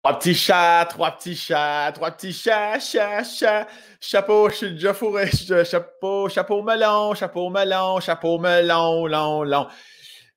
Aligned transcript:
Trois 0.00 0.18
petits 0.18 0.34
chats, 0.34 0.86
trois 0.88 1.10
petits 1.10 1.34
chats, 1.34 1.90
trois 1.92 2.12
petits 2.12 2.32
chats, 2.32 2.78
chat, 2.78 3.24
chat. 3.24 3.66
Chapeau, 4.00 4.48
je 4.48 4.54
suis 4.54 4.70
déjà 4.70 4.94
fourré. 4.94 5.28
Chapeau, 5.64 6.28
chapeau 6.28 6.62
melon, 6.62 7.14
chapeau 7.14 7.50
melon, 7.50 7.98
chapeau 7.98 8.38
melon, 8.38 9.06
long, 9.06 9.42
long. 9.42 9.66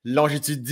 Longitude, 0.04 0.66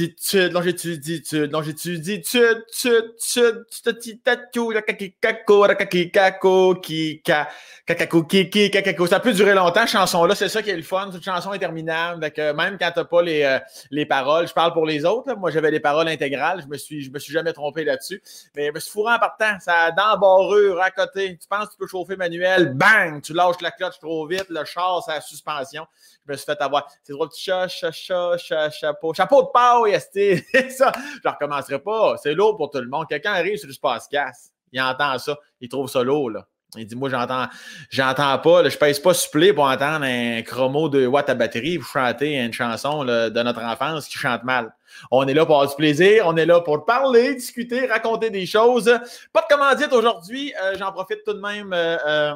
longitude, 0.53 1.53
longitude, 1.53 2.03
tude, 2.03 2.25
tude, 2.25 2.65
tude, 2.73 3.65
tude, 3.71 4.23
tatou, 4.25 4.73
la 4.73 4.83
kaki 4.83 5.15
kako, 5.23 5.69
la 5.69 5.77
kaki 5.77 6.11
kako, 6.11 6.81
ki 6.83 7.23
ka, 7.25 7.47
kakako, 7.87 8.25
kiki, 8.25 8.73
kakako. 8.73 9.07
Ça 9.07 9.21
peut 9.21 9.33
durer 9.33 9.55
longtemps, 9.55 9.87
chanson-là. 9.87 10.35
C'est 10.35 10.49
ça 10.49 10.63
qui 10.63 10.71
est 10.71 10.77
le 10.77 10.83
fun. 10.83 11.11
Cette 11.13 11.23
chanson 11.23 11.53
interminable. 11.53 12.21
Donc, 12.21 12.37
même 12.39 12.77
quand 12.77 12.91
t'as 12.93 13.05
pas 13.05 13.23
les, 13.23 13.45
euh, 13.45 13.61
les 13.93 14.05
paroles, 14.05 14.49
je 14.49 14.53
parle 14.53 14.73
pour 14.73 14.85
les 14.85 15.05
autres. 15.05 15.29
Là. 15.29 15.37
Moi, 15.37 15.53
j'avais 15.53 15.71
les 15.71 15.79
paroles 15.79 16.09
intégrales. 16.09 16.63
Je 16.63 16.67
me 16.67 16.77
suis, 16.77 17.05
je 17.05 17.13
me 17.13 17.21
suis 17.21 17.33
jamais 17.33 17.53
trompé 17.53 17.85
là-dessus. 17.85 18.21
Mais 18.57 18.67
je 18.67 18.73
me 18.73 18.81
suis 18.81 18.91
fourré 18.91 19.15
en 19.15 19.21
partant. 19.21 19.61
Ça, 19.61 19.93
dans 19.93 20.19
barrure, 20.19 20.83
à 20.83 20.91
côté. 20.91 21.39
Tu 21.41 21.47
penses 21.47 21.67
que 21.67 21.73
tu 21.75 21.79
peux 21.79 21.87
chauffer 21.87 22.17
manuel? 22.17 22.75
Bang! 22.75 23.23
Tu 23.23 23.33
lâches 23.33 23.61
la 23.61 23.71
cloche 23.71 24.01
trop 24.01 24.27
vite. 24.27 24.47
Le 24.49 24.65
char, 24.65 25.05
c'est 25.07 25.13
la 25.13 25.21
suspension. 25.21 25.87
Je 26.27 26.33
me 26.33 26.37
suis 26.37 26.47
fait 26.47 26.61
avoir. 26.61 26.89
C'est 27.05 27.13
trois 27.13 27.29
petits 27.29 27.45
chats, 27.45 27.69
chat, 27.69 27.93
chat, 27.93 28.37
chat, 28.37 28.71
chapeau. 28.71 29.15
Chapeau 29.21 29.43
de 29.43 29.49
paille, 29.53 30.01
ça? 30.71 30.93
Je 31.23 31.29
recommencerai 31.29 31.79
pas. 31.79 32.17
C'est 32.23 32.33
lourd 32.33 32.57
pour 32.57 32.71
tout 32.71 32.79
le 32.79 32.89
monde. 32.89 33.05
Quelqu'un 33.07 33.33
arrive 33.35 33.59
sur 33.59 33.67
le 33.67 33.75
space-casse. 33.75 34.51
Il 34.73 34.81
entend 34.81 35.19
ça. 35.19 35.37
Il 35.61 35.69
trouve 35.69 35.91
ça 35.91 36.03
lourd, 36.03 36.31
là. 36.31 36.47
Il 36.75 36.87
dit, 36.87 36.97
moi, 36.97 37.11
j'entends, 37.11 37.47
j'entends 37.91 38.39
pas, 38.39 38.67
je 38.67 38.79
pèse 38.79 38.99
pas 38.99 39.13
supplé 39.13 39.53
pour 39.53 39.65
entendre 39.65 40.07
un 40.07 40.41
chromo 40.41 40.89
de 40.89 41.07
watts 41.07 41.29
à 41.29 41.35
batterie, 41.35 41.77
vous 41.77 41.85
chantez 41.85 42.37
une 42.37 42.53
chanson 42.53 43.05
de 43.05 43.43
notre 43.43 43.61
enfance 43.61 44.07
qui 44.07 44.17
chante 44.17 44.45
mal. 44.45 44.73
On 45.11 45.27
est 45.27 45.35
là 45.35 45.45
pour 45.45 45.57
avoir 45.57 45.69
du 45.69 45.75
plaisir, 45.75 46.25
on 46.27 46.37
est 46.37 46.47
là 46.47 46.61
pour 46.61 46.85
parler, 46.87 47.35
discuter, 47.35 47.87
raconter 47.87 48.31
des 48.31 48.47
choses. 48.47 48.85
Pas 49.33 49.43
de 49.43 49.55
commandite 49.55 49.93
aujourd'hui, 49.93 50.55
euh, 50.63 50.77
j'en 50.79 50.93
profite 50.93 51.25
tout 51.27 51.33
de 51.35 51.41
même. 51.41 51.73
Euh, 51.73 51.97
euh, 52.07 52.35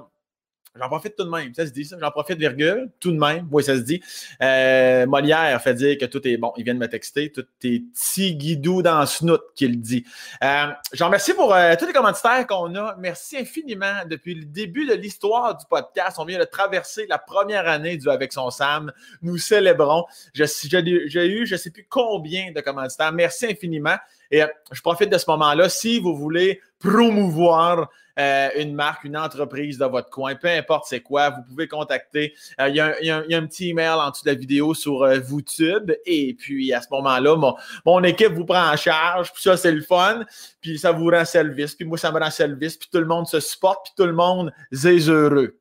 J'en 0.77 0.89
profite 0.89 1.14
tout 1.14 1.25
de 1.25 1.30
même. 1.30 1.55
Ça 1.55 1.67
se 1.67 1.70
dit, 1.70 1.84
ça. 1.84 1.97
J'en 2.00 2.11
profite, 2.11 2.36
virgule, 2.36 2.91
tout 2.98 3.12
de 3.12 3.17
même. 3.17 3.47
Oui, 3.53 3.62
ça 3.62 3.77
se 3.77 3.83
dit. 3.83 4.03
Euh, 4.42 5.06
Molière 5.06 5.62
fait 5.62 5.75
dire 5.75 5.97
que 5.98 6.06
tout 6.06 6.27
est 6.27 6.36
bon. 6.36 6.53
Il 6.56 6.64
vient 6.64 6.75
de 6.75 6.81
me 6.81 6.89
texter. 6.89 7.31
Tout 7.31 7.47
est 7.62 7.84
petit 7.92 8.34
guidou 8.34 8.83
dans 8.83 9.00
le 9.00 9.06
snout 9.06 9.41
qu'il 9.55 9.81
dit. 9.81 10.05
Euh, 10.42 10.66
je 10.92 11.05
remercie 11.05 11.33
pour 11.33 11.55
euh, 11.55 11.77
tous 11.78 11.86
les 11.86 11.92
commentaires 11.92 12.44
qu'on 12.48 12.75
a. 12.75 12.97
Merci 12.98 13.36
infiniment. 13.39 14.03
Depuis 14.11 14.34
le 14.34 14.47
début 14.47 14.84
de 14.84 14.94
l'histoire 14.94 15.56
du 15.56 15.64
podcast, 15.70 16.16
on 16.19 16.25
vient 16.25 16.41
de 16.41 16.44
traverser 16.44 17.06
la 17.06 17.19
première 17.19 17.69
année 17.69 17.97
du 17.97 18.11
Avec 18.11 18.33
son 18.33 18.50
Sam. 18.50 18.92
Nous 19.22 19.38
célébrons. 19.38 20.06
J'ai 20.33 20.44
eu, 20.44 21.47
je 21.47 21.55
ne 21.55 21.59
sais 21.59 21.70
plus 21.70 21.86
combien 21.88 22.50
de 22.50 22.61
commentaires. 22.61 23.12
Merci 23.12 23.47
infiniment. 23.47 23.97
Et 24.33 24.42
euh, 24.42 24.48
je 24.72 24.81
profite 24.81 25.11
de 25.11 25.19
ce 25.19 25.31
moment-là. 25.31 25.69
Si 25.69 26.00
vous 26.00 26.16
voulez 26.16 26.61
promouvoir 26.81 27.91
euh, 28.18 28.48
une 28.56 28.74
marque, 28.74 29.04
une 29.04 29.16
entreprise 29.16 29.78
de 29.78 29.86
votre 29.86 30.08
coin, 30.08 30.36
peu 30.36 30.48
importe 30.48 30.86
c'est 30.88 31.00
quoi, 31.00 31.30
vous 31.30 31.42
pouvez 31.42 31.66
contacter. 31.66 32.34
Euh, 32.60 32.68
il 32.68 32.76
y, 32.76 32.80
a 32.80 33.16
un 33.38 33.46
petit 33.46 33.70
email 33.70 33.88
en 33.88 34.10
dessous 34.10 34.24
de 34.24 34.30
la 34.30 34.36
vidéo 34.36 34.72
sur 34.72 35.02
euh, 35.02 35.18
VooTube. 35.18 35.92
Et 36.06 36.34
puis, 36.34 36.72
à 36.72 36.80
ce 36.80 36.86
moment-là, 36.92 37.54
mon, 37.84 38.04
équipe 38.04 38.32
vous 38.32 38.44
prend 38.44 38.70
en 38.70 38.76
charge. 38.76 39.32
Puis 39.32 39.42
ça, 39.42 39.56
c'est 39.56 39.72
le 39.72 39.82
fun. 39.82 40.24
Puis 40.60 40.78
ça 40.78 40.92
vous 40.92 41.10
rend 41.10 41.24
service. 41.24 41.74
Puis 41.74 41.84
moi, 41.84 41.98
ça 41.98 42.12
me 42.12 42.20
rend 42.20 42.30
service. 42.30 42.76
Puis 42.76 42.88
tout 42.92 43.00
le 43.00 43.06
monde 43.06 43.26
se 43.26 43.40
supporte. 43.40 43.86
Puis 43.86 43.94
tout 43.96 44.06
le 44.06 44.14
monde 44.14 44.52
est 44.72 45.08
heureux. 45.08 45.58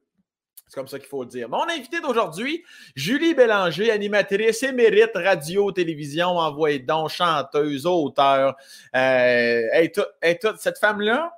C'est 0.67 0.79
comme 0.79 0.87
ça 0.87 0.99
qu'il 0.99 1.07
faut 1.07 1.23
le 1.23 1.29
dire. 1.29 1.49
Mon 1.49 1.67
invité 1.69 2.01
d'aujourd'hui, 2.01 2.63
Julie 2.95 3.35
Bélanger, 3.35 3.91
animatrice 3.91 4.63
émérite 4.63 5.11
radio, 5.13 5.71
télévision, 5.71 6.29
envoyée 6.29 6.79
don, 6.79 7.07
chanteuse, 7.07 7.85
auteur. 7.85 8.55
et 8.93 9.91
toute 9.91 10.57
cette 10.57 10.79
femme-là, 10.79 11.31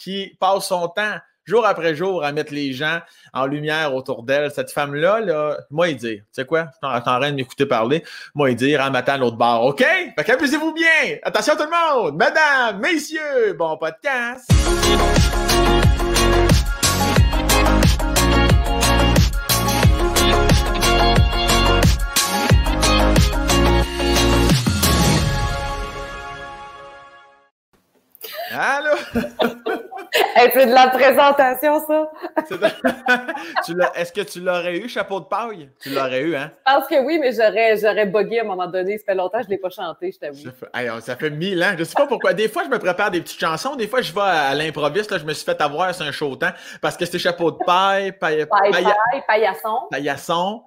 qui 0.00 0.36
passe 0.40 0.66
son 0.66 0.88
temps 0.88 1.18
jour 1.44 1.66
après 1.66 1.94
jour 1.94 2.24
à 2.24 2.32
mettre 2.32 2.54
les 2.54 2.72
gens 2.72 3.00
en 3.32 3.46
lumière 3.46 3.94
autour 3.94 4.22
d'elle. 4.22 4.50
Cette 4.50 4.70
femme-là, 4.70 5.20
là, 5.20 5.58
moi, 5.70 5.88
il 5.88 5.96
dit, 5.96 6.18
tu 6.18 6.24
sais 6.32 6.44
quoi, 6.44 6.68
suis 6.72 6.86
en 6.86 7.00
train 7.00 7.30
de 7.30 7.36
m'écouter 7.36 7.66
parler, 7.66 8.04
moi, 8.34 8.50
il 8.50 8.56
dit, 8.56 8.76
en 8.78 8.90
matin 8.90 9.14
à 9.14 9.18
l'autre 9.18 9.36
bar, 9.36 9.62
OK? 9.64 9.80
Fait 9.80 10.24
qu'amusez-vous 10.24 10.72
bien! 10.72 11.18
Attention 11.22 11.54
tout 11.56 11.64
le 11.64 12.04
monde! 12.04 12.16
Madame, 12.16 12.80
messieurs, 12.80 13.54
bon 13.58 13.76
podcast! 13.76 14.50
Allô? 28.52 28.96
c'est 30.52 30.66
de 30.66 30.72
la 30.72 30.88
présentation, 30.88 31.80
ça. 31.86 32.10
Est-ce 33.94 34.12
que 34.12 34.20
tu 34.22 34.40
l'aurais 34.40 34.78
eu, 34.78 34.88
chapeau 34.88 35.20
de 35.20 35.26
paille? 35.26 35.70
Tu 35.80 35.90
l'aurais 35.90 36.22
eu, 36.22 36.36
hein? 36.36 36.50
Je 36.66 36.72
pense 36.72 36.86
que 36.86 37.04
oui, 37.04 37.18
mais 37.18 37.32
j'aurais, 37.32 37.76
j'aurais 37.76 38.06
bugué 38.06 38.40
à 38.40 38.42
un 38.42 38.46
moment 38.46 38.66
donné. 38.66 38.98
Ça 38.98 39.04
fait 39.06 39.14
longtemps 39.14 39.38
que 39.38 39.44
je 39.44 39.48
ne 39.48 39.54
l'ai 39.54 39.58
pas 39.58 39.70
chanté, 39.70 40.12
je 40.12 40.18
t'avoue. 40.18 41.00
ça 41.00 41.16
fait 41.16 41.30
mille 41.30 41.62
ans. 41.62 41.72
Je 41.74 41.80
ne 41.80 41.84
sais 41.84 41.94
pas 41.94 42.06
pourquoi. 42.06 42.32
Des 42.32 42.48
fois, 42.48 42.64
je 42.64 42.68
me 42.68 42.78
prépare 42.78 43.10
des 43.10 43.20
petites 43.20 43.40
chansons. 43.40 43.76
Des 43.76 43.86
fois, 43.86 44.00
je 44.00 44.12
vais 44.12 44.20
à, 44.20 44.54
l'improviste. 44.54 45.16
Je 45.18 45.24
me 45.24 45.32
suis 45.32 45.44
fait 45.44 45.60
avoir 45.60 45.94
sur 45.94 46.06
un 46.06 46.12
show 46.12 46.34
temps 46.36 46.52
parce 46.80 46.96
que 46.96 47.04
c'était 47.04 47.18
chapeau 47.18 47.50
de 47.50 47.58
paille, 47.64 48.12
paille, 48.12 48.46
paille, 48.46 48.72
paille, 48.72 49.22
paillasson. 49.26 49.78
Paillasson. 49.90 50.62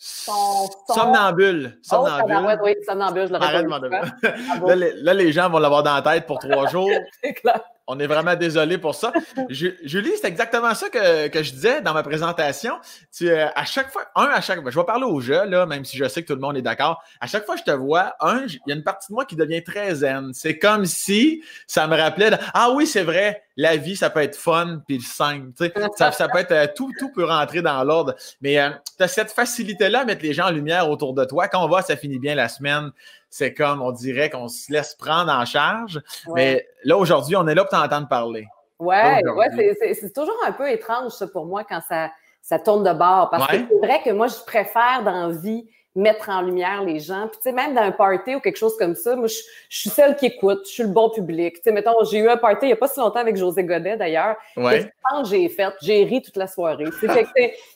Somnambule. 0.00 1.78
Somnambule. 1.82 2.58
Oh, 2.58 2.64
oui, 2.64 2.74
somnambule, 2.86 3.26
je 3.26 3.32
l'aurais 3.34 3.66
pas 3.66 3.78
là, 4.74 4.86
là, 4.94 5.14
les 5.14 5.30
gens 5.30 5.50
vont 5.50 5.58
l'avoir 5.58 5.82
dans 5.82 5.94
la 5.94 6.00
tête 6.00 6.26
pour 6.26 6.38
trois 6.38 6.66
jours. 6.70 6.88
C'est 7.22 7.34
clair. 7.34 7.60
On 7.92 7.98
est 7.98 8.06
vraiment 8.06 8.36
désolé 8.36 8.78
pour 8.78 8.94
ça. 8.94 9.12
Julie, 9.48 10.12
c'est 10.20 10.28
exactement 10.28 10.72
ça 10.74 10.88
que, 10.88 11.42
je 11.42 11.50
disais 11.50 11.82
dans 11.82 11.92
ma 11.92 12.04
présentation. 12.04 12.74
Tu, 13.12 13.28
euh, 13.28 13.48
à 13.56 13.64
chaque 13.64 13.90
fois, 13.90 14.04
un 14.14 14.26
à 14.26 14.40
chaque 14.40 14.62
fois, 14.62 14.70
je 14.70 14.78
vais 14.78 14.84
parler 14.84 15.06
au 15.06 15.20
jeu, 15.20 15.44
là, 15.44 15.66
même 15.66 15.84
si 15.84 15.96
je 15.96 16.06
sais 16.06 16.22
que 16.22 16.28
tout 16.28 16.36
le 16.36 16.40
monde 16.40 16.56
est 16.56 16.62
d'accord. 16.62 17.02
À 17.20 17.26
chaque 17.26 17.44
fois 17.44 17.56
que 17.56 17.62
je 17.66 17.72
te 17.72 17.76
vois, 17.76 18.14
un, 18.20 18.44
il 18.46 18.60
y 18.68 18.72
a 18.72 18.76
une 18.76 18.84
partie 18.84 19.08
de 19.08 19.14
moi 19.14 19.24
qui 19.24 19.34
devient 19.34 19.64
très 19.64 19.92
zen. 19.96 20.30
C'est 20.32 20.56
comme 20.56 20.84
si 20.84 21.42
ça 21.66 21.88
me 21.88 21.96
rappelait, 21.96 22.30
ah 22.54 22.70
oui, 22.70 22.86
c'est 22.86 23.02
vrai, 23.02 23.42
la 23.56 23.76
vie, 23.76 23.96
ça 23.96 24.08
peut 24.08 24.20
être 24.20 24.36
fun 24.36 24.82
puis 24.86 24.98
le 24.98 25.02
simple. 25.02 25.50
Ça, 25.96 26.12
ça 26.12 26.28
peut 26.28 26.38
être, 26.38 26.52
euh, 26.52 26.66
tout, 26.74 26.92
tout 26.96 27.10
peut 27.10 27.24
rentrer 27.24 27.60
dans 27.60 27.82
l'ordre. 27.82 28.14
Mais 28.40 28.60
euh, 28.60 28.70
tu 28.96 29.02
as 29.02 29.08
cette 29.08 29.32
facilité-là 29.32 30.00
à 30.00 30.04
mettre 30.04 30.22
les 30.22 30.32
gens 30.32 30.46
en 30.46 30.50
lumière 30.50 30.88
autour 30.88 31.12
de 31.12 31.24
toi. 31.24 31.48
Quand 31.48 31.64
on 31.64 31.68
va, 31.68 31.82
ça 31.82 31.96
finit 31.96 32.20
bien 32.20 32.36
la 32.36 32.48
semaine 32.48 32.92
c'est 33.30 33.54
comme, 33.54 33.80
on 33.80 33.92
dirait 33.92 34.28
qu'on 34.28 34.48
se 34.48 34.72
laisse 34.72 34.94
prendre 34.94 35.32
en 35.32 35.44
charge. 35.44 36.00
Mais 36.34 36.66
là, 36.84 36.98
aujourd'hui, 36.98 37.36
on 37.36 37.46
est 37.46 37.54
là 37.54 37.64
pour 37.64 37.78
t'entendre 37.78 38.08
parler. 38.08 38.46
Ouais, 38.78 39.22
ouais 39.24 39.76
c'est 39.94 40.12
toujours 40.12 40.36
un 40.46 40.52
peu 40.52 40.68
étrange, 40.70 41.12
ça, 41.12 41.26
pour 41.28 41.46
moi, 41.46 41.64
quand 41.64 41.80
ça, 41.88 42.10
ça 42.42 42.58
tourne 42.58 42.82
de 42.82 42.92
bord. 42.92 43.30
Parce 43.30 43.46
que 43.46 43.56
c'est 43.56 43.86
vrai 43.86 44.00
que 44.04 44.10
moi, 44.10 44.26
je 44.26 44.42
préfère 44.44 45.02
dans 45.04 45.28
vie 45.30 45.68
mettre 45.94 46.28
en 46.28 46.42
lumière 46.42 46.82
les 46.82 47.00
gens. 47.00 47.28
Puis, 47.28 47.38
tu 47.38 47.42
sais, 47.42 47.52
même 47.52 47.74
dans 47.74 47.82
un 47.82 47.90
party 47.90 48.36
ou 48.36 48.40
quelque 48.40 48.56
chose 48.56 48.76
comme 48.76 48.94
ça, 48.94 49.16
moi, 49.16 49.26
je, 49.26 49.36
suis 49.68 49.90
celle 49.90 50.16
qui 50.16 50.26
écoute, 50.26 50.60
je 50.64 50.70
suis 50.70 50.82
le 50.82 50.88
bon 50.88 51.10
public. 51.10 51.56
Tu 51.56 51.62
sais, 51.64 51.72
mettons, 51.72 51.92
j'ai 52.04 52.18
eu 52.18 52.28
un 52.28 52.36
party 52.36 52.66
il 52.66 52.68
n'y 52.68 52.72
a 52.72 52.76
pas 52.76 52.88
si 52.88 53.00
longtemps 53.00 53.20
avec 53.20 53.36
José 53.36 53.64
Godet, 53.64 53.96
d'ailleurs. 53.96 54.36
Ouais. 54.56 54.84
que 54.84 55.28
j'ai 55.28 55.48
fait, 55.48 55.72
j'ai 55.82 56.04
ri 56.04 56.22
toute 56.22 56.36
la 56.36 56.46
soirée. 56.46 56.86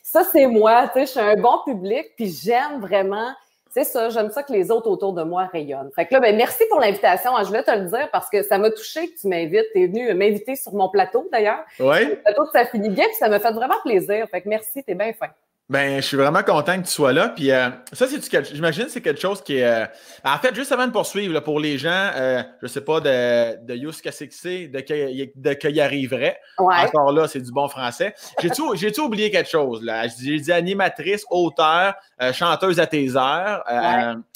ça, 0.01 0.23
c'est 0.23 0.47
moi, 0.47 0.87
tu 0.87 0.99
sais, 0.99 1.05
je 1.05 1.11
suis 1.11 1.19
un 1.19 1.35
bon 1.35 1.59
public, 1.65 2.13
puis 2.15 2.29
j'aime 2.29 2.79
vraiment 2.79 3.33
c'est 3.75 3.83
ça, 3.83 4.07
j'aime 4.07 4.29
ça 4.29 4.41
que 4.41 4.53
les 4.53 4.71
autres 4.71 4.89
autour 4.89 5.11
de 5.11 5.23
moi 5.23 5.49
rayonnent. 5.51 5.91
Fait 5.93 6.05
que 6.05 6.13
là, 6.13 6.21
ben, 6.21 6.33
merci 6.37 6.63
pour 6.69 6.79
l'invitation. 6.79 7.31
Je 7.39 7.47
voulais 7.47 7.61
te 7.61 7.71
le 7.71 7.89
dire 7.89 8.07
parce 8.09 8.29
que 8.29 8.41
ça 8.41 8.57
m'a 8.57 8.71
touché 8.71 9.09
que 9.09 9.19
tu 9.19 9.27
m'invites. 9.27 9.65
Tu 9.73 9.83
es 9.83 9.87
venu 9.87 10.13
m'inviter 10.13 10.55
sur 10.55 10.73
mon 10.73 10.87
plateau 10.87 11.27
d'ailleurs. 11.29 11.65
Oui. 11.81 12.05
Le 12.05 12.15
plateau 12.15 12.45
Ça 12.53 12.63
finit 12.63 12.87
bien, 12.87 13.03
puis 13.03 13.15
ça 13.15 13.27
m'a 13.27 13.37
fait 13.37 13.51
vraiment 13.51 13.75
plaisir. 13.83 14.29
Fait 14.31 14.39
que 14.39 14.47
merci, 14.47 14.81
t'es 14.81 14.95
bien 14.95 15.11
fin. 15.11 15.27
Ben, 15.67 15.95
je 15.95 16.05
suis 16.05 16.17
vraiment 16.17 16.43
content 16.43 16.79
que 16.79 16.85
tu 16.85 16.91
sois 16.91 17.11
là. 17.11 17.29
Puis 17.29 17.51
euh, 17.51 17.69
ça, 17.91 18.05
c'est 18.07 18.53
j'imagine 18.53 18.85
c'est 18.87 19.01
quelque 19.01 19.19
chose 19.19 19.41
qui 19.41 19.57
est. 19.57 19.63
Euh, 19.63 19.85
en 20.23 20.37
fait, 20.37 20.53
juste 20.53 20.71
avant 20.71 20.85
de 20.85 20.91
poursuivre, 20.91 21.39
pour 21.39 21.59
les 21.59 21.79
gens, 21.79 22.11
euh, 22.15 22.43
je 22.61 22.67
sais 22.67 22.81
pas 22.81 22.99
de, 22.99 23.65
de 23.65 23.73
Yous 23.73 23.93
de 23.93 25.53
qu'il 25.53 25.75
y 25.75 25.81
arriverait. 25.81 26.39
Encore 26.59 27.11
là, 27.11 27.27
c'est 27.27 27.41
du 27.41 27.51
bon 27.51 27.67
français. 27.67 28.13
J'ai-tu, 28.39 28.61
j'ai 28.75 28.99
oublié 28.99 29.31
quelque 29.31 29.49
chose 29.49 29.83
là? 29.83 30.05
J'ai 30.07 30.39
dit 30.39 30.51
animatrice, 30.51 31.25
auteur, 31.31 31.95
euh, 32.21 32.31
chanteuse 32.31 32.79
à 32.79 32.85
tes 32.85 33.15
heures. 33.15 33.63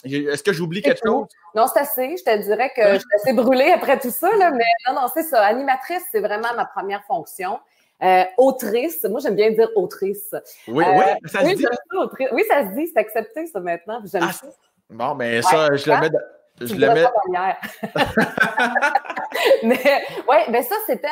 Est-ce 0.03 0.41
que 0.41 0.51
j'oublie 0.51 0.81
quelque 0.81 1.01
chose? 1.05 1.27
Non, 1.53 1.67
c'est 1.71 1.81
assez. 1.81 2.15
Je 2.17 2.23
te 2.23 2.41
dirais 2.41 2.71
que 2.75 2.81
je 2.81 2.99
suis 2.99 3.15
assez 3.21 3.33
brûlée 3.33 3.71
après 3.71 3.99
tout 3.99 4.11
ça, 4.11 4.29
là, 4.35 4.49
mais 4.49 4.65
non, 4.87 4.99
non, 4.99 5.07
c'est 5.13 5.23
ça. 5.23 5.43
Animatrice, 5.45 6.03
c'est 6.11 6.21
vraiment 6.21 6.53
ma 6.55 6.65
première 6.65 7.03
fonction. 7.03 7.59
Euh, 8.01 8.23
autrice, 8.37 9.03
moi 9.09 9.19
j'aime 9.19 9.35
bien 9.35 9.51
dire 9.51 9.69
autrice. 9.75 10.33
Oui, 10.67 10.85
oui, 10.87 11.03
euh, 11.03 11.27
ça 11.27 11.41
se 11.41 11.55
dit. 11.55 11.65
oui, 12.31 12.43
ça 12.47 12.69
se 12.69 12.73
dit, 12.73 12.87
c'est 12.87 12.99
accepté 12.99 13.45
ça 13.47 13.59
maintenant. 13.59 14.01
J'aime 14.05 14.23
ah, 14.23 14.47
Bon, 14.89 15.15
mais 15.15 15.41
ça, 15.41 15.75
je 15.75 15.91
le 15.91 15.99
mets. 15.99 16.09
je 16.61 16.75
le 16.75 16.93
mets. 16.93 17.05
mais 19.63 20.01
ouais, 20.27 20.45
ben 20.49 20.63
ça, 20.63 20.75
c'était. 20.87 21.07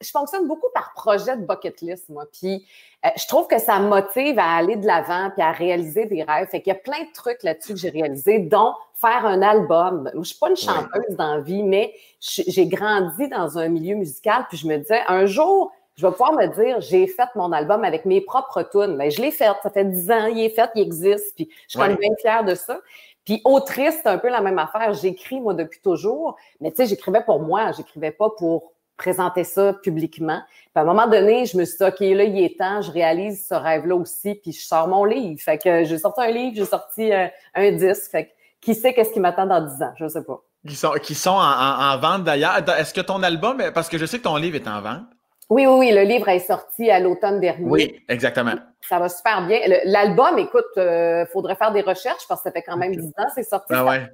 Je 0.00 0.10
fonctionne 0.10 0.48
beaucoup 0.48 0.68
par 0.74 0.92
projet 0.94 1.36
de 1.36 1.44
bucket 1.44 1.80
list, 1.82 2.08
moi. 2.08 2.24
Puis 2.32 2.66
euh, 3.04 3.08
je 3.16 3.26
trouve 3.26 3.46
que 3.46 3.58
ça 3.58 3.78
me 3.78 3.88
motive 3.88 4.38
à 4.38 4.56
aller 4.56 4.76
de 4.76 4.86
l'avant 4.86 5.30
puis 5.30 5.42
à 5.42 5.52
réaliser 5.52 6.06
des 6.06 6.22
rêves. 6.22 6.48
Fait 6.48 6.62
qu'il 6.62 6.72
y 6.72 6.76
a 6.76 6.80
plein 6.80 7.00
de 7.00 7.12
trucs 7.12 7.42
là-dessus 7.42 7.74
que 7.74 7.78
j'ai 7.78 7.90
réalisés, 7.90 8.38
dont 8.38 8.74
faire 8.94 9.24
un 9.24 9.42
album. 9.42 10.10
Moi, 10.14 10.22
je 10.22 10.28
suis 10.28 10.38
pas 10.38 10.50
une 10.50 10.56
chanteuse 10.56 11.16
dans 11.16 11.36
la 11.36 11.40
vie, 11.40 11.62
mais 11.62 11.94
j'ai 12.20 12.66
grandi 12.66 13.28
dans 13.28 13.58
un 13.58 13.68
milieu 13.68 13.96
musical, 13.96 14.46
puis 14.48 14.58
je 14.58 14.66
me 14.66 14.76
disais, 14.76 15.00
un 15.08 15.24
jour, 15.24 15.72
je 16.00 16.06
vais 16.06 16.12
pouvoir 16.12 16.32
me 16.32 16.46
dire, 16.46 16.80
j'ai 16.80 17.06
fait 17.06 17.28
mon 17.34 17.52
album 17.52 17.84
avec 17.84 18.06
mes 18.06 18.22
propres 18.22 18.62
tunes. 18.62 18.96
Ben, 18.96 19.10
je 19.10 19.20
l'ai 19.20 19.30
fait, 19.30 19.50
ça 19.62 19.68
fait 19.68 19.84
dix 19.84 20.10
ans, 20.10 20.26
il 20.26 20.40
est 20.40 20.48
fait, 20.48 20.70
il 20.74 20.80
existe, 20.80 21.34
puis 21.34 21.50
je 21.64 21.72
suis 21.72 21.78
quand 21.78 21.88
même 21.88 21.98
bien 21.98 22.14
fière 22.18 22.42
de 22.42 22.54
ça. 22.54 22.78
Puis 23.26 23.42
autrice, 23.44 23.98
c'est 24.02 24.08
un 24.08 24.16
peu 24.16 24.30
la 24.30 24.40
même 24.40 24.58
affaire. 24.58 24.94
J'écris, 24.94 25.42
moi, 25.42 25.52
depuis 25.52 25.80
toujours, 25.82 26.36
mais 26.58 26.70
tu 26.70 26.78
sais, 26.78 26.86
j'écrivais 26.86 27.22
pour 27.22 27.40
moi, 27.40 27.72
j'écrivais 27.72 28.12
pas 28.12 28.30
pour 28.30 28.72
présenter 28.96 29.44
ça 29.44 29.74
publiquement. 29.74 30.40
Puis 30.48 30.70
à 30.74 30.80
un 30.80 30.84
moment 30.84 31.06
donné, 31.06 31.44
je 31.44 31.58
me 31.58 31.66
suis 31.66 31.76
dit, 31.76 31.84
OK, 31.84 32.00
là, 32.00 32.24
il 32.24 32.42
est 32.42 32.58
temps, 32.58 32.80
je 32.80 32.90
réalise 32.90 33.46
ce 33.46 33.54
rêve-là 33.54 33.94
aussi, 33.96 34.36
puis 34.36 34.52
je 34.52 34.62
sors 34.62 34.88
mon 34.88 35.04
livre. 35.04 35.38
Fait 35.38 35.58
que 35.58 35.84
j'ai 35.84 35.98
sorti 35.98 36.22
un 36.22 36.30
livre, 36.30 36.56
j'ai 36.56 36.64
sorti 36.64 37.12
euh, 37.12 37.26
un 37.54 37.72
disque. 37.72 38.10
Fait 38.10 38.24
que 38.24 38.30
qui 38.62 38.74
sait 38.74 38.94
qu'est-ce 38.94 39.12
qui 39.12 39.20
m'attend 39.20 39.46
dans 39.46 39.60
dix 39.60 39.82
ans? 39.82 39.92
Je 39.96 40.08
sais 40.08 40.24
pas. 40.24 40.42
Qui 40.66 40.76
sont, 40.76 40.92
qui 41.02 41.14
sont 41.14 41.30
en, 41.30 41.98
vente 41.98 42.24
d'ailleurs. 42.24 42.58
Est-ce 42.78 42.94
que 42.94 43.00
ton 43.02 43.22
album, 43.22 43.62
parce 43.74 43.90
que 43.90 43.98
je 43.98 44.06
sais 44.06 44.18
que 44.18 44.24
ton 44.24 44.36
livre 44.36 44.56
est 44.56 44.68
en 44.68 44.80
vente. 44.80 45.06
Oui, 45.50 45.66
oui, 45.66 45.74
oui, 45.78 45.92
le 45.92 46.02
livre 46.02 46.28
est 46.28 46.38
sorti 46.38 46.90
à 46.90 47.00
l'automne 47.00 47.40
dernier. 47.40 47.64
Oui, 47.64 48.00
exactement. 48.08 48.54
Ça 48.88 49.00
va 49.00 49.08
super 49.08 49.46
bien. 49.46 49.58
L'album, 49.84 50.38
écoute, 50.38 50.64
il 50.76 50.82
euh, 50.82 51.26
faudrait 51.26 51.56
faire 51.56 51.72
des 51.72 51.80
recherches 51.80 52.26
parce 52.28 52.40
que 52.40 52.48
ça 52.48 52.52
fait 52.52 52.62
quand 52.62 52.76
même 52.76 52.94
dix 52.94 53.12
ans, 53.18 53.28
c'est 53.34 53.42
sorti. 53.42 53.72
Ben 53.72 53.84
ouais. 53.84 54.08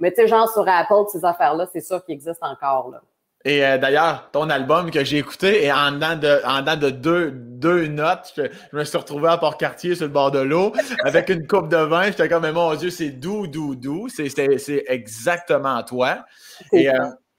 Mais 0.00 0.10
tu 0.10 0.22
sais, 0.22 0.28
genre 0.28 0.50
sur 0.50 0.66
Apple, 0.66 1.04
ces 1.12 1.24
affaires-là, 1.24 1.66
c'est 1.72 1.82
sûr 1.82 2.02
qu'ils 2.04 2.14
existent 2.14 2.46
encore. 2.50 2.90
Là. 2.90 3.02
Et 3.44 3.64
euh, 3.64 3.78
d'ailleurs, 3.78 4.30
ton 4.32 4.50
album 4.50 4.90
que 4.90 5.04
j'ai 5.04 5.18
écouté, 5.18 5.64
et 5.64 5.72
en 5.72 5.92
dedans 5.92 6.16
de, 6.16 6.40
en 6.44 6.76
de 6.76 6.90
deux, 6.90 7.30
deux 7.32 7.86
notes, 7.86 8.32
je, 8.36 8.76
me 8.76 8.82
suis 8.84 8.98
retrouvé 8.98 9.28
à 9.28 9.38
Port-Cartier 9.38 9.94
sur 9.94 10.06
le 10.06 10.12
bord 10.12 10.30
de 10.30 10.40
l'eau 10.40 10.72
avec 11.04 11.28
une 11.28 11.46
coupe 11.46 11.68
de 11.68 11.76
vin. 11.76 12.04
J'étais 12.04 12.28
comme, 12.28 12.42
mais 12.42 12.52
mon 12.52 12.74
Dieu, 12.74 12.90
c'est 12.90 13.10
doux, 13.10 13.46
doux, 13.46 13.76
doux. 13.76 14.08
C'est 14.08 14.84
exactement 14.88 15.82
toi. 15.82 16.24
Et, 16.72 16.88
euh, 16.88 16.94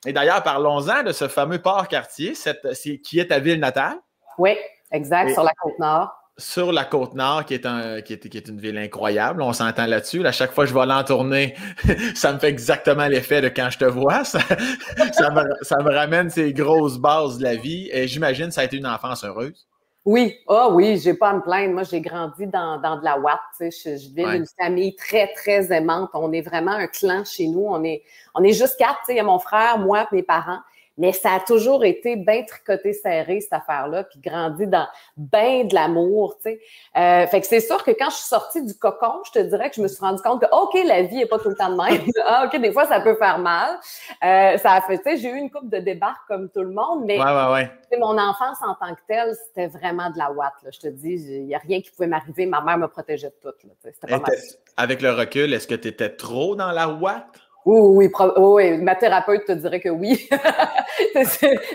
et 0.05 0.13
d'ailleurs, 0.13 0.43
parlons-en 0.43 1.03
de 1.03 1.11
ce 1.11 1.27
fameux 1.27 1.61
Port-Cartier, 1.61 2.33
qui 3.03 3.19
est 3.19 3.27
ta 3.27 3.39
ville 3.39 3.59
natale. 3.59 3.97
Oui, 4.37 4.55
exact, 4.91 5.33
sur 5.33 5.43
la 5.43 5.51
Côte-Nord 5.61 6.19
sur 6.39 6.71
la 6.71 6.85
côte 6.85 7.13
nord, 7.13 7.45
qui 7.45 7.53
est, 7.53 7.65
un, 7.65 8.01
qui 8.01 8.13
est, 8.13 8.29
qui 8.29 8.37
est 8.37 8.47
une 8.47 8.59
ville 8.59 8.77
incroyable. 8.77 9.41
On 9.41 9.53
s'entend 9.53 9.85
là-dessus. 9.85 10.25
À 10.25 10.31
chaque 10.31 10.51
fois 10.51 10.63
que 10.63 10.69
je 10.69 10.73
vais 10.73 10.81
aller 10.81 10.93
en 10.93 11.03
tournée, 11.03 11.55
ça 12.15 12.33
me 12.33 12.39
fait 12.39 12.47
exactement 12.47 13.07
l'effet 13.07 13.41
de 13.41 13.49
quand 13.49 13.69
je 13.69 13.77
te 13.77 13.85
vois. 13.85 14.23
Ça, 14.23 14.39
ça, 15.11 15.29
me, 15.31 15.43
ça, 15.61 15.77
me, 15.83 15.93
ramène 15.93 16.29
ces 16.29 16.53
grosses 16.53 16.97
bases 16.97 17.37
de 17.37 17.43
la 17.43 17.55
vie. 17.55 17.89
Et 17.91 18.07
j'imagine 18.07 18.47
que 18.47 18.53
ça 18.53 18.61
a 18.61 18.63
été 18.63 18.77
une 18.77 18.87
enfance 18.87 19.23
heureuse. 19.23 19.67
Oui, 20.11 20.39
ah 20.47 20.69
oh, 20.69 20.73
oui, 20.73 20.97
j'ai 20.97 21.13
pas 21.13 21.29
à 21.29 21.33
me 21.35 21.41
plaindre. 21.41 21.75
Moi, 21.75 21.83
j'ai 21.83 22.01
grandi 22.01 22.47
dans, 22.47 22.81
dans 22.81 22.97
de 22.97 23.03
la 23.03 23.19
Watt. 23.19 23.39
Je, 23.59 23.67
je 23.69 24.09
viens 24.11 24.38
d'une 24.38 24.47
famille 24.59 24.95
très, 24.95 25.31
très 25.35 25.71
aimante. 25.71 26.09
On 26.15 26.33
est 26.33 26.41
vraiment 26.41 26.71
un 26.71 26.88
clan 26.88 27.23
chez 27.23 27.45
nous. 27.45 27.67
On 27.67 27.83
est, 27.83 28.01
on 28.33 28.44
est 28.44 28.53
juste 28.53 28.75
quatre. 28.79 28.97
Il 29.09 29.17
y 29.17 29.19
a 29.19 29.23
mon 29.23 29.38
frère, 29.38 29.77
moi, 29.77 30.07
mes 30.11 30.23
parents. 30.23 30.61
Mais 30.99 31.13
ça 31.13 31.31
a 31.35 31.39
toujours 31.39 31.85
été 31.85 32.17
bien 32.17 32.43
tricoté 32.43 32.91
serré, 32.91 33.39
cette 33.39 33.53
affaire-là, 33.53 34.03
puis 34.03 34.19
grandi 34.19 34.67
dans 34.67 34.85
bien 35.15 35.63
de 35.63 35.73
l'amour, 35.73 36.35
tu 36.35 36.51
sais. 36.51 36.61
Euh, 36.97 37.25
fait 37.27 37.39
que 37.39 37.47
c'est 37.47 37.61
sûr 37.61 37.81
que 37.85 37.91
quand 37.91 38.09
je 38.09 38.15
suis 38.15 38.27
sortie 38.27 38.63
du 38.63 38.73
cocon, 38.73 39.21
je 39.25 39.31
te 39.31 39.39
dirais 39.39 39.69
que 39.69 39.77
je 39.77 39.81
me 39.81 39.87
suis 39.87 40.01
rendu 40.01 40.21
compte 40.21 40.41
que, 40.41 40.47
OK, 40.51 40.77
la 40.85 41.03
vie 41.03 41.21
est 41.21 41.25
pas 41.25 41.39
tout 41.39 41.47
le 41.47 41.55
temps 41.55 41.69
de 41.69 41.81
même. 41.81 42.01
ah, 42.25 42.45
OK, 42.45 42.59
des 42.59 42.73
fois, 42.73 42.85
ça 42.85 42.99
peut 42.99 43.15
faire 43.15 43.39
mal. 43.39 43.79
Euh, 44.23 44.57
ça 44.57 44.73
a 44.73 44.81
fait, 44.81 44.97
tu 44.97 45.03
sais, 45.05 45.17
j'ai 45.17 45.29
eu 45.29 45.37
une 45.37 45.49
coupe 45.49 45.69
de 45.69 45.77
débarque 45.77 46.27
comme 46.27 46.49
tout 46.49 46.63
le 46.63 46.71
monde, 46.71 47.05
mais 47.05 47.17
ouais, 47.17 47.71
mon 47.97 48.17
enfance 48.17 48.57
en 48.61 48.75
tant 48.75 48.93
que 48.93 49.01
telle, 49.07 49.33
c'était 49.47 49.67
vraiment 49.67 50.09
de 50.09 50.17
la 50.17 50.31
ouate, 50.33 50.61
là. 50.63 50.69
Je 50.71 50.79
te 50.79 50.87
dis, 50.87 51.13
il 51.13 51.45
n'y 51.45 51.55
a 51.55 51.59
rien 51.59 51.79
qui 51.81 51.91
pouvait 51.91 52.07
m'arriver. 52.07 52.45
Ma 52.45 52.59
mère 52.59 52.77
me 52.77 52.87
protégeait 52.87 53.29
de 53.29 53.49
tout, 53.49 53.55
là, 53.65 54.19
Avec 54.75 55.01
le 55.01 55.11
recul, 55.11 55.53
est-ce 55.53 55.67
que 55.67 55.75
tu 55.75 55.87
étais 55.87 56.09
trop 56.09 56.55
dans 56.55 56.71
la 56.71 56.89
ouate? 56.89 57.48
Oui, 57.69 58.10
oui, 58.10 58.31
oui, 58.38 58.77
ma 58.80 58.95
thérapeute 58.95 59.45
te 59.45 59.51
dirait 59.51 59.80
que 59.80 59.89
oui. 59.89 60.27
tu 60.27 60.36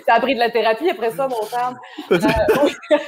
as 0.08 0.14
appris 0.14 0.34
de 0.34 0.40
la 0.40 0.50
thérapie 0.50 0.90
après 0.90 1.12
ça, 1.12 1.28
mon 1.28 1.42
frère. 1.42 1.76
Euh, 2.10 2.18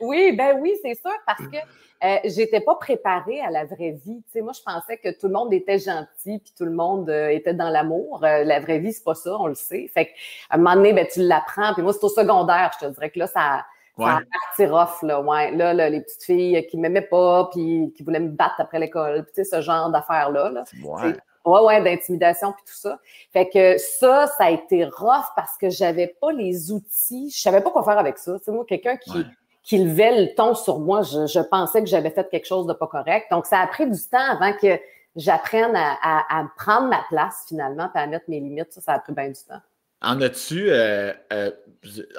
oui. 0.00 0.32
ben 0.32 0.58
oui, 0.58 0.72
c'est 0.82 0.94
sûr, 0.94 1.12
parce 1.26 1.46
que 1.46 1.58
euh, 2.04 2.16
j'étais 2.24 2.60
pas 2.60 2.76
préparée 2.76 3.42
à 3.42 3.50
la 3.50 3.66
vraie 3.66 3.98
vie. 4.02 4.22
Moi, 4.36 4.52
je 4.54 4.62
pensais 4.62 4.96
que 4.96 5.10
tout 5.10 5.26
le 5.26 5.34
monde 5.34 5.52
était 5.52 5.78
gentil, 5.78 6.38
puis 6.38 6.54
tout 6.56 6.64
le 6.64 6.70
monde 6.70 7.10
euh, 7.10 7.28
était 7.28 7.52
dans 7.52 7.68
l'amour. 7.68 8.20
la 8.22 8.60
vraie 8.60 8.78
vie, 8.78 8.94
c'est 8.94 9.04
pas 9.04 9.14
ça, 9.14 9.36
on 9.38 9.46
le 9.46 9.54
sait. 9.54 9.90
Fait 9.92 10.06
qu'à 10.06 10.12
un 10.52 10.56
moment 10.56 10.76
donné, 10.76 10.94
ben, 10.94 11.06
tu 11.12 11.20
l'apprends. 11.20 11.74
Puis 11.74 11.82
moi, 11.82 11.92
c'est 11.92 12.04
au 12.04 12.08
secondaire, 12.08 12.70
je 12.80 12.86
te 12.86 12.92
dirais 12.92 13.10
que 13.10 13.18
là, 13.18 13.26
ça, 13.26 13.66
ça 13.98 14.06
a 14.06 14.20
parti 14.20 14.66
rough, 14.66 15.02
là, 15.02 15.20
ouais. 15.20 15.50
Là, 15.50 15.74
là, 15.74 15.90
les 15.90 16.00
petites 16.00 16.24
filles 16.24 16.66
qui 16.66 16.78
m'aimaient 16.78 17.02
pas, 17.02 17.50
puis 17.52 17.92
qui 17.94 18.02
voulaient 18.02 18.20
me 18.20 18.30
battre 18.30 18.54
après 18.58 18.78
l'école, 18.78 19.26
tu 19.26 19.32
sais, 19.34 19.44
ce 19.44 19.60
genre 19.60 19.90
d'affaires-là. 19.90 20.48
Là. 20.50 20.64
Ouais, 20.82 21.14
ouais, 21.44 21.82
d'intimidation 21.82 22.52
puis 22.52 22.62
tout 22.66 22.76
ça. 22.76 22.98
Fait 23.32 23.48
que 23.48 23.78
ça, 23.78 24.26
ça 24.26 24.44
a 24.44 24.50
été 24.50 24.84
rough 24.84 25.26
parce 25.34 25.56
que 25.58 25.68
j'avais 25.68 26.16
pas 26.20 26.32
les 26.32 26.70
outils. 26.70 27.30
Je 27.30 27.40
savais 27.40 27.60
pas 27.60 27.70
quoi 27.70 27.82
faire 27.82 27.98
avec 27.98 28.18
ça. 28.18 28.36
C'est 28.44 28.52
moi, 28.52 28.64
quelqu'un 28.66 28.96
qui, 28.96 29.24
qui 29.62 29.78
levait 29.78 30.20
le 30.20 30.34
ton 30.34 30.54
sur 30.54 30.78
moi, 30.78 31.02
je, 31.02 31.26
je 31.26 31.40
pensais 31.40 31.80
que 31.80 31.88
j'avais 31.88 32.10
fait 32.10 32.28
quelque 32.30 32.46
chose 32.46 32.66
de 32.66 32.72
pas 32.72 32.86
correct. 32.86 33.26
Donc, 33.30 33.46
ça 33.46 33.60
a 33.60 33.66
pris 33.66 33.88
du 33.88 34.00
temps 34.08 34.30
avant 34.30 34.52
que 34.52 34.78
j'apprenne 35.16 35.74
à, 35.76 35.96
à, 36.02 36.40
à 36.40 36.46
prendre 36.56 36.88
ma 36.88 37.02
place 37.08 37.44
finalement, 37.48 37.88
puis 37.92 38.02
à 38.02 38.06
mettre 38.06 38.26
mes 38.28 38.40
limites. 38.40 38.72
Ça, 38.72 38.80
ça 38.80 38.92
a 38.92 38.98
pris 38.98 39.12
bien 39.12 39.28
du 39.28 39.40
temps. 39.48 39.60
En 40.02 40.20
as-tu 40.20 40.70
euh, 40.70 41.12
euh, 41.32 41.50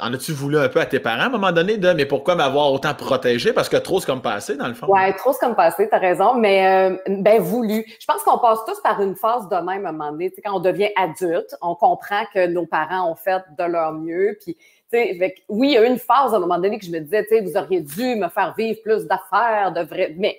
en 0.02 0.14
as-tu 0.14 0.34
voulu 0.34 0.58
un 0.58 0.68
peu 0.68 0.82
à 0.82 0.86
tes 0.86 1.00
parents 1.00 1.22
à 1.22 1.26
un 1.26 1.30
moment 1.30 1.52
donné 1.52 1.78
de 1.78 1.94
mais 1.94 2.06
pourquoi 2.06 2.36
m'avoir 2.36 2.72
autant 2.72 2.94
protégé? 2.94 3.54
Parce 3.54 3.70
que 3.70 3.78
trop 3.78 4.00
c'est 4.00 4.06
comme 4.06 4.22
passé, 4.22 4.58
dans 4.58 4.68
le 4.68 4.74
fond. 4.74 4.88
Ouais, 4.88 5.14
trop 5.14 5.32
c'est 5.32 5.40
comme 5.40 5.56
passé, 5.56 5.88
t'as 5.90 6.00
raison, 6.00 6.34
mais 6.34 6.92
euh, 6.92 6.98
ben 7.08 7.42
voulu. 7.42 7.86
Je 8.00 8.06
pense 8.06 8.24
qu'on 8.24 8.40
passe 8.40 8.60
tous 8.66 8.82
par 8.82 9.02
une 9.02 9.16
phase 9.16 9.48
de 9.48 9.56
même 9.56 9.86
à 9.86 9.90
un 9.90 9.92
moment 9.92 10.12
donné. 10.12 10.34
Quand 10.44 10.56
on 10.56 10.60
devient 10.60 10.90
adulte, 10.98 11.56
on 11.62 11.76
comprend 11.76 12.24
que 12.34 12.48
nos 12.48 12.66
parents 12.66 13.10
ont 13.12 13.16
fait 13.16 13.42
de 13.58 13.64
leur 13.64 13.94
mieux. 13.94 14.38
Puis 14.42 14.58
oui, 15.50 15.70
il 15.70 15.72
y 15.72 15.78
a 15.78 15.84
eu 15.84 15.88
une 15.88 15.98
phase 15.98 16.34
à 16.34 16.38
un 16.38 16.40
moment 16.40 16.60
donné 16.60 16.78
que 16.78 16.86
je 16.86 16.92
me 16.92 17.00
disais, 17.00 17.26
vous 17.42 17.58
auriez 17.58 17.82
dû 17.82 18.16
me 18.16 18.28
faire 18.30 18.54
vivre 18.58 18.80
plus 18.84 19.06
d'affaires, 19.06 19.72
de 19.74 19.82
vrai. 19.82 20.14
Mais 20.18 20.38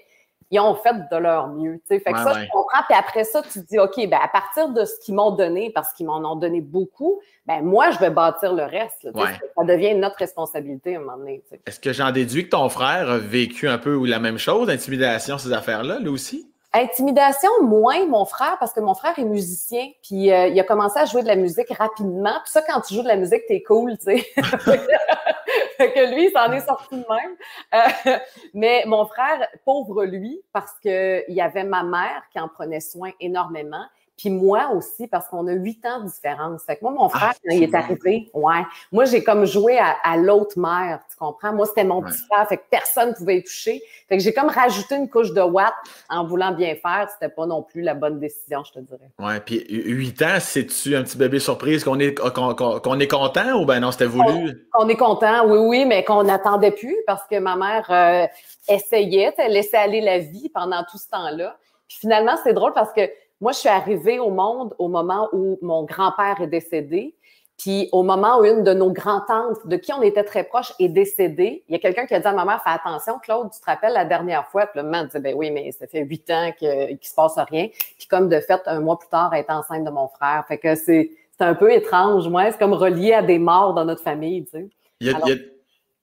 ils 0.50 0.60
ont 0.60 0.74
fait 0.74 0.94
de 1.10 1.16
leur 1.16 1.48
mieux. 1.48 1.80
Fait 1.88 2.00
que 2.00 2.10
ça, 2.10 2.32
je 2.32 2.48
comprends. 2.50 2.82
Puis 2.88 2.98
après 2.98 3.24
ça, 3.24 3.42
tu 3.42 3.60
te 3.60 3.66
dis, 3.66 3.78
OK, 3.78 3.96
ben, 3.96 4.18
à 4.22 4.28
partir 4.28 4.68
de 4.68 4.84
ce 4.84 4.98
qu'ils 5.00 5.14
m'ont 5.14 5.32
donné, 5.32 5.70
parce 5.74 5.92
qu'ils 5.92 6.06
m'en 6.06 6.18
ont 6.18 6.36
donné 6.36 6.60
beaucoup, 6.60 7.20
ben, 7.46 7.62
moi, 7.62 7.90
je 7.90 7.98
vais 7.98 8.10
bâtir 8.10 8.54
le 8.54 8.64
reste. 8.64 9.08
Ça 9.14 9.64
devient 9.64 9.94
notre 9.94 10.16
responsabilité 10.16 10.96
à 10.96 10.98
un 10.98 11.02
moment 11.02 11.18
donné. 11.18 11.42
Est-ce 11.66 11.80
que 11.80 11.92
j'en 11.92 12.10
déduis 12.10 12.44
que 12.44 12.50
ton 12.50 12.68
frère 12.68 13.10
a 13.10 13.18
vécu 13.18 13.68
un 13.68 13.78
peu 13.78 14.06
la 14.06 14.18
même 14.18 14.38
chose, 14.38 14.68
intimidation, 14.70 15.38
ces 15.38 15.52
affaires-là, 15.52 15.98
lui 15.98 16.08
aussi? 16.08 16.50
Intimidation, 16.72 17.50
moins 17.62 18.04
mon 18.06 18.24
frère, 18.24 18.56
parce 18.58 18.72
que 18.72 18.80
mon 18.80 18.94
frère 18.94 19.16
est 19.16 19.24
musicien, 19.24 19.86
puis 20.02 20.32
euh, 20.32 20.48
il 20.48 20.58
a 20.58 20.64
commencé 20.64 20.98
à 20.98 21.04
jouer 21.04 21.22
de 21.22 21.28
la 21.28 21.36
musique 21.36 21.68
rapidement. 21.70 22.34
Puis 22.42 22.50
ça, 22.50 22.62
quand 22.62 22.80
tu 22.80 22.94
joues 22.94 23.02
de 23.02 23.08
la 23.08 23.16
musique, 23.16 23.42
t'es 23.46 23.62
cool, 23.62 23.96
tu 23.96 24.18
sais. 24.18 24.26
que 25.94 26.14
lui, 26.14 26.30
ça 26.30 26.48
en 26.48 26.52
est 26.52 26.66
sorti 26.66 26.96
de 26.96 27.04
même. 27.08 27.36
Euh, 27.74 28.18
mais 28.54 28.84
mon 28.86 29.06
frère, 29.06 29.48
pauvre 29.64 30.04
lui, 30.04 30.40
parce 30.52 30.78
qu'il 30.80 31.24
y 31.28 31.40
avait 31.40 31.64
ma 31.64 31.82
mère 31.82 32.22
qui 32.32 32.40
en 32.40 32.48
prenait 32.48 32.80
soin 32.80 33.10
énormément. 33.20 33.84
Puis 34.16 34.30
moi 34.30 34.70
aussi, 34.72 35.08
parce 35.08 35.26
qu'on 35.26 35.46
a 35.48 35.52
huit 35.52 35.84
ans 35.84 36.00
de 36.00 36.06
différence. 36.06 36.62
Fait 36.62 36.76
que 36.76 36.82
moi, 36.82 36.92
mon 36.92 37.08
frère, 37.08 37.32
ah, 37.32 37.38
quand 37.44 37.54
il 37.54 37.64
est 37.64 37.74
arrivé, 37.74 38.30
ouais, 38.32 38.62
moi, 38.92 39.06
j'ai 39.06 39.24
comme 39.24 39.44
joué 39.44 39.78
à, 39.78 40.16
l'autre 40.16 40.56
mère, 40.56 41.00
tu 41.10 41.16
comprends? 41.16 41.52
Moi, 41.52 41.66
c'était 41.66 41.82
mon 41.82 42.00
petit 42.00 42.22
frère, 42.30 42.48
fait 42.48 42.58
que 42.58 42.62
personne 42.70 43.08
ne 43.08 43.14
pouvait 43.14 43.38
y 43.38 43.42
toucher. 43.42 43.82
Fait 44.08 44.16
que 44.16 44.22
j'ai 44.22 44.32
comme 44.32 44.48
rajouté 44.48 44.94
une 44.94 45.10
couche 45.10 45.32
de 45.32 45.40
watts 45.40 45.74
en 46.08 46.24
voulant 46.24 46.52
bien 46.52 46.76
faire. 46.76 47.08
C'était 47.12 47.32
pas 47.32 47.46
non 47.46 47.62
plus 47.62 47.82
la 47.82 47.94
bonne 47.94 48.20
décision, 48.20 48.62
je 48.64 48.72
te 48.72 48.78
dirais. 48.78 49.10
Ouais, 49.18 49.40
puis 49.40 49.64
huit 49.68 50.22
ans, 50.22 50.38
c'est-tu 50.38 50.94
un 50.94 51.02
petit 51.02 51.18
bébé 51.18 51.40
surprise 51.40 51.82
qu'on 51.82 51.98
est, 51.98 52.14
qu'on, 52.14 53.00
est 53.00 53.08
content 53.08 53.60
ou 53.60 53.66
ben 53.66 53.80
non, 53.80 53.90
c'était 53.90 54.06
voulu? 54.06 54.68
On, 54.78 54.88
est 54.88 54.96
content, 54.96 55.44
oui, 55.46 55.58
oui, 55.58 55.84
mais 55.86 56.04
qu'on 56.04 56.22
n'attendait 56.22 56.70
plus 56.70 56.96
parce 57.06 57.26
que 57.28 57.38
ma 57.40 57.56
mère 57.56 57.86
euh, 57.90 58.26
essayait, 58.72 59.34
elle 59.38 59.52
laissait 59.52 59.76
aller 59.76 60.00
la 60.00 60.20
vie 60.20 60.50
pendant 60.54 60.84
tout 60.88 60.98
ce 60.98 61.08
temps-là. 61.08 61.56
Puis 61.88 61.98
finalement, 62.00 62.36
c'est 62.42 62.54
drôle 62.54 62.72
parce 62.72 62.92
que 62.92 63.02
moi, 63.40 63.52
je 63.52 63.58
suis 63.58 63.68
arrivée 63.68 64.18
au 64.18 64.30
monde 64.30 64.74
au 64.78 64.88
moment 64.88 65.28
où 65.32 65.58
mon 65.62 65.84
grand-père 65.84 66.40
est 66.40 66.46
décédé. 66.46 67.14
Puis 67.58 67.88
au 67.92 68.02
moment 68.02 68.40
où 68.40 68.44
une 68.44 68.64
de 68.64 68.74
nos 68.74 68.90
grands-tantes, 68.90 69.66
de 69.66 69.76
qui 69.76 69.92
on 69.92 70.02
était 70.02 70.24
très 70.24 70.44
proches, 70.44 70.72
est 70.80 70.88
décédée, 70.88 71.64
il 71.68 71.72
y 71.72 71.76
a 71.76 71.78
quelqu'un 71.78 72.04
qui 72.04 72.14
a 72.14 72.20
dit 72.20 72.26
à 72.26 72.32
ma 72.32 72.44
mère, 72.44 72.60
fais 72.64 72.70
attention, 72.70 73.18
Claude, 73.20 73.50
tu 73.52 73.60
te 73.60 73.66
rappelles 73.66 73.92
la 73.92 74.04
dernière 74.04 74.48
fois? 74.48 74.66
Puis 74.66 74.80
le 74.80 74.88
maman 74.88 75.04
disait, 75.04 75.20
ben 75.20 75.34
oui, 75.36 75.50
mais 75.50 75.70
ça 75.70 75.86
fait 75.86 76.00
huit 76.00 76.28
ans 76.30 76.52
qu'il 76.58 76.68
ne 76.68 76.96
se 77.00 77.14
passe 77.14 77.38
rien. 77.48 77.68
Puis 77.96 78.08
comme 78.08 78.28
de 78.28 78.40
fait, 78.40 78.60
un 78.66 78.80
mois 78.80 78.98
plus 78.98 79.08
tard, 79.08 79.30
elle 79.32 79.40
est 79.40 79.50
enceinte 79.50 79.84
de 79.84 79.90
mon 79.90 80.08
frère. 80.08 80.44
Fait 80.48 80.58
que 80.58 80.74
c'est 80.74 81.10
un 81.38 81.54
peu 81.54 81.72
étrange, 81.72 82.28
moi. 82.28 82.50
C'est 82.50 82.58
comme 82.58 82.72
relié 82.72 83.12
à 83.12 83.22
des 83.22 83.38
morts 83.38 83.74
dans 83.74 83.84
notre 83.84 84.02
famille, 84.02 84.44
tu 84.44 84.50
sais. 84.50 84.68
Il 85.00 85.08
y 85.08 85.10
a, 85.10 85.18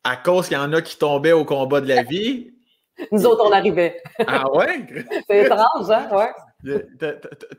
à 0.03 0.15
cause 0.15 0.47
qu'il 0.47 0.57
y 0.57 0.59
en 0.59 0.71
a 0.73 0.81
qui 0.81 0.97
tombaient 0.97 1.31
au 1.31 1.45
combat 1.45 1.81
de 1.81 1.87
la 1.87 2.03
vie. 2.03 2.51
Nous 3.11 3.25
autres, 3.25 3.45
on 3.45 3.51
arrivait. 3.51 4.01
Ah 4.27 4.51
ouais? 4.51 4.85
c'est 5.27 5.45
étrange, 5.45 5.89
hein? 5.89 6.07
Ouais. 6.11 6.29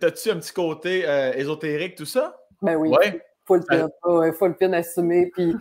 T'as-tu 0.00 0.30
un 0.30 0.37
petit 0.37 0.52
côté 0.52 1.02
euh, 1.06 1.32
ésotérique, 1.35 1.97
tout 1.97 2.06
ça? 2.06 2.37
Ben 2.61 2.76
oui. 2.76 2.90
Ouais. 2.90 3.21
Faut 3.44 3.56
le 3.56 3.62
pin, 3.62 3.88
il 4.25 4.32
faut 4.35 4.47
le 4.47 4.54
pin 4.54 4.73
assumer. 4.73 5.26
Puis, 5.35 5.54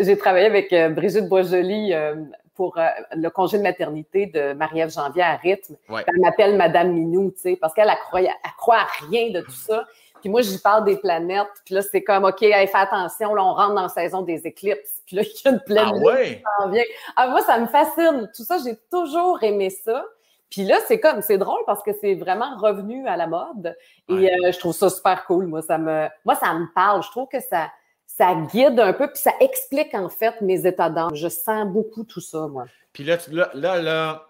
j'ai 0.00 0.18
travaillé 0.18 0.46
avec 0.46 0.70
euh, 0.72 0.90
Brigitte 0.90 1.28
Boisjoli 1.28 1.94
euh, 1.94 2.16
pour 2.54 2.78
le 3.16 3.28
congé 3.30 3.56
de 3.56 3.62
maternité 3.62 4.26
de 4.26 4.52
Marie-Ève 4.52 4.92
Janvier 4.92 5.22
à 5.22 5.36
rythme. 5.36 5.76
Elle 5.88 6.20
m'appelle 6.20 6.56
Madame 6.58 6.92
Minou, 6.92 7.30
tu 7.30 7.40
sais, 7.40 7.56
parce 7.56 7.72
qu'elle 7.72 7.90
croit, 8.04 8.20
elle 8.20 8.30
croit 8.58 8.76
à 8.76 8.86
rien 9.08 9.30
de 9.30 9.40
tout 9.40 9.50
ça. 9.50 9.86
Puis 10.20 10.28
moi, 10.28 10.42
j'y 10.42 10.58
parle 10.58 10.84
des 10.84 10.96
planètes. 10.96 11.48
Puis 11.64 11.74
là, 11.74 11.82
c'est 11.82 12.02
comme, 12.02 12.24
OK, 12.24 12.40
fais 12.40 12.68
attention, 12.74 13.34
là, 13.34 13.44
on 13.44 13.54
rentre 13.54 13.74
dans 13.74 13.82
la 13.82 13.88
saison 13.88 14.22
des 14.22 14.46
éclipses. 14.46 15.00
Puis 15.06 15.16
là, 15.16 15.22
il 15.22 15.42
y 15.44 15.48
a 15.48 15.52
une 15.52 15.60
pleine 15.60 15.84
ah, 15.86 15.98
ouais? 15.98 16.36
qui 16.36 16.42
s'en 16.58 16.70
vient. 16.70 16.82
Ah, 17.16 17.28
moi, 17.28 17.42
ça 17.42 17.58
me 17.58 17.66
fascine. 17.66 18.30
Tout 18.36 18.44
ça, 18.44 18.58
j'ai 18.64 18.76
toujours 18.90 19.42
aimé 19.42 19.70
ça. 19.70 20.04
Puis 20.50 20.64
là, 20.64 20.78
c'est 20.88 20.98
comme, 20.98 21.22
c'est 21.22 21.38
drôle 21.38 21.60
parce 21.66 21.82
que 21.82 21.92
c'est 22.00 22.14
vraiment 22.14 22.56
revenu 22.58 23.06
à 23.06 23.16
la 23.16 23.26
mode. 23.26 23.76
Et 24.08 24.12
euh, 24.12 24.52
je 24.52 24.58
trouve 24.58 24.74
ça 24.74 24.90
super 24.90 25.24
cool. 25.26 25.46
Moi, 25.46 25.62
ça 25.62 25.78
me, 25.78 26.08
moi, 26.24 26.34
ça 26.34 26.52
me 26.54 26.66
parle. 26.74 27.02
Je 27.02 27.10
trouve 27.10 27.28
que 27.28 27.40
ça, 27.40 27.70
ça 28.06 28.34
guide 28.34 28.78
un 28.80 28.92
peu, 28.92 29.06
puis 29.06 29.22
ça 29.22 29.32
explique 29.40 29.94
en 29.94 30.08
fait 30.08 30.40
mes 30.40 30.66
états 30.66 30.90
d'âme. 30.90 31.14
Je 31.14 31.28
sens 31.28 31.66
beaucoup 31.66 32.04
tout 32.04 32.20
ça, 32.20 32.48
moi. 32.48 32.64
Puis 32.92 33.04
là, 33.04 33.18
là, 33.54 33.80
là, 33.80 34.26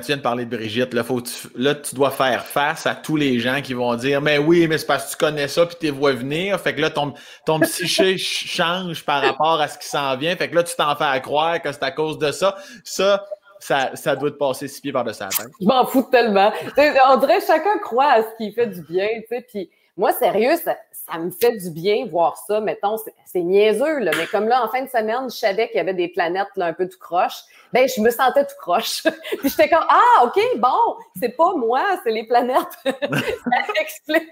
tu 0.00 0.06
viens 0.06 0.16
de 0.16 0.22
parler 0.22 0.44
de 0.44 0.56
Brigitte, 0.56 0.94
là, 0.94 1.02
faut 1.02 1.20
tu, 1.20 1.48
là, 1.56 1.74
tu 1.74 1.96
dois 1.96 2.12
faire 2.12 2.46
face 2.46 2.86
à 2.86 2.94
tous 2.94 3.16
les 3.16 3.40
gens 3.40 3.60
qui 3.60 3.74
vont 3.74 3.96
dire 3.96 4.22
Mais 4.22 4.38
oui, 4.38 4.68
mais 4.68 4.78
c'est 4.78 4.86
parce 4.86 5.06
que 5.06 5.10
tu 5.10 5.16
connais 5.16 5.48
ça, 5.48 5.66
puis 5.66 5.76
tu 5.80 5.90
vois 5.90 6.12
venir. 6.12 6.60
Fait 6.60 6.72
que 6.72 6.80
là, 6.80 6.90
ton, 6.90 7.14
ton 7.44 7.58
psyché 7.58 8.16
change 8.18 9.04
par 9.04 9.22
rapport 9.22 9.60
à 9.60 9.66
ce 9.66 9.76
qui 9.76 9.88
s'en 9.88 10.16
vient. 10.16 10.36
Fait 10.36 10.48
que 10.48 10.54
là, 10.54 10.62
tu 10.62 10.76
t'en 10.76 10.94
fais 10.94 11.20
croire 11.20 11.60
que 11.60 11.72
c'est 11.72 11.82
à 11.82 11.90
cause 11.90 12.18
de 12.18 12.30
ça. 12.30 12.56
Ça, 12.84 13.26
ça, 13.58 13.90
ça 13.94 14.16
doit 14.16 14.30
te 14.30 14.36
passer 14.36 14.68
six 14.68 14.80
pieds 14.80 14.92
par-dessus 14.92 15.22
la. 15.22 15.28
Je 15.60 15.66
m'en 15.66 15.86
fous 15.86 16.06
tellement. 16.10 16.52
on 17.08 17.16
dirait 17.16 17.40
chacun 17.40 17.78
croit 17.78 18.10
à 18.10 18.22
ce 18.22 18.28
qui 18.38 18.52
fait 18.52 18.66
du 18.66 18.82
bien, 18.82 19.08
tu 19.20 19.26
sais. 19.28 19.46
Puis 19.48 19.70
moi, 19.96 20.12
sérieux, 20.12 20.56
ça, 20.56 20.76
ça 20.92 21.18
me 21.18 21.30
fait 21.30 21.56
du 21.56 21.70
bien 21.70 22.06
voir 22.06 22.36
ça. 22.36 22.60
Mettons, 22.60 22.96
c'est 23.24 23.40
niaiseux, 23.40 24.00
là, 24.00 24.10
mais 24.16 24.26
comme 24.26 24.46
là, 24.48 24.64
en 24.64 24.68
fin 24.68 24.82
de 24.82 24.88
semaine, 24.88 25.30
je 25.30 25.36
savais 25.36 25.68
qu'il 25.68 25.78
y 25.78 25.80
avait 25.80 25.94
des 25.94 26.08
planètes 26.08 26.48
là, 26.56 26.66
un 26.66 26.72
peu 26.72 26.88
tout 26.88 26.98
croche. 26.98 27.44
Ben, 27.72 27.88
je 27.88 28.00
me 28.00 28.10
sentais 28.10 28.44
tout 28.44 28.56
croche. 28.58 29.04
Puis 29.38 29.48
j'étais 29.48 29.68
comme, 29.68 29.86
ah, 29.88 30.24
OK, 30.24 30.38
bon, 30.58 30.96
c'est 31.18 31.30
pas 31.30 31.54
moi, 31.54 31.82
c'est 32.04 32.10
les 32.10 32.26
planètes. 32.26 32.56
ça 32.84 33.80
explique. 33.80 34.28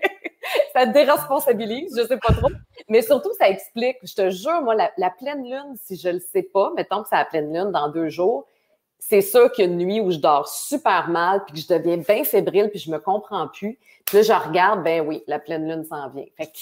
ça 0.75 0.87
déresponsabilise, 0.87 1.97
je 1.97 2.07
sais 2.07 2.19
pas 2.19 2.35
trop. 2.35 2.51
Mais 2.89 3.01
surtout, 3.01 3.33
ça 3.39 3.49
explique. 3.49 3.97
Je 4.03 4.15
te 4.15 4.31
jure, 4.31 4.61
moi, 4.63 4.75
la, 4.75 4.91
la 4.99 5.11
pleine 5.11 5.45
lune, 5.45 5.77
si 5.83 5.97
je 5.97 6.09
le 6.09 6.21
sais 6.21 6.43
pas, 6.43 6.73
mettons 6.77 7.03
que 7.03 7.09
c'est 7.09 7.17
la 7.17 7.25
pleine 7.25 7.53
lune 7.55 7.71
dans 7.71 7.89
deux 7.89 8.11
jours, 8.11 8.47
c'est 9.09 9.21
sûr 9.21 9.53
qu'il 9.53 9.67
y 9.67 9.69
a 9.69 9.71
une 9.71 9.79
nuit 9.79 10.01
où 10.01 10.11
je 10.11 10.17
dors 10.17 10.49
super 10.49 11.09
mal, 11.09 11.45
puis 11.45 11.55
que 11.55 11.61
je 11.61 11.69
deviens 11.69 11.99
bien 11.99 12.25
fébrile, 12.25 12.71
puis 12.71 12.79
je 12.79 12.91
me 12.91 12.99
comprends 12.99 13.49
plus. 13.49 13.79
Puis 14.07 14.17
là, 14.17 14.23
je 14.23 14.49
regarde, 14.49 14.83
ben 14.83 15.07
oui, 15.07 15.23
la 15.27 15.39
pleine 15.39 15.69
lune 15.69 15.85
s'en 15.85 16.09
vient. 16.09 16.25
Fait 16.39 16.47
que 16.47 16.59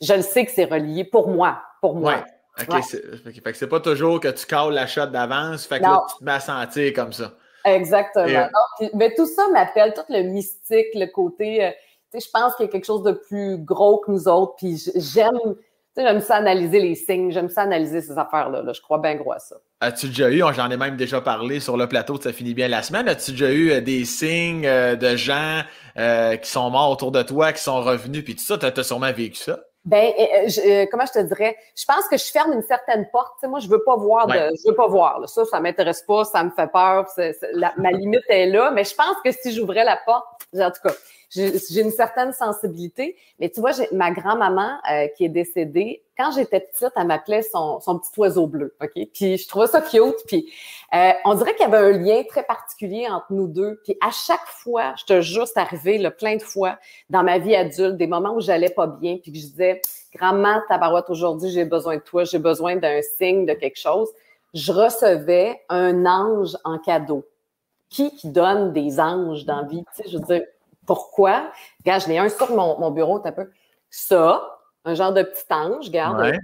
je 0.00 0.14
le 0.14 0.22
sais 0.22 0.46
que 0.46 0.50
c'est 0.50 0.64
relié 0.64 1.04
pour 1.04 1.28
moi, 1.28 1.60
pour 1.82 1.94
moi. 1.94 2.14
Ouais. 2.14 2.68
OK, 2.78 2.82
fait 2.82 3.42
que 3.42 3.52
c'est 3.52 3.68
pas 3.68 3.80
toujours 3.80 4.20
que 4.20 4.28
tu 4.28 4.46
cales 4.46 4.72
la 4.72 4.86
shot 4.86 5.06
d'avance, 5.06 5.66
fait 5.66 5.78
que 5.78 5.84
là, 5.84 6.06
tu 6.08 6.18
te 6.18 6.24
mets 6.24 6.32
à 6.32 6.40
sentir 6.40 6.92
comme 6.94 7.12
ça. 7.12 7.32
Exactement. 7.64 8.48
mais 8.94 9.12
tout 9.14 9.26
ça 9.26 9.48
m'appelle 9.48 9.92
tout 9.92 10.04
le 10.08 10.22
mystique, 10.22 10.86
le 10.94 11.06
côté, 11.06 11.64
euh, 11.64 11.70
tu 12.12 12.20
sais, 12.20 12.26
je 12.26 12.30
pense 12.30 12.54
qu'il 12.54 12.66
y 12.66 12.68
a 12.68 12.72
quelque 12.72 12.84
chose 12.84 13.02
de 13.02 13.12
plus 13.12 13.58
gros 13.58 13.98
que 13.98 14.10
nous 14.10 14.28
autres, 14.28 14.54
puis 14.56 14.82
j'aime 14.94 15.56
j'aime 15.96 16.20
ça 16.20 16.36
analyser 16.36 16.80
les 16.80 16.94
signes, 16.94 17.30
j'aime 17.30 17.48
ça 17.48 17.62
analyser 17.62 18.00
ces 18.00 18.18
affaires-là. 18.18 18.62
Là. 18.62 18.72
Je 18.72 18.80
crois 18.80 18.98
bien 18.98 19.14
gros 19.14 19.32
à 19.32 19.38
ça. 19.38 19.56
As-tu 19.80 20.08
déjà 20.08 20.30
eu, 20.30 20.42
j'en 20.54 20.70
ai 20.70 20.76
même 20.76 20.96
déjà 20.96 21.20
parlé 21.20 21.60
sur 21.60 21.76
le 21.76 21.86
plateau 21.88 22.16
de 22.18 22.22
Ça 22.22 22.32
finit 22.32 22.54
bien 22.54 22.68
la 22.68 22.82
semaine, 22.82 23.08
as-tu 23.08 23.32
déjà 23.32 23.50
eu 23.50 23.70
euh, 23.70 23.80
des 23.80 24.04
signes 24.04 24.66
euh, 24.66 24.96
de 24.96 25.16
gens 25.16 25.62
euh, 25.98 26.36
qui 26.36 26.50
sont 26.50 26.70
morts 26.70 26.90
autour 26.90 27.12
de 27.12 27.22
toi, 27.22 27.52
qui 27.52 27.62
sont 27.62 27.80
revenus, 27.82 28.24
puis 28.24 28.34
tout 28.34 28.44
ça, 28.44 28.58
tu 28.58 28.66
as, 28.66 28.82
sûrement 28.82 29.12
vécu 29.12 29.36
ça? 29.36 29.60
Ben, 29.84 30.12
comment 30.90 31.04
je 31.04 31.20
te 31.20 31.22
dirais? 31.26 31.54
Je 31.76 31.84
pense 31.84 32.08
que 32.08 32.16
je 32.16 32.24
ferme 32.24 32.54
une 32.54 32.62
certaine 32.62 33.06
porte. 33.12 33.34
moi, 33.42 33.60
je 33.60 33.68
veux 33.68 33.82
pas 33.84 33.96
voir 33.96 34.26
de, 34.26 34.32
je 34.32 34.70
veux 34.70 34.74
pas 34.74 34.86
voir. 34.86 35.20
Là. 35.20 35.26
Ça, 35.26 35.44
ça 35.44 35.60
m'intéresse 35.60 36.02
pas, 36.08 36.24
ça 36.24 36.42
me 36.42 36.50
fait 36.50 36.72
peur. 36.72 37.06
ma 37.76 37.90
limite 37.90 38.24
est 38.28 38.46
là. 38.46 38.70
Mais 38.70 38.84
je 38.84 38.94
pense 38.94 39.16
que 39.22 39.30
si 39.30 39.54
j'ouvrais 39.54 39.84
la 39.84 39.98
porte, 40.06 40.24
en 40.56 40.70
tout 40.70 40.88
cas, 40.88 40.94
j'ai 41.34 41.80
une 41.80 41.90
certaine 41.90 42.32
sensibilité. 42.32 43.16
Mais 43.40 43.50
tu 43.50 43.60
vois, 43.60 43.72
ma 43.92 44.10
grand-maman 44.12 44.78
euh, 44.90 45.08
qui 45.16 45.24
est 45.24 45.28
décédée, 45.28 46.02
quand 46.16 46.30
j'étais 46.30 46.60
petite, 46.60 46.92
elle 46.96 47.06
m'appelait 47.08 47.42
son, 47.42 47.80
son, 47.80 47.98
petit 47.98 48.10
oiseau 48.18 48.46
bleu, 48.46 48.76
OK? 48.80 48.92
Puis 49.12 49.36
je 49.36 49.48
trouvais 49.48 49.66
ça 49.66 49.80
cute. 49.80 50.14
Puis 50.26 50.52
euh, 50.94 51.10
on 51.24 51.34
dirait 51.34 51.54
qu'il 51.56 51.68
y 51.68 51.74
avait 51.74 51.94
un 51.94 51.98
lien 51.98 52.22
très 52.28 52.44
particulier 52.44 53.08
entre 53.08 53.26
nous 53.30 53.48
deux. 53.48 53.80
Puis 53.84 53.96
à 54.00 54.10
chaque 54.10 54.46
fois, 54.46 54.94
je 54.96 55.04
te 55.04 55.20
jure, 55.20 55.46
c'est 55.48 55.58
arrivé 55.58 55.98
là, 55.98 56.10
plein 56.10 56.36
de 56.36 56.42
fois 56.42 56.78
dans 57.10 57.24
ma 57.24 57.38
vie 57.38 57.56
adulte, 57.56 57.96
des 57.96 58.06
moments 58.06 58.34
où 58.34 58.40
j'allais 58.40 58.70
pas 58.70 58.86
bien, 58.86 59.16
puis 59.16 59.32
que 59.32 59.38
je 59.38 59.44
disais, 59.44 59.82
grand-mère, 60.14 60.62
tabarouette, 60.68 61.10
aujourd'hui, 61.10 61.50
j'ai 61.50 61.64
besoin 61.64 61.96
de 61.96 62.02
toi, 62.02 62.24
j'ai 62.24 62.38
besoin 62.38 62.76
d'un 62.76 63.00
signe, 63.18 63.44
de 63.44 63.54
quelque 63.54 63.78
chose. 63.78 64.08
Je 64.52 64.70
recevais 64.70 65.60
un 65.68 66.06
ange 66.06 66.56
en 66.64 66.78
cadeau. 66.78 67.24
Qui 67.90 68.14
qui 68.16 68.28
donne 68.28 68.72
des 68.72 68.98
anges 68.98 69.44
dans 69.44 69.62
la 69.62 69.68
vie? 69.68 69.84
Tu 69.96 70.02
sais, 70.02 70.08
je 70.08 70.18
veux 70.18 70.24
dire, 70.24 70.42
pourquoi? 70.86 71.50
Regarde, 71.84 72.02
je 72.02 72.08
l'ai 72.08 72.18
un 72.18 72.28
sur 72.28 72.50
mon, 72.50 72.78
mon 72.78 72.90
bureau, 72.90 73.20
un 73.24 73.32
peu. 73.32 73.50
Ça, 73.90 74.58
un 74.84 74.94
genre 74.94 75.12
de 75.12 75.22
petit 75.22 75.44
ange, 75.50 75.86
regarde. 75.86 76.38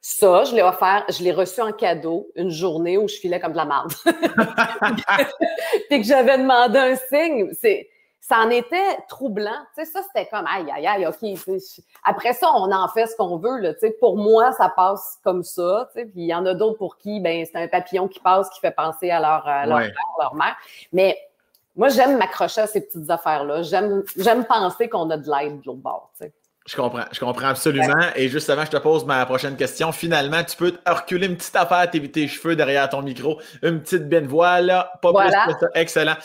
Ça, 0.00 0.44
je 0.44 0.54
l'ai 0.54 0.62
offert, 0.62 1.04
je 1.08 1.24
l'ai 1.24 1.32
reçu 1.32 1.60
en 1.60 1.72
cadeau 1.72 2.28
une 2.36 2.50
journée 2.50 2.96
où 2.96 3.08
je 3.08 3.16
filais 3.16 3.40
comme 3.40 3.52
de 3.52 3.56
la 3.56 3.64
merde. 3.64 3.92
Puis 5.90 6.00
que 6.00 6.06
j'avais 6.06 6.38
demandé 6.38 6.78
un 6.78 6.94
signe. 6.94 7.50
C'est, 7.60 7.88
ça 8.20 8.38
en 8.38 8.50
était 8.50 8.98
troublant. 9.08 9.50
Tu 9.76 9.84
sais, 9.84 9.90
ça, 9.90 10.02
c'était 10.02 10.28
comme 10.28 10.46
aïe, 10.46 10.70
aïe, 10.72 10.86
aïe, 10.86 11.06
OK. 11.06 11.58
Après 12.04 12.34
ça, 12.34 12.48
on 12.54 12.70
en 12.70 12.88
fait 12.88 13.06
ce 13.06 13.16
qu'on 13.16 13.36
veut. 13.36 13.58
Là, 13.58 13.74
tu 13.74 13.80
sais, 13.80 13.96
pour 13.98 14.16
moi, 14.16 14.52
ça 14.52 14.68
passe 14.68 15.18
comme 15.24 15.42
ça. 15.42 15.88
Tu 15.92 16.00
sais, 16.00 16.06
puis 16.06 16.22
il 16.22 16.26
y 16.26 16.34
en 16.34 16.46
a 16.46 16.54
d'autres 16.54 16.78
pour 16.78 16.98
qui, 16.98 17.18
ben, 17.18 17.44
c'est 17.44 17.56
un 17.56 17.66
papillon 17.66 18.06
qui 18.06 18.20
passe 18.20 18.48
qui 18.50 18.60
fait 18.60 18.70
penser 18.70 19.10
à 19.10 19.20
leur, 19.20 19.46
à 19.46 19.66
leur 19.66 19.78
père, 19.78 19.92
leur 20.20 20.34
mère. 20.34 20.56
Mais 20.92 21.18
moi, 21.76 21.88
j'aime 21.88 22.16
m'accrocher 22.18 22.62
à 22.62 22.66
ces 22.66 22.80
petites 22.80 23.08
affaires-là. 23.10 23.62
J'aime, 23.62 24.44
penser 24.44 24.88
qu'on 24.88 25.10
a 25.10 25.16
de 25.16 25.30
l'aide 25.30 25.60
de 25.60 25.66
l'autre 25.66 25.80
bord. 25.80 26.10
Tu. 26.20 26.32
Je 26.66 26.74
comprends, 26.74 27.04
je 27.12 27.20
comprends 27.20 27.48
absolument. 27.48 28.06
Et 28.16 28.28
juste 28.28 28.50
avant, 28.50 28.64
je 28.64 28.70
te 28.70 28.76
pose 28.78 29.04
ma 29.04 29.24
prochaine 29.24 29.56
question. 29.56 29.92
Finalement, 29.92 30.42
tu 30.42 30.56
peux 30.56 30.72
reculer 30.86 31.28
une 31.28 31.36
petite 31.36 31.54
affaire, 31.54 31.88
t'éviter 31.88 32.22
tes 32.22 32.28
cheveux 32.28 32.56
derrière 32.56 32.88
ton 32.88 33.02
micro, 33.02 33.40
une 33.62 33.80
petite 33.80 34.08
benne 34.08 34.26
voilà, 34.26 34.92
pas 35.00 35.12
plus 35.12 35.28
que 35.28 35.60
ça. 35.60 35.68
Excellent. 35.74 36.16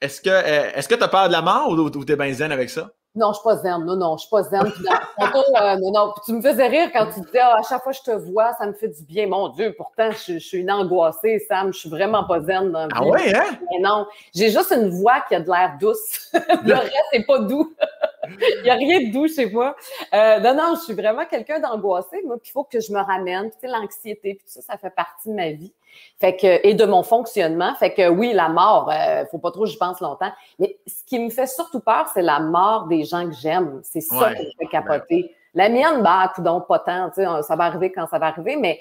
Est-ce 0.00 0.20
que 0.20 0.28
que 0.28 0.30
euh, 0.30 0.96
tu 0.98 1.04
as 1.04 1.08
peur 1.08 1.28
de 1.28 1.32
la 1.32 1.40
mort 1.40 1.68
ou, 1.68 1.74
ou 1.74 2.04
t'es 2.04 2.16
bien 2.16 2.32
zen 2.32 2.50
avec 2.50 2.68
ça? 2.68 2.90
Non, 3.14 3.32
je 3.32 3.34
suis 3.34 3.44
pas 3.44 3.56
zen. 3.56 3.84
Non, 3.84 3.96
non, 3.96 4.16
je 4.16 4.22
suis 4.22 4.30
pas 4.30 4.42
zen. 4.42 4.64
Euh, 4.64 5.76
non, 5.76 5.92
non. 5.92 6.14
tu 6.24 6.32
me 6.32 6.42
faisais 6.42 6.66
rire 6.66 6.90
quand 6.92 7.06
tu 7.06 7.20
disais 7.20 7.38
ah, 7.38 7.56
à 7.58 7.62
chaque 7.62 7.82
fois 7.82 7.92
que 7.92 7.98
je 7.98 8.02
te 8.02 8.10
vois, 8.10 8.52
ça 8.54 8.66
me 8.66 8.72
fait 8.72 8.88
du 8.88 9.02
bien. 9.04 9.28
Mon 9.28 9.48
Dieu, 9.48 9.72
pourtant, 9.76 10.10
je, 10.10 10.38
suis 10.38 10.58
une 10.58 10.70
angoissée, 10.70 11.38
Sam. 11.48 11.72
Je 11.72 11.78
suis 11.78 11.88
vraiment 11.88 12.24
pas 12.24 12.40
zen 12.40 12.72
dans 12.72 12.86
la 12.86 12.88
ah 12.92 13.00
vie. 13.00 13.06
Ah 13.06 13.10
ouais, 13.10 13.36
hein? 13.36 13.58
Mais 13.70 13.78
non. 13.78 14.06
J'ai 14.34 14.50
juste 14.50 14.72
une 14.72 14.90
voix 14.90 15.20
qui 15.28 15.34
a 15.36 15.40
de 15.40 15.48
l'air 15.48 15.76
douce. 15.80 16.32
Le 16.64 16.74
reste, 16.74 16.92
c'est 17.12 17.24
pas 17.24 17.38
doux. 17.38 17.72
Il 18.28 18.62
n'y 18.64 18.70
a 18.70 18.74
rien 18.74 19.00
de 19.00 19.12
doux 19.12 19.28
chez 19.28 19.50
moi. 19.50 19.76
Euh, 20.12 20.40
non, 20.40 20.54
non, 20.54 20.74
je 20.76 20.80
suis 20.84 20.94
vraiment 20.94 21.24
quelqu'un 21.26 21.60
d'angoissé, 21.60 22.22
moi, 22.24 22.36
puis 22.40 22.48
il 22.50 22.52
faut 22.52 22.64
que 22.64 22.80
je 22.80 22.92
me 22.92 23.00
ramène. 23.00 23.50
Tu 23.50 23.58
sais, 23.60 23.68
l'anxiété, 23.68 24.34
puis 24.34 24.44
tout 24.44 24.60
ça, 24.60 24.62
ça 24.62 24.78
fait 24.78 24.90
partie 24.90 25.28
de 25.28 25.34
ma 25.34 25.50
vie. 25.50 25.72
Fait 26.20 26.36
que, 26.36 26.66
et 26.66 26.74
de 26.74 26.84
mon 26.84 27.02
fonctionnement. 27.02 27.74
Fait 27.76 27.92
que 27.92 28.08
oui, 28.08 28.32
la 28.32 28.48
mort, 28.48 28.90
euh, 28.90 29.24
faut 29.30 29.38
pas 29.38 29.50
trop 29.50 29.64
que 29.64 29.70
j'y 29.70 29.76
pense 29.76 30.00
longtemps. 30.00 30.32
Mais 30.58 30.78
ce 30.86 31.04
qui 31.06 31.18
me 31.18 31.30
fait 31.30 31.46
surtout 31.46 31.80
peur, 31.80 32.06
c'est 32.12 32.22
la 32.22 32.40
mort 32.40 32.86
des 32.86 33.04
gens 33.04 33.28
que 33.28 33.34
j'aime. 33.34 33.80
C'est 33.82 34.00
ça 34.00 34.34
qui 34.34 34.44
me 34.44 34.50
fait 34.58 34.66
capoter. 34.70 35.34
La 35.54 35.68
mienne, 35.68 36.02
bah, 36.02 36.32
donc 36.38 36.66
pas 36.66 36.80
tant, 36.80 37.10
ça 37.14 37.56
va 37.56 37.64
arriver 37.64 37.92
quand 37.92 38.06
ça 38.08 38.18
va 38.18 38.26
arriver, 38.26 38.56
mais 38.56 38.80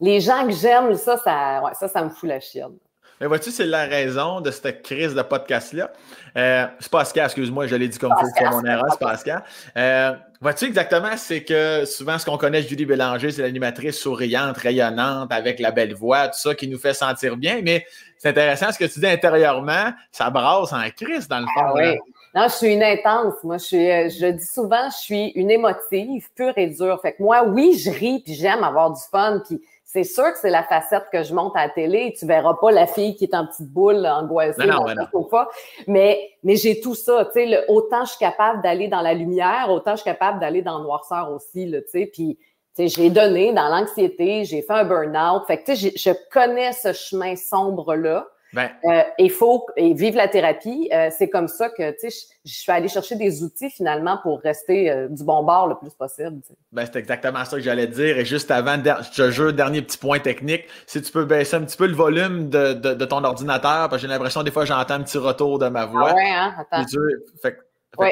les 0.00 0.20
gens 0.20 0.44
que 0.44 0.52
j'aime, 0.52 0.94
ça, 0.94 1.16
ça, 1.16 1.62
ouais, 1.62 1.74
ça, 1.74 1.88
ça 1.88 2.02
me 2.02 2.10
fout 2.10 2.28
la 2.28 2.40
chienne. 2.40 2.76
Mais 3.22 3.28
vois-tu, 3.28 3.52
c'est 3.52 3.66
la 3.66 3.84
raison 3.84 4.40
de 4.40 4.50
cette 4.50 4.82
crise 4.82 5.14
de 5.14 5.22
podcast-là. 5.22 5.92
Euh, 6.36 6.66
c'est 6.80 6.90
Pascal, 6.90 7.26
excuse-moi, 7.26 7.68
je 7.68 7.76
l'ai 7.76 7.86
dit 7.86 7.96
comme 7.96 8.12
il 8.18 8.20
faut, 8.20 8.32
c'est 8.36 8.50
mon 8.50 8.64
erreur, 8.64 8.86
c'est 8.90 8.98
Pascal. 8.98 9.44
Euh, 9.76 10.12
vois-tu 10.40 10.64
exactement, 10.64 11.16
c'est 11.16 11.44
que 11.44 11.84
souvent, 11.84 12.18
ce 12.18 12.26
qu'on 12.26 12.36
connaît 12.36 12.62
de 12.62 12.66
Julie 12.66 12.84
Bélanger, 12.84 13.30
c'est 13.30 13.42
l'animatrice 13.42 13.96
souriante, 13.96 14.56
rayonnante, 14.56 15.30
avec 15.30 15.60
la 15.60 15.70
belle 15.70 15.94
voix, 15.94 16.26
tout 16.26 16.40
ça 16.40 16.56
qui 16.56 16.66
nous 16.66 16.80
fait 16.80 16.94
sentir 16.94 17.36
bien. 17.36 17.60
Mais 17.62 17.86
c'est 18.18 18.30
intéressant, 18.30 18.72
ce 18.72 18.78
que 18.80 18.86
tu 18.86 18.98
dis 18.98 19.06
intérieurement, 19.06 19.92
ça 20.10 20.28
brasse 20.28 20.72
en 20.72 20.82
crise 20.90 21.28
dans 21.28 21.38
le 21.38 21.46
fond. 21.46 21.62
Ah 21.64 21.74
oui. 21.74 21.98
Non, 22.34 22.48
je 22.48 22.54
suis 22.54 22.72
une 22.72 22.82
intense. 22.82 23.34
Moi, 23.44 23.58
je 23.58 23.64
suis, 23.64 23.88
euh, 23.88 24.08
je 24.08 24.32
dis 24.32 24.46
souvent, 24.46 24.90
je 24.90 24.96
suis 24.96 25.28
une 25.36 25.52
émotive, 25.52 26.26
pure 26.34 26.54
et 26.56 26.66
dure. 26.66 26.98
Fait 27.00 27.12
que 27.12 27.22
moi, 27.22 27.44
oui, 27.44 27.78
je 27.78 27.90
ris, 27.90 28.20
puis 28.24 28.34
j'aime 28.34 28.64
avoir 28.64 28.90
du 28.90 29.00
fun, 29.12 29.40
puis 29.46 29.60
c'est 29.92 30.04
sûr 30.04 30.32
que 30.32 30.38
c'est 30.38 30.48
la 30.48 30.62
facette 30.62 31.04
que 31.12 31.22
je 31.22 31.34
monte 31.34 31.54
à 31.54 31.66
la 31.66 31.68
télé. 31.68 32.14
Tu 32.18 32.24
verras 32.24 32.54
pas 32.54 32.70
la 32.70 32.86
fille 32.86 33.14
qui 33.14 33.24
est 33.24 33.34
en 33.34 33.46
petite 33.46 33.68
boule, 33.68 34.06
angoissée, 34.06 34.64
non, 34.64 34.86
non, 34.86 35.46
Mais, 35.86 36.30
mais 36.42 36.56
j'ai 36.56 36.80
tout 36.80 36.94
ça. 36.94 37.26
Tu 37.26 37.46
sais, 37.50 37.64
autant 37.68 38.06
je 38.06 38.12
suis 38.12 38.18
capable 38.18 38.62
d'aller 38.62 38.88
dans 38.88 39.02
la 39.02 39.12
lumière, 39.12 39.66
autant 39.70 39.90
je 39.90 39.96
suis 39.96 40.10
capable 40.10 40.40
d'aller 40.40 40.62
dans 40.62 40.78
le 40.78 40.84
noirceur 40.84 41.30
aussi. 41.30 41.66
Là, 41.66 41.82
tu 41.82 41.90
sais, 41.90 42.06
puis 42.06 42.38
tu 42.74 42.88
sais, 42.88 42.88
j'ai 42.88 43.10
donné 43.10 43.52
dans 43.52 43.68
l'anxiété, 43.68 44.46
j'ai 44.46 44.62
fait 44.62 44.72
un 44.72 44.84
burn-out. 44.84 45.42
Fait 45.46 45.58
que 45.58 45.72
tu 45.72 45.76
sais, 45.76 45.92
je 45.94 46.10
connais 46.32 46.72
ce 46.72 46.94
chemin 46.94 47.36
sombre 47.36 47.94
là. 47.94 48.26
Ben. 48.52 48.70
Euh, 48.84 49.02
il 49.18 49.30
faut 49.30 49.66
et 49.76 49.94
vivre 49.94 50.18
la 50.18 50.28
thérapie. 50.28 50.90
Euh, 50.92 51.08
c'est 51.10 51.30
comme 51.30 51.48
ça 51.48 51.70
que 51.70 51.90
tu 51.92 52.10
sais, 52.10 52.26
je, 52.44 52.52
suis 52.52 52.70
allée 52.70 52.88
chercher 52.88 53.16
des 53.16 53.42
outils 53.42 53.70
finalement 53.70 54.18
pour 54.22 54.40
rester 54.40 54.90
euh, 54.90 55.08
du 55.08 55.24
bon 55.24 55.42
bord 55.42 55.68
le 55.68 55.76
plus 55.76 55.94
possible. 55.94 56.40
Ben, 56.70 56.84
c'est 56.84 56.98
exactement 56.98 57.44
ça 57.46 57.56
que 57.56 57.62
j'allais 57.62 57.86
dire. 57.86 58.18
Et 58.18 58.26
juste 58.26 58.50
avant, 58.50 58.76
je 58.76 59.10
te 59.10 59.30
jure, 59.30 59.54
dernier 59.54 59.80
petit 59.80 59.96
point 59.96 60.18
technique, 60.18 60.64
si 60.86 61.00
tu 61.00 61.10
peux 61.10 61.24
baisser 61.24 61.56
un 61.56 61.62
petit 61.62 61.78
peu 61.78 61.86
le 61.86 61.94
volume 61.94 62.50
de, 62.50 62.74
de, 62.74 63.04
ton 63.06 63.24
ordinateur, 63.24 63.88
parce 63.88 63.92
que 63.92 63.98
j'ai 63.98 64.08
l'impression 64.08 64.42
des 64.42 64.50
fois 64.50 64.66
j'entends 64.66 64.94
un 64.94 65.02
petit 65.02 65.18
retour 65.18 65.58
de 65.58 65.68
ma 65.68 65.86
voix. 65.86 66.10
Ah 66.10 66.14
ouais, 66.14 66.30
hein? 66.30 66.54
Attends. 66.58 66.86
Fait, 67.40 67.58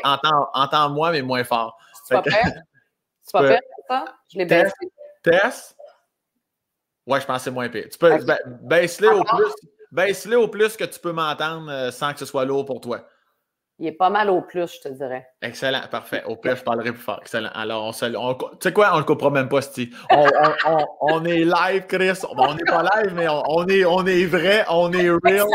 entends, 0.05 0.91
moi 0.91 1.11
mais 1.13 1.23
moins 1.23 1.45
fort. 1.45 1.77
Tu 2.09 2.15
pas 2.15 2.23
prêt? 2.23 2.43
Tu 2.43 3.33
pas 3.33 3.43
prêt 3.43 3.61
ça? 3.89 4.05
Je 4.33 4.39
l'ai 4.39 4.45
baissé. 4.45 4.73
Test. 5.23 5.77
Ouais, 7.07 7.21
je 7.21 7.27
pense 7.27 7.37
que 7.37 7.43
c'est 7.43 7.51
moins 7.51 7.69
pire. 7.69 7.87
Tu 7.91 7.99
peux 7.99 8.19
baisser 8.63 9.03
le 9.03 9.17
au 9.17 9.23
plus 9.23 9.53
baisse-le 9.93 10.39
au 10.39 10.49
plus 10.49 10.77
que 10.77 10.85
tu 10.85 11.01
peux 11.01 11.13
m'entendre 11.13 11.71
euh, 11.71 11.91
sans 11.91 12.13
que 12.13 12.19
ce 12.19 12.27
soit 12.27 12.45
lourd 12.45 12.65
pour 12.65 12.81
toi. 12.81 13.07
Il 13.83 13.87
est 13.87 13.93
pas 13.93 14.11
mal 14.11 14.29
au 14.29 14.43
plus, 14.43 14.75
je 14.75 14.81
te 14.87 14.93
dirais. 14.93 15.27
Excellent, 15.41 15.81
parfait. 15.91 16.23
Au 16.27 16.37
plus, 16.37 16.55
je 16.55 16.63
parlerai 16.63 16.93
plus 16.93 17.01
fort. 17.01 17.19
Excellent. 17.23 17.49
Alors, 17.55 17.87
on 17.87 17.93
tu 17.93 18.47
sais 18.61 18.73
quoi, 18.75 18.91
on 18.93 18.99
le 18.99 19.05
coupera 19.05 19.31
même 19.31 19.49
pas, 19.49 19.63
Steve. 19.63 19.97
On, 20.11 20.29
on, 20.67 20.87
on, 21.01 21.25
est 21.25 21.45
live, 21.45 21.87
Chris. 21.89 22.21
on 22.29 22.55
n'est 22.55 22.65
pas 22.65 22.83
live, 22.83 23.15
mais 23.15 23.27
on, 23.27 23.67
est, 23.69 23.87
on 23.87 24.05
est 24.05 24.27
vrai, 24.27 24.67
on 24.69 24.93
est 24.93 25.09
real. 25.09 25.47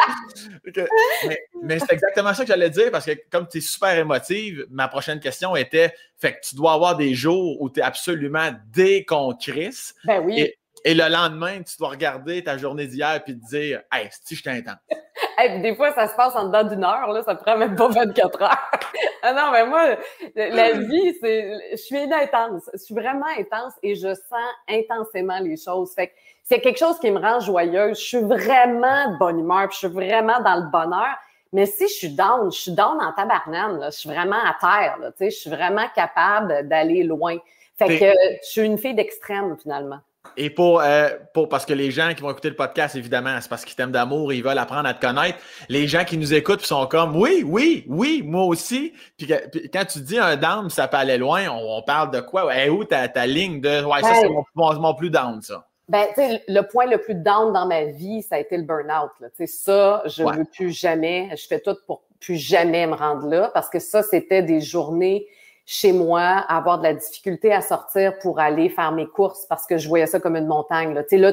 mais, 1.62 1.78
c'est 1.78 1.94
exactement 1.94 2.34
ça 2.34 2.42
que 2.42 2.48
j'allais 2.48 2.72
dire 2.72 2.90
parce 2.90 3.06
que 3.06 3.12
comme 3.30 3.48
tu 3.48 3.60
es 3.60 3.62
super 3.62 3.96
émotive, 3.96 4.66
ma 4.72 4.88
prochaine 4.88 5.20
question 5.20 5.56
était 5.56 5.94
fait 6.18 6.34
que 6.34 6.48
tu 6.50 6.56
dois 6.56 6.74
avoir 6.74 6.98
des 6.98 7.14
jours 7.14 7.62
où 7.62 7.70
tu 7.70 7.80
es 7.80 7.84
absolument 7.84 8.50
déconcris. 8.74 9.92
Ben 10.04 10.24
oui. 10.26 10.40
Et 10.40 10.58
le 10.94 11.10
lendemain, 11.10 11.64
tu 11.64 11.78
dois 11.78 11.90
regarder 11.90 12.44
ta 12.44 12.58
journée 12.58 12.86
d'hier 12.86 13.16
et 13.16 13.24
te 13.24 13.32
dire 13.32 13.82
Hey, 13.92 14.08
si 14.24 14.36
je 14.36 14.44
t'intense. 14.44 14.78
hey, 15.38 15.62
des 15.62 15.76
fois, 15.76 15.94
ça 15.94 16.08
se 16.08 16.16
passe 16.16 16.36
en 16.36 16.46
dedans 16.46 16.64
d'une 16.64 16.84
heure, 16.84 17.12
là, 17.12 17.24
ça 17.24 17.36
prend 17.36 17.58
même 17.58 17.76
pas 17.76 17.88
24 17.88 18.42
heures. 18.44 18.72
ah 19.24 19.34
non, 19.34 19.52
mais 19.52 19.66
moi, 19.66 19.96
la 20.36 20.74
vie, 20.74 21.16
c'est. 21.22 21.52
Je 21.72 21.78
suis 21.78 21.98
intense. 21.98 22.70
Je 22.74 22.80
suis 22.80 22.96
vraiment 22.96 23.26
intense 23.38 23.74
et 23.82 23.96
je 23.96 24.14
sens 24.14 24.54
intensément 24.70 25.40
les 25.40 25.58
choses. 25.58 25.94
Fait 25.96 26.08
que 26.08 26.14
c'est 26.44 26.62
quelque 26.62 26.78
chose 26.78 27.00
qui 27.00 27.10
me 27.10 27.20
rend 27.20 27.40
joyeuse. 27.40 27.98
Je 27.98 28.04
suis 28.04 28.22
vraiment 28.22 29.12
de 29.12 29.18
bonne 29.18 29.40
humeur, 29.40 29.68
puis 29.68 29.80
je 29.82 29.88
suis 29.88 29.88
vraiment 29.88 30.40
dans 30.42 30.56
le 30.56 30.70
bonheur. 30.70 31.16
Mais 31.52 31.66
si 31.66 31.88
je 31.88 31.94
suis 31.94 32.10
down, 32.10 32.52
je 32.52 32.60
suis 32.60 32.72
down 32.74 33.02
en 33.02 33.14
tabarnane, 33.14 33.80
là. 33.80 33.90
je 33.90 33.98
suis 33.98 34.10
vraiment 34.10 34.36
à 34.36 34.56
terre, 34.60 34.98
là, 35.00 35.12
je 35.18 35.30
suis 35.30 35.50
vraiment 35.50 35.86
capable 35.96 36.68
d'aller 36.68 37.04
loin. 37.04 37.38
Fait 37.78 37.98
que 37.98 38.06
je 38.44 38.50
suis 38.50 38.62
une 38.62 38.78
fille 38.78 38.94
d'extrême, 38.94 39.56
finalement. 39.62 40.00
Et 40.38 40.50
pour, 40.50 40.82
euh, 40.82 41.10
pour, 41.34 41.50
parce 41.50 41.66
que 41.66 41.74
les 41.74 41.92
gens 41.92 42.14
qui 42.14 42.22
vont 42.22 42.32
écouter 42.32 42.50
le 42.50 42.56
podcast, 42.56 42.96
évidemment, 42.96 43.38
c'est 43.42 43.50
parce 43.50 43.66
qu'ils 43.66 43.76
t'aiment 43.76 43.92
d'amour, 43.92 44.34
ils 44.34 44.44
veulent 44.44 44.58
apprendre 44.58 44.88
à 44.88 44.94
te 44.94 45.06
connaître. 45.06 45.38
Les 45.70 45.88
gens 45.88 46.04
qui 46.04 46.18
nous 46.18 46.34
écoutent 46.34 46.62
sont 46.62 46.86
comme 46.88 47.16
oui, 47.16 47.44
oui, 47.46 47.86
oui, 47.88 48.24
moi 48.26 48.44
aussi. 48.46 48.94
Puis, 49.18 49.28
quand 49.74 49.86
tu 49.86 50.00
dis 50.00 50.18
un 50.18 50.36
down, 50.36 50.70
ça 50.70 50.88
peut 50.88 50.98
aller 50.98 51.18
loin, 51.18 51.48
on, 51.50 51.82
parle 51.82 52.12
de 52.12 52.20
quoi? 52.20 52.56
Et 52.58 52.70
où 52.70 52.84
ta, 52.84 53.08
ta 53.08 53.26
ligne 53.26 53.62
de 53.62 53.84
ouais, 53.84 54.02
ça, 54.02 54.14
c'est 54.16 54.30
mon, 54.56 54.94
plus 54.94 55.10
down, 55.10 55.42
ça. 55.42 55.68
Ben, 55.88 56.08
tu 56.10 56.16
sais, 56.16 56.44
le 56.48 56.62
point 56.62 56.88
le 56.88 56.98
plus 56.98 57.14
down 57.14 57.54
dans 57.54 57.68
ma 57.68 57.84
vie, 57.84 58.24
ça 58.24 58.36
a 58.36 58.40
été 58.40 58.58
le 58.58 58.64
burn-out. 58.64 59.12
Tu 59.20 59.26
sais, 59.36 59.48
ça, 59.48 60.02
je 60.06 60.24
ne 60.24 60.32
veux 60.38 60.46
plus 60.46 60.72
jamais. 60.72 61.30
Je 61.36 61.46
fais 61.46 61.60
tout 61.60 61.76
pour 61.86 62.02
plus 62.20 62.38
jamais 62.38 62.88
me 62.88 62.96
rendre 62.96 63.28
là 63.28 63.52
parce 63.54 63.70
que 63.70 63.80
ça, 63.80 64.02
c'était 64.02 64.42
des 64.42 64.62
journées 64.62 65.28
chez 65.66 65.92
moi, 65.92 66.46
avoir 66.48 66.78
de 66.78 66.84
la 66.84 66.94
difficulté 66.94 67.52
à 67.52 67.62
sortir 67.62 68.18
pour 68.20 68.40
aller 68.40 68.70
faire 68.70 68.92
mes 68.92 69.08
courses 69.08 69.46
parce 69.48 69.66
que 69.66 69.78
je 69.78 69.88
voyais 69.88 70.06
ça 70.06 70.20
comme 70.20 70.36
une 70.36 70.48
montagne. 70.48 70.94
Là. 70.94 71.04
Là, 71.12 71.32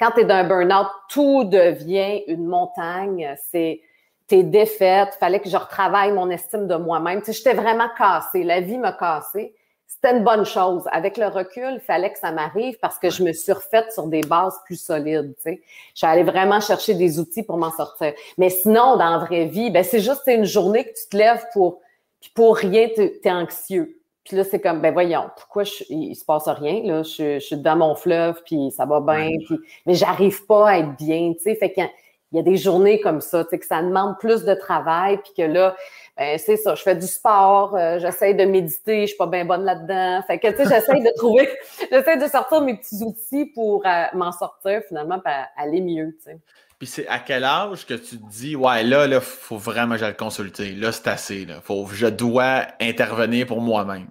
quand 0.00 0.10
tu 0.12 0.20
es 0.20 0.24
d'un 0.24 0.44
burn-out, 0.44 0.88
tout 1.08 1.44
devient 1.44 2.22
une 2.26 2.46
montagne. 2.46 3.36
C'est 3.50 3.80
tes 4.26 4.42
défaites. 4.42 5.14
Fallait 5.18 5.40
que 5.40 5.48
je 5.48 5.56
retravaille 5.56 6.12
mon 6.12 6.28
estime 6.30 6.66
de 6.66 6.76
moi-même. 6.76 7.22
J'étais 7.26 7.54
vraiment 7.54 7.88
cassée. 7.96 8.42
La 8.42 8.60
vie 8.60 8.78
m'a 8.78 8.92
cassée. 8.92 9.54
C'était 9.86 10.16
une 10.16 10.22
bonne 10.22 10.44
chose. 10.44 10.84
Avec 10.92 11.16
le 11.16 11.26
recul, 11.26 11.80
fallait 11.80 12.12
que 12.12 12.18
ça 12.18 12.30
m'arrive 12.30 12.78
parce 12.80 12.98
que 12.98 13.10
je 13.10 13.24
me 13.24 13.32
suis 13.32 13.52
refaite 13.52 13.92
sur 13.92 14.06
des 14.06 14.20
bases 14.20 14.56
plus 14.66 14.80
solides. 14.80 15.34
Tu 15.36 15.42
sais. 15.42 15.62
J'allais 15.94 16.22
vraiment 16.22 16.60
chercher 16.60 16.94
des 16.94 17.18
outils 17.18 17.42
pour 17.42 17.56
m'en 17.56 17.70
sortir. 17.70 18.12
Mais 18.36 18.50
sinon, 18.50 18.96
dans 18.96 19.10
la 19.10 19.18
vraie 19.18 19.46
vie, 19.46 19.70
ben 19.70 19.82
c'est 19.82 20.00
juste 20.00 20.22
une 20.26 20.44
journée 20.44 20.84
que 20.84 20.90
tu 20.90 21.08
te 21.10 21.16
lèves 21.16 21.44
pour 21.52 21.80
puis 22.20 22.30
pour 22.34 22.56
rien, 22.56 22.88
tu 22.94 23.02
es 23.02 23.30
anxieux. 23.30 23.98
Puis 24.28 24.36
là, 24.36 24.44
c'est 24.44 24.60
comme, 24.60 24.82
ben 24.82 24.92
voyons, 24.92 25.30
pourquoi 25.36 25.64
je, 25.64 25.84
il 25.88 26.14
se 26.14 26.24
passe 26.24 26.48
rien, 26.48 26.82
là, 26.84 27.02
je, 27.02 27.38
suis 27.38 27.56
dans 27.56 27.76
mon 27.76 27.94
fleuve, 27.94 28.42
puis 28.44 28.70
ça 28.70 28.84
va 28.84 29.00
bien, 29.00 29.30
puis, 29.46 29.56
mais 29.86 29.94
j'arrive 29.94 30.44
pas 30.44 30.68
à 30.68 30.78
être 30.80 30.96
bien, 30.98 31.32
tu 31.32 31.44
sais, 31.44 31.54
fait 31.54 31.72
qu'il 31.72 31.88
y 32.32 32.38
a 32.38 32.42
des 32.42 32.58
journées 32.58 33.00
comme 33.00 33.22
ça, 33.22 33.44
tu 33.44 33.50
sais, 33.50 33.58
que 33.58 33.64
ça 33.64 33.80
demande 33.80 34.18
plus 34.18 34.44
de 34.44 34.52
travail, 34.52 35.16
puis 35.16 35.32
que 35.34 35.50
là, 35.50 35.74
ben 36.18 36.36
c'est 36.36 36.58
ça, 36.58 36.74
je 36.74 36.82
fais 36.82 36.94
du 36.94 37.06
sport, 37.06 37.74
euh, 37.74 37.98
j'essaie 38.00 38.34
de 38.34 38.44
méditer, 38.44 39.02
je 39.02 39.06
suis 39.06 39.16
pas 39.16 39.28
bien 39.28 39.46
bonne 39.46 39.64
là-dedans, 39.64 40.20
fait 40.26 40.38
que, 40.38 40.48
tu 40.48 40.56
sais, 40.56 40.64
j'essaie 40.64 41.00
de 41.00 41.12
trouver, 41.16 41.48
j'essaie 41.90 42.18
de 42.18 42.26
sortir 42.26 42.60
mes 42.60 42.76
petits 42.76 43.02
outils 43.02 43.46
pour 43.46 43.86
euh, 43.86 44.04
m'en 44.12 44.32
sortir, 44.32 44.82
finalement, 44.88 45.20
pour 45.20 45.32
aller 45.56 45.80
mieux, 45.80 46.14
tu 46.18 46.32
sais. 46.32 46.38
Puis 46.78 46.86
c'est 46.86 47.08
à 47.08 47.18
quel 47.18 47.42
âge 47.42 47.86
que 47.86 47.94
tu 47.94 48.18
te 48.18 48.30
dis, 48.30 48.54
ouais, 48.54 48.84
là, 48.84 49.06
là, 49.08 49.20
faut 49.20 49.56
vraiment 49.56 49.94
que 49.94 50.00
j'aille 50.00 50.10
le 50.10 50.16
consulter. 50.16 50.72
Là, 50.72 50.92
c'est 50.92 51.08
assez. 51.08 51.44
Là. 51.44 51.60
Faut, 51.60 51.86
je 51.92 52.06
dois 52.06 52.66
intervenir 52.80 53.46
pour 53.46 53.60
moi-même. 53.60 54.08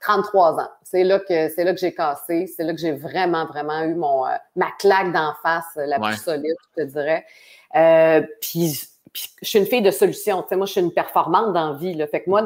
33 0.00 0.60
ans. 0.60 0.68
C'est 0.84 1.02
là 1.02 1.18
que 1.18 1.48
c'est 1.48 1.64
là 1.64 1.72
que 1.72 1.80
j'ai 1.80 1.92
cassé. 1.92 2.46
C'est 2.46 2.62
là 2.62 2.72
que 2.72 2.78
j'ai 2.78 2.92
vraiment, 2.92 3.46
vraiment 3.46 3.82
eu 3.82 3.94
mon 3.94 4.26
euh, 4.26 4.30
ma 4.54 4.70
claque 4.78 5.12
d'en 5.12 5.32
face 5.42 5.64
euh, 5.76 5.86
la 5.86 5.98
plus 5.98 6.16
solide, 6.16 6.54
je 6.76 6.82
te 6.82 6.88
dirais. 6.88 7.24
Euh, 7.74 8.22
puis, 8.40 8.88
je 9.14 9.48
suis 9.48 9.58
une 9.58 9.66
fille 9.66 9.82
de 9.82 9.90
solution. 9.90 10.42
Tu 10.42 10.50
sais, 10.50 10.56
moi, 10.56 10.66
je 10.66 10.72
suis 10.72 10.80
une 10.80 10.92
performante 10.92 11.52
dans 11.52 11.72
la 11.72 11.78
vie. 11.78 11.94
Là. 11.94 12.06
Fait 12.06 12.22
que 12.22 12.30
moi, 12.30 12.44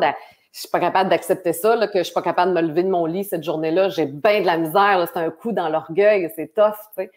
je 0.53 0.61
suis 0.61 0.69
pas 0.69 0.81
capable 0.81 1.11
d'accepter 1.11 1.53
ça, 1.53 1.77
là, 1.77 1.89
que 1.89 1.99
je 1.99 2.05
suis 2.05 2.15
pas 2.15 2.23
capable 2.23 2.55
de 2.55 2.61
me 2.61 2.67
lever 2.69 2.85
de 2.85 2.91
mon 2.91 3.05
lit 3.05 3.25
cette 3.25 3.43
journée-là. 3.43 3.89
J'ai 3.91 4.07
bien 4.07 4.41
de 4.41 4.47
la 4.47 4.57
misère. 4.57 5.07
C'est 5.13 5.21
un 5.21 5.31
coup 5.31 5.53
dans 5.53 5.69
l'orgueil. 5.69 6.31
C'est 6.37 6.55
tough. 6.55 6.75
Tu 6.97 7.05
sais. 7.05 7.11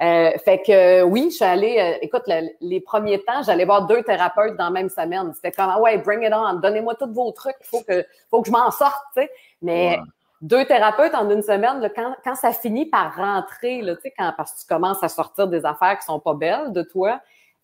Euh, 0.00 0.30
fait 0.44 0.62
que 0.62 1.02
oui, 1.02 1.28
je 1.30 1.36
suis 1.36 1.44
allée, 1.44 1.76
euh, 1.78 1.98
écoute, 2.02 2.22
les 2.60 2.80
premiers 2.80 3.20
temps, 3.24 3.42
j'allais 3.42 3.64
voir 3.64 3.86
deux 3.86 4.02
thérapeutes 4.02 4.56
dans 4.56 4.66
la 4.66 4.70
même 4.70 4.88
semaine. 4.88 5.32
C'était 5.34 5.50
comme, 5.50 5.70
ah 5.70 5.80
ouais, 5.80 5.98
bring 5.98 6.22
it 6.22 6.32
on, 6.32 6.54
donnez-moi 6.54 6.94
tous 6.94 7.12
vos 7.12 7.32
trucs, 7.32 7.56
il 7.60 7.66
faut 7.66 7.82
que, 7.82 8.04
faut 8.30 8.42
que 8.42 8.46
je 8.46 8.52
m'en 8.52 8.70
sorte, 8.70 9.02
tu 9.16 9.22
sais. 9.22 9.30
Mais 9.60 9.98
deux 10.40 10.64
thérapeutes 10.66 11.14
en 11.14 11.28
une 11.30 11.42
semaine, 11.42 11.80
là, 11.80 11.88
quand, 11.88 12.14
quand 12.22 12.36
ça 12.36 12.52
finit 12.52 12.86
par 12.86 13.16
rentrer, 13.16 13.82
là, 13.82 13.96
tu 13.96 14.02
sais, 14.02 14.14
quand, 14.16 14.32
parce 14.36 14.52
que 14.52 14.60
tu 14.60 14.66
commences 14.66 15.02
à 15.02 15.08
sortir 15.08 15.48
des 15.48 15.66
affaires 15.66 15.98
qui 15.98 16.04
sont 16.04 16.20
pas 16.20 16.34
belles 16.34 16.72
de 16.72 16.82
toi, 16.82 17.20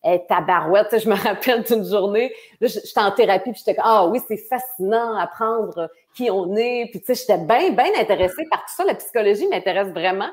et 0.07 0.23
ta 0.27 0.39
barouette, 0.39 0.89
tu 0.89 0.99
sais, 0.99 1.05
je 1.05 1.09
me 1.09 1.15
rappelle 1.23 1.63
d'une 1.63 1.85
journée, 1.85 2.33
là, 2.59 2.67
j'étais 2.67 2.99
en 2.99 3.11
thérapie, 3.11 3.51
puis 3.51 3.61
j'étais 3.65 3.75
comme, 3.75 3.85
ah 3.87 4.05
oui, 4.07 4.19
c'est 4.27 4.37
fascinant 4.37 5.15
apprendre 5.15 5.89
qui 6.13 6.29
on 6.29 6.53
est, 6.57 6.89
puis 6.91 6.99
tu 6.99 7.07
sais, 7.07 7.15
j'étais 7.15 7.37
bien, 7.37 7.71
bien 7.71 7.91
intéressée 7.97 8.45
par 8.51 8.59
tout 8.59 8.73
ça, 8.75 8.83
la 8.83 8.95
psychologie 8.95 9.47
m'intéresse 9.47 9.87
vraiment. 9.89 10.29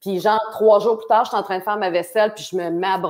Puis 0.00 0.20
genre, 0.20 0.40
trois 0.52 0.78
jours 0.80 0.98
plus 0.98 1.06
tard, 1.08 1.24
je 1.24 1.30
suis 1.30 1.38
en 1.38 1.42
train 1.42 1.58
de 1.58 1.64
faire 1.64 1.76
ma 1.76 1.90
vaisselle, 1.90 2.32
puis 2.34 2.44
je 2.50 2.56
me 2.56 2.70
mets 2.70 2.86
à. 2.86 3.00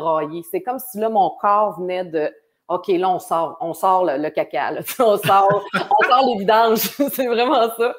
C'est 0.50 0.62
comme 0.62 0.78
si 0.78 0.98
là, 0.98 1.08
mon 1.08 1.30
corps 1.30 1.78
venait 1.78 2.04
de 2.04 2.32
OK, 2.68 2.88
là, 2.88 3.08
on 3.08 3.18
sort, 3.18 3.56
on 3.60 3.72
sort 3.72 4.04
le, 4.04 4.28
caca, 4.28 4.70
là. 4.70 4.80
on 4.98 5.16
sort, 5.16 5.64
on 5.74 6.08
sort 6.08 6.26
les 6.26 6.38
vidanges. 6.38 6.78
c'est 7.12 7.26
vraiment 7.26 7.68
ça. 7.76 7.94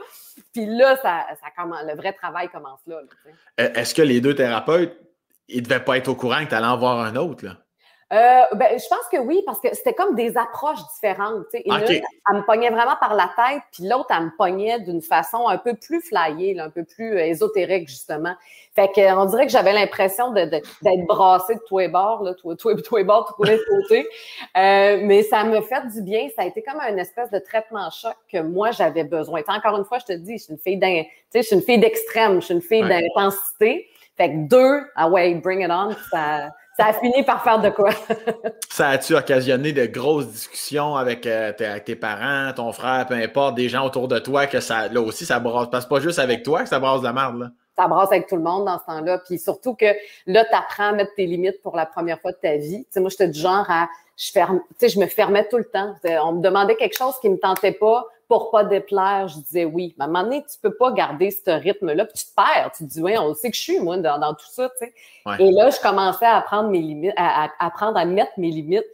Puis 0.54 0.66
là, 0.66 0.96
ça, 0.98 1.26
ça 1.42 1.48
commence, 1.58 1.84
le 1.88 1.96
vrai 1.96 2.14
travail 2.14 2.50
commence 2.50 2.80
là. 2.88 3.02
Euh, 3.60 3.74
est-ce 3.74 3.94
que 3.94 4.02
les 4.02 4.22
deux 4.22 4.36
thérapeutes, 4.36 4.98
ils 5.48 5.58
ne 5.58 5.64
devaient 5.64 5.84
pas 5.84 5.98
être 5.98 6.08
au 6.08 6.16
courant 6.16 6.44
que 6.44 6.50
tu 6.50 6.56
allais 6.56 6.68
en 6.68 6.78
voir 6.78 7.00
un 7.00 7.16
autre? 7.16 7.46
Là? 7.46 7.58
Euh, 8.12 8.42
ben, 8.56 8.80
je 8.80 8.88
pense 8.88 9.08
que 9.12 9.18
oui, 9.18 9.44
parce 9.46 9.60
que 9.60 9.68
c'était 9.74 9.94
comme 9.94 10.16
des 10.16 10.36
approches 10.36 10.80
différentes. 10.96 11.46
Une, 11.54 11.74
elle 11.74 12.36
me 12.36 12.42
pognait 12.44 12.72
vraiment 12.72 12.96
par 13.00 13.14
la 13.14 13.30
tête, 13.36 13.62
puis 13.72 13.88
l'autre, 13.88 14.08
elle 14.10 14.26
me 14.26 14.36
pognait 14.36 14.80
d'une 14.80 15.02
façon 15.02 15.48
un 15.48 15.60
peu 15.60 15.76
plus 15.76 16.02
flyée, 16.02 16.60
un 16.60 16.72
peu 16.72 16.84
plus 16.84 17.18
euh, 17.18 17.26
ésotérique, 17.26 17.88
justement. 17.88 18.34
Fait 18.76 18.88
que 18.88 19.16
on 19.16 19.26
dirait 19.26 19.46
que 19.46 19.52
j'avais 19.52 19.74
l'impression 19.74 20.32
d'être 20.32 20.52
de, 20.52 21.06
brassée 21.06 21.56
de 21.56 21.62
tous 21.68 21.78
les 21.78 21.88
bords, 21.88 22.24
là, 22.24 22.34
tous 22.34 22.96
les 22.96 23.04
bords, 23.04 23.36
tous 23.36 23.44
les 23.44 23.60
côtés. 23.60 24.08
Euh, 24.58 25.02
mais 25.04 25.22
ça 25.22 25.44
me 25.44 25.62
fait 25.62 25.88
du 25.94 26.02
bien. 26.02 26.30
Ça 26.36 26.42
a 26.42 26.46
été 26.46 26.64
comme 26.64 26.80
un 26.80 26.98
espèce 26.98 27.30
de 27.30 27.40
traitement 27.40 27.92
choc 27.92 28.16
que 28.32 28.42
moi, 28.42 28.72
j'avais 28.72 29.04
besoin. 29.04 29.42
encore 29.48 29.78
une 29.78 29.86
fois, 29.86 30.00
je 30.00 30.06
te 30.06 30.18
dis, 30.18 30.40
je 30.40 30.44
suis 30.46 30.54
une 30.54 30.60
fille 30.60 30.80
je 31.34 31.42
suis 31.42 31.56
une 31.56 31.62
fille 31.62 31.78
d'extrême, 31.78 32.42
je 32.42 32.46
suis 32.46 32.54
une 32.56 32.62
fille 32.62 32.82
d'intensité. 32.82 33.88
Fait 34.18 34.32
que 34.32 34.48
deux, 34.48 34.82
ah 34.96 35.10
ouais, 35.10 35.36
bring 35.36 35.62
it 35.62 35.70
on, 35.72 35.92
ça 36.12 36.50
ça 36.80 36.88
a 36.88 36.94
fini 36.94 37.24
par 37.24 37.44
faire 37.44 37.60
de 37.60 37.70
quoi? 37.70 37.90
ça 38.70 38.90
a-tu 38.90 39.14
occasionné 39.14 39.74
de 39.74 39.86
grosses 39.86 40.28
discussions 40.28 40.96
avec, 40.96 41.26
euh, 41.26 41.52
tes, 41.52 41.96
parents, 41.96 42.54
ton 42.56 42.72
frère, 42.72 43.06
peu 43.06 43.16
importe, 43.16 43.56
des 43.56 43.68
gens 43.68 43.86
autour 43.86 44.08
de 44.08 44.18
toi, 44.18 44.48
que 44.48 44.62
ça, 44.62 44.88
là 44.88 45.02
aussi, 45.02 45.26
ça 45.26 45.40
brasse. 45.40 45.68
Parce 45.70 45.86
que 45.86 45.90
pas 45.90 46.00
juste 46.00 46.20
avec 46.20 46.44
toi 46.44 46.64
que 46.64 46.70
ça 46.70 46.80
brasse 46.80 47.02
de 47.02 47.06
la 47.06 47.14
merde, 47.14 47.40
là. 47.40 47.48
Ça 47.78 47.88
brasse 47.88 48.12
avec 48.12 48.28
tout 48.28 48.36
le 48.36 48.42
monde 48.42 48.66
dans 48.66 48.80
ce 48.80 48.86
temps-là. 48.86 49.20
Puis 49.26 49.40
surtout 49.40 49.74
que 49.74 49.86
là, 50.26 50.46
tu 50.46 50.56
apprends 50.56 50.90
à 50.90 50.92
mettre 50.94 51.14
tes 51.16 51.26
limites 51.26 51.62
pour 51.62 51.76
la 51.76 51.86
première 51.86 52.20
fois 52.20 52.32
de 52.32 52.38
ta 52.38 52.56
vie. 52.56 52.84
Tu 52.86 52.88
sais, 52.92 53.00
moi, 53.02 53.10
j'étais 53.10 53.28
du 53.28 53.40
genre 53.40 53.66
à. 53.70 53.88
Je, 54.18 54.32
ferme, 54.32 54.60
tu 54.72 54.76
sais, 54.80 54.90
je 54.90 55.00
me 55.00 55.06
fermais 55.06 55.48
tout 55.48 55.58
le 55.58 55.64
temps. 55.64 55.94
On 56.26 56.34
me 56.34 56.42
demandait 56.42 56.76
quelque 56.76 56.98
chose 56.98 57.14
qui 57.22 57.30
me 57.30 57.38
tentait 57.38 57.72
pas 57.72 58.06
pour 58.30 58.52
pas 58.52 58.64
déplaire, 58.64 59.28
je 59.28 59.40
disais 59.40 59.66
oui. 59.66 59.96
Mais 59.98 60.06
à 60.06 60.08
un 60.08 60.12
moment 60.12 60.24
donné, 60.24 60.44
tu 60.44 60.60
peux 60.62 60.74
pas 60.74 60.92
garder 60.92 61.32
ce 61.32 61.50
rythme-là, 61.50 62.06
puis 62.06 62.14
tu 62.14 62.26
te 62.28 62.36
perds. 62.36 62.72
Tu 62.78 62.86
te 62.86 62.90
dis, 62.90 63.02
oui, 63.02 63.18
on 63.18 63.34
sait 63.34 63.50
que 63.50 63.58
je 63.58 63.62
suis, 63.62 63.80
moi, 63.80 63.98
dans, 63.98 64.34
tout 64.36 64.46
ça, 64.52 64.70
tu 64.80 64.86
sais. 64.86 64.94
Et 65.40 65.52
là, 65.52 65.72
je 65.72 65.82
commençais 65.82 66.28
à 66.28 66.38
apprendre 66.38 66.70
mes 66.70 66.80
limites, 66.80 67.14
à, 67.18 67.50
apprendre 67.60 67.98
à 67.98 68.06
mettre 68.06 68.32
mes 68.38 68.52
limites. 68.52 68.86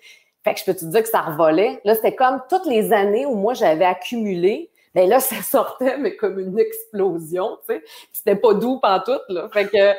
Fait 0.45 0.53
que 0.53 0.61
je 0.61 0.65
peux 0.65 0.73
te 0.73 0.85
dire 0.85 1.03
que 1.03 1.09
ça 1.09 1.21
revolait. 1.21 1.81
Là, 1.83 1.95
c'était 1.95 2.15
comme 2.15 2.41
toutes 2.49 2.65
les 2.65 2.93
années 2.93 3.25
où 3.25 3.35
moi, 3.35 3.53
j'avais 3.53 3.85
accumulé. 3.85 4.71
Ben 4.95 5.09
là, 5.09 5.19
ça 5.19 5.41
sortait, 5.41 5.97
mais 5.97 6.15
comme 6.15 6.39
une 6.39 6.57
explosion, 6.57 7.59
tu 7.67 7.75
sais. 7.75 7.83
C'était 8.13 8.37
pas 8.37 8.53
doux 8.53 8.79
tout, 9.05 9.19
là. 9.33 9.49
Fait 9.51 9.67
que, 9.67 9.93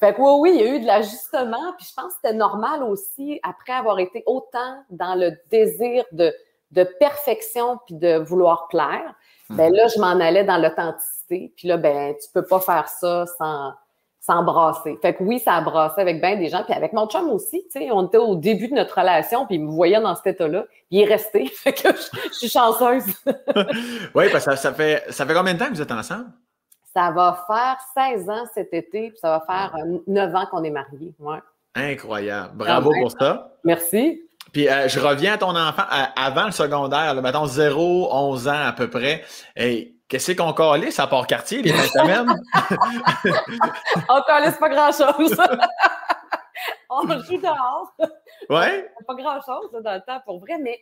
fait 0.00 0.14
que 0.14 0.20
oui, 0.20 0.30
oui, 0.40 0.50
il 0.54 0.64
y 0.64 0.66
a 0.66 0.74
eu 0.76 0.80
de 0.80 0.86
l'ajustement. 0.86 1.74
Puis 1.76 1.88
je 1.90 1.94
pense 1.94 2.14
que 2.14 2.20
c'était 2.22 2.36
normal 2.36 2.84
aussi, 2.84 3.38
après 3.42 3.74
avoir 3.74 3.98
été 3.98 4.22
autant 4.24 4.82
dans 4.88 5.14
le 5.14 5.32
désir 5.50 6.04
de 6.12 6.32
de 6.70 6.84
perfection 6.98 7.78
puis 7.86 7.94
de 7.94 8.18
vouloir 8.18 8.68
plaire, 8.68 9.14
ben 9.50 9.72
là, 9.72 9.86
je 9.94 9.98
m'en 10.00 10.20
allais 10.20 10.44
dans 10.44 10.58
l'authenticité. 10.58 11.52
Puis 11.56 11.68
là, 11.68 11.76
ben, 11.76 12.14
tu 12.14 12.28
peux 12.32 12.44
pas 12.44 12.60
faire 12.60 12.88
ça 12.88 13.24
sans, 13.38 13.72
sans 14.20 14.42
brasser. 14.42 14.98
Fait 15.00 15.14
que 15.14 15.22
oui, 15.22 15.38
ça 15.38 15.54
a 15.54 15.60
brassé 15.62 16.00
avec 16.00 16.20
bien 16.20 16.36
des 16.36 16.48
gens. 16.48 16.62
Puis 16.64 16.74
avec 16.74 16.92
mon 16.92 17.06
chum 17.08 17.30
aussi, 17.30 17.64
tu 17.72 17.80
sais, 17.80 17.90
on 17.90 18.06
était 18.06 18.18
au 18.18 18.36
début 18.36 18.68
de 18.68 18.74
notre 18.74 18.98
relation, 18.98 19.46
puis 19.46 19.56
il 19.56 19.64
me 19.64 19.70
voyait 19.70 20.00
dans 20.00 20.14
cet 20.14 20.26
état-là. 20.26 20.66
Il 20.90 21.00
est 21.00 21.06
resté. 21.06 21.46
Fait 21.54 21.72
que 21.72 21.88
je, 21.88 22.32
suis 22.32 22.48
chanceuse. 22.48 23.04
oui, 24.14 24.26
parce 24.30 24.44
que 24.44 24.56
ça, 24.56 24.72
fait, 24.74 25.04
ça 25.10 25.24
fait 25.24 25.34
combien 25.34 25.54
de 25.54 25.58
temps 25.58 25.66
que 25.66 25.74
vous 25.74 25.82
êtes 25.82 25.92
ensemble? 25.92 26.26
Ça 26.92 27.10
va 27.10 27.44
faire 27.46 27.78
16 28.16 28.28
ans 28.28 28.44
cet 28.52 28.74
été, 28.74 29.10
puis 29.10 29.18
ça 29.18 29.30
va 29.30 29.44
faire 29.46 29.76
9 30.06 30.34
ans 30.34 30.46
qu'on 30.50 30.64
est 30.64 30.70
mariés. 30.70 31.14
Ouais. 31.18 31.38
Incroyable. 31.74 32.50
Bravo 32.54 32.92
pour 33.00 33.12
ça. 33.12 33.52
Merci. 33.64 34.27
Puis 34.52 34.68
euh, 34.68 34.88
je 34.88 34.98
reviens 35.00 35.34
à 35.34 35.38
ton 35.38 35.54
enfant 35.56 35.84
avant 36.16 36.46
le 36.46 36.52
secondaire, 36.52 37.14
là, 37.14 37.20
mettons 37.20 37.46
0, 37.46 38.08
11 38.12 38.48
ans 38.48 38.66
à 38.66 38.72
peu 38.72 38.88
près. 38.88 39.24
Et 39.56 39.94
qu'est-ce 40.08 40.32
qu'on 40.32 40.52
calisse 40.52 40.98
à 40.98 41.06
part 41.06 41.26
quartier 41.26 41.62
les 41.62 41.72
fins 41.72 41.82
de 41.82 41.88
semaine? 41.88 42.42
On 44.08 44.22
calisse 44.22 44.56
pas 44.56 44.68
grand-chose. 44.68 45.36
On 46.90 47.02
joue 47.02 47.38
dehors. 47.38 47.94
Ouais? 48.50 48.90
Pas 49.06 49.14
grand-chose 49.14 49.70
dans 49.82 49.94
le 49.94 50.00
temps 50.00 50.20
pour 50.24 50.40
vrai, 50.40 50.58
mais 50.60 50.78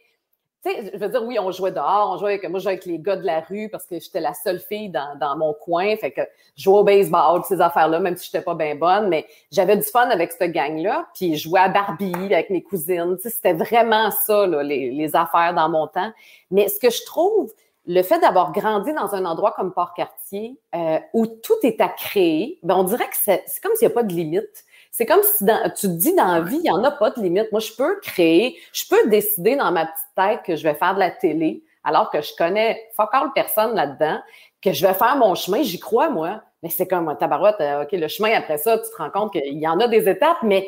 je 0.93 0.99
veux 0.99 1.09
dire, 1.09 1.23
oui, 1.25 1.39
on 1.39 1.51
jouait 1.51 1.73
dehors, 1.73 2.13
on 2.13 2.19
jouait 2.19 2.35
avec, 2.35 2.49
moi, 2.49 2.59
je 2.59 2.65
jouais 2.65 2.73
avec 2.73 2.87
les 2.87 2.99
gars 2.99 3.17
de 3.17 3.25
la 3.25 3.41
rue 3.41 3.69
parce 3.69 3.87
que 3.87 3.99
j'étais 3.99 4.21
la 4.21 4.35
seule 4.35 4.61
fille 4.61 4.89
dans, 4.89 5.17
dans, 5.19 5.37
mon 5.37 5.53
coin. 5.55 5.97
Fait 5.97 6.11
que 6.11 6.23
je 6.57 6.65
jouais 6.65 6.79
au 6.79 6.85
baseball, 6.85 7.43
ces 7.49 7.61
affaires-là, 7.61 8.01
même 8.01 8.17
si 8.17 8.27
j'étais 8.27 8.45
pas 8.45 8.55
bien 8.55 8.75
bonne, 8.75 9.09
mais 9.09 9.27
j'avais 9.51 9.77
du 9.77 9.85
fun 9.85 10.09
avec 10.09 10.33
cette 10.33 10.53
gang-là. 10.53 11.07
Puis 11.15 11.37
je 11.37 11.49
jouais 11.49 11.61
à 11.61 11.69
Barbie 11.69 12.15
avec 12.33 12.51
mes 12.51 12.63
cousines. 12.63 13.17
C'était 13.23 13.55
vraiment 13.55 14.11
ça, 14.11 14.47
là, 14.47 14.63
les, 14.63 14.91
les, 14.91 15.17
affaires 15.17 15.55
dans 15.55 15.69
mon 15.69 15.87
temps. 15.87 16.13
Mais 16.51 16.69
ce 16.69 16.79
que 16.81 16.91
je 16.91 17.05
trouve, 17.05 17.53
le 17.87 18.03
fait 18.03 18.19
d'avoir 18.19 18.53
grandi 18.53 18.93
dans 18.93 19.15
un 19.15 19.25
endroit 19.25 19.53
comme 19.53 19.73
Port-Cartier, 19.73 20.59
euh, 20.75 20.99
où 21.15 21.27
tout 21.27 21.55
est 21.63 21.81
à 21.81 21.89
créer, 21.89 22.59
ben 22.63 22.75
on 22.75 22.85
dirait 22.85 23.09
que 23.09 23.17
c'est 23.17 23.45
comme 23.63 23.75
s'il 23.77 23.87
n'y 23.87 23.93
a 23.93 23.95
pas 23.95 24.03
de 24.03 24.13
limite. 24.13 24.65
C'est 24.97 25.05
comme 25.05 25.23
si 25.23 25.45
tu 25.45 25.89
te 25.89 25.93
dis 25.93 26.15
dans 26.15 26.33
la 26.33 26.41
vie, 26.41 26.57
il 26.57 26.63
n'y 26.63 26.71
en 26.71 26.83
a 26.83 26.91
pas 26.91 27.11
de 27.11 27.21
limite. 27.21 27.53
Moi, 27.53 27.61
je 27.61 27.71
peux 27.75 28.01
créer, 28.01 28.57
je 28.73 28.83
peux 28.89 29.11
décider 29.11 29.55
dans 29.55 29.71
ma 29.71 29.85
petite 29.85 30.09
tête 30.17 30.41
que 30.43 30.57
je 30.57 30.63
vais 30.63 30.73
faire 30.73 30.95
de 30.95 31.01
la 31.01 31.11
télé, 31.11 31.63
alors 31.85 32.09
que 32.09 32.23
je 32.23 32.33
connais 32.35 32.83
fuck 32.97 33.11
all 33.13 33.31
personne 33.35 33.75
là-dedans, 33.75 34.19
que 34.63 34.73
je 34.73 34.87
vais 34.87 34.95
faire 34.95 35.15
mon 35.17 35.35
chemin, 35.35 35.63
j'y 35.63 35.79
crois, 35.79 36.09
moi. 36.09 36.41
Mais 36.63 36.71
c'est 36.71 36.89
comme, 36.89 37.15
tabarouette, 37.21 37.61
euh, 37.61 37.83
OK, 37.83 37.93
le 37.93 38.09
chemin 38.09 38.33
après 38.39 38.57
ça, 38.57 38.79
tu 38.79 38.85
te 38.91 38.97
rends 38.97 39.11
compte 39.11 39.33
qu'il 39.33 39.59
y 39.59 39.69
en 39.69 39.79
a 39.81 39.87
des 39.87 40.09
étapes, 40.09 40.39
mais 40.43 40.67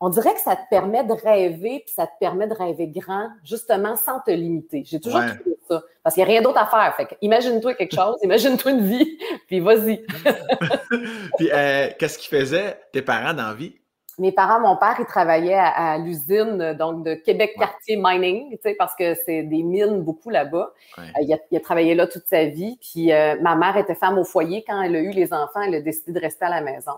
on 0.00 0.08
dirait 0.08 0.34
que 0.34 0.40
ça 0.40 0.56
te 0.56 0.68
permet 0.68 1.04
de 1.04 1.12
rêver, 1.12 1.84
puis 1.86 1.94
ça 1.94 2.08
te 2.08 2.18
permet 2.18 2.48
de 2.48 2.54
rêver 2.54 2.88
grand, 2.88 3.28
justement, 3.44 3.94
sans 3.94 4.18
te 4.26 4.32
limiter. 4.32 4.82
J'ai 4.86 4.98
toujours 4.98 5.20
trouvé 5.20 5.56
ça. 5.68 5.82
Parce 6.02 6.14
qu'il 6.14 6.24
n'y 6.24 6.30
a 6.30 6.32
rien 6.32 6.42
d'autre 6.42 6.58
à 6.58 6.66
faire. 6.66 6.94
Fait 6.96 7.16
imagine-toi 7.20 7.74
quelque 7.74 7.94
chose, 7.94 8.16
imagine-toi 8.22 8.70
une 8.72 8.86
vie, 8.86 9.18
puis 9.46 9.60
vas-y. 9.60 10.04
puis, 11.38 11.50
euh, 11.52 11.88
qu'est-ce 11.98 12.18
qu'ils 12.18 12.38
faisaient 12.38 12.78
tes 12.92 13.02
parents 13.02 13.34
dans 13.34 13.48
la 13.48 13.54
vie? 13.54 13.74
Mes 14.18 14.32
parents, 14.32 14.58
mon 14.58 14.76
père, 14.76 14.96
il 14.98 15.06
travaillait 15.06 15.54
à, 15.54 15.96
l'usine 15.96 16.72
donc 16.72 17.04
de 17.04 17.14
Québec 17.14 17.54
Quartier 17.56 17.96
Mining, 17.96 18.50
tu 18.50 18.58
sais, 18.64 18.74
parce 18.74 18.96
que 18.96 19.14
c'est 19.14 19.44
des 19.44 19.62
mines 19.62 20.02
beaucoup 20.02 20.30
là-bas. 20.30 20.72
Euh, 20.98 21.02
il, 21.20 21.56
a, 21.56 21.60
travaillé 21.60 21.94
là 21.94 22.08
toute 22.08 22.26
sa 22.26 22.46
vie. 22.46 22.78
Puis 22.80 23.12
euh, 23.12 23.36
ma 23.40 23.54
mère 23.54 23.76
était 23.76 23.94
femme 23.94 24.18
au 24.18 24.24
foyer. 24.24 24.64
Quand 24.66 24.82
elle 24.82 24.96
a 24.96 25.00
eu 25.00 25.10
les 25.10 25.32
enfants, 25.32 25.62
elle 25.62 25.76
a 25.76 25.80
décidé 25.80 26.10
de 26.10 26.20
rester 26.20 26.46
à 26.46 26.48
la 26.48 26.62
maison. 26.62 26.94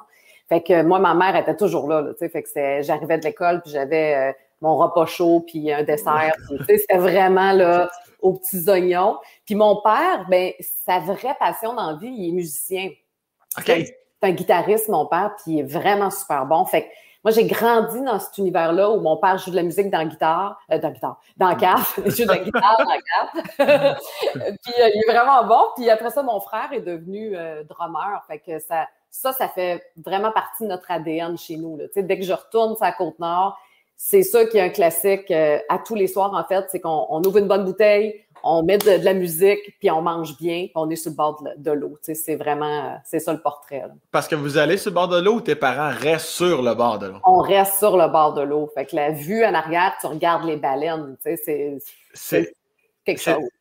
Fait 0.48 0.62
que 0.62 0.83
moi, 0.83 0.98
ma 0.98 1.12
mère 1.14 1.37
était 1.37 1.54
toujours 1.54 1.88
là, 1.88 2.02
tu 2.12 2.18
sais, 2.18 2.28
fait 2.30 2.42
que 2.42 2.48
j'arrivais 2.80 3.18
de 3.18 3.24
l'école 3.24 3.61
puis 3.61 3.70
j'avais 3.70 4.35
mon 4.61 4.77
repas 4.77 5.07
chaud 5.07 5.44
puis 5.46 5.73
un 5.73 5.83
dessert. 5.83 6.33
tu 6.49 6.64
sais, 6.64 6.79
c'était 6.79 6.99
vraiment 6.99 7.53
là 7.53 7.90
aux 8.20 8.35
petits 8.35 8.68
oignons. 8.68 9.18
Puis 9.44 9.55
mon 9.55 9.81
père, 9.83 10.27
ben 10.29 10.53
sa 10.87 10.99
vraie 10.99 11.37
passion 11.38 11.75
dans 11.75 11.92
la 11.92 11.96
vie, 11.96 12.09
il 12.09 12.29
est 12.29 12.33
musicien. 12.33 12.90
OK. 13.59 13.64
C'est 13.66 14.29
un 14.29 14.33
guitariste, 14.33 14.88
mon 14.88 15.07
père, 15.07 15.35
puis 15.37 15.55
il 15.55 15.61
est 15.61 15.64
vraiment 15.64 16.11
super 16.11 16.44
bon. 16.44 16.64
Fait 16.66 16.83
que 16.83 16.88
moi, 17.25 17.33
j'ai 17.33 17.44
grandi 17.44 18.03
dans 18.03 18.18
cet 18.18 18.37
univers-là 18.38 18.90
où 18.90 19.01
mon 19.01 19.16
père 19.16 19.37
joue 19.38 19.51
de 19.51 19.57
la 19.57 19.62
musique 19.62 19.90
dans 19.90 19.99
la 19.99 20.05
guitare, 20.07 20.59
euh, 20.70 20.79
dans 20.79 20.88
la 20.88 20.94
guitare, 20.94 21.20
dans 21.37 21.49
la 21.49 21.55
cave. 21.55 21.92
il 22.05 22.11
joue 22.11 22.25
de 22.25 22.29
la 22.29 22.38
guitare 22.38 22.77
dans 22.79 22.90
la 22.90 22.99
cave. 23.01 23.99
puis 24.62 24.75
euh, 24.79 24.90
il 24.94 25.03
est 25.07 25.11
vraiment 25.11 25.44
bon. 25.44 25.68
Puis 25.77 25.88
après 25.88 26.11
ça, 26.11 26.23
mon 26.23 26.40
frère 26.40 26.70
est 26.73 26.81
devenu 26.81 27.35
drummer. 27.66 28.23
Fait 28.27 28.38
que 28.38 28.59
ça, 28.59 28.87
ça, 29.11 29.33
ça 29.33 29.49
fait 29.49 29.83
vraiment 29.96 30.33
partie 30.33 30.64
de 30.64 30.68
notre 30.68 30.90
ADN 30.90 31.37
chez 31.37 31.57
nous. 31.57 31.77
Là. 31.77 31.85
Dès 31.94 32.18
que 32.18 32.25
je 32.25 32.33
retourne 32.33 32.77
sur 32.77 32.85
la 32.85 32.92
Côte-Nord, 32.92 33.59
c'est 34.03 34.23
ça 34.23 34.47
qui 34.47 34.57
est 34.57 34.63
un 34.63 34.71
classique 34.71 35.31
euh, 35.31 35.59
à 35.69 35.77
tous 35.77 35.95
les 35.95 36.07
soirs, 36.07 36.33
en 36.33 36.43
fait. 36.43 36.65
C'est 36.71 36.81
qu'on 36.81 37.23
ouvre 37.23 37.37
une 37.37 37.47
bonne 37.47 37.67
bouteille, 37.67 38.25
on 38.43 38.63
met 38.63 38.79
de, 38.79 39.05
la 39.05 39.13
musique, 39.13 39.77
puis 39.79 39.91
on 39.91 40.01
mange 40.01 40.39
bien, 40.39 40.63
puis 40.63 40.73
on 40.75 40.89
est 40.89 40.97
sur 40.97 41.11
le 41.11 41.17
bord 41.17 41.45
de, 41.59 41.71
l'eau. 41.71 41.99
C'est 42.01 42.37
vraiment, 42.37 42.99
c'est 43.05 43.19
ça 43.19 43.35
le 43.35 43.43
portrait. 43.43 43.85
Parce 44.11 44.27
que 44.27 44.35
vous 44.35 44.57
allez 44.57 44.79
sur 44.79 44.91
le 44.91 44.95
bord 44.95 45.09
de 45.09 45.21
l'eau 45.21 45.35
ou 45.35 45.41
tes 45.43 45.55
parents 45.55 45.91
restent 45.95 46.29
sur 46.29 46.63
le 46.63 46.75
bord 46.75 46.99
de 46.99 47.09
l'eau? 47.09 47.19
On 47.27 47.41
reste 47.41 47.75
sur 47.79 47.99
le 47.99 48.09
bord 48.09 48.33
de 48.33 48.41
l'eau. 48.41 48.71
Fait 48.75 48.87
que 48.87 48.97
la 48.97 49.11
vue 49.11 49.45
en 49.45 49.53
arrière, 49.53 49.93
tu 50.01 50.07
regardes 50.07 50.47
les 50.47 50.57
baleines. 50.57 51.17
C'est 52.15 52.55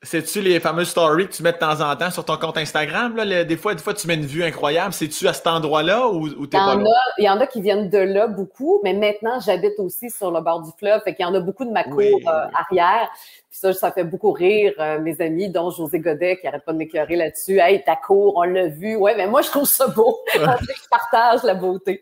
c'est-tu 0.02 0.42
les 0.42 0.60
fameuses 0.60 0.90
stories 0.90 1.28
que 1.28 1.34
tu 1.34 1.44
mets 1.44 1.54
de 1.54 1.58
temps 1.58 1.82
en 1.82 1.96
temps 1.96 2.12
sur 2.12 2.26
ton 2.26 2.38
compte 2.38 2.58
Instagram? 2.58 3.16
Là? 3.16 3.44
des, 3.44 3.58
fois, 3.58 3.76
des 3.76 3.82
fois, 3.82 3.94
tu 3.94 4.08
mets 4.08 4.16
une 4.16 4.26
vue 4.26 4.44
incroyable. 4.44 4.94
C'est-tu 4.94 5.28
à 5.28 5.34
cet 5.34 5.48
endroit-là 5.48 6.08
ou, 6.08 6.28
ou 6.28 6.48
t'es 6.48 6.58
pas 6.58 6.76
là? 6.76 6.84
Il 7.18 7.26
y 7.26 7.30
en 7.30 7.40
a 7.40 7.48
qui 7.48 7.62
viennent 7.62 7.90
de 7.90 7.98
là 7.98 8.28
beaucoup, 8.28 8.80
mais 8.84 8.94
maintenant, 8.94 9.40
j'habite 9.40 9.80
aussi 9.80 10.10
sur 10.10 10.32
le 10.32 10.42
bord 10.42 10.62
du 10.62 10.72
fleuve. 10.78 11.02
Fait 11.04 11.14
qu'il 11.16 11.26
y 11.26 11.30
en 11.30 11.34
a 11.34 11.40
beaucoup 11.40 11.66
de 11.66 11.72
ma 11.72 11.84
cour 11.84 12.00
euh, 12.00 12.46
arrière. 12.54 13.10
Puis 13.50 13.58
ça, 13.58 13.74
ça 13.74 13.92
fait 13.92 14.04
beaucoup 14.04 14.32
rire 14.32 14.74
euh, 14.78 15.00
mes 15.00 15.20
amis, 15.22 15.50
dont 15.50 15.72
José 15.72 16.00
Godet, 16.00 16.38
qui 16.38 16.46
arrête 16.46 16.64
pas 16.64 16.72
de 16.72 16.78
m'écœurer 16.78 17.16
là-dessus. 17.16 17.60
Hey, 17.60 17.84
ta 17.84 17.96
cour, 17.96 18.34
on 18.36 18.44
l'a 18.44 18.68
vu. 18.68 18.96
Ouais, 18.96 19.16
mais 19.18 19.26
moi, 19.26 19.42
je 19.42 19.50
trouve 19.50 19.68
ça 19.68 19.88
beau. 19.88 20.20
je 20.36 20.88
partage 20.92 21.42
la 21.42 21.56
beauté. 21.56 22.00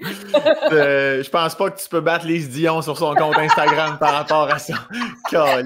euh, 0.74 1.24
je 1.24 1.30
pense 1.30 1.56
pas 1.56 1.70
que 1.70 1.80
tu 1.80 1.88
peux 1.88 2.02
battre 2.02 2.26
les 2.26 2.40
Dion 2.40 2.82
sur 2.82 2.98
son 2.98 3.16
compte 3.16 3.38
Instagram 3.38 3.98
par 3.98 4.12
rapport 4.14 4.50
à 4.50 4.60
ça. 4.60 4.74
Ah, 5.34 5.62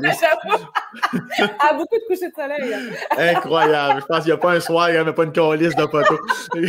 beaucoup 1.74 1.96
de 1.96 2.08
coucher 2.08 2.30
de 2.30 2.34
soleil. 2.36 2.74
Hein. 2.74 2.90
Incroyable. 3.36 4.02
Je 4.02 4.06
pense 4.06 4.20
qu'il 4.20 4.28
n'y 4.28 4.34
a 4.34 4.38
pas 4.38 4.52
un 4.54 4.60
soir, 4.60 4.90
il 4.90 4.94
n'y 4.94 4.98
avait 4.98 5.14
pas 5.14 5.24
une 5.24 5.32
calice 5.32 5.76
de 5.76 5.86
poteau. 5.86 6.20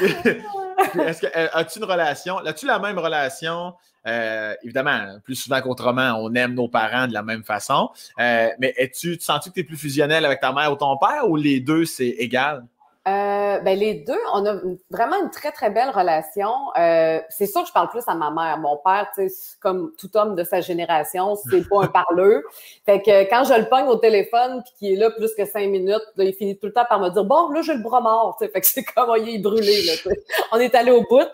Est-ce 0.00 1.20
que 1.20 1.26
euh, 1.26 1.48
as-tu 1.52 1.78
une 1.78 1.84
relation? 1.84 2.38
As-tu 2.38 2.66
la 2.66 2.78
même 2.78 2.98
relation 2.98 3.74
euh, 4.06 4.54
évidemment, 4.62 5.18
plus 5.24 5.34
souvent 5.34 5.60
qu'autrement, 5.60 6.18
on 6.20 6.32
aime 6.34 6.54
nos 6.54 6.68
parents 6.68 7.06
de 7.06 7.12
la 7.12 7.22
même 7.22 7.42
façon. 7.42 7.90
Euh, 8.18 8.48
mais 8.58 8.74
es-tu, 8.76 9.18
sens-tu 9.20 9.50
que 9.50 9.54
tu 9.54 9.60
es 9.60 9.64
plus 9.64 9.76
fusionnel 9.76 10.24
avec 10.24 10.40
ta 10.40 10.52
mère 10.52 10.72
ou 10.72 10.76
ton 10.76 10.96
père 10.96 11.28
ou 11.28 11.36
les 11.36 11.60
deux, 11.60 11.84
c'est 11.84 12.08
égal? 12.08 12.64
Euh, 13.06 13.60
ben 13.60 13.78
les 13.78 13.94
deux, 13.94 14.18
on 14.34 14.44
a 14.46 14.56
vraiment 14.90 15.22
une 15.22 15.30
très 15.30 15.52
très 15.52 15.70
belle 15.70 15.90
relation. 15.90 16.50
Euh, 16.76 17.20
c'est 17.28 17.46
sûr 17.46 17.62
que 17.62 17.68
je 17.68 17.72
parle 17.72 17.88
plus 17.88 18.02
à 18.08 18.16
ma 18.16 18.32
mère. 18.32 18.58
Mon 18.58 18.76
père, 18.78 19.08
tu 19.14 19.28
sais, 19.28 19.56
comme 19.60 19.92
tout 19.96 20.16
homme 20.16 20.34
de 20.34 20.42
sa 20.42 20.60
génération, 20.60 21.36
c'est 21.36 21.68
pas 21.68 21.84
un 21.84 21.86
parleur. 21.86 22.42
Fait 22.84 23.00
que 23.00 23.30
quand 23.30 23.44
je 23.44 23.54
le 23.54 23.68
pogne 23.68 23.86
au 23.86 23.94
téléphone 23.94 24.60
puis 24.64 24.72
qu'il 24.76 24.92
est 24.94 24.96
là 24.96 25.10
plus 25.10 25.32
que 25.36 25.44
cinq 25.44 25.68
minutes, 25.68 26.02
il 26.18 26.34
finit 26.34 26.58
tout 26.58 26.66
le 26.66 26.72
temps 26.72 26.84
par 26.88 26.98
me 26.98 27.08
dire 27.10 27.24
bon 27.24 27.48
là 27.50 27.62
j'ai 27.62 27.74
le 27.74 27.82
bras 27.82 28.00
mort. 28.00 28.36
Tu 28.40 28.44
sais, 28.44 28.50
fait 28.50 28.60
que 28.60 28.66
c'est 28.66 28.82
comme 28.82 29.14
il 29.18 29.36
est 29.36 29.38
brûlé. 29.38 29.82
Là, 29.84 29.92
on 30.52 30.58
est 30.58 30.74
allé 30.74 30.90
au 30.90 31.02
bout. 31.02 31.28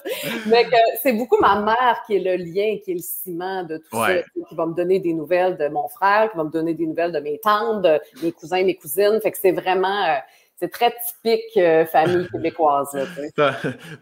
Mais 0.46 0.66
c'est 1.02 1.14
beaucoup 1.14 1.38
ma 1.40 1.58
mère 1.58 2.02
qui 2.06 2.16
est 2.16 2.20
le 2.20 2.36
lien, 2.36 2.76
qui 2.84 2.90
est 2.90 2.96
le 2.96 3.00
ciment 3.00 3.62
de 3.62 3.78
tout 3.78 3.96
ça, 3.96 4.22
qui 4.46 4.54
va 4.54 4.66
me 4.66 4.74
donner 4.74 4.98
des 4.98 5.14
nouvelles 5.14 5.56
de 5.56 5.68
mon 5.68 5.88
frère, 5.88 6.30
qui 6.30 6.36
va 6.36 6.44
me 6.44 6.50
donner 6.50 6.74
des 6.74 6.86
nouvelles 6.86 7.12
de 7.12 7.20
mes 7.20 7.38
tantes, 7.38 7.80
de 7.80 7.98
mes 8.22 8.32
cousins, 8.32 8.62
mes 8.62 8.74
cousines. 8.74 9.18
Fait 9.22 9.30
que 9.30 9.38
c'est 9.38 9.52
vraiment 9.52 10.04
euh, 10.04 10.16
c'est 10.62 10.68
très 10.68 10.94
typique 11.04 11.56
euh, 11.56 11.84
famille 11.86 12.28
québécoise. 12.28 12.96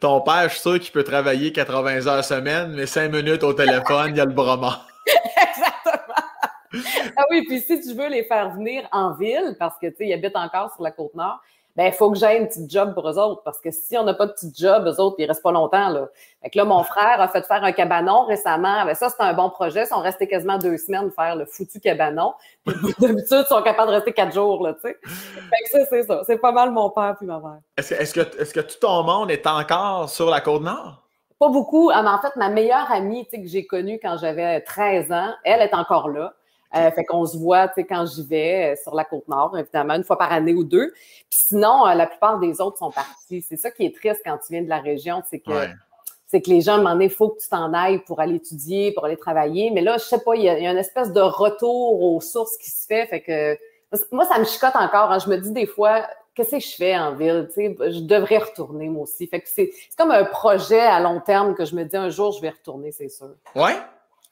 Ton 0.00 0.20
père, 0.20 0.42
je 0.44 0.48
suis 0.50 0.60
sûr 0.60 0.78
qu'il 0.78 0.92
peut 0.92 1.04
travailler 1.04 1.52
80 1.52 2.06
heures 2.06 2.22
semaine, 2.22 2.74
mais 2.76 2.84
5 2.84 3.10
minutes 3.10 3.42
au 3.42 3.54
téléphone, 3.54 4.10
il 4.10 4.16
y 4.18 4.20
a 4.20 4.26
le 4.26 4.32
bras 4.32 4.58
Exactement. 5.06 6.14
ah 7.16 7.24
oui, 7.30 7.46
puis 7.48 7.60
si 7.60 7.80
tu 7.80 7.94
veux 7.94 8.08
les 8.08 8.24
faire 8.24 8.50
venir 8.50 8.86
en 8.92 9.14
ville, 9.14 9.56
parce 9.58 9.78
que 9.78 9.86
tu 9.86 9.96
sais, 9.96 10.08
ils 10.08 10.12
habitent 10.12 10.36
encore 10.36 10.70
sur 10.74 10.82
la 10.82 10.90
côte 10.90 11.14
nord, 11.14 11.40
ben, 11.80 11.86
il 11.86 11.92
faut 11.94 12.10
que 12.10 12.18
j'aie 12.18 12.36
une 12.36 12.46
petite 12.46 12.70
job 12.70 12.92
pour 12.92 13.08
eux 13.08 13.18
autres. 13.18 13.42
Parce 13.42 13.58
que 13.58 13.70
si 13.70 13.96
on 13.96 14.04
n'a 14.04 14.12
pas 14.12 14.26
de 14.26 14.32
petite 14.32 14.54
job, 14.54 14.86
eux 14.86 15.00
autres, 15.00 15.16
ils 15.18 15.24
restent 15.24 15.42
pas 15.42 15.50
longtemps, 15.50 15.88
là. 15.88 16.10
Fait 16.42 16.50
que 16.50 16.58
là, 16.58 16.66
mon 16.66 16.82
frère 16.82 17.18
a 17.22 17.26
fait 17.26 17.42
faire 17.46 17.64
un 17.64 17.72
cabanon 17.72 18.26
récemment. 18.26 18.84
Ben, 18.84 18.94
ça, 18.94 19.08
c'est 19.08 19.22
un 19.22 19.32
bon 19.32 19.48
projet. 19.48 19.84
Ils 19.84 19.86
sont 19.86 20.00
restés 20.00 20.28
quasiment 20.28 20.58
deux 20.58 20.76
semaines 20.76 21.10
faire 21.10 21.36
le 21.36 21.46
foutu 21.46 21.80
cabanon. 21.80 22.34
D'habitude, 22.66 23.24
ils 23.30 23.46
sont 23.48 23.62
capables 23.62 23.92
de 23.92 23.94
rester 23.94 24.12
quatre 24.12 24.34
jours, 24.34 24.62
là, 24.62 24.74
tu 24.74 24.80
sais. 24.82 24.98
Fait 25.02 25.64
que 25.64 25.70
ça, 25.70 25.86
c'est 25.88 26.02
ça. 26.02 26.20
C'est 26.26 26.36
pas 26.36 26.52
mal 26.52 26.70
mon 26.70 26.90
père 26.90 27.14
puis 27.16 27.26
ma 27.26 27.38
mère. 27.38 27.60
Est-ce 27.78 27.94
que, 27.94 28.02
est-ce 28.02 28.12
que, 28.12 28.42
est-ce 28.42 28.52
que 28.52 28.60
tout 28.60 28.78
ton 28.78 29.02
monde 29.02 29.30
est 29.30 29.46
encore 29.46 30.10
sur 30.10 30.28
la 30.28 30.42
Côte-Nord? 30.42 31.02
Pas 31.38 31.48
beaucoup. 31.48 31.90
Ah, 31.94 32.02
mais 32.02 32.10
en 32.10 32.18
fait, 32.18 32.36
ma 32.36 32.50
meilleure 32.50 32.92
amie 32.92 33.26
que 33.26 33.38
j'ai 33.44 33.66
connue 33.66 33.98
quand 34.02 34.18
j'avais 34.18 34.60
13 34.60 35.12
ans, 35.12 35.32
elle 35.44 35.62
est 35.62 35.72
encore 35.72 36.10
là. 36.10 36.34
Euh, 36.76 36.90
fait 36.92 37.04
qu'on 37.04 37.26
se 37.26 37.36
voit, 37.36 37.66
tu 37.68 37.74
sais, 37.76 37.84
quand 37.84 38.06
j'y 38.06 38.24
vais 38.24 38.72
euh, 38.72 38.80
sur 38.80 38.94
la 38.94 39.04
côte 39.04 39.26
nord, 39.26 39.58
évidemment, 39.58 39.94
une 39.94 40.04
fois 40.04 40.16
par 40.16 40.32
année 40.32 40.54
ou 40.54 40.62
deux. 40.62 40.92
Puis 41.28 41.40
sinon, 41.48 41.86
euh, 41.86 41.94
la 41.94 42.06
plupart 42.06 42.38
des 42.38 42.60
autres 42.60 42.78
sont 42.78 42.92
partis. 42.92 43.42
C'est 43.42 43.56
ça 43.56 43.72
qui 43.72 43.84
est 43.84 43.94
triste 43.94 44.20
quand 44.24 44.38
tu 44.38 44.52
viens 44.52 44.62
de 44.62 44.68
la 44.68 44.78
région, 44.78 45.22
c'est 45.28 45.40
que 45.40 45.52
c'est 46.26 46.42
que 46.42 46.50
les 46.50 46.60
gens, 46.60 46.78
donné, 46.78 47.06
il 47.06 47.10
faut 47.10 47.30
que 47.30 47.40
tu 47.40 47.48
t'en 47.48 47.74
ailles 47.74 47.98
pour 48.04 48.20
aller 48.20 48.36
étudier, 48.36 48.92
pour 48.92 49.04
aller 49.04 49.16
travailler. 49.16 49.72
Mais 49.72 49.80
là, 49.80 49.98
je 49.98 50.04
sais 50.04 50.20
pas, 50.20 50.36
il 50.36 50.42
y, 50.42 50.48
a, 50.48 50.70
une 50.70 50.78
espèce 50.78 51.12
de 51.12 51.20
retour 51.20 52.00
aux 52.00 52.20
sources 52.20 52.56
qui 52.56 52.70
se 52.70 52.86
fait. 52.86 53.04
Fait 53.06 53.20
que 53.20 53.58
moi, 54.12 54.24
ça 54.26 54.38
me 54.38 54.44
chicote 54.44 54.76
encore. 54.76 55.10
Hein. 55.10 55.18
Je 55.18 55.28
me 55.28 55.38
dis 55.38 55.50
des 55.50 55.66
fois, 55.66 56.06
qu'est-ce 56.36 56.52
que 56.52 56.60
je 56.60 56.76
fais 56.76 56.96
en 56.96 57.16
ville? 57.16 57.48
Tu 57.52 57.54
sais, 57.54 57.76
je 57.90 58.00
devrais 58.02 58.38
retourner 58.38 58.88
moi 58.88 59.02
aussi. 59.02 59.26
Fait 59.26 59.40
que 59.40 59.48
c'est 59.48 59.72
comme 59.98 60.12
un 60.12 60.22
projet 60.22 60.78
à 60.78 61.00
long 61.00 61.18
terme 61.18 61.56
que 61.56 61.64
je 61.64 61.74
me 61.74 61.82
dis 61.82 61.96
un 61.96 62.10
jour, 62.10 62.30
je 62.30 62.40
vais 62.40 62.50
retourner, 62.50 62.92
c'est 62.92 63.08
sûr. 63.08 63.30
Ouais? 63.56 63.76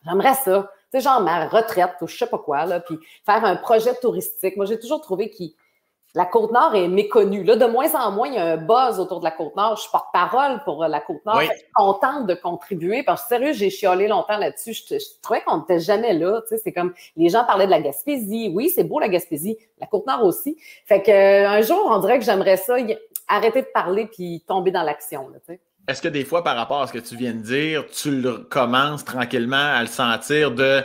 J'aimerais 0.05 0.35
ça 0.35 0.71
sais, 0.93 1.01
genre 1.01 1.21
ma 1.21 1.47
retraite 1.47 1.93
ou 2.01 2.07
je 2.07 2.17
sais 2.17 2.27
pas 2.27 2.39
quoi, 2.39 2.65
là, 2.65 2.81
puis 2.81 2.99
faire 3.25 3.45
un 3.45 3.57
projet 3.57 3.95
touristique. 3.95 4.57
Moi, 4.57 4.67
j'ai 4.67 4.79
toujours 4.79 5.01
trouvé 5.01 5.31
que 5.31 5.45
la 6.15 6.25
Côte-Nord 6.25 6.75
est 6.75 6.89
méconnue. 6.89 7.45
Là, 7.45 7.57
de 7.57 7.67
moins 7.67 7.95
en 7.95 8.11
moins, 8.11 8.29
il 8.29 8.35
y 8.35 8.39
a 8.39 8.45
un 8.45 8.57
buzz 8.57 8.99
autour 8.99 9.21
de 9.21 9.25
la 9.25 9.31
Côte-Nord. 9.31 9.77
Je 9.77 9.91
porte-parole 9.91 10.63
pour 10.65 10.83
euh, 10.83 10.89
la 10.89 11.01
Côte-Nord. 11.01 11.43
Je 11.43 11.47
suis 11.47 11.67
contente 11.75 12.27
de 12.27 12.35
contribuer 12.35 13.03
parce 13.03 13.23
que, 13.23 13.29
sérieux, 13.29 13.53
j'ai 13.53 13.69
chiolé 13.69 14.09
longtemps 14.09 14.39
là-dessus. 14.39 14.73
Je, 14.73 14.97
trouvais 15.23 15.43
qu'on 15.43 15.59
n'était 15.59 15.81
jamais 15.81 16.15
là. 16.15 16.41
Tu 16.43 16.49
sais, 16.49 16.59
c'est 16.59 16.73
comme, 16.73 16.95
les 17.17 17.29
gens 17.29 17.45
parlaient 17.45 17.67
de 17.67 17.71
la 17.71 17.81
Gaspésie. 17.81 18.51
Oui, 18.55 18.71
c'est 18.75 18.85
beau, 18.85 18.99
la 18.99 19.09
Gaspésie. 19.09 19.59
La 19.81 19.87
Côte-Nord 19.87 20.25
aussi. 20.25 20.57
Fait 20.87 21.03
que, 21.03 21.11
euh, 21.11 21.49
un 21.49 21.61
jour, 21.61 21.87
on 21.91 21.99
dirait 21.99 22.19
que 22.19 22.25
j'aimerais 22.25 22.57
ça, 22.57 22.77
arrêter 23.29 23.61
de 23.61 23.69
parler 23.73 24.07
puis 24.07 24.43
tomber 24.47 24.71
dans 24.71 24.83
l'action, 24.83 25.29
tu 25.47 25.53
sais. 25.53 25.61
Est-ce 25.89 26.03
que 26.03 26.09
des 26.09 26.27
fois, 26.27 26.45
par 26.45 26.55
rapport 26.55 26.83
à 26.83 26.87
ce 26.87 26.93
que 26.93 26.99
tu 26.99 27.17
viens 27.17 27.33
de 27.33 27.41
dire, 27.41 27.87
tu 27.87 28.11
le 28.11 28.41
commences 28.51 29.07
tranquillement 29.07 29.57
à 29.57 29.81
le 29.81 29.89
sentir 29.89 30.51
de 30.51 30.83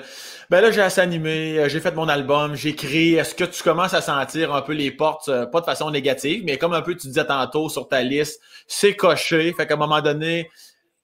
ben 0.50 0.62
là, 0.62 0.72
j'ai 0.72 0.82
assez 0.82 1.02
animé, 1.02 1.60
euh, 1.60 1.68
j'ai 1.68 1.82
fait 1.82 1.94
mon 1.94 2.08
album, 2.08 2.56
j'écris. 2.56 3.16
Est-ce 3.16 3.36
que 3.36 3.44
tu 3.44 3.64
commences 3.64 3.94
à 3.94 4.02
sentir 4.02 4.54
un 4.56 4.62
peu 4.62 4.72
les 4.72 4.92
portes, 4.92 5.28
euh, 5.28 5.46
pas 5.46 5.60
de 5.60 5.66
façon 5.66 5.92
négative, 5.92 6.44
mais 6.46 6.58
comme 6.58 6.74
un 6.74 6.82
peu 6.82 6.96
tu 6.96 7.08
disais 7.08 7.26
tantôt 7.26 7.68
sur 7.68 7.90
ta 7.90 8.02
liste, 8.02 8.40
c'est 8.66 8.96
coché. 8.96 9.52
Fait 9.52 9.68
qu'à 9.68 9.74
un 9.74 9.78
moment 9.78 10.00
donné, 10.00 10.50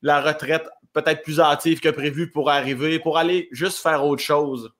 la 0.01 0.21
retraite 0.21 0.69
peut-être 0.93 1.21
plus 1.21 1.41
active 1.41 1.81
que 1.81 1.89
prévu 1.89 2.31
pour 2.31 2.49
arriver, 2.49 2.99
pour 2.99 3.17
aller 3.17 3.49
juste 3.51 3.79
faire 3.79 4.05
autre 4.05 4.23
chose. 4.23 4.71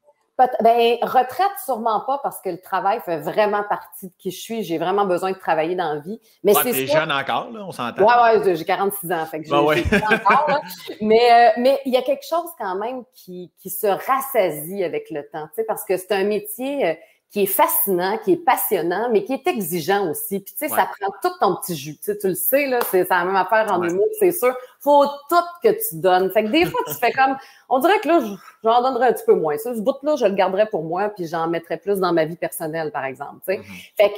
Ben, 0.61 0.97
retraite, 1.01 1.51
sûrement 1.65 1.99
pas, 2.01 2.19
parce 2.23 2.39
que 2.39 2.49
le 2.49 2.61
travail 2.61 3.01
fait 3.01 3.17
vraiment 3.17 3.63
partie 3.63 4.07
de 4.07 4.13
qui 4.17 4.31
je 4.31 4.39
suis. 4.39 4.63
J'ai 4.63 4.77
vraiment 4.77 5.05
besoin 5.05 5.33
de 5.33 5.37
travailler 5.37 5.75
dans 5.75 5.93
la 5.93 5.99
vie. 5.99 6.19
Mais 6.43 6.55
ouais, 6.55 6.61
c'est 6.63 6.87
jeune 6.87 7.11
encore, 7.11 7.51
là, 7.51 7.65
on 7.65 7.71
s'entend. 7.71 8.05
Ouais, 8.05 8.39
ouais, 8.39 8.55
j'ai 8.55 8.65
46 8.65 9.11
ans, 9.11 9.25
fait 9.25 9.41
que 9.41 9.49
ben 9.49 9.73
j'ai 9.73 9.95
encore, 10.15 10.61
Mais, 11.01 11.31
euh, 11.31 11.49
mais 11.57 11.79
il 11.85 11.93
y 11.93 11.97
a 11.97 12.01
quelque 12.01 12.25
chose 12.25 12.49
quand 12.57 12.75
même 12.75 13.03
qui, 13.13 13.51
qui 13.59 13.69
se 13.69 13.87
rassasie 13.87 14.83
avec 14.83 15.09
le 15.11 15.27
temps, 15.29 15.47
tu 15.47 15.55
sais, 15.55 15.63
parce 15.65 15.83
que 15.83 15.97
c'est 15.97 16.13
un 16.13 16.23
métier 16.23 16.87
euh, 16.87 16.93
qui 17.31 17.43
est 17.43 17.47
fascinant, 17.47 18.17
qui 18.17 18.33
est 18.33 18.43
passionnant, 18.43 19.09
mais 19.11 19.23
qui 19.23 19.33
est 19.33 19.45
exigeant 19.45 20.09
aussi. 20.09 20.39
Puis 20.39 20.53
tu 20.53 20.67
sais, 20.67 20.67
ça 20.67 20.89
prend 20.99 21.11
tout 21.21 21.31
ton 21.39 21.55
petit 21.55 21.75
jus. 21.75 21.95
Tu, 21.97 22.05
sais, 22.05 22.17
tu 22.17 22.27
le 22.29 22.33
sais, 22.33 22.65
là, 22.65 22.79
c'est 22.89 23.07
la 23.07 23.23
même 23.23 23.35
affaire 23.35 23.71
en 23.71 23.83
humour, 23.83 24.07
c'est 24.17 24.31
sûr. 24.31 24.55
Faut 24.79 25.05
tout 25.29 25.35
que 25.63 25.69
tu 25.69 25.97
donnes. 25.97 26.31
Fait 26.31 26.43
que 26.43 26.49
des 26.49 26.65
fois, 26.65 26.81
tu 26.87 26.95
fais 26.95 27.11
comme, 27.11 27.37
on 27.69 27.77
dirait 27.79 27.99
que 27.99 28.07
là, 28.07 28.19
j'en 28.63 28.81
donnerais 28.81 29.09
un 29.09 29.13
petit 29.13 29.25
peu 29.25 29.35
moins. 29.35 29.57
Ça, 29.57 29.75
ce 29.75 29.81
bout-là, 29.81 30.15
je 30.15 30.25
le 30.25 30.33
garderais 30.33 30.65
pour 30.65 30.83
moi, 30.83 31.09
puis 31.09 31.27
j'en 31.27 31.47
mettrais 31.47 31.77
plus 31.77 31.99
dans 31.99 32.13
ma 32.13 32.25
vie 32.25 32.35
personnelle, 32.35 32.91
par 32.91 33.05
exemple. 33.05 33.41
Tu 33.47 33.53
sais. 33.53 33.59
Mm-hmm. 33.59 33.93
Fait 33.97 34.13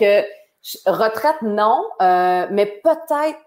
que 0.85 0.89
retraite, 0.89 1.41
non, 1.41 1.83
euh, 2.01 2.47
mais 2.49 2.65
peut-être 2.65 3.39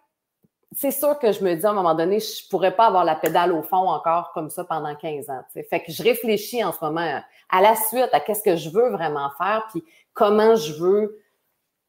c'est 0.76 0.90
sûr 0.90 1.18
que 1.18 1.32
je 1.32 1.42
me 1.44 1.54
dis 1.54 1.66
à 1.66 1.70
un 1.70 1.74
moment 1.74 1.94
donné, 1.94 2.20
je 2.20 2.48
pourrais 2.48 2.74
pas 2.74 2.86
avoir 2.86 3.04
la 3.04 3.14
pédale 3.14 3.52
au 3.52 3.62
fond 3.62 3.88
encore 3.88 4.32
comme 4.32 4.50
ça 4.50 4.64
pendant 4.64 4.94
15 4.94 5.30
ans. 5.30 5.42
Fait 5.52 5.80
que 5.80 5.92
je 5.92 6.02
réfléchis 6.02 6.62
en 6.64 6.72
ce 6.72 6.84
moment 6.84 7.20
à 7.50 7.60
la 7.60 7.74
suite, 7.76 8.08
à 8.12 8.20
qu'est-ce 8.20 8.42
que 8.42 8.56
je 8.56 8.70
veux 8.70 8.90
vraiment 8.90 9.30
faire, 9.38 9.66
puis 9.70 9.84
comment 10.12 10.56
je 10.56 10.72
veux 10.74 11.20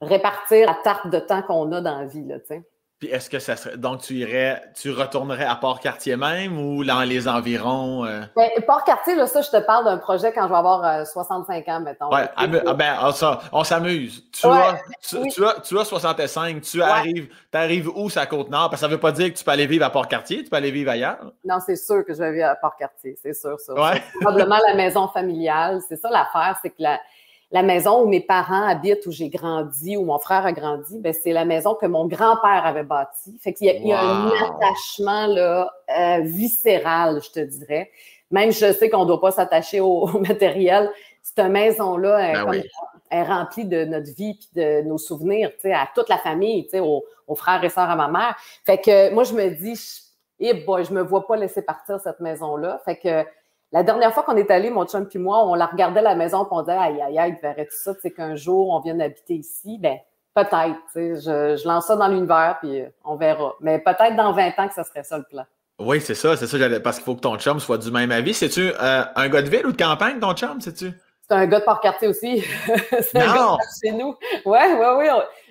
répartir 0.02 0.68
la 0.68 0.76
tarte 0.76 1.10
de 1.10 1.20
temps 1.20 1.42
qu'on 1.42 1.72
a 1.72 1.82
dans 1.82 2.00
la 2.00 2.06
vie. 2.06 2.26
Là, 2.26 2.38
puis 3.00 3.10
est-ce 3.10 3.30
que 3.30 3.40
ça 3.40 3.58
serait. 3.58 3.76
Donc, 3.76 4.02
tu 4.02 4.14
irais, 4.14 4.62
tu 4.74 4.90
retournerais 4.90 5.44
à 5.44 5.56
Port-Cartier 5.56 6.16
même 6.16 6.58
ou 6.58 6.86
dans 6.86 7.02
les 7.02 7.28
environs? 7.28 8.06
Euh? 8.06 8.22
Ben, 8.38 8.50
Port-Cartier, 8.66 9.16
là, 9.16 9.28
ça, 9.28 9.42
je 9.42 9.50
te 9.50 9.58
parle 9.58 9.84
d'un 9.84 9.98
projet 9.98 10.32
quand 10.32 10.44
je 10.44 10.50
vais 10.50 10.58
avoir 10.58 11.06
65 11.06 11.68
euh, 11.68 11.72
ans, 11.72 11.80
mettons. 11.82 12.10
Ouais, 12.10 12.30
ah, 12.38 12.48
ben, 12.48 12.64
ah, 12.66 12.74
ben 12.74 12.96
ah, 12.98 13.42
on 13.52 13.66
s'amuse. 13.66 14.24
Tu, 14.32 14.48
as, 14.48 14.80
tu, 15.62 15.78
as, 15.78 15.86
65, 15.86 16.62
tu 16.62 16.82
arrives, 16.82 17.28
tu 17.52 17.58
arrives 17.58 17.90
où, 17.90 18.10
sa 18.10 18.26
Côte-Nord? 18.26 18.70
Parce 18.70 18.80
que 18.80 18.80
ça 18.80 18.88
ne 18.88 18.94
veut 18.94 19.00
pas 19.00 19.12
dire 19.12 19.34
que 19.34 19.38
tu 19.38 19.44
peux 19.44 19.52
aller 19.52 19.68
vivre 19.68 19.86
à 19.86 19.90
Port-Cartier, 19.90 20.44
tu 20.44 20.50
peux 20.50 20.56
aller 20.56 20.72
vivre 20.72 20.92
ailleurs. 20.92 21.34
Non, 21.44 21.58
c'est 21.66 21.76
sûr 21.76 22.06
que 22.06 22.14
je 22.14 22.20
vais 22.20 22.32
vivre 22.32 22.48
à 22.48 22.56
Port-Cartier, 22.56 23.18
c'est 23.22 23.34
sûr, 23.34 23.60
ça. 23.60 23.74
probablement 24.22 24.60
la 24.70 24.76
maison 24.76 25.10
familiale. 25.10 25.82
C'est 25.90 25.98
ça 25.98 26.10
l'affaire, 26.10 26.58
c'est 26.62 26.70
que 26.70 26.82
la 26.82 26.98
la 27.52 27.64
maison 27.64 28.02
où 28.02 28.08
mes 28.08 28.22
parents 28.22 28.68
habitent, 28.68 29.06
où 29.06 29.12
j'ai 29.12 29.30
grandi, 29.30 29.98
où 29.98 30.04
mon 30.04 30.20
frère 30.20 30.46
a 30.46 30.52
grandi, 30.52 31.00
ben, 31.00 31.14
c'est 31.14 31.32
la 31.32 31.46
maison 31.46 31.76
que 31.76 31.86
mon 31.86 32.08
grand-père 32.08 32.66
avait 32.66 32.84
bâtie. 32.84 33.38
Fait 33.40 33.54
qu'il 33.54 33.68
y, 33.68 33.94
a 33.94 34.02
un 34.02 34.28
attachement 34.30 35.28
là, 35.28 35.72
euh, 35.98 36.20
viscéral, 36.22 37.22
je 37.24 37.32
te 37.32 37.40
dirais. 37.40 37.92
Même 38.32 38.52
je 38.52 38.74
sais 38.74 38.90
qu'on 38.90 39.04
ne 39.04 39.08
doit 39.08 39.22
pas 39.22 39.32
s'attacher 39.32 39.80
au, 39.80 40.08
matériel. 40.20 40.92
Cette 41.22 41.46
maison-là 41.46 42.46
ben 42.46 42.64
est, 43.12 43.24
remplie 43.24 43.66
de 43.66 43.86
notre 43.86 44.14
vie 44.16 44.40
et 44.56 44.82
de 44.82 44.88
nos 44.88 44.98
souvenirs, 44.98 45.52
à 45.66 45.88
toute 45.94 46.10
la 46.10 46.18
famille, 46.18 46.68
aux, 46.74 47.06
aux 47.28 47.36
frères 47.36 47.64
et 47.64 47.70
sœurs 47.70 47.90
à 47.90 47.96
ma 47.96 48.08
mère. 48.08 48.36
Fait 48.66 48.80
que 48.80 49.14
moi, 49.14 49.24
je 49.24 49.34
me 49.34 49.50
dis, 49.50 49.80
eh 50.40 50.54
boy, 50.54 50.84
je 50.84 50.94
me 50.94 51.02
vois 51.02 51.26
pas 51.28 51.36
laisser 51.36 51.62
partir 51.62 52.00
cette 52.00 52.20
maison-là. 52.20 52.82
Fait 52.86 52.98
que 52.98 53.24
la 53.76 53.84
dernière 53.84 54.14
fois 54.14 54.24
qu'on 54.24 54.38
est 54.38 54.50
allé, 54.50 54.70
mon 54.70 54.86
chum 54.86 55.06
puis 55.06 55.20
moi, 55.20 55.46
on 55.46 55.54
la 55.54 55.66
regardait 55.66 56.02
la 56.02 56.16
maison, 56.16 56.46
puis 56.46 56.54
on 56.54 56.62
disait, 56.62 56.78
aïe, 56.78 57.02
aïe, 57.02 57.20
aïe, 57.20 57.38
verrait 57.42 57.66
tout 57.66 57.76
ça, 57.76 57.94
tu 57.94 58.00
sais, 58.00 58.12
qu'un 58.12 58.38
jour, 58.38 58.70
on 58.70 58.80
vienne 58.80 59.02
habiter 59.02 59.34
ici? 59.34 59.78
Ben, 59.82 59.98
peut-être, 60.34 60.78
tu 60.94 60.94
sais, 60.94 61.16
je, 61.16 61.62
je, 61.62 61.68
lance 61.68 61.88
ça 61.88 61.98
dans 61.98 62.08
l'univers, 62.08 62.56
puis 62.62 62.80
euh, 62.80 62.88
on 63.04 63.18
verra. 63.18 63.54
Mais 63.60 63.80
peut-être 63.80 64.16
dans 64.16 64.32
20 64.32 64.58
ans 64.60 64.68
que 64.70 64.74
ça 64.74 64.86
serait 64.86 65.04
ça 65.04 65.18
le 65.18 65.26
plan. 65.26 65.44
Oui, 65.78 66.00
c'est 66.00 66.16
ça, 66.16 66.38
c'est 66.38 66.48
ça, 66.48 66.58
parce 66.80 67.00
qu'il 67.00 67.04
faut 67.04 67.16
que 67.16 67.20
ton 67.20 67.38
chum 67.38 67.60
soit 67.60 67.78
du 67.78 67.92
même 67.92 68.14
avis. 68.14 68.34
C'est-tu 68.34 68.62
euh, 68.62 69.04
un 69.14 69.28
gars 69.28 69.42
de 69.42 69.50
ville 69.50 69.68
ou 69.68 69.74
de 69.74 69.78
campagne, 69.78 70.22
ton 70.22 70.34
chum, 70.34 70.62
sais-tu? 70.62 70.94
C'est 71.28 71.36
un 71.36 71.46
gars 71.46 71.60
de 71.60 71.66
Port-Cartier 71.66 72.08
aussi. 72.08 72.46
c'est 73.02 73.18
un 73.18 73.26
gars 73.26 73.58
de 73.58 73.88
chez 73.90 73.92
nous. 73.92 74.16
Oui, 74.46 74.60
oui, 74.80 74.86
oui. 75.00 75.08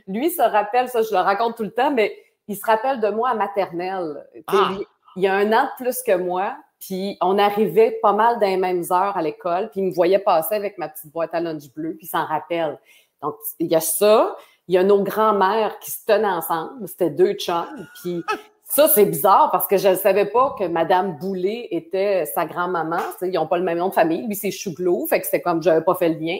Lui 0.06 0.30
se 0.30 0.40
rappelle, 0.40 0.88
ça, 0.88 1.02
je 1.02 1.10
le 1.10 1.20
raconte 1.20 1.58
tout 1.58 1.62
le 1.62 1.72
temps, 1.72 1.90
mais 1.90 2.16
il 2.48 2.56
se 2.56 2.64
rappelle 2.64 3.00
de 3.00 3.10
moi 3.10 3.32
à 3.32 3.34
maternelle. 3.34 4.26
Ah. 4.46 4.70
il 5.16 5.22
y 5.22 5.26
a 5.26 5.34
un 5.34 5.52
an 5.52 5.64
de 5.64 5.84
plus 5.84 6.02
que 6.02 6.16
moi, 6.16 6.56
puis 6.86 7.16
on 7.22 7.38
arrivait 7.38 7.98
pas 8.02 8.12
mal 8.12 8.38
dans 8.38 8.46
les 8.46 8.58
mêmes 8.58 8.84
heures 8.90 9.16
à 9.16 9.22
l'école, 9.22 9.70
puis 9.70 9.80
il 9.80 9.86
me 9.86 9.92
voyait 9.92 10.18
passer 10.18 10.54
avec 10.54 10.76
ma 10.76 10.88
petite 10.88 11.10
boîte 11.10 11.30
à 11.32 11.40
lunch 11.40 11.72
bleu, 11.74 11.94
puis 11.96 12.06
s'en 12.06 12.26
rappelle. 12.26 12.78
Donc, 13.22 13.36
il 13.58 13.68
y 13.68 13.74
a 13.74 13.80
ça. 13.80 14.36
Il 14.68 14.74
y 14.74 14.78
a 14.78 14.84
nos 14.84 15.02
grands-mères 15.02 15.78
qui 15.78 15.90
se 15.90 16.04
tenaient 16.04 16.26
ensemble. 16.26 16.86
C'était 16.86 17.08
deux 17.08 17.32
chums. 17.34 17.88
Puis 18.02 18.22
ça, 18.64 18.88
c'est 18.88 19.06
bizarre 19.06 19.50
parce 19.50 19.66
que 19.66 19.78
je 19.78 19.88
ne 19.88 19.94
savais 19.94 20.26
pas 20.26 20.54
que 20.58 20.64
Madame 20.64 21.16
Boulet 21.18 21.68
était 21.70 22.26
sa 22.26 22.44
grand-maman. 22.44 23.00
Ils 23.22 23.32
n'ont 23.32 23.46
pas 23.46 23.58
le 23.58 23.64
même 23.64 23.78
nom 23.78 23.88
de 23.88 23.94
famille. 23.94 24.26
Lui, 24.26 24.34
c'est 24.34 24.50
Chouglot. 24.50 25.06
Fait 25.06 25.20
que 25.20 25.26
c'était 25.26 25.40
comme, 25.40 25.62
j'avais 25.62 25.84
pas 25.84 25.94
fait 25.94 26.10
le 26.10 26.18
lien. 26.18 26.38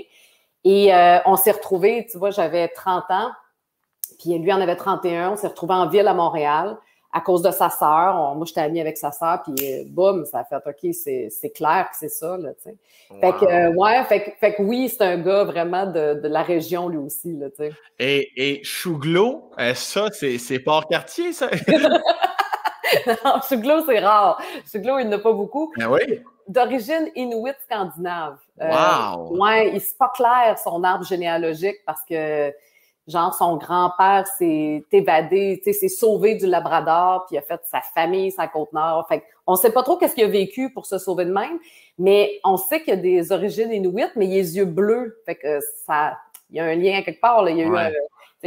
Et 0.64 0.94
euh, 0.94 1.18
on 1.24 1.37
s'est 1.37 1.52
retrouvés, 1.52 2.07
tu 2.11 2.18
vois, 2.18 2.30
j'avais 2.30 2.68
30 2.68 3.04
ans. 3.11 3.30
Puis 4.18 4.38
lui 4.38 4.52
en 4.52 4.61
avait 4.61 4.76
31. 4.76 5.33
On 5.33 5.37
s'est 5.37 5.48
retrouvés 5.48 5.74
en 5.74 5.88
ville 5.88 6.07
à 6.07 6.14
Montréal 6.14 6.76
à 7.14 7.20
cause 7.20 7.42
de 7.42 7.53
sa 7.53 7.70
sœur. 7.70 8.35
Moi, 8.35 8.44
j'étais 8.44 8.61
amie 8.61 8.81
avec 8.81 8.98
sa 8.98 9.12
sœur, 9.12 9.40
puis 9.44 9.55
euh, 9.62 9.85
boum, 9.87 10.24
ça 10.27 10.40
a 10.40 10.44
fait 10.44 10.57
OK, 10.57 10.92
c'est 10.92 11.50
clair 11.50 11.88
que 11.90 11.96
c'est 11.96 12.09
ça, 12.09 12.37
là. 12.37 12.50
Fait 13.20 13.33
que, 13.33 13.44
euh, 13.44 13.72
ouais, 13.72 14.03
fait, 14.05 14.55
que 14.55 14.62
oui, 14.62 14.88
c'est 14.88 15.05
un 15.05 15.18
gars 15.18 15.44
vraiment 15.44 15.87
de, 15.87 16.20
de, 16.20 16.29
la 16.29 16.42
région, 16.42 16.88
lui 16.88 16.98
aussi, 16.98 17.33
là. 17.37 17.46
Et, 18.00 18.33
et 18.37 18.62
euh, 18.85 19.74
ça, 19.74 20.09
c'est 20.11 20.59
Port-Cartier, 20.59 21.33
ça? 21.33 21.50
non, 23.07 23.40
Chouglo, 23.48 23.85
c'est 23.87 24.00
rare. 24.00 24.42
Chouglo, 24.70 24.98
il 24.98 25.09
n'a 25.09 25.18
pas 25.18 25.33
beaucoup. 25.33 25.72
Ben 25.77 25.88
oui. 25.88 26.20
D'origine 26.48 27.11
inuit 27.14 27.55
scandinave. 27.64 28.38
Wow! 28.61 29.38
ouais, 29.38 29.72
il 29.74 29.81
c'est 29.81 29.96
pas 29.96 30.11
clair 30.14 30.59
son 30.62 30.83
arbre 30.83 31.05
généalogique 31.05 31.77
parce 31.87 32.03
que 32.09 32.53
genre 33.07 33.35
son 33.35 33.57
grand-père 33.57 34.27
s'est 34.27 34.85
évadé, 34.93 35.61
tu 35.62 35.73
sais, 35.73 35.79
s'est 35.79 35.95
sauvé 35.95 36.35
du 36.35 36.47
Labrador, 36.47 37.27
puis 37.27 37.37
a 37.37 37.43
fait 37.43 37.61
sa 37.64 37.81
famille 37.81 38.31
sa 38.31 38.49
Côte-Nord. 38.49 39.07
Fait 39.09 39.23
on 39.47 39.57
sait 39.57 39.73
pas 39.73 39.83
trop 39.83 39.97
qu'est-ce 39.97 40.14
qu'il 40.14 40.25
a 40.25 40.29
vécu 40.29 40.73
pour 40.73 40.87
se 40.87 40.99
sauver 40.99 41.25
de 41.27 41.33
même, 41.33 41.59
mais 41.99 42.40
on 42.45 42.57
sait 42.57 42.83
qu'il 42.83 42.95
a 42.95 42.97
des 42.97 43.33
origines 43.33 43.73
inuites, 43.73 44.12
mais 44.17 44.27
il 44.27 44.33
a 44.33 44.37
les 44.37 44.57
yeux 44.57 44.64
bleus. 44.64 45.21
Fait 45.27 45.35
que 45.35 45.61
ça, 45.87 46.17
il 46.51 46.57
y 46.57 46.61
a 46.61 46.64
un 46.64 46.75
lien 46.75 47.03
quelque 47.03 47.21
part, 47.21 47.43
là. 47.43 47.51
Il 47.51 47.59
y 47.59 47.62
a 47.62 47.67
eu 47.67 47.95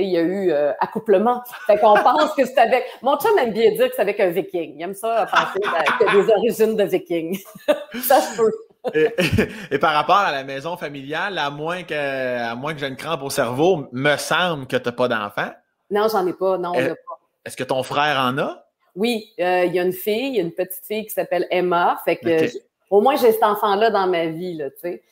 il 0.01 0.09
y 0.09 0.17
a 0.17 0.21
eu 0.21 0.51
euh, 0.51 0.73
accouplement. 0.79 1.41
Fait 1.65 1.79
qu'on 1.79 1.95
pense 1.95 2.33
que 2.35 2.45
c'est 2.45 2.57
avec. 2.59 2.85
Mon 3.01 3.17
chum 3.17 3.37
aime 3.37 3.51
bien 3.51 3.71
dire 3.71 3.89
que 3.89 3.95
c'est 3.95 4.01
avec 4.01 4.19
un 4.19 4.29
viking. 4.29 4.75
Il 4.77 4.81
aime 4.81 4.93
ça 4.93 5.27
penser 5.31 5.59
qu'il 5.59 6.07
y 6.07 6.09
a 6.09 6.23
des 6.23 6.31
origines 6.31 6.75
de 6.75 6.83
viking. 6.83 7.39
ça 8.03 8.21
se 8.21 8.37
peut. 8.37 8.51
Et, 9.71 9.79
par 9.79 9.93
rapport 9.93 10.17
à 10.17 10.31
la 10.31 10.43
maison 10.43 10.77
familiale, 10.77 11.37
à 11.37 11.49
moins 11.49 11.83
que, 11.83 11.93
à 11.93 12.55
moins 12.55 12.73
que 12.73 12.79
j'ai 12.79 12.87
une 12.87 12.95
crampe 12.95 13.23
au 13.23 13.29
cerveau, 13.29 13.87
me 13.91 14.17
semble 14.17 14.67
que 14.67 14.77
tu 14.77 14.83
n'as 14.85 14.91
pas 14.91 15.07
d'enfant. 15.07 15.49
Non, 15.89 16.07
j'en 16.11 16.25
ai 16.27 16.33
pas. 16.33 16.57
Non, 16.57 16.73
est, 16.73 16.89
pas. 16.89 17.19
Est-ce 17.45 17.57
que 17.57 17.63
ton 17.63 17.83
frère 17.83 18.19
en 18.19 18.37
a? 18.37 18.63
Oui, 18.95 19.31
euh, 19.39 19.65
il 19.65 19.75
y 19.75 19.79
a 19.79 19.83
une 19.83 19.93
fille, 19.93 20.29
il 20.29 20.35
y 20.35 20.39
a 20.39 20.41
une 20.41 20.53
petite 20.53 20.85
fille 20.85 21.05
qui 21.05 21.13
s'appelle 21.13 21.47
Emma. 21.51 22.01
Fait 22.03 22.17
que 22.17 22.49
au 22.89 23.01
moins 23.01 23.15
j'ai 23.15 23.31
cet 23.31 23.43
enfant-là 23.43 23.91
dans 23.91 24.07
ma 24.07 24.27
vie, 24.27 24.55
là, 24.55 24.69
tu 24.71 24.77
sais. 24.79 25.03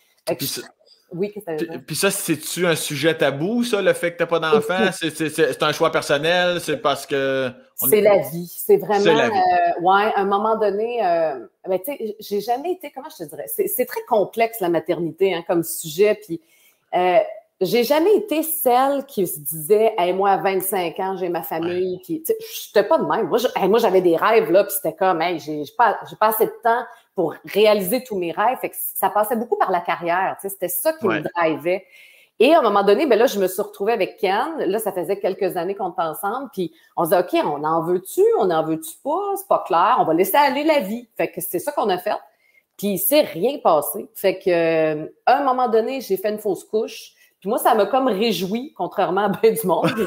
Oui, 1.12 1.32
que 1.32 1.78
Puis 1.78 1.96
ça, 1.96 2.10
c'est-tu 2.10 2.66
un 2.66 2.76
sujet 2.76 3.16
tabou, 3.16 3.64
ça, 3.64 3.82
le 3.82 3.94
fait 3.94 4.12
que 4.12 4.18
tu 4.18 4.24
n'as 4.24 4.28
pas 4.28 4.40
d'enfant? 4.40 4.90
C'est 4.92 5.64
un 5.64 5.72
choix 5.72 5.92
personnel? 5.92 6.60
C'est 6.60 6.78
parce 6.78 7.06
que. 7.06 7.52
C'est 7.76 8.02
la 8.02 8.20
vie. 8.20 8.52
C'est 8.58 8.78
vraiment. 8.78 9.14
La 9.14 9.30
vie. 9.30 9.36
Euh, 9.36 9.82
ouais, 9.82 10.12
à 10.16 10.22
un 10.22 10.26
moment 10.26 10.58
donné, 10.58 11.06
euh, 11.06 11.46
ben, 11.68 11.80
tu 11.80 11.92
sais, 11.92 12.16
j'ai 12.20 12.42
jamais 12.42 12.74
été. 12.74 12.92
Comment 12.94 13.10
je 13.10 13.24
te 13.24 13.30
dirais? 13.30 13.46
C'est 13.48 13.86
très 13.86 14.02
complexe, 14.08 14.60
la 14.60 14.70
maternité, 14.70 15.34
hein, 15.34 15.44
comme 15.48 15.64
sujet. 15.64 16.20
Puis. 16.26 16.42
Euh, 16.96 17.20
j'ai 17.62 17.86
jamais 17.86 18.14
été 18.18 18.44
celle 18.44 19.06
qui 19.06 19.26
se 19.26 19.40
disait 19.40 19.94
hey, 19.98 20.12
moi 20.12 20.32
à 20.32 20.38
25 20.38 21.00
ans 21.00 21.16
j'ai 21.16 21.30
ma 21.30 21.42
famille 21.42 22.02
puis 22.04 22.22
j'étais 22.66 22.86
pas 22.86 22.98
de 22.98 23.06
même 23.06 23.30
moi 23.30 23.40
moi 23.68 23.80
j'avais 23.80 24.02
des 24.02 24.18
rêves 24.18 24.52
là 24.52 24.66
puis 24.66 24.74
c'était 24.74 24.94
comme 24.94 25.22
hey, 25.22 25.40
j'ai 25.40 25.64
pas 25.78 25.98
j'ai 26.10 26.18
pas 26.18 26.28
assez 26.28 26.48
de 26.48 26.54
temps 26.62 26.84
pour 27.16 27.34
réaliser 27.46 28.04
tous 28.04 28.18
mes 28.18 28.32
rêves. 28.32 28.58
Fait 28.60 28.70
que 28.70 28.76
ça 28.78 29.10
passait 29.10 29.38
beaucoup 29.38 29.58
par 29.58 29.72
la 29.72 29.80
carrière. 29.80 30.38
C'était 30.42 30.68
ça 30.68 30.94
qui 30.94 31.08
me 31.08 31.22
drivait. 31.22 31.86
Et 32.38 32.54
à 32.54 32.60
un 32.60 32.62
moment 32.62 32.84
donné, 32.84 33.06
ben 33.06 33.18
là, 33.18 33.28
je 33.28 33.40
me 33.40 33.48
suis 33.48 33.62
retrouvée 33.62 33.94
avec 33.94 34.18
Ken. 34.18 34.58
Là, 34.58 34.80
ça 34.80 34.92
faisait 34.92 35.18
quelques 35.18 35.56
années 35.56 35.74
qu'on 35.74 35.92
était 35.92 36.02
ensemble. 36.02 36.50
Puis 36.52 36.74
on 36.98 37.06
se 37.06 37.12
dit, 37.12 37.16
OK, 37.16 37.46
on 37.46 37.64
en 37.64 37.82
veut-tu? 37.84 38.22
On 38.38 38.52
en 38.52 38.64
veut-tu 38.64 38.98
pas? 39.02 39.36
C'est 39.38 39.48
pas 39.48 39.64
clair. 39.66 39.96
On 40.00 40.04
va 40.04 40.14
laisser 40.14 40.36
aller 40.36 40.66
la 40.66 40.82
vie. 40.82 41.08
Fait 41.16 41.32
que 41.32 41.40
c'est 41.40 41.60
ça 41.60 41.72
qu'on 41.72 41.90
a 41.90 41.98
fait. 41.98 42.12
Puis 42.78 42.88
il 42.88 43.00
s'est 43.00 43.22
rien 43.22 43.60
passé. 43.60 44.10
Fait 44.14 44.38
que 44.38 44.50
euh, 44.50 45.08
à 45.26 45.38
un 45.38 45.44
moment 45.46 45.70
donné, 45.70 46.02
j'ai 46.02 46.18
fait 46.18 46.30
une 46.30 46.40
fausse 46.40 46.66
couche. 46.66 47.14
Puis 47.40 47.48
moi, 47.48 47.58
ça 47.58 47.74
m'a 47.74 47.86
comme 47.86 48.08
réjoui, 48.08 48.74
contrairement 48.76 49.26
à 49.26 49.30
bien 49.30 49.52
du 49.52 49.66
monde. 49.66 49.90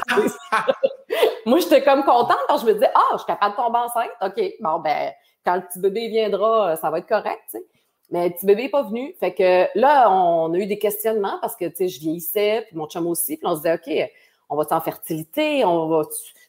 moi, 1.45 1.59
j'étais 1.59 1.83
comme 1.83 2.03
contente 2.03 2.39
quand 2.47 2.57
je 2.57 2.65
me 2.65 2.73
disais, 2.73 2.89
ah, 2.93 3.09
je 3.13 3.17
suis 3.17 3.25
capable 3.27 3.55
de 3.55 3.61
tomber 3.61 3.79
enceinte. 3.79 4.11
OK, 4.21 4.53
bon, 4.59 4.79
ben, 4.79 5.11
quand 5.45 5.55
le 5.55 5.61
petit 5.61 5.79
bébé 5.79 6.07
viendra, 6.09 6.75
ça 6.75 6.89
va 6.89 6.99
être 6.99 7.07
correct, 7.07 7.41
tu 7.51 7.57
sais. 7.57 7.65
Mais 8.11 8.29
le 8.29 8.33
petit 8.33 8.45
bébé 8.45 8.63
n'est 8.63 8.69
pas 8.69 8.83
venu. 8.83 9.15
Fait 9.19 9.33
que 9.33 9.67
là, 9.77 10.11
on 10.11 10.51
a 10.53 10.57
eu 10.57 10.65
des 10.65 10.79
questionnements 10.79 11.37
parce 11.41 11.55
que, 11.55 11.65
tu 11.65 11.75
sais, 11.75 11.87
je 11.87 11.99
vieillissais, 11.99 12.65
puis 12.67 12.75
mon 12.75 12.87
chum 12.87 13.05
aussi. 13.07 13.37
Puis 13.37 13.45
on 13.45 13.55
se 13.55 13.61
disait, 13.61 13.73
OK, 13.75 14.11
on 14.49 14.55
va 14.55 14.65
en 14.71 14.81
fertilité, 14.81 15.63
on 15.63 15.87
va... 15.87 16.03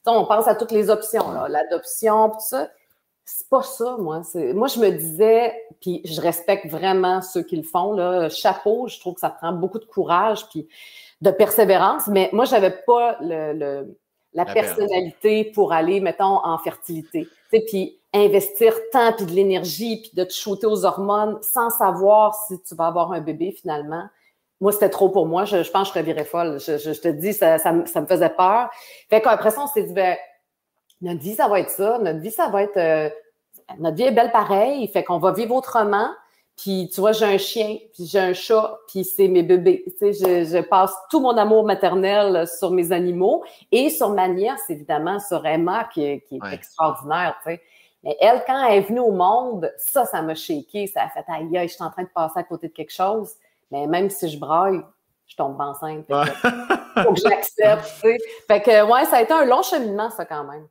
on 0.07 0.25
pense 0.25 0.49
à 0.49 0.55
toutes 0.55 0.73
les 0.73 0.89
options, 0.89 1.31
là, 1.33 1.49
l'adoption, 1.49 2.31
tout 2.31 2.41
ça. 2.41 2.69
C'est 3.27 3.49
pas 3.49 3.63
ça, 3.63 3.97
moi. 3.99 4.23
Moi, 4.35 4.69
je 4.69 4.81
me 4.81 4.91
disais, 4.91 5.55
puis 5.81 6.01
je 6.05 6.21
respecte 6.21 6.67
vraiment 6.67 7.23
ceux 7.23 7.43
qui 7.43 7.57
le 7.57 7.63
font, 7.63 7.93
là. 7.93 8.29
Chapeau, 8.29 8.89
je 8.89 8.99
trouve 8.99 9.15
que 9.15 9.21
ça 9.21 9.31
prend 9.31 9.53
beaucoup 9.53 9.79
de 9.79 9.85
courage, 9.85 10.49
puis 10.49 10.67
de 11.21 11.31
persévérance. 11.31 12.09
Mais 12.09 12.31
moi, 12.33 12.47
j'avais 12.47 12.71
pas 12.71 13.19
le, 13.21 13.53
le 13.53 13.99
la, 14.33 14.45
personnalité 14.45 15.45
pour 15.45 15.73
aller, 15.73 16.01
mettons, 16.01 16.45
en 16.45 16.59
fertilité. 16.59 17.27
Puis 17.51 17.99
investir 18.13 18.75
tant 18.93 19.13
puis 19.13 19.27
de 19.27 19.33
l'énergie 19.33 20.01
puis 20.03 20.11
de 20.15 20.25
te 20.25 20.33
shooter 20.33 20.67
aux 20.67 20.85
hormones 20.85 21.39
sans 21.43 21.71
savoir 21.71 22.35
si 22.47 22.61
tu 22.63 22.75
vas 22.75 22.87
avoir 22.87 23.13
un 23.13 23.21
bébé 23.21 23.53
finalement. 23.53 24.05
Moi, 24.61 24.73
c'était 24.73 24.91
trop 24.91 25.09
pour 25.09 25.27
moi. 25.27 25.45
Je, 25.45 25.63
je 25.63 25.71
pense 25.71 25.89
que 25.91 25.95
je 25.95 26.01
revirais 26.01 26.25
folle. 26.25 26.61
Je, 26.61 26.77
je, 26.77 27.01
te 27.01 27.09
dis, 27.09 27.33
ça, 27.33 27.59
ça, 27.59 27.73
me 27.73 28.07
faisait 28.07 28.29
peur. 28.31 28.71
Fait 29.09 29.21
qu'après 29.21 29.51
ça, 29.51 29.63
on 29.63 29.67
s'est 29.67 29.85
dit, 29.85 29.93
ben, 29.95 30.17
notre 31.01 31.21
vie, 31.21 31.35
ça 31.35 31.49
va 31.49 31.61
être 31.61 31.71
ça. 31.71 31.99
Notre 31.99 32.19
vie, 32.19 32.31
ça 32.31 32.49
va 32.49 32.63
être... 32.63 32.77
Euh, 32.77 33.09
notre 33.79 33.97
vie 33.97 34.03
est 34.03 34.13
belle 34.13 34.33
pareil. 34.33 34.87
Fait 34.89 35.03
qu'on 35.03 35.19
va 35.19 35.33
vivre 35.33 35.55
autrement. 35.55 36.11
Puis, 36.57 36.91
tu 36.93 37.01
vois, 37.01 37.13
j'ai 37.13 37.25
un 37.25 37.39
chien, 37.39 37.79
puis 37.95 38.05
j'ai 38.07 38.19
un 38.19 38.35
chat, 38.35 38.79
puis 38.87 39.03
c'est 39.03 39.29
mes 39.29 39.43
bébés. 39.43 39.83
Tu 39.87 39.93
sais, 39.99 40.13
je, 40.13 40.45
je, 40.45 40.63
passe 40.63 40.95
tout 41.11 41.21
mon 41.21 41.37
amour 41.37 41.65
maternel 41.65 42.47
sur 42.47 42.71
mes 42.71 42.93
animaux 42.93 43.43
et 43.73 43.89
sur 43.89 44.11
ma 44.11 44.29
nièce, 44.29 44.69
évidemment, 44.69 45.19
sur 45.21 45.45
Emma, 45.47 45.89
qui, 45.93 46.21
qui 46.29 46.37
est 46.37 46.53
extraordinaire, 46.53 47.37
tu 47.43 47.53
sais. 47.53 47.63
Mais 48.03 48.17
elle, 48.21 48.43
quand 48.47 48.65
elle 48.65 48.79
est 48.79 48.81
venue 48.81 49.01
au 49.01 49.11
monde, 49.11 49.71
ça, 49.77 50.07
ça 50.07 50.23
m'a 50.23 50.35
shaké. 50.35 50.87
Ça 50.87 51.03
a 51.03 51.09
fait 51.09 51.25
aïe, 51.29 51.57
aïe, 51.57 51.69
je 51.69 51.75
suis 51.75 51.85
en 51.85 51.91
train 51.91 52.05
de 52.05 52.09
passer 52.09 52.39
à 52.39 52.43
côté 52.43 52.69
de 52.69 52.73
quelque 52.73 52.93
chose. 52.93 53.35
Mais 53.71 53.87
même 53.87 54.09
si 54.11 54.29
je 54.29 54.39
braille, 54.39 54.81
je 55.27 55.37
tombe 55.37 55.61
enceinte. 55.61 56.07
Faut 56.09 57.13
que 57.13 57.21
j'accepte, 57.21 57.85
tu 57.85 58.01
sais. 58.01 58.19
Fait 58.49 58.63
que, 58.63 58.91
ouais, 58.91 59.05
ça 59.05 59.19
a 59.19 59.23
été 59.23 59.33
un 59.33 59.45
long 59.45 59.63
cheminement, 59.63 60.11
ça, 60.11 60.25
quand 60.25 60.45
même. 60.45 60.67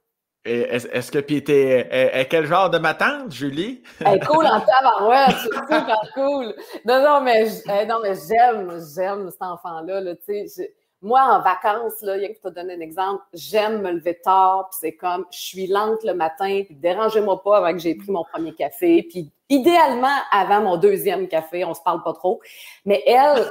Est-ce 0.49 1.11
que, 1.11 1.19
puis 1.19 1.43
t'es, 1.43 2.27
quel 2.29 2.45
genre 2.45 2.69
de 2.69 2.79
ma 2.79 2.93
tante, 2.93 3.31
Julie? 3.31 3.83
Elle 4.05 4.15
est 4.15 4.25
cool 4.25 4.45
en 4.45 4.61
tabarouette, 4.61 5.35
c'est 5.41 5.75
super 5.75 6.01
cool. 6.15 6.53
Non, 6.85 7.03
non, 7.03 7.21
mais, 7.21 7.45
non, 7.85 7.99
mais 8.01 8.13
j'aime, 8.15 8.79
j'aime 8.95 9.29
cet 9.29 9.41
enfant-là, 9.41 10.01
là, 10.01 10.15
tu 10.15 10.47
sais 10.47 10.73
moi, 11.01 11.21
en 11.21 11.41
vacances, 11.41 12.01
là, 12.01 12.13
a 12.13 12.27
que 12.27 12.41
te 12.41 12.49
donner 12.49 12.75
un 12.75 12.81
exemple, 12.81 13.23
j'aime 13.33 13.81
me 13.81 13.91
lever 13.91 14.19
tard, 14.21 14.69
puis 14.69 14.79
c'est 14.81 14.95
comme, 14.95 15.25
je 15.31 15.39
suis 15.39 15.67
lente 15.67 16.03
le 16.03 16.13
matin, 16.13 16.63
puis 16.65 16.75
dérangez-moi 16.75 17.41
pas 17.41 17.57
avant 17.57 17.71
que 17.71 17.79
j'ai 17.79 17.95
pris 17.95 18.11
mon 18.11 18.25
premier 18.25 18.53
café, 18.53 19.03
puis 19.03 19.31
idéalement 19.47 20.15
avant 20.31 20.61
mon 20.61 20.77
deuxième 20.77 21.29
café, 21.29 21.63
on 21.63 21.73
se 21.73 21.81
parle 21.81 22.03
pas 22.03 22.13
trop. 22.13 22.41
Mais 22.85 23.01
elle, 23.07 23.49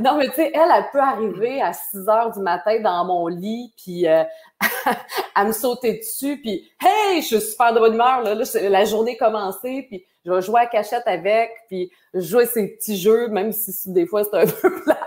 non 0.00 0.16
mais 0.18 0.28
tu 0.28 0.34
sais, 0.34 0.52
elle, 0.54 0.70
elle 0.76 0.84
peut 0.92 1.00
arriver 1.00 1.62
à 1.62 1.72
6 1.72 2.08
heures 2.08 2.30
du 2.30 2.40
matin 2.40 2.78
dans 2.80 3.06
mon 3.06 3.26
lit, 3.26 3.72
puis 3.82 4.06
euh, 4.06 4.22
à 5.34 5.44
me 5.44 5.52
sauter 5.52 5.98
dessus, 5.98 6.38
puis 6.42 6.70
hey, 6.82 7.22
je 7.22 7.38
suis 7.38 7.40
super 7.40 7.72
de 7.72 7.80
bonne 7.80 7.94
humeur, 7.94 8.20
là, 8.20 8.34
la 8.34 8.84
journée 8.84 9.16
commencée, 9.16 9.86
puis 9.88 10.04
je 10.26 10.30
vais 10.30 10.42
jouer 10.42 10.60
à 10.60 10.66
cachette 10.66 11.06
avec, 11.06 11.50
puis 11.68 11.90
jouer 12.12 12.44
ces 12.44 12.76
petits 12.76 12.98
jeux, 12.98 13.28
même 13.28 13.52
si 13.52 13.90
des 13.92 14.06
fois 14.06 14.24
c'est 14.24 14.36
un 14.36 14.46
peu 14.60 14.82
plate. 14.82 15.00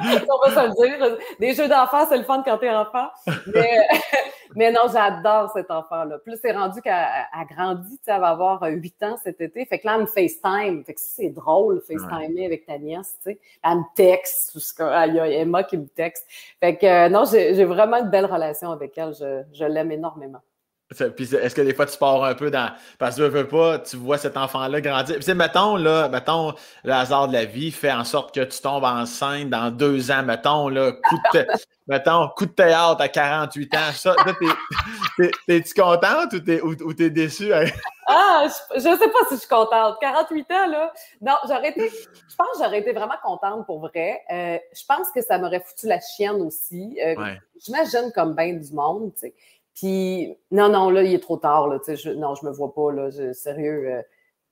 on 0.28 0.48
va 0.48 0.54
se 0.54 0.68
le 0.68 0.88
dire. 0.88 1.18
Des 1.38 1.54
jeux 1.54 1.68
d'enfants, 1.68 2.06
c'est 2.08 2.18
le 2.18 2.24
fun 2.24 2.42
quand 2.44 2.58
t'es 2.58 2.70
enfant. 2.70 3.08
Mais, 3.54 3.86
mais 4.54 4.72
non, 4.72 4.82
j'adore 4.92 5.50
cet 5.52 5.70
enfant-là. 5.70 6.18
Plus 6.18 6.38
c'est 6.40 6.52
rendu 6.52 6.80
qu'elle 6.82 6.92
a 6.92 7.44
grandi, 7.44 7.98
tu 7.98 8.04
sais, 8.04 8.12
elle 8.12 8.20
va 8.20 8.28
avoir 8.28 8.62
8 8.62 9.02
ans 9.02 9.16
cet 9.22 9.40
été. 9.40 9.64
Fait 9.64 9.78
que 9.78 9.86
là, 9.86 9.94
elle 9.96 10.02
me 10.02 10.06
FaceTime. 10.06 10.84
Fait 10.84 10.94
que 10.94 11.00
c'est 11.00 11.30
drôle, 11.30 11.80
FaceTimer 11.80 12.46
avec 12.46 12.66
ta 12.66 12.78
nièce, 12.78 13.16
tu 13.22 13.32
sais. 13.32 13.40
Elle 13.62 13.78
me 13.78 13.84
texte. 13.94 14.52
Il 14.56 15.14
y 15.14 15.20
a 15.20 15.26
Emma 15.26 15.64
qui 15.64 15.78
me 15.78 15.86
texte. 15.86 16.26
Fait 16.60 16.76
que 16.76 17.08
non, 17.08 17.24
j'ai 17.24 17.64
vraiment 17.64 17.98
une 17.98 18.10
belle 18.10 18.26
relation 18.26 18.70
avec 18.70 18.96
elle. 18.98 19.14
Je, 19.14 19.42
je 19.52 19.64
l'aime 19.64 19.92
énormément. 19.92 20.40
Puis 21.16 21.34
est-ce 21.36 21.54
que 21.54 21.62
des 21.62 21.72
fois 21.72 21.86
tu 21.86 21.96
pars 21.96 22.24
un 22.24 22.34
peu 22.34 22.50
dans. 22.50 22.68
Parce 22.98 23.14
que 23.14 23.22
tu 23.22 23.28
veux 23.28 23.46
pas, 23.46 23.78
tu 23.78 23.96
vois 23.96 24.18
cet 24.18 24.36
enfant-là 24.36 24.80
grandir. 24.80 25.18
Puis 25.20 25.34
mettons, 25.34 25.76
là, 25.76 26.08
mettons, 26.08 26.52
le 26.82 26.92
hasard 26.92 27.28
de 27.28 27.32
la 27.32 27.44
vie 27.44 27.70
fait 27.70 27.92
en 27.92 28.02
sorte 28.02 28.34
que 28.34 28.40
tu 28.40 28.60
tombes 28.60 28.82
enceinte 28.82 29.50
dans 29.50 29.70
deux 29.70 30.10
ans, 30.10 30.24
mettons, 30.24 30.68
là, 30.68 30.90
coup 30.92 31.16
de, 31.34 31.46
mettons, 31.86 32.28
coup 32.36 32.46
de 32.46 32.50
théâtre 32.50 33.00
à 33.00 33.08
48 33.08 33.74
ans. 33.76 33.92
Ça, 33.92 34.16
t'es-tu 35.46 35.74
contente 35.74 36.32
ou 36.32 36.40
t'es, 36.40 36.60
ou, 36.60 36.92
t'es 36.92 37.10
déçue? 37.10 37.54
Hein? 37.54 37.66
Ah, 38.08 38.48
je, 38.74 38.80
sais 38.80 38.96
pas 38.96 39.28
si 39.28 39.34
je 39.34 39.40
suis 39.40 39.48
contente. 39.48 39.96
48 40.00 40.50
ans, 40.50 40.66
là. 40.66 40.92
Non, 41.20 41.34
j'aurais 41.46 41.70
été. 41.70 41.88
Je 41.88 42.36
pense 42.36 42.58
que 42.58 42.64
j'aurais 42.64 42.80
été 42.80 42.92
vraiment 42.92 43.14
contente 43.22 43.64
pour 43.64 43.78
vrai. 43.78 44.20
Euh, 44.32 44.58
je 44.74 44.84
pense 44.88 45.12
que 45.14 45.22
ça 45.22 45.38
m'aurait 45.38 45.62
foutu 45.64 45.86
la 45.86 46.00
chienne 46.00 46.42
aussi. 46.42 46.98
Euh, 47.00 47.14
J'imagine 47.64 48.10
comme 48.12 48.34
bien 48.34 48.54
du 48.54 48.72
monde, 48.72 49.12
tu 49.14 49.20
sais. 49.20 49.34
Puis, 49.74 50.36
non, 50.50 50.68
non, 50.68 50.90
là, 50.90 51.02
il 51.02 51.14
est 51.14 51.20
trop 51.20 51.36
tard, 51.36 51.68
là, 51.68 51.78
tu 51.78 51.84
sais, 51.84 51.96
je, 51.96 52.10
non, 52.10 52.34
je 52.34 52.44
me 52.44 52.50
vois 52.50 52.74
pas, 52.74 52.92
là, 52.92 53.10
sérieux, 53.32 53.88
euh, 53.88 54.02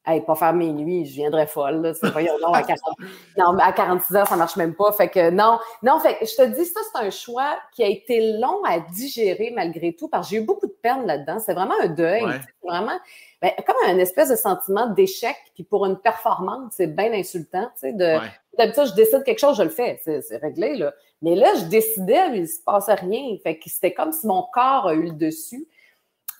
hey, 0.07 0.21
pas 0.23 0.35
faire 0.35 0.55
mes 0.55 0.73
nuits, 0.73 1.07
je 1.07 1.15
viendrais 1.15 1.47
folle, 1.47 1.83
là, 1.83 1.93
voyons, 2.13 2.39
non, 2.41 2.53
à, 2.53 2.63
40, 2.63 2.81
non, 3.37 3.59
à 3.59 3.73
46 3.73 4.17
ans, 4.17 4.25
ça 4.25 4.37
marche 4.37 4.57
même 4.57 4.75
pas, 4.75 4.93
fait 4.93 5.09
que 5.09 5.31
non, 5.31 5.59
non, 5.83 5.99
fait 5.99 6.17
je 6.23 6.35
te 6.35 6.47
dis, 6.55 6.65
ça, 6.65 6.81
c'est 6.93 7.07
un 7.07 7.11
choix 7.11 7.59
qui 7.75 7.83
a 7.83 7.89
été 7.89 8.39
long 8.39 8.63
à 8.65 8.81
digérer 8.81 9.53
malgré 9.55 9.95
tout, 9.95 10.09
parce 10.09 10.29
que 10.29 10.37
j'ai 10.37 10.41
eu 10.41 10.45
beaucoup 10.47 10.67
de 10.67 10.77
peine 10.83 11.05
là-dedans, 11.05 11.39
c'est 11.41 11.55
vraiment 11.55 11.75
un 11.83 11.89
deuil, 11.89 12.23
c'est 12.23 12.69
vraiment, 12.69 12.99
ben, 13.43 13.51
comme 13.67 13.77
un 13.87 13.99
espèce 13.99 14.31
de 14.31 14.37
sentiment 14.37 14.87
d'échec, 14.87 15.37
puis 15.55 15.65
pour 15.65 15.85
une 15.85 15.99
performance, 15.99 16.73
c'est 16.77 16.95
bien 16.95 17.13
insultant, 17.13 17.69
tu 17.75 17.89
sais, 17.89 17.93
de, 17.93 18.19
d'habitude, 18.57 18.87
je 18.87 18.95
décide 18.95 19.25
quelque 19.25 19.41
chose, 19.41 19.59
je 19.59 19.65
le 19.65 19.69
fais, 19.69 20.01
c'est 20.05 20.37
réglé, 20.37 20.77
là. 20.77 20.95
Mais 21.23 21.35
là, 21.35 21.49
je 21.57 21.65
décidais, 21.65 22.31
mais 22.31 22.41
il 22.41 22.49
se 22.49 22.63
passait 22.63 22.95
rien. 22.95 23.37
Fait 23.43 23.59
que 23.59 23.69
c'était 23.69 23.93
comme 23.93 24.13
si 24.13 24.27
mon 24.27 24.45
corps 24.53 24.89
a 24.89 24.95
eu 24.95 25.03
le 25.03 25.13
dessus. 25.13 25.67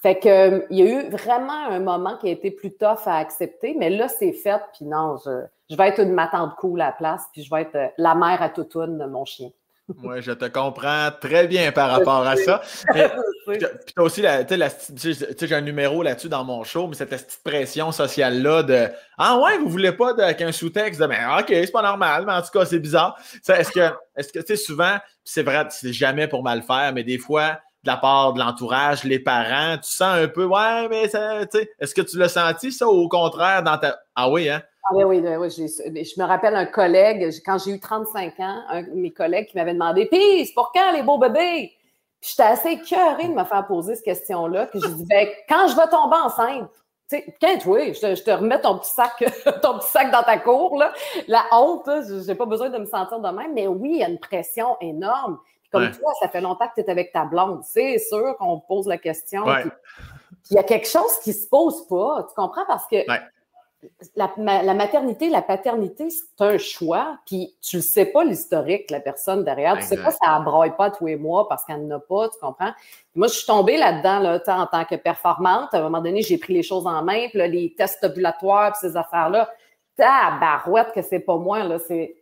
Fait 0.03 0.19
que 0.19 0.29
euh, 0.29 0.67
il 0.71 0.79
y 0.79 0.83
a 0.83 0.85
eu 0.85 1.09
vraiment 1.11 1.67
un 1.67 1.81
moment 1.81 2.17
qui 2.19 2.29
a 2.29 2.31
été 2.31 2.53
plus 2.53 2.73
tough 2.77 3.07
à 3.07 3.17
accepter, 3.17 3.75
mais 3.77 3.91
là, 3.91 4.07
c'est 4.07 4.33
fait, 4.33 4.63
puis 4.73 4.85
non, 4.85 5.17
je, 5.25 5.45
je 5.69 5.77
vais 5.77 5.89
être 5.89 6.01
une 6.01 6.13
matante 6.13 6.55
cool 6.57 6.81
à 6.81 6.87
la 6.87 6.93
place, 6.93 7.25
puis 7.33 7.43
je 7.43 7.51
vais 7.51 7.63
être 7.63 7.75
euh, 7.75 7.89
la 7.99 8.15
mère 8.15 8.41
à 8.41 8.49
toutoune 8.49 8.97
de 8.97 9.07
mon 9.07 9.25
chien. 9.25 9.51
Moi, 9.97 10.21
je 10.21 10.33
te 10.33 10.45
comprends 10.45 11.09
très 11.19 11.47
bien 11.47 11.73
par 11.73 11.91
rapport 11.91 12.27
à 12.27 12.37
ça. 12.37 12.61
Puis 13.47 13.59
as 13.97 14.03
aussi, 14.03 14.23
tu 14.47 15.15
sais, 15.15 15.47
j'ai 15.47 15.55
un 15.55 15.63
numéro 15.63 16.03
là-dessus 16.03 16.29
dans 16.29 16.45
mon 16.45 16.63
show, 16.63 16.87
mais 16.87 16.95
cette 16.95 17.09
petite 17.09 17.41
pression 17.43 17.91
sociale-là 17.91 18.63
de 18.63 18.89
Ah 19.17 19.39
ouais, 19.39 19.57
vous 19.59 19.69
voulez 19.69 19.93
pas 19.93 20.35
qu'un 20.35 20.53
sous-texte 20.53 21.01
de 21.01 21.07
Ben, 21.07 21.39
OK, 21.39 21.47
c'est 21.49 21.73
pas 21.73 21.83
normal, 21.83 22.25
mais 22.27 22.35
en 22.35 22.43
tout 22.43 22.51
cas, 22.53 22.67
c'est 22.67 22.79
bizarre. 22.79 23.19
Est-ce 23.49 23.71
que, 23.71 23.91
est-ce 24.17 24.33
que, 24.33 24.41
tu 24.41 24.47
sais, 24.49 24.57
souvent, 24.57 24.99
c'est 25.25 25.43
vrai, 25.43 25.67
c'est 25.71 25.93
jamais 25.93 26.29
pour 26.29 26.43
mal 26.43 26.63
faire, 26.63 26.93
mais 26.93 27.03
des 27.03 27.19
fois, 27.19 27.59
de 27.85 27.91
la 27.91 27.97
part 27.97 28.35
de 28.35 28.41
l'entourage, 28.41 29.05
les 29.05 29.21
parents, 29.21 29.79
tu 29.79 29.91
sens 29.91 30.19
un 30.19 30.29
peu, 30.29 30.45
ouais, 30.45 30.89
mais 30.91 31.09
ça, 31.09 31.47
tu 31.47 31.59
sais, 31.59 31.71
est-ce 31.79 31.95
que 31.95 32.03
tu 32.03 32.19
l'as 32.19 32.29
senti, 32.29 32.73
ça, 32.73 32.87
ou 32.87 32.91
au 32.91 33.09
contraire, 33.09 33.63
dans 33.63 33.79
ta. 33.79 33.99
Ah 34.15 34.29
oui, 34.29 34.51
hein? 34.51 34.63
Ah 34.91 34.95
oui, 34.95 35.05
oui, 35.05 35.21
oui. 35.21 35.51
Je 35.51 36.21
me 36.21 36.27
rappelle 36.27 36.57
un 36.57 36.65
collègue, 36.65 37.31
quand 37.45 37.59
j'ai 37.59 37.73
eu 37.73 37.81
35 37.81 38.41
ans, 38.41 38.63
un 38.69 38.83
de 38.83 38.91
mes 38.91 39.11
collègues 39.11 39.49
qui 39.49 39.57
m'avait 39.57 39.75
demandé 39.75 40.07
Pis, 40.07 40.47
c'est 40.47 40.55
pour 40.55 40.73
quand 40.73 40.93
les 40.93 41.03
beaux 41.03 41.19
bébés? 41.19 41.73
Puis 42.21 42.31
j'étais 42.31 42.49
assez 42.49 42.71
écœurée 42.71 43.29
de 43.29 43.35
me 43.35 43.45
faire 43.45 43.67
poser 43.67 43.95
cette 43.95 44.05
question-là. 44.05 44.67
Puis 44.67 44.81
j'ai 44.83 44.93
dit 44.93 45.05
ben, 45.05 45.29
quand 45.49 45.69
je 45.69 45.77
vais 45.77 45.89
tomber 45.89 46.17
enceinte, 46.17 46.71
tu 47.09 47.17
sais, 47.17 47.37
quand 47.41 47.57
oui, 47.67 47.95
je 47.95 48.01
te, 48.01 48.15
je 48.15 48.23
te, 48.23 48.31
remets 48.31 48.61
ton 48.61 48.79
petit 48.79 48.91
sac, 48.91 49.13
ton 49.63 49.79
petit 49.79 49.91
sac 49.91 50.11
dans 50.11 50.23
ta 50.23 50.39
cour, 50.39 50.79
là. 50.79 50.93
La 51.27 51.45
honte, 51.53 51.87
je 51.87 52.27
n'ai 52.27 52.35
pas 52.35 52.47
besoin 52.47 52.71
de 52.71 52.79
me 52.79 52.87
sentir 52.87 53.21
de 53.21 53.29
même, 53.31 53.55
mais 53.55 53.67
oui, 53.67 53.91
il 53.93 53.99
y 53.99 54.05
a 54.05 54.09
une 54.09 54.19
pression 54.19 54.77
énorme. 54.81 55.39
comme 55.71 55.91
toi, 55.91 56.13
ça 56.21 56.29
fait 56.29 56.41
longtemps 56.41 56.67
que 56.69 56.81
tu 56.81 56.87
es 56.87 56.91
avec 56.91 57.13
ta 57.13 57.25
blonde. 57.25 57.63
C'est 57.65 57.99
sûr 57.99 58.37
qu'on 58.39 58.61
pose 58.61 58.87
la 58.87 58.99
question. 58.99 59.45
Puis, 59.45 59.71
il 60.51 60.55
y 60.57 60.59
a 60.59 60.63
quelque 60.63 60.89
chose 60.89 61.19
qui 61.23 61.33
se 61.33 61.47
pose 61.47 61.87
pas. 61.89 62.27
Tu 62.29 62.35
comprends? 62.35 62.65
Parce 62.67 62.87
que 62.87 62.97
la, 64.17 64.75
maternité, 64.75 65.29
la 65.29 65.43
paternité, 65.43 66.09
c'est 66.11 66.45
un 66.45 66.59
choix, 66.59 67.19
puis 67.27 67.57
tu 67.63 67.77
ne 67.77 67.81
sais 67.81 68.07
pas 68.07 68.25
l'historique, 68.25 68.91
la 68.91 69.01
personne 69.01 69.45
derrière. 69.45 69.75
Tu 69.75 69.83
ne 69.83 69.87
sais 69.87 69.97
pas 69.97 70.11
si 70.11 70.19
elle 70.23 70.45
broye 70.45 70.71
pas 70.71 70.91
tous 70.91 71.07
les 71.07 71.17
mois 71.17 71.49
parce 71.49 71.65
qu'elle 71.65 71.87
n'a 71.87 71.99
pas, 72.01 72.29
tu 72.29 72.39
comprends? 72.41 72.73
Moi, 73.15 73.29
je 73.29 73.35
suis 73.35 73.47
tombée 73.47 73.77
là-dedans 73.77 74.19
là, 74.19 74.41
en 74.49 74.67
tant 74.67 74.85
que 74.85 74.97
performante. 74.97 75.73
À 75.73 75.79
un 75.79 75.83
moment 75.83 76.01
donné, 76.01 76.23
j'ai 76.23 76.39
pris 76.39 76.55
les 76.55 76.63
choses 76.63 76.87
en 76.87 77.03
main, 77.05 77.29
puis 77.29 77.49
les 77.49 77.75
tests 77.77 78.03
ovulatoires, 78.03 78.73
puis 78.73 78.89
ces 78.89 78.97
affaires-là. 78.97 79.49
barouette 79.97 80.93
que 80.93 81.03
c'est 81.03 81.21
pas 81.21 81.37
moi, 81.37 81.63
là, 81.63 81.79
c'est 81.79 82.17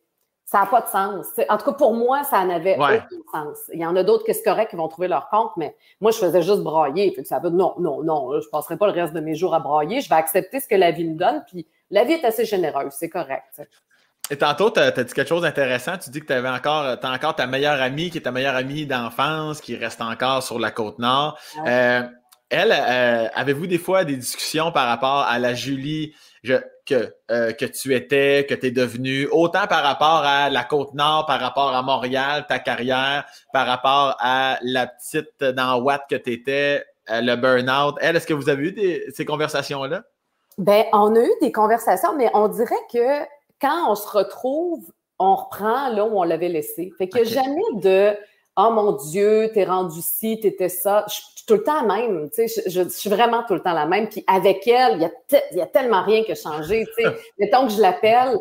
ça 0.47 0.61
n'a 0.61 0.67
pas 0.67 0.81
de 0.81 0.89
sens. 0.89 1.27
En 1.49 1.59
tout 1.59 1.65
cas, 1.65 1.73
pour 1.73 1.93
moi, 1.93 2.23
ça 2.23 2.45
n'avait 2.45 2.77
aucun 2.79 3.09
sens. 3.33 3.59
Il 3.73 3.81
y 3.81 3.87
en 3.87 3.97
a 3.97 4.05
d'autres 4.05 4.25
qui 4.25 4.33
c'est 4.33 4.45
correct 4.45 4.71
qui 4.71 4.77
vont 4.77 4.87
trouver 4.87 5.09
leur 5.09 5.29
compte, 5.29 5.51
mais 5.57 5.77
moi, 6.01 6.13
je 6.13 6.19
faisais 6.19 6.41
juste 6.41 6.61
brailler. 6.61 7.11
Puis 7.11 7.27
ça 7.27 7.41
veut 7.41 7.51
non, 7.51 7.75
non, 7.79 8.05
non, 8.05 8.31
je 8.41 8.47
ne 8.47 8.51
passerai 8.51 8.77
pas 8.77 8.87
le 8.87 8.93
reste 8.93 9.13
de 9.13 9.21
mes 9.21 9.35
jours 9.35 9.55
à 9.55 9.59
brailler. 9.59 10.01
Je 10.01 10.09
vais 10.09 10.15
accepter 10.15 10.61
ce 10.61 10.69
que 10.69 10.77
la 10.77 10.93
vie 10.93 11.05
me 11.05 11.17
donne. 11.17 11.43
Puis 11.49 11.67
la 11.91 12.05
vie 12.05 12.13
est 12.13 12.25
assez 12.25 12.45
généreuse, 12.45 12.93
c'est 12.93 13.09
correct. 13.09 13.61
Et 14.31 14.37
tantôt, 14.37 14.71
tu 14.71 14.79
as, 14.79 14.93
dit 14.93 15.13
quelque 15.13 15.29
chose 15.29 15.43
d'intéressant. 15.43 15.99
Tu 15.99 16.11
dis 16.11 16.21
que 16.21 16.27
tu 16.27 16.33
avais 16.33 16.49
encore, 16.49 16.85
as 16.85 17.13
encore 17.13 17.35
ta 17.35 17.49
meilleure 17.49 17.81
amie 17.81 18.11
qui 18.11 18.19
est 18.19 18.23
ta 18.23 18.33
meilleure 18.33 18.57
amie 18.57 18.87
d'enfance, 18.87 19.61
qui 19.61 19.77
reste 19.77 20.01
encore 20.01 20.45
sur 20.45 20.61
la 20.61 20.71
côte 20.71 21.01
nord. 21.01 21.39
Euh, 21.67 22.03
elle, 22.51 22.73
euh, 22.73 23.29
avez-vous 23.35 23.67
des 23.67 23.79
fois 23.79 24.05
des 24.05 24.17
discussions 24.17 24.71
par 24.71 24.87
rapport 24.87 25.23
à 25.23 25.41
la 25.41 25.55
Julie? 25.55 26.15
Que, 26.87 27.15
euh, 27.31 27.53
que 27.53 27.65
tu 27.65 27.95
étais, 27.95 28.47
que 28.49 28.55
tu 28.55 28.67
es 28.67 28.71
devenu, 28.71 29.29
autant 29.31 29.67
par 29.67 29.83
rapport 29.83 30.23
à 30.25 30.49
la 30.49 30.65
Côte-Nord, 30.65 31.27
par 31.27 31.41
rapport 31.41 31.75
à 31.75 31.83
Montréal, 31.83 32.47
ta 32.49 32.59
carrière, 32.59 33.27
par 33.53 33.67
rapport 33.67 34.17
à 34.21 34.59
la 34.63 34.87
petite 34.87 35.43
dans 35.43 35.81
Watt 35.81 36.03
que 36.09 36.17
tu 36.17 36.33
étais, 36.33 36.85
euh, 37.11 37.21
le 37.21 37.37
burn-out. 37.37 37.97
Elle, 38.01 38.17
est-ce 38.17 38.27
que 38.27 38.35
vous 38.35 38.49
avez 38.49 38.69
eu 38.69 39.13
ces 39.13 39.25
conversations-là? 39.25 40.05
Bien, 40.59 40.85
on 40.93 41.15
a 41.15 41.21
eu 41.21 41.33
des 41.43 41.53
conversations, 41.53 42.17
mais 42.17 42.31
on 42.33 42.49
dirait 42.49 42.75
que 42.93 43.25
quand 43.61 43.91
on 43.91 43.95
se 43.95 44.09
retrouve, 44.09 44.91
on 45.19 45.35
reprend 45.35 45.89
là 45.91 46.05
où 46.05 46.19
on 46.19 46.23
l'avait 46.23 46.49
laissé. 46.49 46.93
Fait 46.97 47.09
qu'il 47.09 47.23
n'y 47.23 47.29
a 47.29 47.31
jamais 47.31 47.63
de 47.75 48.17
Oh 48.59 48.71
mon 48.71 48.93
Dieu, 48.93 49.51
t'es 49.53 49.65
rendu 49.65 50.01
ci, 50.01 50.41
t'étais 50.41 50.71
ça. 50.71 51.05
Je, 51.49 51.55
suis 51.55 51.63
tout 51.63 51.63
le 51.63 51.63
temps 51.63 51.87
la 51.87 51.97
même. 51.97 52.31
Tu 52.31 52.49
sais, 52.49 52.71
je, 52.71 52.89
suis 52.89 53.11
vraiment 53.11 53.45
tout 53.45 53.55
le 53.55 53.61
temps 53.61 53.73
la 53.73 53.87
même. 53.87 54.09
Puis 54.09 54.25
avec 54.27 54.67
elle, 54.67 54.97
il 54.97 55.03
y 55.03 55.05
a, 55.05 55.43
y 55.53 55.61
a 55.61 55.67
tellement 55.67 56.03
rien 56.03 56.23
qui 56.25 56.33
a 56.33 56.35
changé. 56.35 56.87
Tu 56.97 57.05
sais. 57.05 57.11
Mettons 57.39 57.67
que 57.67 57.73
je 57.73 57.81
l'appelle, 57.81 58.37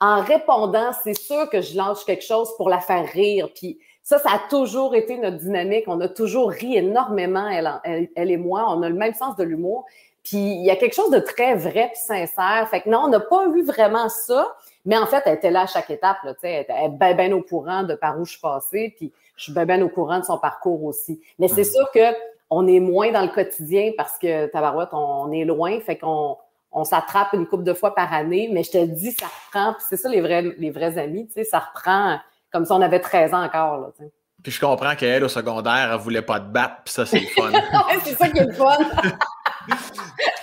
en 0.00 0.22
répondant, 0.22 0.92
c'est 1.04 1.18
sûr 1.18 1.48
que 1.50 1.60
je 1.60 1.76
lance 1.76 2.04
quelque 2.04 2.24
chose 2.24 2.50
pour 2.56 2.68
la 2.68 2.80
faire 2.80 3.06
rire. 3.06 3.48
Puis 3.54 3.78
ça, 4.02 4.18
ça 4.18 4.30
a 4.30 4.48
toujours 4.48 4.94
été 4.94 5.16
notre 5.18 5.36
dynamique. 5.36 5.84
On 5.86 6.00
a 6.00 6.08
toujours 6.08 6.50
ri 6.50 6.76
énormément, 6.76 7.46
elle, 7.48 8.08
elle, 8.16 8.30
et 8.30 8.36
moi. 8.36 8.64
On 8.68 8.82
a 8.82 8.88
le 8.88 8.94
même 8.94 9.14
sens 9.14 9.36
de 9.36 9.44
l'humour. 9.44 9.84
Puis 10.22 10.38
il 10.38 10.64
y 10.64 10.70
a 10.70 10.76
quelque 10.76 10.94
chose 10.94 11.10
de 11.10 11.18
très 11.18 11.54
vrai 11.54 11.90
puis 11.92 12.02
sincère. 12.02 12.66
Fait 12.70 12.82
que 12.82 12.88
non, 12.88 13.02
on 13.04 13.08
n'a 13.08 13.20
pas 13.20 13.46
eu 13.54 13.62
vraiment 13.62 14.08
ça. 14.08 14.54
Mais 14.86 14.96
en 14.96 15.06
fait, 15.06 15.22
elle 15.26 15.34
était 15.34 15.50
là 15.50 15.62
à 15.62 15.66
chaque 15.66 15.90
étape. 15.90 16.18
Là, 16.24 16.34
elle 16.42 16.62
était 16.62 16.88
bien 16.88 17.14
ben 17.14 17.32
au 17.34 17.42
courant 17.42 17.82
de 17.82 17.94
par 17.94 18.18
où 18.18 18.24
je 18.24 18.38
passais. 18.38 18.94
Puis 18.96 19.12
je 19.36 19.44
suis 19.44 19.52
bien, 19.52 19.66
ben 19.66 19.82
au 19.82 19.88
courant 19.88 20.18
de 20.18 20.24
son 20.24 20.38
parcours 20.38 20.82
aussi. 20.84 21.20
Mais 21.38 21.48
c'est 21.48 21.64
sûr 21.64 21.90
que 21.92 22.00
on 22.50 22.66
est 22.66 22.80
moins 22.80 23.12
dans 23.12 23.22
le 23.22 23.28
quotidien 23.28 23.92
parce 23.96 24.18
que 24.18 24.46
Tabarouette, 24.46 24.90
on, 24.92 25.30
est 25.32 25.44
loin, 25.44 25.80
fait 25.80 25.96
qu'on 25.96 26.36
on 26.72 26.84
s'attrape 26.84 27.32
une 27.32 27.46
couple 27.46 27.64
de 27.64 27.74
fois 27.74 27.94
par 27.94 28.12
année, 28.12 28.50
mais 28.52 28.64
je 28.64 28.72
te 28.72 28.84
dis, 28.84 29.12
ça 29.12 29.26
reprend, 29.26 29.76
c'est 29.88 29.96
ça 29.96 30.08
les 30.08 30.20
vrais, 30.20 30.42
les 30.42 30.70
vrais 30.70 30.98
amis, 30.98 31.26
tu 31.26 31.34
sais, 31.34 31.44
ça 31.44 31.60
reprend 31.60 32.18
comme 32.52 32.64
si 32.64 32.72
on 32.72 32.80
avait 32.80 33.00
13 33.00 33.32
ans 33.32 33.44
encore, 33.44 33.78
là, 33.78 33.88
Puis 34.42 34.52
je 34.52 34.60
comprends 34.60 34.96
qu'elle, 34.96 35.22
au 35.22 35.28
secondaire, 35.28 35.90
elle 35.92 35.98
voulait 36.00 36.22
pas 36.22 36.40
te 36.40 36.46
battre, 36.46 36.82
puis 36.84 36.92
ça, 36.92 37.06
c'est 37.06 37.20
le 37.20 37.26
fun. 37.26 37.52
c'est 38.04 38.16
ça 38.16 38.28
qui 38.28 38.38
est 38.38 38.46
le 38.46 38.52
fun. 38.52 38.76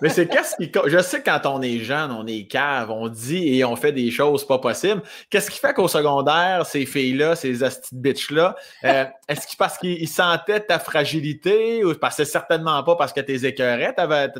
mais 0.00 0.08
c'est 0.08 0.26
qu'est-ce 0.26 0.56
qui. 0.56 0.70
Je 0.86 0.98
sais 0.98 1.20
que 1.20 1.30
quand 1.30 1.46
on 1.46 1.62
est 1.62 1.78
jeune, 1.78 2.10
on 2.10 2.26
est 2.26 2.46
cave, 2.46 2.90
on 2.90 3.08
dit 3.08 3.58
et 3.58 3.64
on 3.64 3.76
fait 3.76 3.92
des 3.92 4.10
choses 4.10 4.46
pas 4.46 4.58
possibles. 4.58 5.02
Qu'est-ce 5.30 5.50
qui 5.50 5.58
fait 5.58 5.74
qu'au 5.74 5.88
secondaire, 5.88 6.64
ces 6.66 6.86
filles-là, 6.86 7.36
ces 7.36 7.52
petites 7.52 7.94
bitches-là, 7.94 8.56
euh, 8.84 9.04
est-ce 9.28 9.46
que 9.46 9.56
parce 9.58 9.78
qu'ils 9.78 10.08
sentaient 10.08 10.60
ta 10.60 10.78
fragilité 10.78 11.84
ou 11.84 11.94
parce 11.94 12.16
que 12.16 12.24
certainement 12.24 12.82
pas 12.82 12.96
parce 12.96 13.12
que 13.12 13.20
t'es 13.20 13.44
écœurée, 13.46 13.94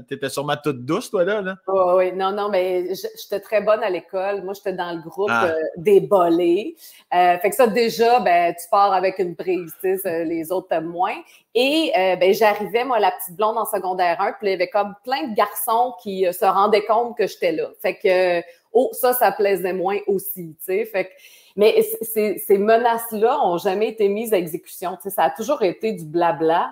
t'étais 0.09 0.29
sûrement 0.29 0.57
toute 0.63 0.85
douce, 0.85 1.11
toi, 1.11 1.25
là? 1.25 1.43
là? 1.43 1.57
oui, 1.67 2.13
non, 2.13 2.33
non, 2.33 2.49
mais 2.49 2.95
j'étais 2.95 3.41
très 3.41 3.61
bonne 3.61 3.83
à 3.83 3.91
l'école. 3.91 4.43
Moi, 4.43 4.55
j'étais 4.55 4.73
dans 4.73 4.93
le 4.93 5.03
groupe 5.03 5.31
ah. 5.31 5.47
euh, 5.47 5.55
des 5.77 6.01
bolés. 6.01 6.77
Euh, 7.15 7.39
fait 7.39 7.51
que 7.51 7.57
ça, 7.57 7.67
déjà, 7.67 8.21
ben, 8.21 8.55
tu 8.55 8.67
pars 8.71 8.93
avec 8.93 9.19
une 9.19 9.37
prise, 9.37 9.73
sais, 9.81 10.25
les 10.25 10.53
autres 10.53 10.69
t'aiment 10.69 10.87
moins. 10.87 11.17
Et 11.59 11.91
euh, 11.97 12.17
ben, 12.17 12.35
j'arrivais, 12.35 12.85
moi, 12.87 12.99
la 12.99 13.11
petite 13.11 13.37
blonde 13.37 13.59
en 13.59 13.67
secondaire 13.67 14.21
1, 14.21 14.33
puis 14.33 14.49
il 14.49 14.51
y 14.51 14.55
avait 14.55 14.71
comme 14.71 14.95
plein 15.05 15.29
de 15.29 15.35
garçons 15.35 15.95
qui 16.03 16.27
euh, 16.27 16.33
se 16.33 16.45
rendaient 16.45 16.85
compte 16.87 17.17
que 17.17 17.27
j'étais 17.27 17.53
là. 17.53 17.69
Fait 17.83 17.97
que, 17.97 18.47
oh, 18.73 18.91
ça, 18.93 19.13
ça 19.13 19.33
plaisait 19.33 19.73
moins 19.73 19.99
aussi, 20.07 20.57
tu 20.59 20.65
sais. 20.65 20.85
Fait 20.87 21.07
que, 21.07 21.11
mais 21.57 21.83
ces, 22.03 22.39
ces 22.39 22.59
menaces-là 22.59 23.41
ont 23.45 23.59
jamais 23.59 23.89
été 23.89 24.09
mises 24.09 24.33
à 24.33 24.39
exécution. 24.39 24.97
Tu 24.97 25.05
sais, 25.05 25.11
ça 25.11 25.25
a 25.25 25.31
toujours 25.31 25.63
été 25.63 25.93
du 25.93 26.05
blabla, 26.05 26.71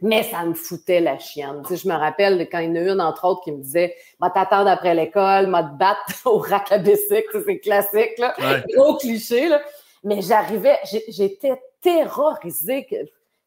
mais 0.00 0.22
ça 0.22 0.44
me 0.44 0.54
foutait 0.54 1.00
la 1.00 1.18
chienne. 1.18 1.62
Tu 1.62 1.76
sais, 1.76 1.82
je 1.82 1.88
me 1.88 1.94
rappelle 1.94 2.48
quand 2.50 2.58
il 2.58 2.68
y 2.68 2.72
en 2.72 2.76
a 2.76 2.92
une, 2.92 3.00
entre 3.00 3.26
autres, 3.26 3.42
qui 3.44 3.52
me 3.52 3.62
disait 3.62 3.94
«Va 4.20 4.30
t'attendre 4.30 4.68
après 4.68 4.94
l'école, 4.94 5.50
va 5.50 5.62
te 5.62 5.76
battre 5.76 6.00
au 6.26 6.38
rack 6.38 6.72
à 6.72 6.78
c'est 6.84 7.58
classique, 7.58 8.18
là. 8.18 8.34
Gros 8.74 8.96
cliché, 8.96 9.48
là. 9.48 9.60
Mais 10.04 10.22
j'arrivais, 10.22 10.78
j'étais 11.08 11.60
terrorisée. 11.80 12.86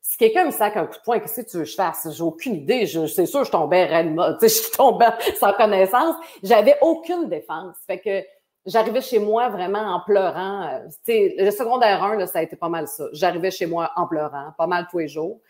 Si 0.10 0.18
quelqu'un 0.18 0.46
me 0.46 0.52
sac 0.52 0.76
un 0.76 0.88
coup 0.88 0.96
de 0.98 1.02
poing, 1.04 1.20
qu'est-ce 1.20 1.42
que 1.42 1.50
tu 1.52 1.58
veux 1.58 1.64
que 1.64 1.70
je 1.70 1.76
fasse? 1.76 2.08
J'ai 2.12 2.24
aucune 2.24 2.56
idée. 2.56 2.88
c'est 2.88 3.28
sûr, 3.28 3.44
je 3.44 3.52
tombais 3.52 3.86
réellement, 3.86 4.34
tu 4.40 4.50
sais, 4.50 4.64
je 4.64 4.76
tombais 4.76 5.06
sans 5.40 5.54
connaissance. 5.54 6.16
J'avais 6.42 6.78
aucune 6.82 7.30
défense. 7.30 7.76
Fait 7.86 8.00
que 8.00 8.24
j'arrivais 8.66 9.02
chez 9.02 9.20
moi 9.20 9.50
vraiment 9.50 9.84
en 9.94 10.00
pleurant. 10.00 10.64
Euh, 10.64 10.80
tu 11.06 11.14
sais, 11.14 11.36
le 11.38 11.52
secondaire 11.52 12.04
1, 12.04 12.16
là, 12.16 12.26
ça 12.26 12.40
a 12.40 12.42
été 12.42 12.56
pas 12.56 12.70
mal 12.70 12.88
ça. 12.88 13.06
J'arrivais 13.14 13.52
chez 13.52 13.68
moi 13.68 13.92
en 13.96 14.08
pleurant, 14.08 14.52
pas 14.58 14.66
mal 14.66 14.88
tous 14.90 14.98
les 14.98 15.08
jours. 15.08 15.42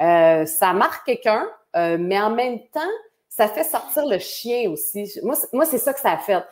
Euh, 0.00 0.44
ça 0.46 0.72
marque 0.72 1.06
quelqu'un, 1.06 1.46
euh, 1.76 1.96
mais 2.00 2.20
en 2.20 2.30
même 2.30 2.58
temps, 2.72 2.80
ça 3.28 3.46
fait 3.46 3.62
sortir 3.62 4.04
le 4.04 4.18
chien 4.18 4.68
aussi. 4.68 5.08
Moi, 5.22 5.36
moi 5.52 5.64
c'est 5.64 5.78
ça 5.78 5.94
que 5.94 6.00
ça 6.00 6.10
a 6.10 6.18
fait 6.18 6.42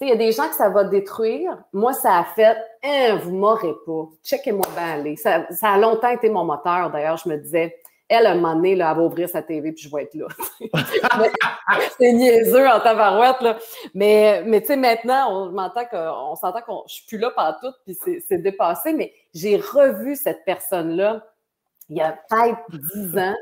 il 0.00 0.08
y 0.08 0.12
a 0.12 0.16
des 0.16 0.32
gens 0.32 0.48
que 0.48 0.54
ça 0.54 0.68
va 0.68 0.84
détruire. 0.84 1.56
Moi, 1.72 1.92
ça 1.92 2.18
a 2.18 2.24
fait, 2.24 2.56
hein, 2.82 3.20
vous 3.22 3.32
m'aurez 3.32 3.74
pas. 3.86 4.08
Checkez-moi 4.24 4.66
bien 4.74 4.94
aller. 4.94 5.16
Ça, 5.16 5.46
ça, 5.50 5.70
a 5.70 5.78
longtemps 5.78 6.10
été 6.10 6.28
mon 6.28 6.44
moteur. 6.44 6.90
D'ailleurs, 6.90 7.16
je 7.16 7.28
me 7.28 7.36
disais, 7.36 7.76
elle, 8.08 8.26
à 8.26 8.32
un 8.32 8.34
moment 8.34 8.56
donné, 8.56 8.72
elle 8.72 8.78
va 8.78 8.98
ouvrir 8.98 9.28
sa 9.28 9.42
TV 9.42 9.72
puis 9.72 9.84
je 9.84 9.94
vais 9.94 10.02
être 10.02 10.14
là. 10.14 10.26
c'est 11.98 12.12
niaiseux 12.12 12.66
en 12.66 12.80
tabarouette, 12.80 13.40
là. 13.40 13.58
Mais, 13.94 14.42
mais 14.44 14.60
tu 14.60 14.68
sais, 14.68 14.76
maintenant, 14.76 15.30
on 15.30 15.50
m'entend 15.50 15.84
qu'on 15.86 16.34
s'entend 16.34 16.60
qu'on, 16.62 16.82
je 16.88 16.94
suis 16.94 17.06
plus 17.06 17.18
là 17.18 17.58
tout 17.60 17.72
puis 17.86 17.96
c'est 18.28 18.38
dépassé. 18.38 18.92
Mais 18.92 19.12
j'ai 19.32 19.56
revu 19.56 20.16
cette 20.16 20.44
personne-là 20.44 21.24
il 21.88 21.98
y 21.98 22.00
a 22.00 22.18
peut-être 22.28 22.62
dix 22.70 23.18
ans. 23.18 23.34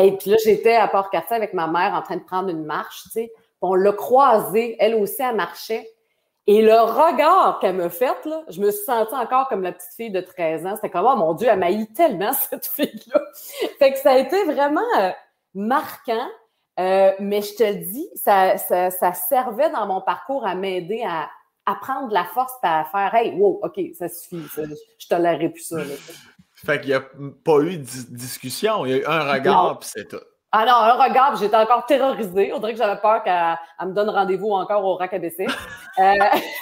Et 0.00 0.16
puis 0.18 0.30
là, 0.30 0.36
j'étais 0.44 0.74
à 0.74 0.86
Port-Cartier 0.86 1.36
avec 1.36 1.54
ma 1.54 1.66
mère 1.66 1.94
en 1.94 2.02
train 2.02 2.16
de 2.16 2.24
prendre 2.24 2.50
une 2.50 2.64
marche, 2.64 3.04
tu 3.04 3.10
sais 3.10 3.32
on 3.60 3.74
l'a 3.74 3.92
croisée, 3.92 4.76
elle 4.78 4.94
aussi, 4.94 5.22
elle 5.22 5.36
marchait. 5.36 5.88
Et 6.46 6.62
le 6.62 6.80
regard 6.80 7.58
qu'elle 7.60 7.74
me 7.74 7.90
fait, 7.90 8.24
là, 8.24 8.42
je 8.48 8.60
me 8.60 8.70
suis 8.70 8.84
sentie 8.84 9.14
encore 9.14 9.48
comme 9.48 9.62
la 9.62 9.72
petite 9.72 9.92
fille 9.94 10.10
de 10.10 10.22
13 10.22 10.64
ans. 10.64 10.76
C'était 10.76 10.88
comme, 10.88 11.06
oh 11.06 11.14
mon 11.14 11.34
Dieu, 11.34 11.46
elle 11.50 11.58
m'a 11.58 11.68
tellement, 11.94 12.32
cette 12.50 12.66
fille-là. 12.66 13.20
fait 13.78 13.92
que 13.92 13.98
ça 13.98 14.12
a 14.12 14.18
été 14.18 14.44
vraiment 14.44 14.80
euh, 14.98 15.10
marquant. 15.54 16.26
Euh, 16.80 17.12
mais 17.18 17.42
je 17.42 17.54
te 17.54 17.64
le 17.64 17.84
dis, 17.84 18.08
ça, 18.14 18.56
ça, 18.56 19.12
servait 19.12 19.68
dans 19.70 19.86
mon 19.86 20.00
parcours 20.00 20.46
à 20.46 20.54
m'aider 20.54 21.04
à, 21.06 21.28
prendre 21.82 22.08
de 22.08 22.14
la 22.14 22.24
force 22.24 22.52
et 22.64 22.66
à 22.66 22.86
faire 22.90 23.14
Hey, 23.14 23.34
wow, 23.36 23.60
OK, 23.62 23.78
ça 23.98 24.08
suffit, 24.08 24.42
ça, 24.48 24.62
je 24.98 25.06
tolérerai 25.06 25.50
plus 25.50 25.64
ça. 25.64 25.76
Fait 26.54 26.80
qu'il 26.80 26.90
n'y 26.90 26.94
a 26.94 27.02
pas 27.44 27.60
eu 27.60 27.76
de 27.76 28.16
discussion, 28.16 28.86
il 28.86 28.92
y 28.92 28.94
a 28.94 28.96
eu 28.98 29.04
un 29.04 29.32
regard, 29.32 29.78
puis 29.80 29.90
c'est 29.92 30.08
tout. 30.08 30.24
Ah 30.50 30.64
non, 30.64 30.72
un 30.72 30.92
regard, 30.94 31.36
j'étais 31.36 31.56
encore 31.56 31.84
terrorisée. 31.84 32.52
On 32.54 32.58
dirait 32.58 32.72
que 32.72 32.78
j'avais 32.78 33.00
peur 33.00 33.22
qu'elle 33.22 33.88
me 33.88 33.92
donne 33.92 34.08
rendez-vous 34.08 34.50
encore 34.50 34.84
au 34.84 34.94
RAC 34.96 35.12
ABC. 35.12 35.46
euh, 35.98 36.12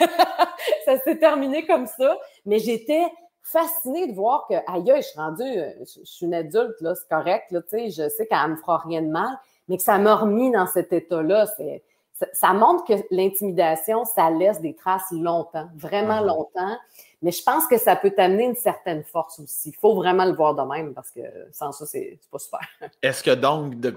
ça 0.85 0.99
s'est 1.05 1.19
terminé 1.19 1.65
comme 1.67 1.87
ça, 1.87 2.19
mais 2.45 2.59
j'étais 2.59 3.05
fascinée 3.43 4.09
de 4.09 4.15
voir 4.15 4.47
que, 4.49 4.55
aïe, 4.55 4.93
je 4.97 5.03
suis 5.03 5.21
rendue, 5.21 5.45
je, 5.81 6.01
suis 6.05 6.27
une 6.27 6.35
adulte, 6.35 6.75
là, 6.81 6.97
c'est 6.97 7.09
correct, 7.09 7.45
là, 7.53 7.63
tu 7.63 7.69
sais, 7.69 7.91
je 7.91 8.09
sais 8.09 8.27
qu'elle 8.27 8.51
me 8.51 8.57
fera 8.57 8.79
rien 8.79 9.03
de 9.03 9.09
mal, 9.09 9.39
mais 9.69 9.77
que 9.77 9.85
ça 9.85 9.99
m'a 9.99 10.17
remis 10.17 10.51
dans 10.51 10.67
cet 10.67 10.93
état-là, 10.93 11.47
c'est, 11.57 11.85
ça, 12.33 12.53
montre 12.53 12.85
que 12.85 12.95
l'intimidation, 13.13 14.05
ça 14.05 14.31
laisse 14.31 14.61
des 14.61 14.75
traces 14.75 15.13
longtemps, 15.13 15.69
vraiment 15.77 16.21
mhm. 16.23 16.27
longtemps. 16.27 16.77
Mais 17.23 17.31
je 17.31 17.43
pense 17.43 17.67
que 17.67 17.79
ça 17.79 17.97
peut 17.97 18.11
t'amener 18.11 18.45
une 18.45 18.57
certaine 18.57 19.03
force 19.03 19.41
aussi. 19.41 19.71
Il 19.71 19.77
faut 19.81 19.95
vraiment 19.95 20.27
le 20.27 20.33
voir 20.33 20.55
de 20.55 20.63
même 20.63 20.93
parce 20.93 21.11
que 21.11 21.21
sans 21.51 21.73
ça, 21.73 21.87
c'est 21.87 22.19
pas 22.31 22.39
super. 22.39 22.61
Est-ce 23.03 23.23
que 23.23 23.31
donc, 23.35 23.81
de, 23.81 23.97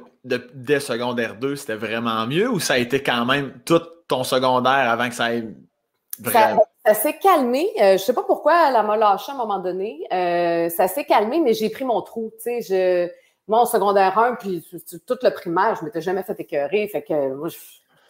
dès 0.54 0.80
secondaire 0.80 1.36
2, 1.36 1.56
c'était 1.58 1.76
vraiment 1.76 2.26
mieux 2.28 2.50
ou 2.50 2.60
ça 2.60 2.76
a 2.76 2.78
été 2.78 3.04
quand 3.04 3.26
même 3.26 3.60
tout 3.66 3.82
ton 4.08 4.24
secondaire 4.24 4.90
avant 4.90 5.10
que 5.10 5.16
ça 5.16 5.34
ait 5.34 5.48
vraiment... 6.18 6.64
Ça, 6.86 6.94
s'est 6.94 7.18
calmé. 7.18 7.70
Euh, 7.82 7.94
je 7.94 8.04
sais 8.04 8.14
pas 8.14 8.24
pourquoi 8.24 8.70
elle 8.70 8.86
m'a 8.86 8.98
lâché 8.98 9.32
à 9.32 9.36
un 9.36 9.38
moment 9.38 9.60
donné. 9.60 10.08
Euh, 10.12 10.70
ça 10.70 10.88
s'est 10.88 11.04
calmé, 11.04 11.42
mais 11.42 11.54
j'ai 11.54 11.70
pris 11.70 11.86
mon 11.86 12.02
trou. 12.02 12.32
Tu 12.38 12.62
sais, 12.62 12.62
je... 12.62 13.12
Moi, 13.48 13.60
en 13.60 13.66
secondaire 13.66 14.18
1, 14.18 14.36
puis 14.36 14.64
tout 15.08 15.18
le 15.22 15.30
primaire, 15.32 15.76
je 15.76 15.84
m'étais 15.84 16.02
jamais 16.02 16.24
fait 16.24 16.40
écœurer. 16.40 16.88
Fait 16.88 17.02
que 17.02 17.34
moi, 17.34 17.50
je 17.50 17.58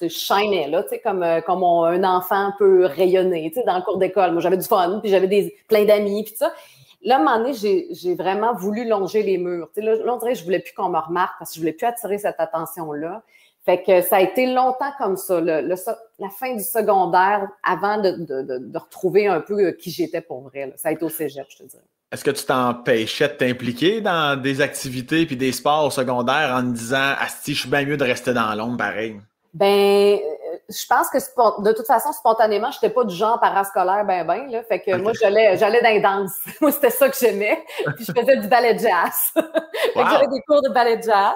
je 0.08 0.70
là, 0.70 0.84
tu 0.84 0.90
sais, 0.90 1.00
comme, 1.00 1.24
euh, 1.24 1.42
comme 1.42 1.64
un 1.64 2.04
enfant 2.04 2.52
peut 2.58 2.86
rayonner, 2.86 3.52
tu 3.52 3.60
sais, 3.60 3.66
dans 3.66 3.78
le 3.78 3.84
cours 3.84 3.98
d'école. 3.98 4.32
Moi, 4.32 4.42
j'avais 4.42 4.58
du 4.58 4.68
fun, 4.68 5.00
puis 5.02 5.12
j'avais 5.12 5.28
des, 5.28 5.56
plein 5.68 5.86
d'amis, 5.86 6.24
puis 6.24 6.36
ça. 6.36 6.54
Là, 7.02 7.16
à 7.16 7.20
un 7.20 7.24
moment 7.24 7.38
donné, 7.40 7.54
j'ai 7.54 8.16
vraiment 8.16 8.54
voulu 8.54 8.88
longer 8.88 9.24
les 9.24 9.38
murs. 9.38 9.70
Tu 9.74 9.82
sais, 9.82 9.86
là, 9.86 9.96
là, 9.96 10.14
on 10.14 10.18
dirait 10.18 10.34
que 10.34 10.40
je 10.40 10.44
voulais 10.44 10.60
plus 10.60 10.74
qu'on 10.74 10.90
me 10.90 11.00
remarque 11.00 11.36
parce 11.40 11.52
que 11.52 11.56
je 11.56 11.62
voulais 11.62 11.74
plus 11.74 11.86
attirer 11.86 12.18
cette 12.18 12.40
attention-là. 12.40 13.24
Fait 13.66 13.84
que 13.84 14.02
ça 14.02 14.18
a 14.18 14.22
été 14.22 14.48
longtemps 14.54 14.92
comme 14.98 15.16
ça, 15.16 15.40
le, 15.40 15.62
la 15.62 16.30
fin 16.30 16.56
du 16.56 16.64
secondaire, 16.64 17.48
avant 17.64 18.02
de, 18.02 18.12
de, 18.12 18.58
de, 18.58 18.78
retrouver 18.78 19.28
un 19.28 19.42
peu 19.42 19.60
euh, 19.60 19.72
qui 19.74 19.92
j'étais 19.92 20.22
pour 20.22 20.42
vrai. 20.42 20.74
Ça 20.78 20.90
a 20.90 20.92
été 20.92 21.04
au 21.04 21.10
cégep, 21.10 21.46
je 21.50 21.58
te 21.58 21.64
dirais. 21.64 21.84
Est-ce 22.12 22.24
que 22.24 22.32
tu 22.32 22.44
t'empêchais 22.44 23.28
de 23.28 23.34
t'impliquer 23.34 24.02
dans 24.02 24.42
des 24.42 24.62
activités 24.62 25.28
puis 25.28 25.38
des 25.38 25.52
sports 25.52 25.86
au 25.86 25.92
secondaire 25.92 26.56
en 26.56 26.62
te 26.62 26.76
disant 26.76 27.14
Asti, 27.20 27.54
je 27.54 27.60
suis 27.62 27.70
bien 27.70 27.86
mieux 27.86 27.98
de 27.98 28.04
rester 28.04 28.34
dans 28.34 28.56
l'ombre 28.56 28.78
pareil? 28.78 29.20
Ben, 29.54 30.20
euh, 30.20 30.58
je 30.70 30.86
pense 30.86 31.10
que 31.10 31.18
de 31.64 31.72
toute 31.72 31.88
façon, 31.88 32.14
spontanément, 32.14 32.70
je 32.70 32.78
n'étais 32.78 32.94
pas 32.94 33.04
du 33.04 33.16
genre 33.16 33.40
parascolaire 33.40 34.06
ben 34.06 34.24
ben. 34.24 34.48
Là, 34.52 34.62
fait 34.64 34.80
que 34.80 34.96
moi, 34.98 35.12
j'allais, 35.20 35.58
j'allais 35.58 35.82
dans 35.82 35.90
les 35.90 36.02
danses. 36.02 36.40
moi, 36.62 36.72
c'était 36.72 36.92
ça 36.92 37.10
que 37.10 37.18
j'aimais. 37.18 37.64
Puis 37.96 38.06
je 38.06 38.14
faisais 38.14 38.38
du 38.38 38.48
ballet 38.48 38.78
jazz. 38.78 39.14
fait 39.34 40.04
que 40.04 40.10
j'avais 40.10 40.28
des 40.28 40.42
cours 40.48 40.62
de 40.62 40.70
ballet 40.70 41.02
jazz. 41.02 41.34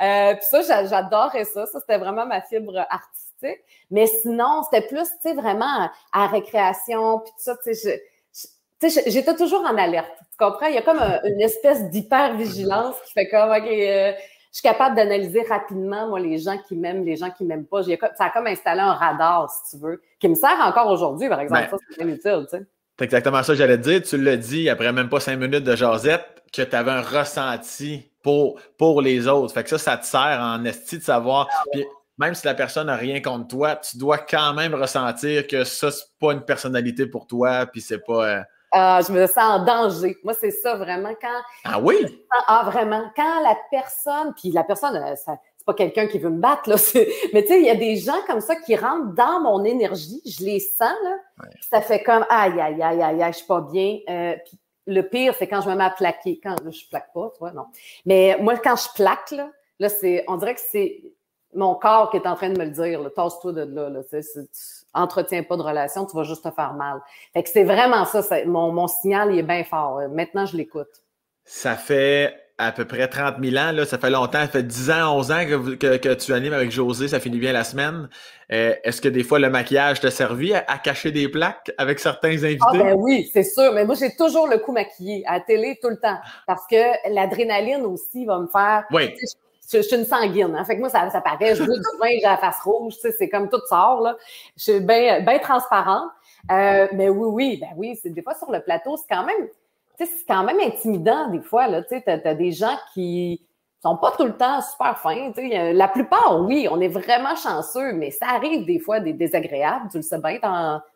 Euh, 0.00 0.34
puis 0.34 0.44
ça, 0.44 0.84
j'adorais 0.84 1.44
ça. 1.44 1.66
Ça, 1.66 1.78
c'était 1.78 1.98
vraiment 1.98 2.26
ma 2.26 2.40
fibre 2.40 2.78
artistique. 2.90 3.62
Mais 3.90 4.06
sinon, 4.06 4.62
c'était 4.64 4.86
plus, 4.86 5.08
tu 5.22 5.28
sais, 5.28 5.34
vraiment 5.34 5.88
à, 6.12 6.26
récréation. 6.26 7.20
Puis 7.20 7.32
tout 7.32 7.42
ça, 7.42 7.56
tu 7.62 7.74
sais, 7.74 8.02
j'étais 9.06 9.36
toujours 9.36 9.60
en 9.60 9.76
alerte. 9.76 10.10
Tu 10.18 10.36
comprends? 10.36 10.66
Il 10.66 10.74
y 10.74 10.78
a 10.78 10.82
comme 10.82 11.00
une 11.00 11.40
espèce 11.40 11.84
d'hyper-vigilance 11.90 12.96
qui 13.06 13.12
fait 13.12 13.28
comme, 13.28 13.50
OK, 13.50 13.68
euh, 13.68 14.12
je 14.52 14.58
suis 14.58 14.68
capable 14.68 14.94
d'analyser 14.94 15.42
rapidement, 15.48 16.08
moi, 16.08 16.20
les 16.20 16.38
gens 16.38 16.58
qui 16.58 16.76
m'aiment, 16.76 17.06
les 17.06 17.16
gens 17.16 17.30
qui 17.30 17.44
m'aiment 17.44 17.64
pas. 17.64 17.82
Ça 17.82 18.24
a 18.26 18.30
comme 18.30 18.46
installé 18.46 18.80
un 18.80 18.92
radar, 18.92 19.50
si 19.50 19.70
tu 19.76 19.82
veux, 19.82 20.02
qui 20.20 20.28
me 20.28 20.34
sert 20.34 20.58
encore 20.62 20.90
aujourd'hui, 20.90 21.28
par 21.28 21.40
exemple. 21.40 21.62
Ben, 21.62 21.70
ça, 21.70 21.76
c'est 21.88 22.04
bien 22.04 22.14
utile, 22.14 22.46
tu 22.50 22.58
sais. 22.58 22.66
C'est 22.98 23.04
exactement 23.06 23.42
ça 23.42 23.54
que 23.54 23.58
j'allais 23.58 23.78
te 23.78 23.88
dire. 23.88 24.02
Tu 24.02 24.18
l'as 24.18 24.36
dit 24.36 24.68
après 24.68 24.92
même 24.92 25.08
pas 25.08 25.20
cinq 25.20 25.38
minutes 25.38 25.64
de 25.64 25.74
jasette 25.74 26.44
que 26.52 26.60
tu 26.60 26.76
avais 26.76 26.90
un 26.90 27.00
ressenti 27.00 28.10
pour, 28.22 28.60
pour 28.76 29.00
les 29.00 29.26
autres. 29.26 29.54
Fait 29.54 29.64
que 29.64 29.70
ça, 29.70 29.78
ça 29.78 29.96
te 29.96 30.04
sert 30.04 30.38
en 30.40 30.62
esti 30.64 30.98
de 30.98 31.02
savoir. 31.02 31.48
Ah 31.50 31.78
même 32.18 32.34
si 32.34 32.46
la 32.46 32.54
personne 32.54 32.88
n'a 32.88 32.96
rien 32.96 33.20
contre 33.20 33.48
toi, 33.48 33.76
tu 33.76 33.96
dois 33.96 34.18
quand 34.18 34.52
même 34.52 34.74
ressentir 34.74 35.46
que 35.46 35.64
ça, 35.64 35.90
c'est 35.90 36.04
pas 36.20 36.32
une 36.32 36.42
personnalité 36.42 37.06
pour 37.06 37.26
toi, 37.26 37.66
puis 37.66 37.80
c'est 37.80 38.04
pas. 38.04 38.28
Euh, 38.28 38.42
ah, 38.72 39.00
je 39.06 39.12
me 39.12 39.26
sens 39.26 39.38
en 39.38 39.64
danger. 39.64 40.16
Moi, 40.24 40.32
c'est 40.34 40.50
ça 40.50 40.76
vraiment 40.76 41.12
quand. 41.20 41.40
Ah 41.64 41.78
oui? 41.78 42.24
Ah, 42.46 42.62
vraiment. 42.66 43.04
Quand 43.14 43.40
la 43.42 43.56
personne, 43.70 44.32
puis 44.34 44.50
la 44.50 44.64
personne, 44.64 44.96
euh, 44.96 45.14
ça, 45.14 45.38
c'est 45.56 45.64
pas 45.66 45.74
quelqu'un 45.74 46.06
qui 46.06 46.18
veut 46.18 46.30
me 46.30 46.40
battre, 46.40 46.70
là. 46.70 46.76
Mais 47.34 47.42
tu 47.42 47.48
sais, 47.48 47.60
il 47.60 47.66
y 47.66 47.70
a 47.70 47.76
des 47.76 47.96
gens 47.96 48.20
comme 48.26 48.40
ça 48.40 48.56
qui 48.56 48.74
rentrent 48.74 49.14
dans 49.14 49.40
mon 49.40 49.64
énergie. 49.64 50.22
Je 50.24 50.44
les 50.44 50.60
sens, 50.60 50.94
là. 51.04 51.16
Ça 51.70 51.82
fait 51.82 52.02
comme 52.02 52.24
aïe, 52.30 52.58
aïe, 52.58 52.82
aïe, 52.82 53.02
aïe, 53.02 53.22
aïe, 53.22 53.32
je 53.32 53.38
suis 53.38 53.46
pas 53.46 53.60
bien. 53.60 53.98
Euh, 54.08 54.34
puis 54.44 54.58
le 54.86 55.02
pire, 55.02 55.34
c'est 55.38 55.46
quand 55.46 55.60
je 55.60 55.68
me 55.68 55.74
mets 55.74 55.84
à 55.84 55.90
plaquer. 55.90 56.40
Quand 56.42 56.58
là, 56.62 56.70
je 56.70 56.88
plaque 56.88 57.12
pas, 57.12 57.30
toi, 57.36 57.52
non. 57.52 57.66
Mais 58.06 58.38
moi, 58.40 58.56
quand 58.56 58.76
je 58.76 58.88
plaque, 58.94 59.30
là, 59.32 59.50
là, 59.78 59.88
c'est. 59.90 60.24
On 60.28 60.36
dirait 60.36 60.54
que 60.54 60.60
c'est 60.60 61.02
mon 61.54 61.74
corps 61.74 62.10
qui 62.10 62.16
est 62.16 62.26
en 62.26 62.34
train 62.34 62.48
de 62.48 62.58
me 62.58 62.64
le 62.64 62.70
dire, 62.70 63.00
tasse-toi 63.14 63.52
de 63.52 63.62
là, 63.62 63.90
là 63.90 64.00
entretiens 64.94 65.42
pas 65.42 65.56
de 65.56 65.62
relation, 65.62 66.06
tu 66.06 66.16
vas 66.16 66.24
juste 66.24 66.44
te 66.44 66.50
faire 66.50 66.74
mal. 66.74 67.00
Fait 67.32 67.42
que 67.42 67.48
c'est 67.48 67.64
vraiment 67.64 68.04
ça, 68.04 68.22
mon, 68.46 68.72
mon, 68.72 68.88
signal 68.88 69.32
il 69.32 69.38
est 69.38 69.42
bien 69.42 69.64
fort. 69.64 70.00
Maintenant, 70.10 70.46
je 70.46 70.56
l'écoute. 70.56 70.88
Ça 71.44 71.76
fait 71.76 72.34
à 72.58 72.70
peu 72.70 72.84
près 72.84 73.08
30 73.08 73.36
000 73.42 73.56
ans, 73.56 73.72
là, 73.72 73.84
ça 73.84 73.98
fait 73.98 74.10
longtemps, 74.10 74.40
ça 74.40 74.48
fait 74.48 74.62
10 74.62 74.90
ans, 74.90 75.16
11 75.16 75.32
ans 75.32 75.44
que, 75.46 75.96
que, 75.96 76.14
tu 76.14 76.32
animes 76.32 76.52
avec 76.52 76.70
José, 76.70 77.08
ça 77.08 77.18
finit 77.18 77.38
bien 77.38 77.52
la 77.52 77.64
semaine. 77.64 78.08
Euh, 78.52 78.74
est-ce 78.84 79.00
que 79.00 79.08
des 79.08 79.24
fois 79.24 79.38
le 79.38 79.50
maquillage 79.50 80.00
t'a 80.00 80.10
servi 80.10 80.54
à, 80.54 80.78
cacher 80.78 81.10
des 81.10 81.28
plaques 81.28 81.72
avec 81.78 81.98
certains 81.98 82.44
invités? 82.44 82.58
Ah 82.68 82.72
ben 82.72 82.94
oui, 82.96 83.28
c'est 83.32 83.42
sûr, 83.42 83.72
mais 83.72 83.84
moi 83.84 83.96
j'ai 83.98 84.14
toujours 84.14 84.46
le 84.46 84.58
coup 84.58 84.72
maquillé 84.72 85.24
à 85.26 85.34
la 85.34 85.40
télé 85.40 85.78
tout 85.82 85.88
le 85.88 85.98
temps 85.98 86.18
parce 86.46 86.66
que 86.70 87.12
l'adrénaline 87.12 87.84
aussi 87.84 88.26
va 88.26 88.38
me 88.38 88.46
faire... 88.46 88.84
Oui 88.92 89.12
je, 89.70 89.80
suis 89.80 89.96
une 89.96 90.04
sanguine. 90.04 90.54
Hein. 90.56 90.64
Fait 90.64 90.76
que 90.76 90.80
moi, 90.80 90.88
ça, 90.88 91.08
ça 91.10 91.20
paraît, 91.20 91.54
je 91.54 91.62
veux 91.62 91.74
du 91.74 91.98
vin, 92.00 92.08
j'ai 92.08 92.20
la 92.20 92.36
face 92.36 92.60
rouge, 92.62 92.94
tu 92.94 93.00
sais, 93.00 93.12
c'est 93.12 93.28
comme 93.28 93.48
tout 93.48 93.60
sort, 93.68 94.00
là. 94.00 94.16
Je 94.56 94.62
suis 94.62 94.80
bien 94.80 95.20
ben 95.20 95.38
transparente. 95.40 96.10
Euh, 96.50 96.88
mais 96.92 97.08
oui, 97.08 97.28
oui, 97.28 97.58
ben 97.60 97.70
oui, 97.76 97.98
c'est 98.02 98.10
des 98.10 98.22
fois 98.22 98.34
sur 98.34 98.50
le 98.50 98.60
plateau, 98.60 98.96
c'est 98.96 99.14
quand 99.14 99.24
même, 99.24 99.46
tu 99.98 100.04
sais, 100.04 100.12
c'est 100.18 100.26
quand 100.26 100.42
même 100.42 100.58
intimidant 100.60 101.28
des 101.28 101.40
fois, 101.40 101.68
là. 101.68 101.82
Tu 101.82 101.90
sais, 101.90 102.02
t'as, 102.04 102.18
as 102.28 102.34
des 102.34 102.52
gens 102.52 102.76
qui 102.92 103.46
sont 103.82 103.96
pas 103.96 104.12
tout 104.12 104.24
le 104.24 104.36
temps 104.36 104.60
super 104.62 104.98
fins. 104.98 105.32
Tu 105.32 105.48
sais. 105.48 105.72
La 105.72 105.88
plupart, 105.88 106.40
oui, 106.40 106.68
on 106.70 106.80
est 106.80 106.88
vraiment 106.88 107.34
chanceux, 107.34 107.92
mais 107.92 108.10
ça 108.10 108.26
arrive 108.28 108.64
des 108.64 108.78
fois 108.78 109.00
des 109.00 109.12
désagréables. 109.12 109.88
Tu 109.90 109.98
le 109.98 110.02
sais 110.02 110.18
bien, 110.18 110.38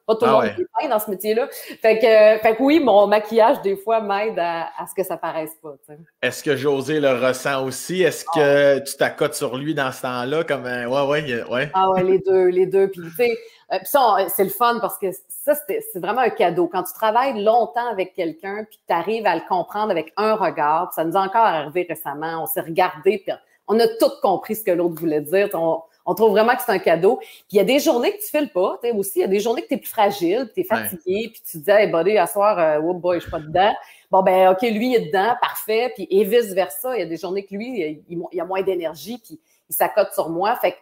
pas 0.07 0.15
tout 0.15 0.25
le 0.25 0.31
ah 0.31 0.35
monde 0.35 0.45
est 0.45 0.81
fin 0.81 0.89
dans 0.89 0.99
ce 0.99 1.11
métier-là. 1.11 1.49
Fait 1.83 1.99
que, 1.99 2.43
fait 2.43 2.57
que 2.57 2.63
oui, 2.63 2.81
mon 2.81 3.07
maquillage, 3.07 3.61
des 3.63 3.77
fois, 3.77 4.01
m'aide 4.01 4.39
à, 4.39 4.69
ce 4.89 4.95
que 4.95 5.03
ça 5.03 5.17
paraisse 5.17 5.57
pas. 5.63 5.75
Est-ce 6.23 6.45
que 6.45 6.57
José 6.57 7.01
le 7.01 7.13
ressent 7.13 7.65
aussi? 7.65 8.03
Est-ce 8.03 8.25
que 8.25 8.77
ah. 8.77 8.81
tu 8.81 8.97
t'accotes 8.97 9.35
sur 9.35 9.57
lui 9.57 9.75
dans 9.75 9.91
ce 9.91 10.03
temps-là? 10.03 10.45
Comme 10.45 10.67
un... 10.67 10.87
Ouais, 10.87 11.03
ouais, 11.03 11.43
ouais. 11.51 11.71
Ah 11.75 11.91
ouais, 11.91 12.05
les 12.05 12.21
deux, 12.21 12.47
les 12.47 12.67
deux. 12.67 12.89
Puis, 12.89 13.03
tu 13.03 13.11
sais, 13.11 13.37
euh, 13.73 13.79
ça, 13.83 14.19
c'est 14.29 14.45
le 14.45 14.51
fun 14.51 14.79
parce 14.81 14.97
que 14.99 15.11
ça, 15.29 15.55
c'est 15.67 15.99
vraiment 15.99 16.21
un 16.21 16.31
cadeau. 16.31 16.69
Quand 16.69 16.85
tu 16.85 16.93
travailles 16.93 17.43
longtemps 17.43 17.89
avec 17.91 18.15
quelqu'un, 18.15 18.65
puis 18.65 18.79
tu 18.87 18.95
arrives 18.95 19.27
à 19.27 19.35
le 19.35 19.43
comprendre 19.49 19.91
avec 19.91 20.13
un 20.17 20.35
regard, 20.35 20.93
ça 20.93 21.05
nous 21.05 21.17
a 21.17 21.21
encore 21.21 21.45
arrivé 21.45 21.85
récemment, 21.89 22.45
on 22.45 22.47
s'est 22.47 22.61
regardé, 22.61 23.23
puis 23.25 23.35
on 23.67 23.79
a 23.81 23.89
tout 23.89 24.11
compris 24.23 24.55
ce 24.55 24.63
que 24.63 24.71
l'autre 24.71 24.95
voulait 25.01 25.21
dire. 25.21 25.49
On, 25.55 25.83
trouve 26.15 26.31
vraiment 26.31 26.55
que 26.55 26.63
c'est 26.65 26.73
un 26.73 26.79
cadeau. 26.79 27.17
Puis 27.19 27.45
il 27.53 27.57
y 27.57 27.61
a 27.61 27.65
des 27.65 27.79
journées 27.79 28.13
que 28.13 28.23
tu 28.23 28.31
files 28.31 28.51
pas, 28.51 28.79
tu 28.83 28.89
sais, 28.89 28.95
aussi, 28.95 29.19
il 29.19 29.23
y 29.23 29.25
a 29.25 29.29
des 29.29 29.41
journées 29.41 29.63
que 29.63 29.69
tu 29.69 29.75
es 29.75 29.79
plus 29.79 29.89
fragile, 29.89 30.51
tu 30.55 30.61
es 30.61 30.65
fatigué, 30.65 31.31
puis 31.33 31.43
tu 31.45 31.59
te 31.59 31.65
dis, 31.65 31.71
hey 31.71 31.91
buddy, 31.91 32.17
à 32.19 32.27
soir, 32.27 32.59
euh, 32.59 32.81
oh 32.83 32.95
boy, 32.95 33.17
je 33.17 33.23
suis 33.23 33.31
pas 33.31 33.41
dedans. 33.41 33.75
Bon, 34.11 34.23
ben, 34.23 34.51
OK, 34.51 34.63
lui, 34.63 34.93
il 34.93 34.95
est 34.95 35.07
dedans, 35.07 35.35
parfait. 35.41 35.93
Puis, 35.95 36.07
et 36.11 36.25
vice-versa, 36.25 36.97
il 36.97 37.01
y 37.01 37.03
a 37.03 37.07
des 37.07 37.17
journées 37.17 37.45
que 37.45 37.55
lui, 37.55 38.05
il, 38.09 38.23
il 38.33 38.41
a 38.41 38.45
moins 38.45 38.63
d'énergie, 38.63 39.19
puis 39.19 39.41
il 39.69 39.75
s'accote 39.75 40.13
sur 40.13 40.29
moi. 40.29 40.55
Fait 40.57 40.73
que 40.73 40.77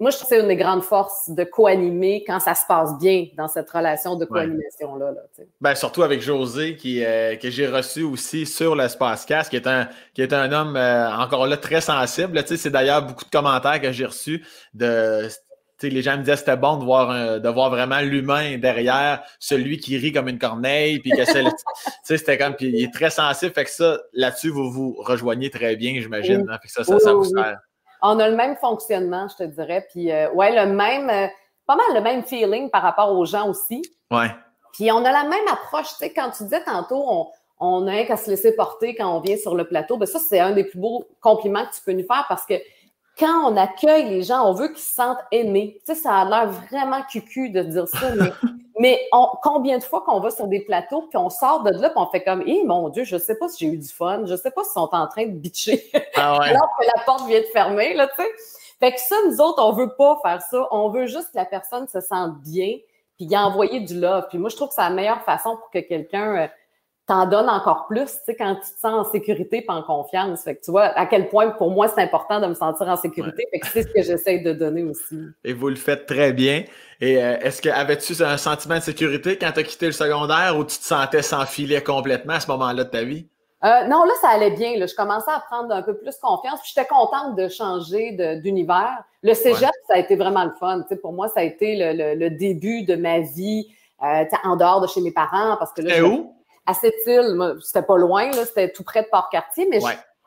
moi, 0.00 0.10
je 0.10 0.16
trouve 0.16 0.30
que 0.30 0.34
c'est 0.34 0.40
une 0.40 0.48
des 0.48 0.56
grandes 0.56 0.82
forces 0.82 1.28
de 1.28 1.44
co-animer 1.44 2.24
quand 2.26 2.40
ça 2.40 2.54
se 2.54 2.62
passe 2.66 2.98
bien 2.98 3.26
dans 3.36 3.48
cette 3.48 3.68
relation 3.70 4.16
de 4.16 4.24
co-animation-là. 4.24 5.12
ben, 5.60 5.74
surtout 5.74 6.02
avec 6.02 6.22
José, 6.22 6.76
qui, 6.76 7.04
euh, 7.04 7.36
que 7.36 7.50
j'ai 7.50 7.68
reçu 7.68 8.02
aussi 8.02 8.46
sur 8.46 8.74
l'espace 8.74 9.26
casque, 9.26 9.50
qui 9.50 9.56
est 9.56 9.66
un, 9.66 9.88
qui 10.14 10.22
est 10.22 10.32
un 10.32 10.50
homme 10.52 10.76
euh, 10.76 11.14
encore 11.14 11.46
là 11.46 11.58
très 11.58 11.82
sensible. 11.82 12.42
C'est 12.46 12.70
d'ailleurs 12.70 13.06
beaucoup 13.06 13.24
de 13.24 13.30
commentaires 13.30 13.80
que 13.80 13.92
j'ai 13.92 14.06
reçus 14.06 14.44
de. 14.72 15.28
les 15.82 16.02
gens 16.02 16.16
me 16.16 16.22
disaient 16.22 16.32
que 16.32 16.38
c'était 16.38 16.56
bon 16.56 16.78
de 16.78 16.84
voir, 16.84 17.40
de 17.40 17.48
voir 17.50 17.68
vraiment 17.68 18.00
l'humain 18.00 18.56
derrière, 18.56 19.22
celui 19.38 19.78
qui 19.78 19.98
rit 19.98 20.12
comme 20.12 20.28
une 20.28 20.38
corneille, 20.38 20.98
puis 21.00 21.10
que 21.10 21.24
c'était 22.04 22.38
comme, 22.38 22.54
puis 22.54 22.68
il 22.68 22.84
est 22.84 22.92
très 22.92 23.10
sensible, 23.10 23.52
fait 23.52 23.64
que 23.64 23.70
ça, 23.70 24.00
là-dessus, 24.14 24.48
vous 24.48 24.70
vous 24.70 24.96
rejoignez 24.98 25.50
très 25.50 25.76
bien, 25.76 26.00
j'imagine. 26.00 26.46
Hein, 26.50 26.58
ça, 26.64 26.84
ça, 26.84 26.98
ça 26.98 27.12
vous 27.12 27.24
sert 27.24 27.58
on 28.02 28.18
a 28.18 28.28
le 28.28 28.36
même 28.36 28.56
fonctionnement, 28.56 29.26
je 29.28 29.44
te 29.44 29.48
dirais. 29.48 29.86
Puis, 29.90 30.10
euh, 30.10 30.30
ouais, 30.32 30.54
le 30.54 30.72
même, 30.72 31.10
euh, 31.10 31.26
pas 31.66 31.76
mal 31.76 31.86
le 31.94 32.00
même 32.00 32.24
feeling 32.24 32.70
par 32.70 32.82
rapport 32.82 33.12
aux 33.16 33.24
gens 33.24 33.48
aussi. 33.48 33.82
Ouais. 34.10 34.30
Puis, 34.72 34.90
on 34.92 35.04
a 35.04 35.12
la 35.12 35.24
même 35.24 35.48
approche. 35.50 35.88
Tu 35.88 35.96
sais, 35.96 36.12
quand 36.12 36.30
tu 36.30 36.44
disais 36.44 36.62
tantôt, 36.64 37.04
on, 37.06 37.28
on 37.60 37.86
a 37.86 38.04
qu'à 38.04 38.16
se 38.16 38.30
laisser 38.30 38.56
porter 38.56 38.94
quand 38.94 39.16
on 39.16 39.20
vient 39.20 39.36
sur 39.36 39.54
le 39.54 39.66
plateau, 39.66 39.98
ben 39.98 40.06
ça, 40.06 40.18
c'est 40.18 40.40
un 40.40 40.52
des 40.52 40.64
plus 40.64 40.78
beaux 40.78 41.04
compliments 41.20 41.64
que 41.66 41.74
tu 41.74 41.82
peux 41.84 41.92
nous 41.92 42.06
faire 42.06 42.24
parce 42.28 42.46
que 42.46 42.54
quand 43.20 43.52
on 43.52 43.56
accueille 43.56 44.08
les 44.08 44.22
gens, 44.22 44.48
on 44.48 44.54
veut 44.54 44.68
qu'ils 44.68 44.78
se 44.78 44.94
sentent 44.94 45.22
aimés. 45.30 45.80
Tu 45.86 45.94
sais, 45.94 46.00
ça 46.00 46.16
a 46.16 46.24
l'air 46.24 46.50
vraiment 46.50 47.02
cucu 47.02 47.50
de 47.50 47.62
dire 47.62 47.86
ça, 47.86 48.14
mais, 48.16 48.32
mais 48.80 49.08
combien 49.42 49.78
de 49.78 49.82
fois 49.82 50.00
qu'on 50.00 50.20
va 50.20 50.30
sur 50.30 50.46
des 50.46 50.60
plateaux, 50.60 51.02
puis 51.02 51.18
on 51.18 51.28
sort 51.28 51.62
de 51.62 51.70
là, 51.70 51.90
puis 51.90 51.98
on 51.98 52.06
fait 52.06 52.24
comme, 52.24 52.42
hé, 52.46 52.64
mon 52.64 52.88
Dieu, 52.88 53.04
je 53.04 53.18
sais 53.18 53.36
pas 53.36 53.48
si 53.48 53.66
j'ai 53.66 53.72
eu 53.74 53.78
du 53.78 53.88
fun, 53.88 54.22
je 54.24 54.34
sais 54.34 54.50
pas 54.50 54.64
s'ils 54.64 54.72
sont 54.72 54.88
en 54.92 55.06
train 55.06 55.26
de 55.26 55.32
bitcher, 55.32 55.90
ah 56.16 56.38
alors 56.40 56.68
que 56.80 56.86
la 56.86 57.04
porte 57.04 57.28
vient 57.28 57.40
de 57.40 57.46
fermer, 57.52 57.94
là, 57.94 58.08
tu 58.08 58.22
sais. 58.22 58.28
Fait 58.80 58.92
que 58.92 59.00
ça, 59.00 59.14
nous 59.26 59.40
autres, 59.42 59.62
on 59.62 59.72
veut 59.72 59.94
pas 59.94 60.18
faire 60.22 60.40
ça. 60.40 60.66
On 60.70 60.88
veut 60.88 61.04
juste 61.06 61.32
que 61.32 61.36
la 61.36 61.44
personne 61.44 61.86
se 61.86 62.00
sente 62.00 62.40
bien, 62.40 62.78
puis 63.16 63.26
y 63.26 63.36
envoyer 63.36 63.80
du 63.80 64.00
love. 64.00 64.26
Puis 64.30 64.38
moi, 64.38 64.48
je 64.48 64.56
trouve 64.56 64.68
que 64.68 64.74
c'est 64.74 64.80
la 64.80 64.88
meilleure 64.88 65.22
façon 65.22 65.56
pour 65.56 65.68
que 65.70 65.80
quelqu'un 65.80 66.36
euh, 66.36 66.48
t'en 67.10 67.26
donne 67.26 67.48
encore 67.48 67.88
plus, 67.88 68.06
tu 68.06 68.18
sais, 68.24 68.36
quand 68.36 68.54
tu 68.54 68.72
te 68.72 68.80
sens 68.80 69.08
en 69.08 69.10
sécurité 69.10 69.64
et 69.66 69.70
en 69.70 69.82
confiance. 69.82 70.44
Fait 70.44 70.54
que 70.54 70.64
tu 70.64 70.70
vois 70.70 70.84
à 70.84 71.06
quel 71.06 71.28
point, 71.28 71.50
pour 71.50 71.72
moi, 71.72 71.88
c'est 71.88 72.00
important 72.00 72.38
de 72.38 72.46
me 72.46 72.54
sentir 72.54 72.86
en 72.86 72.96
sécurité. 72.96 73.48
Fait 73.50 73.58
que 73.58 73.66
c'est 73.66 73.82
ce 73.82 73.88
que 73.88 74.00
j'essaie 74.00 74.38
de 74.38 74.52
donner 74.52 74.84
aussi. 74.84 75.18
Et 75.42 75.52
vous 75.52 75.68
le 75.68 75.74
faites 75.74 76.06
très 76.06 76.32
bien. 76.32 76.62
Et 77.00 77.20
euh, 77.20 77.36
est-ce 77.40 77.60
que 77.60 77.68
avais-tu 77.68 78.22
un 78.22 78.36
sentiment 78.36 78.76
de 78.76 78.82
sécurité 78.82 79.36
quand 79.36 79.50
tu 79.50 79.58
as 79.58 79.62
quitté 79.64 79.86
le 79.86 79.92
secondaire 79.92 80.56
ou 80.56 80.64
tu 80.64 80.78
te 80.78 80.84
sentais 80.84 81.22
sans 81.22 81.46
filet 81.46 81.82
complètement 81.82 82.34
à 82.34 82.40
ce 82.40 82.48
moment-là 82.48 82.84
de 82.84 82.90
ta 82.90 83.02
vie? 83.02 83.26
Euh, 83.64 83.88
non, 83.88 84.04
là, 84.04 84.12
ça 84.20 84.28
allait 84.28 84.52
bien. 84.52 84.76
Là. 84.76 84.86
Je 84.86 84.94
commençais 84.94 85.32
à 85.32 85.40
prendre 85.40 85.74
un 85.74 85.82
peu 85.82 85.96
plus 85.96 86.16
confiance. 86.22 86.60
Puis 86.60 86.72
j'étais 86.76 86.86
contente 86.86 87.34
de 87.34 87.48
changer 87.48 88.12
d'univers. 88.40 89.02
Le 89.24 89.34
cégep, 89.34 89.72
ça 89.88 89.94
a 89.94 89.98
été 89.98 90.14
vraiment 90.14 90.44
le 90.44 90.52
fun. 90.60 90.84
sais, 90.88 90.94
pour 90.94 91.12
moi, 91.12 91.26
ça 91.26 91.40
a 91.40 91.42
été 91.42 91.74
le, 91.76 92.14
le, 92.14 92.30
début 92.30 92.84
de 92.84 92.94
ma 92.94 93.18
vie 93.18 93.66
euh, 94.04 94.24
en 94.44 94.54
dehors 94.54 94.80
de 94.80 94.86
chez 94.86 95.00
mes 95.00 95.10
parents. 95.10 95.56
Parce 95.58 95.72
que 95.72 95.82
là, 95.82 96.04
où? 96.04 96.36
À 96.66 96.74
cette 96.74 96.94
île, 97.06 97.56
c'était 97.62 97.82
pas 97.82 97.96
loin, 97.96 98.30
c'était 98.32 98.70
tout 98.70 98.84
près 98.84 99.02
de 99.02 99.08
Port-Cartier, 99.08 99.66
mais 99.70 99.80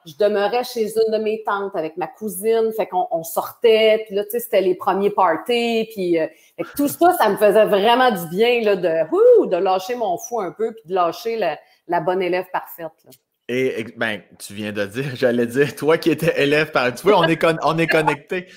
je, 0.05 0.17
demeurais 0.17 0.63
chez 0.63 0.91
une 0.97 1.17
de 1.17 1.23
mes 1.23 1.43
tantes 1.45 1.75
avec 1.75 1.95
ma 1.95 2.07
cousine. 2.07 2.71
Fait 2.75 2.88
qu'on 2.88 3.07
on 3.11 3.23
sortait, 3.23 4.03
puis 4.05 4.15
là, 4.15 4.25
tu 4.25 4.31
sais, 4.31 4.39
c'était 4.39 4.61
les 4.61 4.75
premiers 4.75 5.11
parties. 5.11 5.88
Puis 5.93 6.19
euh, 6.19 6.27
tout 6.75 6.89
ça, 6.89 7.13
ça 7.13 7.29
me 7.29 7.38
faisait 7.38 7.65
vraiment 7.65 8.11
du 8.11 8.27
bien 8.27 8.61
là, 8.61 8.75
de, 8.75 9.45
de 9.47 9.57
lâcher 9.57 9.95
mon 9.95 10.17
fou 10.17 10.41
un 10.41 10.51
peu, 10.51 10.73
puis 10.73 10.89
de 10.89 10.95
lâcher 10.95 11.38
la, 11.38 11.57
la 11.88 12.01
bonne 12.01 12.21
élève 12.21 12.45
parfaite. 12.51 12.91
Là. 13.05 13.11
Et 13.50 13.86
ben, 13.98 14.22
tu 14.39 14.54
viens 14.54 14.72
de 14.72 14.86
dire, 14.86 15.06
j'allais 15.16 15.46
dire, 15.46 15.76
toi 15.76 15.98
qui 15.98 16.12
étais 16.12 16.41
élève 16.41 16.72
par. 16.72 16.94
Tu 16.94 17.04
vois, 17.04 17.20
on 17.20 17.28
est, 17.28 17.44
on 17.64 17.78
est 17.78 17.88
connecté. 17.88 18.48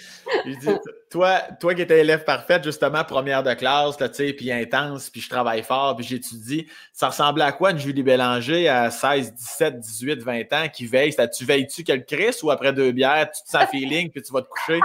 toi, 1.11 1.41
toi 1.61 1.75
qui 1.75 1.83
étais 1.83 2.01
élève 2.01 2.23
parfaite, 2.23 2.63
justement, 2.63 3.03
première 3.03 3.43
de 3.43 3.53
classe, 3.55 3.97
tu 3.97 4.07
sais, 4.13 4.33
puis 4.33 4.53
intense, 4.53 5.11
puis 5.11 5.21
je 5.21 5.29
travaille 5.29 5.65
fort, 5.65 5.97
puis 5.97 6.07
j'étudie. 6.07 6.69
Ça 6.93 7.09
ressemblait 7.09 7.45
à 7.45 7.53
quoi 7.53 7.73
une 7.73 7.79
Julie 7.79 8.05
Bélanger 8.05 8.69
à 8.69 8.93
16, 8.93 9.35
17, 9.35 9.81
18, 9.81 10.23
20 10.23 10.53
ans 10.53 10.69
qui 10.73 10.87
veille? 10.87 11.15
Tu 11.37 11.45
veilles-tu 11.45 11.83
quel 11.83 12.05
Chris 12.05 12.37
ou 12.45 12.53
après 12.53 12.73
deux 12.73 12.93
bières, 12.93 13.29
tu 13.33 13.43
te 13.43 13.51
sens 13.51 13.69
feeling, 13.69 14.11
puis 14.11 14.23
tu 14.23 14.33
vas 14.33 14.43
te 14.43 14.49
coucher? 14.49 14.81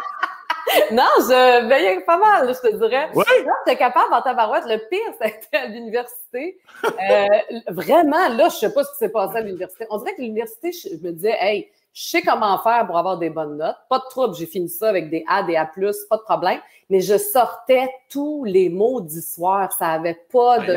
non, 0.91 1.03
je 1.17 1.67
veillais 1.67 2.01
pas 2.01 2.17
mal, 2.17 2.53
je 2.53 2.69
te 2.69 2.75
dirais. 2.75 3.09
Oui. 3.13 3.23
Non, 3.45 3.53
j'étais 3.65 3.77
capable 3.77 4.13
en 4.13 4.21
tabarouette. 4.21 4.65
Le 4.65 4.77
pire, 4.89 4.99
c'était 5.21 5.57
à 5.57 5.67
l'université. 5.67 6.59
Euh, 6.83 7.27
vraiment, 7.67 8.29
là, 8.29 8.49
je 8.49 8.55
sais 8.55 8.73
pas 8.73 8.83
ce 8.83 8.91
qui 8.91 8.97
s'est 8.97 9.09
passé 9.09 9.37
à 9.37 9.41
l'université. 9.41 9.85
On 9.89 9.97
dirait 9.97 10.15
que 10.15 10.21
l'université, 10.21 10.71
je, 10.71 10.89
me 10.95 11.11
disais, 11.11 11.35
hey, 11.39 11.69
je 11.93 12.03
sais 12.03 12.21
comment 12.21 12.57
faire 12.59 12.85
pour 12.87 12.97
avoir 12.97 13.17
des 13.17 13.29
bonnes 13.29 13.57
notes. 13.57 13.75
Pas 13.89 13.99
de 13.99 14.05
trouble, 14.09 14.35
j'ai 14.35 14.45
fini 14.45 14.69
ça 14.69 14.89
avec 14.89 15.09
des 15.09 15.23
A, 15.27 15.43
des 15.43 15.55
A+, 15.55 15.65
pas 16.09 16.17
de 16.17 16.21
problème. 16.21 16.59
Mais 16.89 17.01
je 17.01 17.17
sortais 17.17 17.89
tous 18.09 18.43
les 18.45 18.69
maudits 18.69 19.21
soirs. 19.21 19.71
Ça 19.73 19.87
avait 19.89 20.19
pas 20.31 20.59
de... 20.59 20.75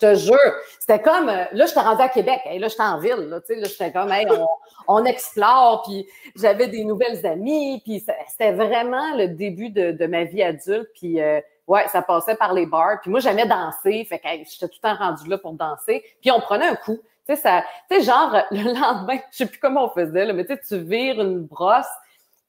Je 0.00 0.06
te 0.06 0.14
jure. 0.14 0.54
C'était 0.78 1.00
comme, 1.00 1.28
euh, 1.28 1.44
là, 1.52 1.66
j'étais 1.66 1.80
rendue 1.80 2.02
à 2.02 2.08
Québec. 2.08 2.40
et 2.46 2.58
là, 2.58 2.68
j'étais 2.68 2.82
en 2.82 2.98
ville. 2.98 3.28
Là, 3.28 3.38
là 3.48 3.68
j'étais 3.68 3.92
comme, 3.92 4.10
hey, 4.10 4.26
on, 4.30 4.46
on 4.88 5.04
explore. 5.04 5.82
Puis 5.82 6.06
j'avais 6.36 6.68
des 6.68 6.84
nouvelles 6.84 7.24
amies. 7.26 7.80
Puis 7.84 8.04
c'était 8.28 8.52
vraiment 8.52 9.14
le 9.16 9.28
début 9.28 9.70
de, 9.70 9.92
de, 9.92 10.06
ma 10.06 10.24
vie 10.24 10.42
adulte. 10.42 10.88
Puis 10.94 11.20
euh, 11.20 11.40
ouais, 11.66 11.86
ça 11.88 12.02
passait 12.02 12.36
par 12.36 12.54
les 12.54 12.66
bars. 12.66 13.00
Puis 13.02 13.10
moi, 13.10 13.20
j'aimais 13.20 13.46
danser. 13.46 14.04
Fait 14.08 14.18
que 14.18 14.28
j'étais 14.28 14.68
tout 14.68 14.78
le 14.82 14.88
temps 14.88 14.96
rendue 14.96 15.28
là 15.28 15.38
pour 15.38 15.52
danser. 15.52 16.04
Puis 16.20 16.30
on 16.30 16.40
prenait 16.40 16.66
un 16.66 16.76
coup. 16.76 16.98
Tu 17.28 17.36
sais, 17.36 18.02
genre, 18.02 18.36
le 18.50 18.62
lendemain, 18.80 19.18
je 19.30 19.36
sais 19.36 19.46
plus 19.46 19.60
comment 19.60 19.84
on 19.84 19.90
faisait, 19.90 20.24
là, 20.24 20.32
mais 20.32 20.44
tu 20.44 20.78
vires 20.78 21.20
une 21.20 21.44
brosse 21.44 21.86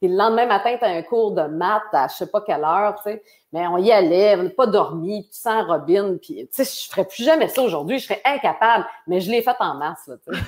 puis 0.02 0.10
le 0.10 0.18
lendemain 0.18 0.48
matin, 0.48 0.76
tu 0.80 0.84
as 0.84 0.88
un 0.88 1.04
cours 1.04 1.34
de 1.34 1.44
maths 1.44 1.84
à 1.94 2.08
je 2.08 2.16
sais 2.16 2.26
pas 2.26 2.42
quelle 2.42 2.64
heure, 2.64 2.96
tu 2.96 3.12
sais. 3.12 3.22
Mais 3.54 3.68
on 3.68 3.78
y 3.78 3.92
allait, 3.92 4.36
on 4.36 4.44
n'a 4.44 4.50
pas 4.50 4.66
dormi, 4.66 5.28
tu 5.28 5.38
sens 5.38 5.64
Robin, 5.68 6.18
puis 6.20 6.38
tu 6.38 6.48
sais, 6.50 6.64
je 6.64 6.90
ferais 6.90 7.06
plus 7.06 7.24
jamais 7.24 7.48
ça 7.50 7.62
aujourd'hui, 7.62 8.00
je 8.00 8.06
serais 8.06 8.22
incapable, 8.26 8.84
mais 9.06 9.22
je 9.22 9.30
l'ai 9.30 9.44
fait 9.44 9.56
en 9.60 9.76
masse, 9.76 10.08
là, 10.08 10.16
tu 10.28 10.34
sais. 10.34 10.42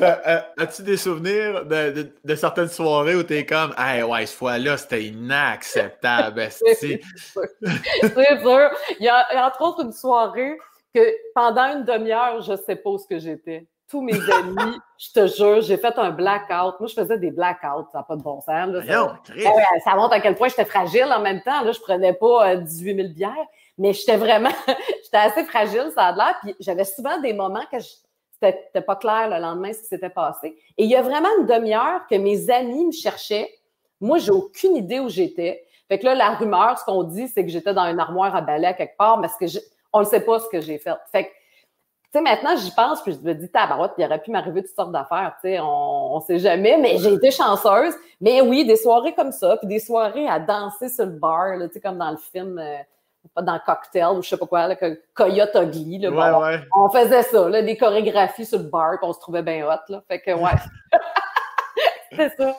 Euh, 0.00 0.40
as-tu 0.58 0.82
des 0.82 0.96
souvenirs 0.96 1.64
de, 1.64 2.12
de, 2.24 2.34
certaines 2.34 2.68
soirées 2.68 3.14
où 3.14 3.22
tu 3.22 3.36
es 3.36 3.46
comme, 3.46 3.72
hey, 3.78 4.02
ouais, 4.02 4.26
cette 4.26 4.36
fois-là, 4.36 4.76
c'était 4.76 5.04
inacceptable, 5.04 6.48
c'est 6.50 7.00
sûr. 7.16 7.44
Il 8.98 9.04
y 9.04 9.08
a 9.08 9.46
entre 9.46 9.62
autres 9.62 9.84
une 9.84 9.92
soirée 9.92 10.58
que 10.92 11.00
pendant 11.34 11.76
une 11.76 11.84
demi-heure, 11.84 12.40
je 12.42 12.56
sais 12.56 12.74
pas 12.74 12.90
où 12.90 12.98
ce 12.98 13.06
que 13.06 13.20
j'étais 13.20 13.68
tous 13.88 14.00
mes 14.00 14.18
amis, 14.30 14.78
je 14.98 15.12
te 15.12 15.26
jure, 15.26 15.60
j'ai 15.60 15.76
fait 15.76 15.96
un 15.98 16.10
blackout. 16.10 16.80
Moi, 16.80 16.88
je 16.88 16.94
faisais 16.94 17.18
des 17.18 17.30
blackouts, 17.30 17.88
ça 17.92 17.98
n'a 17.98 18.02
pas 18.04 18.16
de 18.16 18.22
bon 18.22 18.40
sens. 18.40 18.70
ça, 19.84 19.94
montre 19.94 20.14
à 20.14 20.20
quel 20.20 20.34
point 20.34 20.48
j'étais 20.48 20.64
fragile 20.64 21.06
en 21.14 21.20
même 21.20 21.42
temps. 21.42 21.62
Là, 21.62 21.72
je 21.72 21.80
prenais 21.80 22.14
pas 22.14 22.56
18 22.56 22.92
euh, 22.92 22.96
000 23.02 23.08
bières, 23.14 23.46
mais 23.78 23.92
j'étais 23.92 24.16
vraiment, 24.16 24.50
j'étais 25.04 25.16
assez 25.16 25.44
fragile, 25.44 25.90
ça 25.94 26.06
a 26.06 26.12
l'air. 26.12 26.38
Puis 26.42 26.56
j'avais 26.60 26.84
souvent 26.84 27.20
des 27.20 27.32
moments 27.32 27.64
que 27.70 27.76
c'était 28.32 28.80
pas 28.80 28.96
clair 28.96 29.28
le 29.30 29.40
lendemain 29.40 29.72
ce 29.72 29.80
qui 29.80 29.86
s'était 29.86 30.10
passé. 30.10 30.56
Et 30.76 30.84
il 30.84 30.90
y 30.90 30.96
a 30.96 31.02
vraiment 31.02 31.28
une 31.40 31.46
demi-heure 31.46 32.06
que 32.08 32.16
mes 32.16 32.50
amis 32.50 32.86
me 32.86 32.92
cherchaient. 32.92 33.50
Moi, 34.00 34.18
j'ai 34.18 34.32
aucune 34.32 34.76
idée 34.76 35.00
où 35.00 35.08
j'étais. 35.08 35.64
Fait 35.88 35.98
que 35.98 36.04
là, 36.06 36.14
la 36.14 36.30
rumeur, 36.30 36.78
ce 36.78 36.84
qu'on 36.84 37.02
dit, 37.04 37.28
c'est 37.28 37.44
que 37.44 37.50
j'étais 37.50 37.74
dans 37.74 37.84
une 37.84 38.00
armoire 38.00 38.34
à 38.34 38.40
balai 38.40 38.68
à 38.68 38.74
quelque 38.74 38.96
part, 38.96 39.20
parce 39.20 39.36
que 39.36 39.46
on 39.92 40.00
ne 40.00 40.04
sait 40.04 40.20
pas 40.20 40.40
ce 40.40 40.48
que 40.48 40.60
j'ai 40.60 40.78
fait. 40.78 40.94
Fait 41.12 41.26
que 41.26 41.30
sais, 42.14 42.20
maintenant, 42.22 42.56
j'y 42.56 42.70
pense, 42.70 43.02
puis 43.02 43.12
je 43.12 43.26
me 43.26 43.34
dis, 43.34 43.48
tabarote, 43.48 43.92
il 43.98 44.04
aurait 44.04 44.20
pu 44.20 44.30
m'arriver 44.30 44.62
toutes 44.62 44.74
sortes 44.74 44.92
d'affaires, 44.92 45.34
tu 45.40 45.48
sais, 45.48 45.60
on, 45.60 46.16
on 46.16 46.20
sait 46.20 46.38
jamais, 46.38 46.78
mais 46.78 46.98
j'ai 46.98 47.12
été 47.12 47.30
chanceuse. 47.30 47.94
Mais 48.20 48.40
oui, 48.40 48.64
des 48.64 48.76
soirées 48.76 49.14
comme 49.14 49.32
ça, 49.32 49.56
puis 49.56 49.66
des 49.66 49.80
soirées 49.80 50.28
à 50.28 50.38
danser 50.38 50.88
sur 50.88 51.06
le 51.06 51.12
bar, 51.12 51.58
tu 51.58 51.72
sais, 51.72 51.80
comme 51.80 51.98
dans 51.98 52.10
le 52.10 52.16
film, 52.16 52.58
euh, 52.58 52.76
pas 53.34 53.42
dans 53.42 53.58
Cocktail 53.58 54.16
ou 54.16 54.22
je 54.22 54.28
sais 54.28 54.36
pas 54.36 54.46
quoi, 54.46 54.68
là, 54.68 54.76
Coyote 55.12 55.54
Ugly, 55.54 55.98
là, 55.98 56.10
ouais, 56.10 56.44
ouais. 56.44 56.60
on 56.76 56.88
faisait 56.88 57.22
ça, 57.22 57.48
là, 57.48 57.62
des 57.62 57.76
chorégraphies 57.76 58.46
sur 58.46 58.58
le 58.58 58.64
bar, 58.64 58.92
puis 58.98 59.08
on 59.08 59.12
se 59.12 59.20
trouvait 59.20 59.42
bien 59.42 59.66
hot, 59.66 59.80
là. 59.88 60.02
Fait 60.08 60.20
que, 60.20 60.30
ouais. 60.30 60.52
C'est 62.16 62.36
ça. 62.36 62.56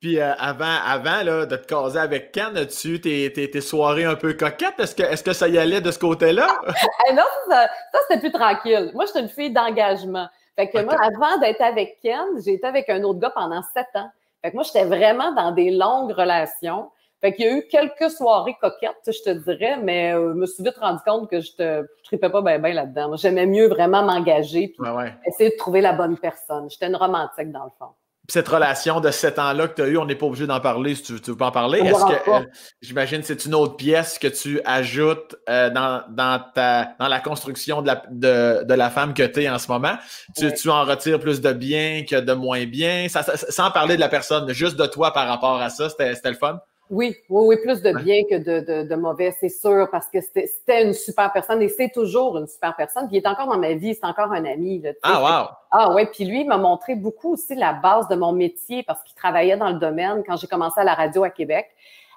puis, 0.00 0.20
euh, 0.20 0.32
avant, 0.38 0.76
avant 0.86 1.22
là, 1.22 1.46
de 1.46 1.56
te 1.56 1.66
caser 1.66 1.98
avec 1.98 2.32
Ken, 2.32 2.56
as-tu 2.56 3.00
tes, 3.00 3.32
tes, 3.32 3.60
soirées 3.60 4.04
un 4.04 4.14
peu 4.14 4.34
coquettes? 4.34 4.78
Est-ce 4.78 4.94
que, 4.94 5.02
est 5.02 5.22
que 5.22 5.32
ça 5.32 5.48
y 5.48 5.58
allait 5.58 5.80
de 5.80 5.90
ce 5.90 5.98
côté-là? 5.98 6.46
non, 7.14 7.22
ça, 7.48 7.68
c'était 8.08 8.20
plus 8.20 8.32
tranquille. 8.32 8.90
Moi, 8.94 9.06
j'étais 9.06 9.20
une 9.20 9.28
fille 9.28 9.52
d'engagement. 9.52 10.28
Fait 10.56 10.68
que 10.68 10.82
moi, 10.82 10.96
avant 11.00 11.38
d'être 11.38 11.62
avec 11.62 11.98
Ken, 12.02 12.26
j'ai 12.44 12.54
été 12.54 12.66
avec 12.66 12.88
un 12.88 13.02
autre 13.02 13.18
gars 13.18 13.30
pendant 13.30 13.62
sept 13.74 13.88
ans. 13.94 14.10
Fait 14.42 14.50
que 14.50 14.56
moi, 14.56 14.64
j'étais 14.64 14.84
vraiment 14.84 15.32
dans 15.32 15.52
des 15.52 15.70
longues 15.70 16.12
relations. 16.12 16.90
Fait 17.20 17.34
qu'il 17.34 17.44
y 17.44 17.48
a 17.48 17.56
eu 17.58 17.66
quelques 17.68 18.10
soirées 18.10 18.56
coquettes, 18.60 19.06
je 19.06 19.22
te 19.22 19.30
dirais, 19.30 19.76
mais 19.76 20.14
euh, 20.14 20.32
je 20.32 20.38
me 20.38 20.46
suis 20.46 20.64
vite 20.64 20.78
rendu 20.78 21.00
compte 21.06 21.28
que 21.28 21.40
je 21.40 21.52
te 21.52 21.86
tripais 22.04 22.30
pas 22.30 22.40
bien 22.40 22.58
ben 22.58 22.74
là-dedans. 22.74 23.14
J'aimais 23.16 23.44
mieux 23.44 23.68
vraiment 23.68 24.02
m'engager 24.02 24.68
puis 24.68 24.90
essayer 25.26 25.50
de 25.50 25.56
trouver 25.56 25.82
la 25.82 25.92
bonne 25.92 26.16
personne. 26.16 26.70
J'étais 26.70 26.86
une 26.86 26.96
romantique 26.96 27.52
dans 27.52 27.64
le 27.64 27.70
fond 27.78 27.90
cette 28.30 28.48
relation 28.48 29.00
de 29.00 29.10
sept 29.10 29.38
ans-là 29.38 29.68
que 29.68 29.74
tu 29.74 29.82
as 29.82 29.88
eue, 29.88 29.98
on 29.98 30.04
n'est 30.04 30.14
pas 30.14 30.26
obligé 30.26 30.46
d'en 30.46 30.60
parler 30.60 30.94
si 30.94 31.02
tu, 31.02 31.14
veux 31.14 31.36
pas 31.36 31.46
en 31.46 31.52
parler. 31.52 31.80
Est-ce 31.80 32.04
que, 32.04 32.30
euh, 32.30 32.40
j'imagine, 32.80 33.22
c'est 33.22 33.44
une 33.44 33.54
autre 33.54 33.76
pièce 33.76 34.18
que 34.18 34.28
tu 34.28 34.60
ajoutes 34.64 35.36
euh, 35.48 35.70
dans, 35.70 36.02
dans, 36.08 36.42
ta, 36.54 36.94
dans 36.98 37.08
la 37.08 37.20
construction 37.20 37.82
de 37.82 37.88
la, 37.88 38.02
de, 38.10 38.64
de 38.64 38.74
la 38.74 38.90
femme 38.90 39.14
que 39.14 39.22
tu 39.22 39.42
es 39.42 39.48
en 39.48 39.58
ce 39.58 39.70
moment? 39.70 39.96
Tu, 40.36 40.52
tu, 40.54 40.70
en 40.70 40.84
retires 40.84 41.20
plus 41.20 41.40
de 41.40 41.52
bien 41.52 42.04
que 42.08 42.16
de 42.16 42.32
moins 42.32 42.64
bien? 42.66 43.06
sans 43.08 43.70
parler 43.70 43.96
de 43.96 44.00
la 44.00 44.08
personne, 44.08 44.50
juste 44.52 44.76
de 44.76 44.86
toi 44.86 45.12
par 45.12 45.26
rapport 45.28 45.60
à 45.60 45.70
ça, 45.70 45.88
c'était 45.88 46.30
le 46.30 46.36
fun? 46.36 46.60
Oui, 46.90 47.16
oui, 47.28 47.44
oui, 47.46 47.56
plus 47.62 47.82
de 47.82 47.92
bien 47.92 48.24
que 48.28 48.34
de, 48.36 48.60
de, 48.60 48.88
de 48.88 48.94
mauvais, 48.96 49.34
c'est 49.38 49.48
sûr, 49.48 49.88
parce 49.92 50.08
que 50.08 50.20
c'était 50.20 50.84
une 50.84 50.92
super 50.92 51.32
personne 51.32 51.62
et 51.62 51.68
c'est 51.68 51.90
toujours 51.90 52.36
une 52.36 52.48
super 52.48 52.74
personne. 52.74 53.06
Puis 53.06 53.18
il 53.18 53.22
est 53.22 53.28
encore 53.28 53.46
dans 53.46 53.58
ma 53.58 53.74
vie, 53.74 53.94
c'est 53.94 54.04
encore 54.04 54.32
un 54.32 54.44
ami. 54.44 54.80
Là, 54.80 54.90
ah, 55.02 55.20
wow! 55.22 55.48
Ah 55.70 55.94
ouais, 55.94 56.06
puis 56.06 56.24
lui, 56.24 56.40
il 56.40 56.48
m'a 56.48 56.58
montré 56.58 56.96
beaucoup 56.96 57.34
aussi 57.34 57.54
la 57.54 57.74
base 57.74 58.08
de 58.08 58.16
mon 58.16 58.32
métier 58.32 58.82
parce 58.82 59.04
qu'il 59.04 59.14
travaillait 59.14 59.56
dans 59.56 59.68
le 59.68 59.78
domaine 59.78 60.24
quand 60.26 60.36
j'ai 60.36 60.48
commencé 60.48 60.80
à 60.80 60.84
la 60.84 60.94
radio 60.94 61.22
à 61.22 61.30
Québec. 61.30 61.68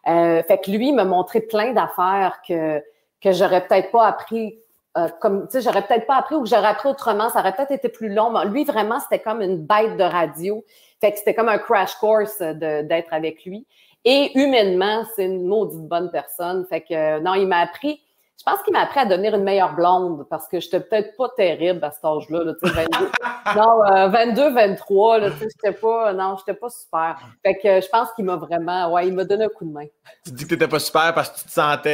Euh, 0.08 0.42
fait 0.42 0.58
que 0.58 0.72
lui, 0.72 0.90
il 0.90 0.96
m'a 0.96 1.06
montré 1.06 1.40
plein 1.42 1.72
d'affaires 1.72 2.42
que, 2.48 2.80
que 3.22 3.32
j'aurais 3.32 3.68
peut-être 3.68 3.92
pas 3.92 4.08
appris 4.08 4.58
euh, 4.96 5.08
comme 5.22 5.48
tu 5.48 5.54
sais 5.54 5.62
j'aurais 5.62 5.82
peut-être 5.82 6.06
pas 6.06 6.18
appris 6.18 6.36
ou 6.36 6.44
que 6.44 6.50
j'aurais 6.50 6.68
appris 6.68 6.88
autrement 6.88 7.28
ça 7.30 7.40
aurait 7.40 7.56
peut-être 7.56 7.72
été 7.72 7.90
plus 7.90 8.10
long 8.10 8.30
mais 8.30 8.46
lui 8.46 8.64
vraiment 8.64 9.00
c'était 9.00 9.24
comme 9.24 9.42
une 9.42 9.58
bête 9.58 9.98
de 9.98 10.04
radio 10.04 10.64
fait 11.02 11.14
que 11.14 11.18
c'était 11.18 11.34
comme 11.34 11.50
un 11.50 11.58
crash 11.58 11.96
course 11.96 12.38
d'être 12.38 13.12
avec 13.12 13.44
lui 13.44 13.66
et 14.06 14.38
humainement, 14.38 15.04
c'est 15.16 15.26
une 15.26 15.46
maudite 15.46 15.88
bonne 15.88 16.12
personne. 16.12 16.66
Fait 16.68 16.82
que 16.82 17.20
non, 17.20 17.36
il 17.36 17.48
m'a 17.48 17.60
appris. 17.60 18.02
je 18.38 18.44
pense 18.44 18.62
qu'il 18.64 18.74
m'a 18.74 18.82
appris 18.82 19.00
à 19.00 19.06
devenir 19.06 19.34
une 19.36 19.44
meilleure 19.44 19.76
blonde 19.76 20.26
parce 20.30 20.48
que 20.48 20.60
j'étais 20.60 20.82
peut-être 20.82 21.16
pas 21.16 21.30
terrible 21.38 21.84
à 21.84 21.92
cet 21.92 22.04
âge-là. 22.04 22.44
Là, 22.44 22.54
22, 22.62 23.12
non, 23.56 24.10
22, 24.10 24.54
23, 24.54 25.20
là, 25.20 25.30
j'étais 25.40 25.72
pas, 25.72 26.14
non, 26.14 26.36
j'étais 26.38 26.60
pas 26.60 26.70
super. 26.70 27.18
Fait 27.46 27.56
que 27.56 27.82
je 27.82 27.90
pense 27.90 28.12
qu'il 28.14 28.26
m'a 28.26 28.36
vraiment, 28.36 28.92
ouais, 28.92 29.08
il 29.08 29.14
m'a 29.14 29.24
donné 29.24 29.46
un 29.46 29.50
coup 29.50 29.66
de 29.66 29.72
main. 29.72 29.86
Tu 30.26 30.32
dis 30.32 30.44
que 30.44 30.50
t'étais 30.50 30.68
pas 30.68 30.80
super 30.80 31.14
parce 31.14 31.30
que 31.30 31.40
tu 31.40 31.46
te 31.46 31.52
sentais 31.52 31.90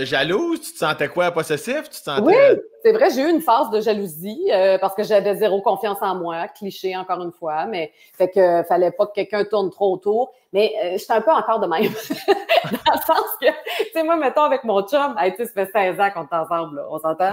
euh, 0.00 0.04
jalouse, 0.06 0.60
tu 0.62 0.72
te 0.72 0.78
sentais 0.78 1.08
quoi, 1.08 1.30
possessif? 1.30 1.82
Tu 1.84 2.00
te 2.00 2.04
sentais... 2.04 2.22
Oui, 2.22 2.60
c'est 2.84 2.92
vrai, 2.92 3.08
j'ai 3.08 3.22
eu 3.22 3.30
une 3.30 3.40
phase 3.40 3.70
de 3.70 3.80
jalousie 3.80 4.50
euh, 4.52 4.76
parce 4.76 4.94
que 4.94 5.02
j'avais 5.02 5.34
zéro 5.36 5.62
confiance 5.62 5.96
en 6.02 6.16
moi, 6.16 6.48
cliché 6.48 6.94
encore 6.94 7.22
une 7.22 7.32
fois, 7.32 7.64
mais 7.64 7.90
fait 8.12 8.28
que 8.28 8.62
fallait 8.64 8.90
pas 8.90 9.06
que 9.06 9.14
quelqu'un 9.14 9.42
tourne 9.44 9.70
trop 9.70 9.94
autour. 9.94 10.32
Mais 10.52 10.74
euh, 10.84 10.98
j'étais 10.98 11.14
un 11.14 11.22
peu 11.22 11.30
encore 11.30 11.60
de 11.60 11.66
même. 11.66 11.84
Dans 11.84 12.92
le 12.92 13.00
sens 13.06 13.24
que, 13.40 13.46
tu 13.46 13.90
sais, 13.94 14.02
moi, 14.02 14.16
mettons 14.16 14.42
avec 14.42 14.64
mon 14.64 14.82
chum, 14.82 15.16
hey, 15.18 15.34
ça 15.34 15.46
fait 15.46 15.70
16 15.72 15.98
ans 15.98 16.10
qu'on 16.12 16.24
est 16.24 16.38
ensemble, 16.38 16.76
là, 16.76 16.86
on 16.90 16.98
s'entend? 16.98 17.32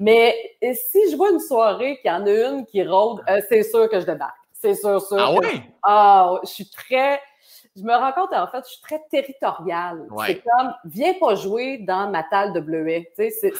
Mais 0.00 0.34
si 0.60 1.10
je 1.12 1.16
vois 1.16 1.30
une 1.30 1.40
soirée 1.40 1.98
qu'il 2.00 2.10
y 2.10 2.14
en 2.14 2.26
a 2.26 2.30
une 2.30 2.66
qui 2.66 2.82
rôde, 2.82 3.22
euh, 3.28 3.40
c'est 3.48 3.62
sûr 3.62 3.88
que 3.88 4.00
je 4.00 4.04
débarque. 4.06 4.34
C'est 4.52 4.74
sûr, 4.74 5.00
sûr. 5.00 5.16
Ah 5.20 5.32
oui? 5.32 5.62
Ah, 5.84 6.40
je 6.42 6.48
suis 6.48 6.68
très. 6.68 7.20
Je 7.78 7.84
me 7.84 7.94
rends 7.94 8.12
compte, 8.12 8.32
en 8.32 8.46
fait, 8.48 8.64
je 8.64 8.72
suis 8.72 8.82
très 8.82 9.00
territoriale. 9.10 10.06
C'est 10.26 10.42
comme, 10.42 10.74
viens 10.84 11.14
pas 11.14 11.34
jouer 11.34 11.78
dans 11.78 12.10
ma 12.10 12.22
talle 12.24 12.52
de 12.52 12.60
bleuet. 12.60 13.10
Tu 13.16 13.30
sais, 13.30 13.52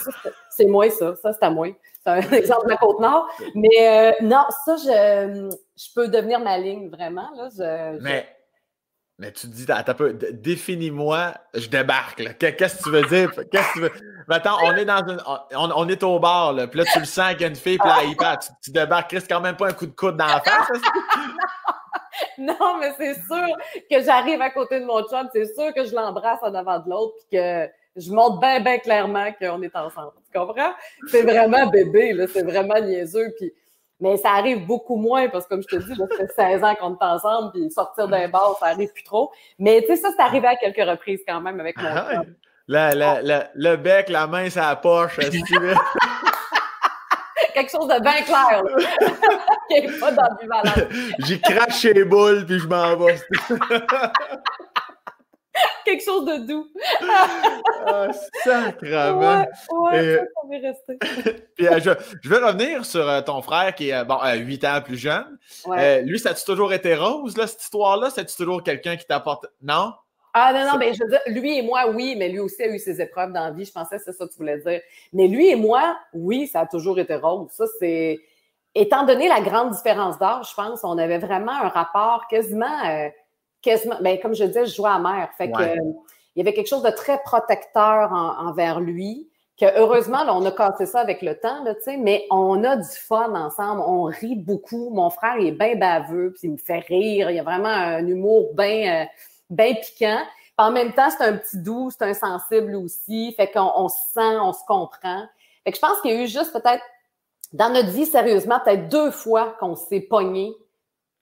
c'est 0.51 0.67
moi, 0.67 0.91
ça. 0.91 1.15
Ça, 1.17 1.33
c'est 1.33 1.45
à 1.45 1.51
moi. 1.51 1.69
C'est 2.03 2.11
un 2.11 2.21
exemple 2.33 2.67
de 2.67 2.71
la 2.71 2.77
Côte-Nord. 2.77 3.29
Mais 3.55 3.69
euh, 3.81 4.13
non, 4.23 4.45
ça, 4.65 4.77
je, 4.77 5.51
je 5.77 5.87
peux 5.95 6.09
devenir 6.09 6.41
ma 6.41 6.59
ligne, 6.59 6.91
vraiment. 6.91 7.29
Là. 7.37 7.49
Je, 7.57 8.03
Mais 8.03 8.27
mais 9.21 9.33
tu 9.33 9.49
te 9.49 9.53
dis, 9.53 9.67
un 9.69 9.83
peu, 9.83 10.13
définis-moi, 10.13 11.35
je 11.53 11.67
débarque. 11.67 12.23
Qu'est-ce 12.39 12.79
que 12.79 12.83
tu 12.85 12.91
veux 12.91 13.03
dire? 13.03 13.33
Qu'est-ce 13.51 13.69
que 13.71 13.73
tu 13.73 13.81
veux? 13.81 13.93
Mais 14.29 14.37
attends, 14.37 14.59
on 14.63 14.77
est 14.77 14.85
dans 14.85 15.05
une. 15.09 15.21
On, 15.57 15.89
est 15.89 16.03
au 16.05 16.21
bar, 16.21 16.53
là. 16.53 16.69
Puis 16.69 16.79
là, 16.79 16.85
tu 16.93 17.01
le 17.01 17.05
sens 17.05 17.33
qu'il 17.33 17.41
y 17.41 17.45
a 17.45 17.49
une 17.49 17.57
fille, 17.57 17.79
puis 17.79 17.89
là, 17.89 18.05
il 18.05 18.17
tu, 18.17 18.49
tu 18.63 18.71
débarques. 18.71 19.11
C'est 19.11 19.29
quand 19.29 19.41
même 19.41 19.57
pas 19.57 19.71
un 19.71 19.73
coup 19.73 19.87
de 19.87 19.95
coude 19.95 20.17
dans 20.17 20.27
la 20.27 20.41
face. 20.41 20.69
non, 22.43 22.79
mais 22.81 22.93
c'est 22.99 23.15
sûr 23.15 23.47
que 23.91 24.01
j'arrive 24.03 24.41
à 24.41 24.51
côté 24.51 24.81
de 24.81 24.85
mon 24.85 25.03
chum, 25.03 25.29
c'est 25.33 25.47
sûr 25.55 25.73
que 25.75 25.85
je 25.85 25.95
l'embrasse 25.95 26.41
en 26.43 26.55
avant 26.55 26.79
de 26.79 26.91
l'autre, 26.91 27.15
puis 27.19 27.39
que 27.39 27.69
je 27.97 28.11
montre 28.13 28.39
bien, 28.41 28.61
bien 28.61 28.79
clairement 28.79 29.33
qu'on 29.33 29.63
est 29.63 29.75
ensemble. 29.75 30.13
Tu 30.33 30.39
comprends? 30.39 30.73
C'est 31.09 31.23
vraiment 31.23 31.67
bébé, 31.67 32.13
là. 32.13 32.27
C'est 32.27 32.45
vraiment 32.45 32.81
niaiseux. 32.81 33.35
Puis 33.39 33.53
mais 34.01 34.17
ça 34.17 34.31
arrive 34.31 34.65
beaucoup 34.65 34.97
moins 34.97 35.29
parce 35.29 35.45
que, 35.45 35.51
comme 35.51 35.63
je 35.63 35.77
te 35.77 35.83
dis, 35.83 35.95
ça 35.97 36.07
fait 36.17 36.33
16 36.33 36.65
ans 36.65 36.75
qu'on 36.77 36.95
est 36.95 37.05
ensemble, 37.05 37.51
puis 37.53 37.71
sortir 37.71 38.07
d'un 38.07 38.29
bar, 38.29 38.57
ça 38.61 38.67
arrive 38.67 38.93
plus 38.93 39.03
trop. 39.03 39.33
Mais 39.59 39.81
tu 39.81 39.89
sais, 39.89 39.97
ça, 39.97 40.11
c'est 40.17 40.23
arrivé 40.23 40.47
à 40.47 40.57
quelques 40.57 40.89
reprises 40.89 41.21
quand 41.27 41.41
même 41.41 41.59
avec 41.59 41.77
mon 41.79 41.89
ah, 41.89 42.23
le 42.69 43.77
bec, 43.77 44.09
la 44.09 44.27
main, 44.27 44.49
ça 44.51 44.77
poche. 44.77 45.19
Quelque 47.59 47.73
chose 47.73 47.89
de 47.89 48.01
bien 48.01 48.23
clair, 48.23 48.63
pas 50.01 50.13
d'ambivalence. 50.13 50.79
J'ai 51.27 51.41
craché 51.41 51.93
les 51.93 52.05
boules, 52.05 52.47
puis 52.47 52.61
je 52.61 52.69
m'en 52.69 52.95
vais. 52.95 53.17
quelque 55.85 56.05
chose 56.05 56.25
de 56.25 56.47
doux. 56.47 56.69
ah. 57.85 58.07
Ouais, 59.13 60.21
ouais 60.45 60.61
rester. 60.61 60.99
Puis, 61.57 61.67
euh, 61.67 61.81
je, 61.81 62.29
vais 62.29 62.39
revenir 62.39 62.85
sur 62.85 63.09
euh, 63.09 63.23
ton 63.23 63.43
frère 63.43 63.75
qui 63.75 63.89
est 63.89 63.95
euh, 63.95 64.05
bon, 64.05 64.21
8 64.23 64.65
ans 64.65 64.81
plus 64.81 64.97
jeune. 64.97 65.37
lui, 66.05 66.21
ça 66.21 66.31
a-tu 66.31 66.45
toujours 66.45 66.73
été 66.73 66.95
rose, 66.95 67.37
là, 67.37 67.49
cette 67.49 67.63
histoire-là? 67.63 68.11
C'est-tu 68.11 68.37
toujours 68.37 68.63
quelqu'un 68.63 68.97
qui 68.97 69.05
t'apporte. 69.05 69.47
Non? 69.63 69.95
Ah 70.39 70.53
non, 70.53 70.73
non, 70.73 70.79
mais 70.79 70.95
je 70.95 71.03
veux 71.03 71.11
dire, 71.11 71.21
lui 71.27 71.59
et 71.59 71.63
moi, 71.63 71.89
oui, 71.89 72.15
mais 72.17 72.29
lui 72.29 72.39
aussi 72.39 72.63
a 72.63 72.69
eu 72.69 72.79
ses 72.79 73.01
épreuves 73.01 73.33
dans 73.33 73.45
la 73.45 73.51
vie. 73.51 73.65
Je 73.65 73.73
pensais 73.73 73.97
que 73.97 74.03
c'est 74.05 74.13
ça 74.13 74.27
que 74.27 74.31
tu 74.31 74.39
voulais 74.39 74.59
dire. 74.59 74.81
Mais 75.13 75.29
lui 75.29 75.49
et 75.49 75.57
moi, 75.57 75.97
oui, 76.13 76.47
ça 76.47 76.61
a 76.61 76.67
toujours 76.67 76.99
été 76.99 77.15
rose. 77.17 77.51
Ça, 77.51 77.65
c'est. 77.79 78.19
Étant 78.75 79.05
donné 79.05 79.29
la 79.29 79.41
grande 79.41 79.73
différence 79.73 80.19
d'âge, 80.19 80.51
je 80.51 80.55
pense, 80.55 80.85
on 80.85 80.99
avait 80.99 81.19
vraiment 81.19 81.53
un 81.53 81.69
rapport 81.69 82.27
quasiment 82.29 83.11
quasiment, 83.63 83.97
ben, 84.01 84.19
comme 84.21 84.35
je 84.35 84.45
disais, 84.45 84.67
je 84.67 84.75
jouais 84.75 84.91
à 84.91 84.99
mère. 84.99 85.31
Fait 85.37 85.51
que, 85.51 85.63
il 86.37 86.39
y 86.39 86.41
avait 86.41 86.53
quelque 86.53 86.69
chose 86.69 86.83
de 86.83 86.91
très 86.91 87.19
protecteur 87.23 88.13
envers 88.13 88.81
lui. 88.81 89.29
Que 89.61 89.67
heureusement, 89.77 90.23
là, 90.23 90.37
on 90.37 90.45
a 90.47 90.53
cassé 90.53 90.87
ça 90.87 91.01
avec 91.01 91.21
le 91.21 91.35
temps, 91.37 91.65
là, 91.65 91.75
mais 91.99 92.27
on 92.31 92.63
a 92.63 92.77
du 92.77 92.89
fun 92.89 93.35
ensemble, 93.35 93.83
on 93.85 94.05
rit 94.05 94.37
beaucoup. 94.37 94.91
Mon 94.91 95.11
frère 95.11 95.37
il 95.39 95.49
est 95.49 95.53
bien 95.53 95.75
baveux, 95.75 96.31
puis 96.31 96.47
il 96.47 96.53
me 96.53 96.57
fait 96.59 96.79
rire. 96.79 97.29
Il 97.33 97.41
a 97.41 97.43
vraiment 97.43 97.67
un 97.67 98.07
humour 98.07 98.55
bien 98.55 99.03
euh, 99.03 99.07
piquant. 99.57 100.23
en 100.57 100.71
même 100.71 100.93
temps, 100.93 101.09
c'est 101.11 101.25
un 101.25 101.37
petit 101.37 101.59
doux, 101.59 101.91
c'est 101.91 102.05
un 102.05 102.15
sensible 102.15 102.75
aussi. 102.77 103.33
Fait 103.37 103.51
qu'on 103.51 103.71
on 103.75 103.89
se 103.89 104.13
sent, 104.13 104.39
on 104.41 104.53
se 104.53 104.65
comprend. 104.67 105.27
Fait 105.65 105.73
que 105.73 105.77
je 105.77 105.81
pense 105.81 106.01
qu'il 106.01 106.13
y 106.13 106.15
a 106.15 106.23
eu 106.23 106.27
juste 106.27 106.53
peut-être 106.53 106.83
dans 107.53 107.73
notre 107.73 107.89
vie, 107.89 108.07
sérieusement, 108.07 108.61
peut-être 108.61 108.89
deux 108.89 109.11
fois 109.11 109.57
qu'on 109.59 109.75
s'est 109.75 110.01
pogné 110.01 110.55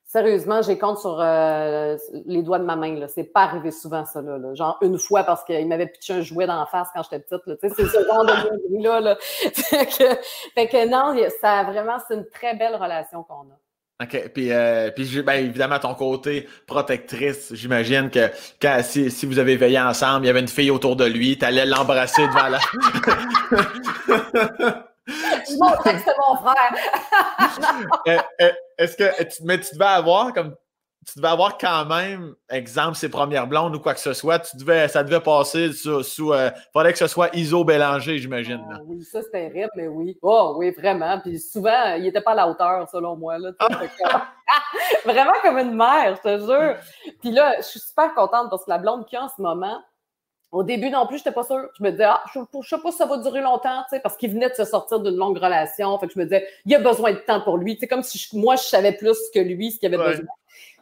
Sérieusement, 0.08 0.62
j'ai 0.62 0.78
compte 0.78 1.00
sur 1.00 1.20
euh, 1.20 1.96
les 2.26 2.44
doigts 2.44 2.60
de 2.60 2.64
ma 2.64 2.76
main. 2.76 2.94
Là. 2.94 3.08
C'est 3.08 3.24
pas 3.24 3.42
arrivé 3.42 3.72
souvent, 3.72 4.04
ça. 4.04 4.22
Là, 4.22 4.54
Genre 4.54 4.78
une 4.80 4.98
fois 4.98 5.24
parce 5.24 5.42
qu'il 5.42 5.66
m'avait 5.66 5.88
pitché 5.88 6.12
un 6.12 6.20
jouet 6.20 6.46
dans 6.46 6.60
la 6.60 6.66
face 6.66 6.88
quand 6.94 7.02
j'étais 7.02 7.18
petite. 7.18 7.44
Là. 7.44 7.56
C'est 7.60 7.70
ce 7.70 8.04
genre 8.04 8.24
de 8.24 8.82
là. 8.82 9.00
là. 9.00 9.16
fait, 9.20 9.86
que, 9.86 10.14
fait 10.54 10.68
que 10.68 10.88
non, 10.88 11.20
ça 11.40 11.64
vraiment, 11.64 11.96
c'est 12.06 12.14
une 12.14 12.28
très 12.28 12.54
belle 12.54 12.76
relation 12.76 13.24
qu'on 13.24 13.42
a. 13.42 13.58
OK. 14.02 14.30
Puis, 14.34 14.52
euh, 14.52 14.90
puis 14.90 15.22
ben, 15.22 15.44
évidemment, 15.44 15.78
ton 15.78 15.94
côté 15.94 16.46
protectrice, 16.66 17.54
j'imagine 17.54 18.10
que 18.10 18.30
quand, 18.60 18.80
si, 18.82 19.10
si, 19.10 19.24
vous 19.24 19.38
avez 19.38 19.56
veillé 19.56 19.80
ensemble, 19.80 20.24
il 20.24 20.28
y 20.28 20.30
avait 20.30 20.40
une 20.40 20.48
fille 20.48 20.70
autour 20.70 20.96
de 20.96 21.06
lui, 21.06 21.38
tu 21.38 21.44
allais 21.46 21.64
l'embrasser 21.64 22.26
devant 22.28 22.48
la. 22.48 22.58
Je 25.08 25.58
montrais 25.58 25.94
que 25.94 25.98
c'était 26.00 26.12
mon 26.28 26.36
frère. 26.36 26.74
Euh, 28.06 28.18
euh, 28.40 28.52
est-ce 28.78 28.96
que 28.96 29.24
tu, 29.24 29.42
mais 29.44 29.58
tu 29.58 29.74
devais 29.74 29.84
avoir 29.84 30.32
comme 30.32 30.54
tu 31.06 31.20
devais 31.20 31.28
avoir 31.28 31.56
quand 31.56 31.84
même, 31.86 32.34
exemple, 32.50 32.96
ses 32.96 33.08
premières 33.08 33.46
blondes 33.46 33.76
ou 33.76 33.78
quoi 33.80 33.94
que 33.94 34.00
ce 34.00 34.12
soit, 34.12 34.40
tu 34.40 34.56
devais, 34.56 34.88
ça 34.88 35.04
devait 35.04 35.20
passer 35.20 35.72
sous. 35.72 36.32
euh, 36.32 36.50
fallait 36.72 36.92
que 36.92 36.98
ce 36.98 37.06
soit 37.06 37.34
ISO 37.34 37.64
Bélanger, 37.64 38.18
j'imagine. 38.18 38.60
Ah 38.72 38.80
oui, 38.84 39.04
ça 39.04 39.22
c'était 39.22 39.48
terrible, 39.50 39.70
mais 39.76 39.86
oui. 39.86 40.18
Oh 40.22 40.54
oui, 40.58 40.72
vraiment. 40.72 41.20
Puis 41.20 41.38
souvent, 41.38 41.94
il 41.96 42.02
n'était 42.02 42.20
pas 42.20 42.32
à 42.32 42.34
la 42.34 42.48
hauteur, 42.48 42.88
selon 42.90 43.16
moi. 43.16 43.38
Là, 43.38 43.52
vraiment 45.04 45.32
comme 45.42 45.58
une 45.58 45.74
mère, 45.74 46.16
je 46.16 46.22
te 46.22 46.38
jure. 46.44 46.76
Puis 47.20 47.30
là, 47.30 47.54
je 47.58 47.66
suis 47.66 47.80
super 47.80 48.12
contente 48.14 48.50
parce 48.50 48.64
que 48.64 48.70
la 48.70 48.78
blonde 48.78 49.06
qui 49.06 49.16
a 49.16 49.24
en 49.24 49.28
ce 49.28 49.40
moment, 49.40 49.78
au 50.50 50.64
début 50.64 50.90
non 50.90 51.06
plus, 51.06 51.18
je 51.18 51.22
n'étais 51.22 51.32
pas 51.32 51.44
sûre. 51.44 51.68
Je 51.78 51.84
me 51.84 51.90
disais, 51.90 52.04
ah, 52.04 52.22
je 52.32 52.40
ne 52.40 52.62
sais 52.62 52.78
pas 52.78 52.90
si 52.90 52.96
ça 52.96 53.06
va 53.06 53.18
durer 53.18 53.42
longtemps, 53.42 53.84
parce 54.02 54.16
qu'il 54.16 54.32
venait 54.32 54.48
de 54.48 54.54
se 54.54 54.64
sortir 54.64 55.00
d'une 55.00 55.16
longue 55.16 55.38
relation. 55.38 55.96
Fait 55.98 56.06
que 56.08 56.14
je 56.14 56.18
me 56.18 56.24
disais, 56.24 56.46
il 56.64 56.74
a 56.74 56.78
besoin 56.78 57.12
de 57.12 57.18
temps 57.18 57.40
pour 57.42 57.58
lui. 57.58 57.76
C'est 57.78 57.86
comme 57.86 58.02
si 58.02 58.26
moi, 58.36 58.56
je 58.56 58.62
savais 58.62 58.92
plus 58.92 59.18
que 59.32 59.38
lui 59.38 59.70
ce 59.70 59.78
qu'il 59.78 59.94
avait 59.94 60.02
besoin. 60.04 60.26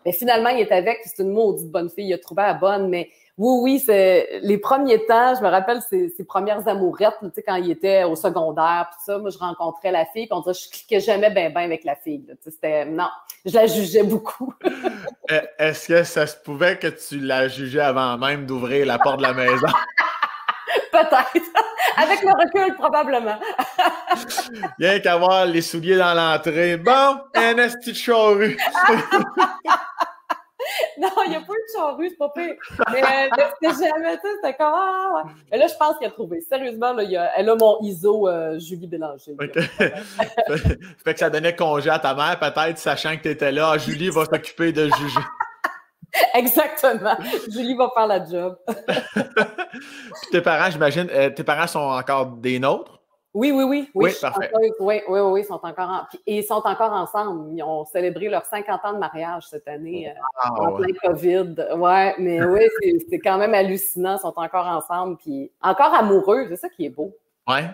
Mais 0.04 0.12
finalement, 0.12 0.50
il 0.50 0.60
est 0.60 0.72
avec, 0.72 0.98
c'est 1.04 1.22
une 1.22 1.32
maudite 1.32 1.70
bonne 1.70 1.90
fille. 1.90 2.08
Il 2.08 2.14
a 2.14 2.18
trouvé 2.18 2.42
la 2.42 2.54
bonne, 2.54 2.88
mais 2.88 3.10
oui, 3.36 3.58
oui, 3.62 3.82
c'est 3.84 4.40
les 4.42 4.58
premiers 4.58 5.04
temps, 5.06 5.34
je 5.34 5.42
me 5.42 5.48
rappelle 5.48 5.80
ses, 5.82 6.12
premières 6.24 6.68
amourettes, 6.68 7.16
tu 7.20 7.28
sais, 7.34 7.42
quand 7.42 7.56
il 7.56 7.68
était 7.68 8.04
au 8.04 8.14
secondaire, 8.14 8.88
puis 8.90 9.00
ça, 9.04 9.18
moi, 9.18 9.30
je 9.30 9.38
rencontrais 9.38 9.90
la 9.90 10.04
fille, 10.06 10.26
puis 10.26 10.32
on 10.32 10.40
dirait, 10.40 10.54
je 10.54 10.70
cliquais 10.70 11.00
jamais 11.00 11.30
bien, 11.30 11.50
bien 11.50 11.62
avec 11.62 11.82
la 11.82 11.96
fille. 11.96 12.24
C'était, 12.44 12.84
non, 12.84 13.08
je 13.44 13.54
la 13.54 13.66
jugeais 13.66 14.04
beaucoup. 14.04 14.52
Euh, 15.30 15.40
est-ce 15.58 15.88
que 15.88 16.04
ça 16.04 16.26
se 16.26 16.36
pouvait 16.36 16.78
que 16.78 16.88
tu 16.88 17.18
la 17.18 17.48
jugeais 17.48 17.80
avant 17.80 18.18
même 18.18 18.44
d'ouvrir 18.44 18.84
la 18.84 18.98
porte 18.98 19.16
de 19.16 19.22
la 19.22 19.32
maison? 19.32 19.68
Peut-être. 20.92 21.46
Avec 21.96 22.22
le 22.22 22.30
recul, 22.30 22.74
probablement. 22.74 23.38
Rien 24.78 25.00
qu'à 25.00 25.16
voir 25.16 25.46
les 25.46 25.62
souliers 25.62 25.96
dans 25.96 26.14
l'entrée. 26.14 26.76
Bon, 26.76 27.20
un 27.34 27.56
esti 27.58 27.92
de 27.92 27.96
charrue. 27.96 28.56
non, 30.98 31.08
il 31.24 31.30
n'y 31.30 31.36
a 31.36 31.40
pas 31.40 31.52
eu 31.52 31.62
de 31.62 31.72
charrue, 31.76 32.08
c'est 32.08 32.16
pas 32.16 32.30
pire. 32.30 32.54
Mais, 32.92 33.02
euh, 33.02 33.28
c'était 33.60 33.84
jamais, 33.84 34.16
tu 34.16 34.28
c'était 34.36 34.54
comme, 34.54 34.72
ah, 34.74 35.12
ouais. 35.16 35.22
Mais 35.50 35.58
là, 35.58 35.66
je 35.68 35.74
pense 35.76 35.98
qu'elle 35.98 36.08
a 36.08 36.12
trouvé. 36.12 36.40
Sérieusement, 36.40 36.92
là, 36.92 37.02
il 37.02 37.16
a, 37.16 37.30
elle 37.36 37.48
a 37.48 37.54
mon 37.54 37.78
ISO 37.82 38.28
euh, 38.28 38.58
Julie 38.58 38.86
Bélanger. 38.86 39.36
fait 39.78 41.14
que 41.14 41.18
ça 41.18 41.30
donnait 41.30 41.54
congé 41.54 41.90
à 41.90 41.98
ta 41.98 42.14
mère, 42.14 42.38
peut-être, 42.38 42.78
sachant 42.78 43.16
que 43.16 43.22
tu 43.22 43.30
étais 43.30 43.52
là. 43.52 43.78
Julie 43.78 44.10
va 44.10 44.24
s'occuper 44.24 44.72
de 44.72 44.84
juger. 44.86 45.20
Exactement. 46.34 47.16
Julie 47.50 47.74
va 47.74 47.90
faire 47.94 48.06
la 48.06 48.24
job. 48.24 48.58
tes 50.30 50.40
parents, 50.40 50.70
j'imagine, 50.70 51.08
euh, 51.10 51.30
tes 51.30 51.44
parents 51.44 51.66
sont 51.66 51.80
encore 51.80 52.26
des 52.26 52.58
nôtres? 52.58 53.00
Oui, 53.34 53.50
oui, 53.50 53.64
oui. 53.64 53.90
Oui, 53.94 54.12
parfait. 54.20 54.48
oui, 54.54 54.70
oui, 54.78 55.00
oui, 55.08 55.20
oui, 55.20 55.40
ils 55.40 55.44
sont 55.44 55.58
encore 55.60 56.06
et 56.24 56.38
ils 56.38 56.44
sont 56.44 56.62
encore 56.64 56.92
ensemble. 56.92 57.52
Ils 57.52 57.64
ont 57.64 57.84
célébré 57.84 58.28
leurs 58.28 58.44
50 58.44 58.84
ans 58.84 58.92
de 58.92 58.98
mariage 58.98 59.48
cette 59.48 59.66
année 59.66 60.08
euh, 60.08 60.50
en 60.50 60.72
plein 60.74 60.92
COVID. 61.02 61.54
Ouais, 61.76 62.14
mais 62.18 62.44
oui, 62.44 62.60
c'est 63.10 63.18
quand 63.18 63.36
même 63.36 63.52
hallucinant. 63.52 64.16
Ils 64.16 64.20
sont 64.20 64.34
encore 64.36 64.66
ensemble, 64.66 65.16
puis 65.16 65.50
encore 65.60 65.92
amoureux. 65.92 66.46
C'est 66.50 66.56
ça 66.56 66.68
qui 66.68 66.86
est 66.86 66.90
beau. 66.90 67.12
Ouais. 67.48 67.64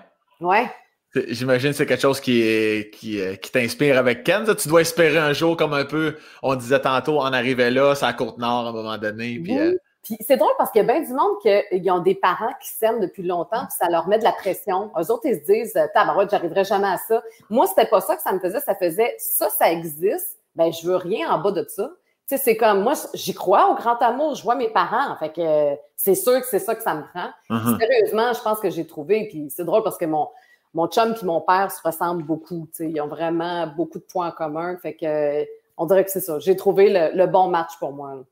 Ouais. 0.40 0.70
J'imagine 1.14 1.70
que 1.70 1.76
c'est 1.76 1.86
quelque 1.86 2.02
chose 2.02 2.20
qui, 2.20 2.42
est, 2.42 2.94
qui, 2.94 3.20
euh, 3.20 3.34
qui 3.34 3.50
t'inspire 3.50 3.98
avec 3.98 4.22
Ken. 4.22 4.44
Tu 4.54 4.68
dois 4.68 4.82
espérer 4.82 5.18
un 5.18 5.32
jour, 5.32 5.56
comme 5.56 5.74
un 5.74 5.84
peu, 5.84 6.16
on 6.42 6.54
disait 6.54 6.80
tantôt, 6.80 7.20
en 7.20 7.32
arrivait 7.32 7.70
là, 7.70 7.94
c'est 7.94 8.06
à 8.06 8.12
Côte-Nord 8.12 8.66
à 8.66 8.68
un 8.68 8.72
moment 8.72 8.96
donné. 8.96 9.40
Puis, 9.42 9.60
oui. 9.60 9.76
Puis 10.02 10.16
c'est 10.26 10.36
drôle 10.36 10.52
parce 10.56 10.70
qu'il 10.70 10.80
y 10.80 10.84
a 10.84 10.92
bien 10.92 11.02
du 11.02 11.12
monde 11.12 11.36
qui 11.42 11.90
ont 11.90 11.98
des 11.98 12.14
parents 12.14 12.52
qui 12.60 12.68
s'aiment 12.68 13.00
depuis 13.00 13.22
longtemps, 13.22 13.66
puis 13.66 13.76
ça 13.78 13.88
leur 13.90 14.08
met 14.08 14.18
de 14.18 14.24
la 14.24 14.32
pression. 14.32 14.90
Eux 14.98 15.10
autres, 15.10 15.26
ils 15.26 15.40
se 15.40 15.44
disent, 15.44 15.78
tabarouette, 15.92 16.30
j'arriverai 16.30 16.64
jamais 16.64 16.88
à 16.88 16.96
ça. 16.96 17.22
Moi, 17.50 17.66
c'était 17.66 17.86
pas 17.86 18.00
ça 18.00 18.16
que 18.16 18.22
ça 18.22 18.32
me 18.32 18.38
faisait. 18.38 18.60
Ça 18.60 18.74
faisait, 18.74 19.14
ça, 19.18 19.48
ça 19.50 19.70
existe. 19.70 20.38
Ben, 20.56 20.72
je 20.72 20.86
veux 20.86 20.96
rien 20.96 21.30
en 21.30 21.38
bas 21.38 21.52
de 21.52 21.66
ça. 21.68 21.90
Tu 22.28 22.36
sais, 22.36 22.42
c'est 22.42 22.56
comme, 22.56 22.82
moi, 22.82 22.94
j'y 23.12 23.34
crois 23.34 23.70
au 23.70 23.74
grand 23.74 23.96
amour. 23.98 24.36
Je 24.36 24.42
vois 24.42 24.54
mes 24.54 24.70
parents. 24.70 25.16
Fait 25.16 25.32
que 25.32 25.76
c'est 25.96 26.14
sûr 26.14 26.40
que 26.40 26.46
c'est 26.46 26.58
ça 26.60 26.74
que 26.74 26.82
ça 26.82 26.94
me 26.94 27.02
prend. 27.02 27.28
Uh-huh. 27.50 27.78
Sérieusement, 27.78 28.32
je 28.32 28.40
pense 28.40 28.58
que 28.58 28.70
j'ai 28.70 28.86
trouvé. 28.86 29.28
Puis 29.28 29.50
c'est 29.54 29.64
drôle 29.64 29.82
parce 29.82 29.98
que 29.98 30.06
mon, 30.06 30.28
mon 30.74 30.86
chum 30.88 31.14
et 31.20 31.24
mon 31.24 31.40
père 31.40 31.70
se 31.70 31.82
ressemblent 31.82 32.22
beaucoup. 32.22 32.68
Ils 32.78 33.00
ont 33.00 33.08
vraiment 33.08 33.66
beaucoup 33.66 33.98
de 33.98 34.04
points 34.04 34.28
en 34.28 34.32
commun. 34.32 34.76
Fait 34.78 34.94
que, 34.94 35.44
on 35.76 35.86
dirait 35.86 36.04
que 36.04 36.10
c'est 36.10 36.20
ça. 36.20 36.38
J'ai 36.38 36.56
trouvé 36.56 37.10
le, 37.14 37.26
bon 37.26 37.48
match 37.48 37.70
pour 37.78 37.92
moi. 37.92 38.22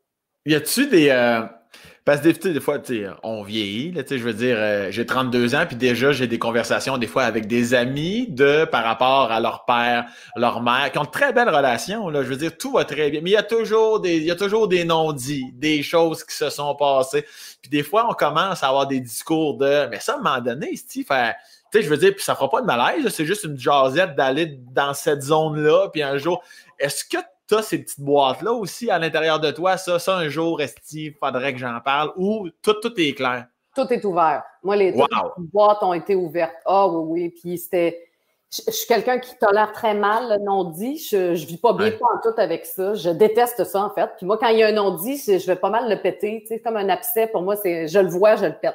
Y 0.46 0.54
a-tu 0.54 0.86
des. 0.86 1.08
Euh, 1.10 1.42
parce 2.04 2.22
que 2.22 2.48
des, 2.48 2.60
fois, 2.60 2.78
on 3.22 3.42
vieillit, 3.42 3.92
là, 3.92 4.02
je 4.08 4.16
veux 4.16 4.32
dire, 4.32 4.56
euh, 4.58 4.90
j'ai 4.90 5.04
32 5.04 5.54
ans, 5.54 5.64
puis 5.66 5.76
déjà, 5.76 6.10
j'ai 6.10 6.26
des 6.26 6.38
conversations 6.38 6.96
des 6.96 7.06
fois 7.06 7.24
avec 7.24 7.46
des 7.46 7.74
amis 7.74 8.26
de 8.28 8.64
par 8.64 8.82
rapport 8.82 9.30
à 9.30 9.40
leur 9.40 9.66
père, 9.66 10.06
leur 10.34 10.62
mère, 10.62 10.90
qui 10.90 10.98
ont 10.98 11.04
de 11.04 11.10
très 11.10 11.34
belles 11.34 11.50
relations. 11.50 12.08
Là, 12.08 12.22
je 12.22 12.28
veux 12.28 12.36
dire, 12.36 12.56
tout 12.56 12.72
va 12.72 12.86
très 12.86 13.10
bien. 13.10 13.20
Mais 13.20 13.30
il 13.30 13.34
y 13.34 13.36
a 13.36 13.42
toujours 13.42 14.00
des, 14.00 14.20
y 14.20 14.68
des 14.68 14.84
non-dits, 14.84 15.52
des 15.52 15.82
choses 15.82 16.24
qui 16.24 16.34
se 16.34 16.48
sont 16.48 16.74
passées. 16.76 17.26
Puis 17.60 17.70
des 17.70 17.82
fois, 17.82 18.06
on 18.08 18.14
commence 18.14 18.62
à 18.62 18.68
avoir 18.68 18.86
des 18.86 19.00
discours 19.00 19.58
de 19.58 19.86
Mais 19.90 20.00
ça, 20.00 20.14
à 20.14 20.16
un 20.16 20.22
moment 20.22 20.40
donné, 20.40 20.76
Steve, 20.76 21.04
tu 21.70 21.78
sais, 21.78 21.84
je 21.84 21.90
veux 21.90 21.96
dire, 21.96 22.14
puis 22.14 22.24
ça 22.24 22.34
fera 22.34 22.48
pas 22.48 22.60
de 22.60 22.66
malaise, 22.66 23.08
c'est 23.08 23.24
juste 23.24 23.44
une 23.44 23.58
jasette 23.58 24.14
d'aller 24.14 24.58
dans 24.72 24.94
cette 24.94 25.22
zone-là, 25.22 25.88
puis 25.92 26.02
un 26.02 26.16
jour, 26.16 26.42
est-ce 26.78 27.04
que 27.04 27.18
tu 27.48 27.54
as 27.54 27.62
ces 27.62 27.78
petites 27.82 28.00
boîtes-là 28.00 28.52
aussi 28.52 28.90
à 28.90 28.98
l'intérieur 28.98 29.40
de 29.40 29.50
toi? 29.50 29.76
Ça, 29.76 29.98
ça, 29.98 30.16
un 30.16 30.28
jour, 30.28 30.60
il 30.92 31.14
faudrait 31.14 31.52
que 31.52 31.58
j'en 31.58 31.80
parle 31.80 32.12
ou 32.16 32.48
tout, 32.62 32.74
tout 32.74 32.92
est 32.98 33.14
clair? 33.14 33.46
Tout 33.74 33.92
est 33.92 34.04
ouvert. 34.04 34.42
Moi, 34.62 34.76
les, 34.76 34.92
boîtes 34.92 35.82
ont 35.82 35.94
été 35.94 36.14
ouvertes. 36.14 36.56
Ah 36.66 36.88
oui, 36.88 37.04
oui. 37.06 37.28
Puis 37.30 37.58
c'était. 37.58 38.04
Je, 38.50 38.72
suis 38.72 38.86
quelqu'un 38.86 39.18
qui 39.18 39.36
tolère 39.38 39.72
très 39.72 39.94
mal 39.94 40.30
le 40.30 40.44
non-dit. 40.44 40.98
Je, 40.98 41.34
je 41.34 41.46
vis 41.46 41.58
pas 41.58 41.74
bien 41.74 41.88
en 41.88 42.20
tout 42.22 42.34
avec 42.38 42.66
ça. 42.66 42.94
Je 42.94 43.10
déteste 43.10 43.62
ça, 43.64 43.82
en 43.82 43.90
fait. 43.90 44.10
Puis 44.16 44.26
moi, 44.26 44.36
quand 44.38 44.48
il 44.48 44.58
y 44.58 44.62
a 44.62 44.68
un 44.68 44.72
non-dit, 44.72 45.18
je 45.18 45.46
vais 45.46 45.54
pas 45.54 45.70
mal 45.70 45.88
le 45.88 46.00
péter. 46.00 46.40
Tu 46.40 46.48
sais, 46.48 46.60
comme 46.60 46.76
un 46.76 46.88
abcès, 46.88 47.28
pour 47.28 47.42
moi, 47.42 47.56
c'est 47.56 47.86
je 47.86 47.98
le 48.00 48.08
vois, 48.08 48.36
je 48.36 48.46
le 48.46 48.54
pète 48.54 48.74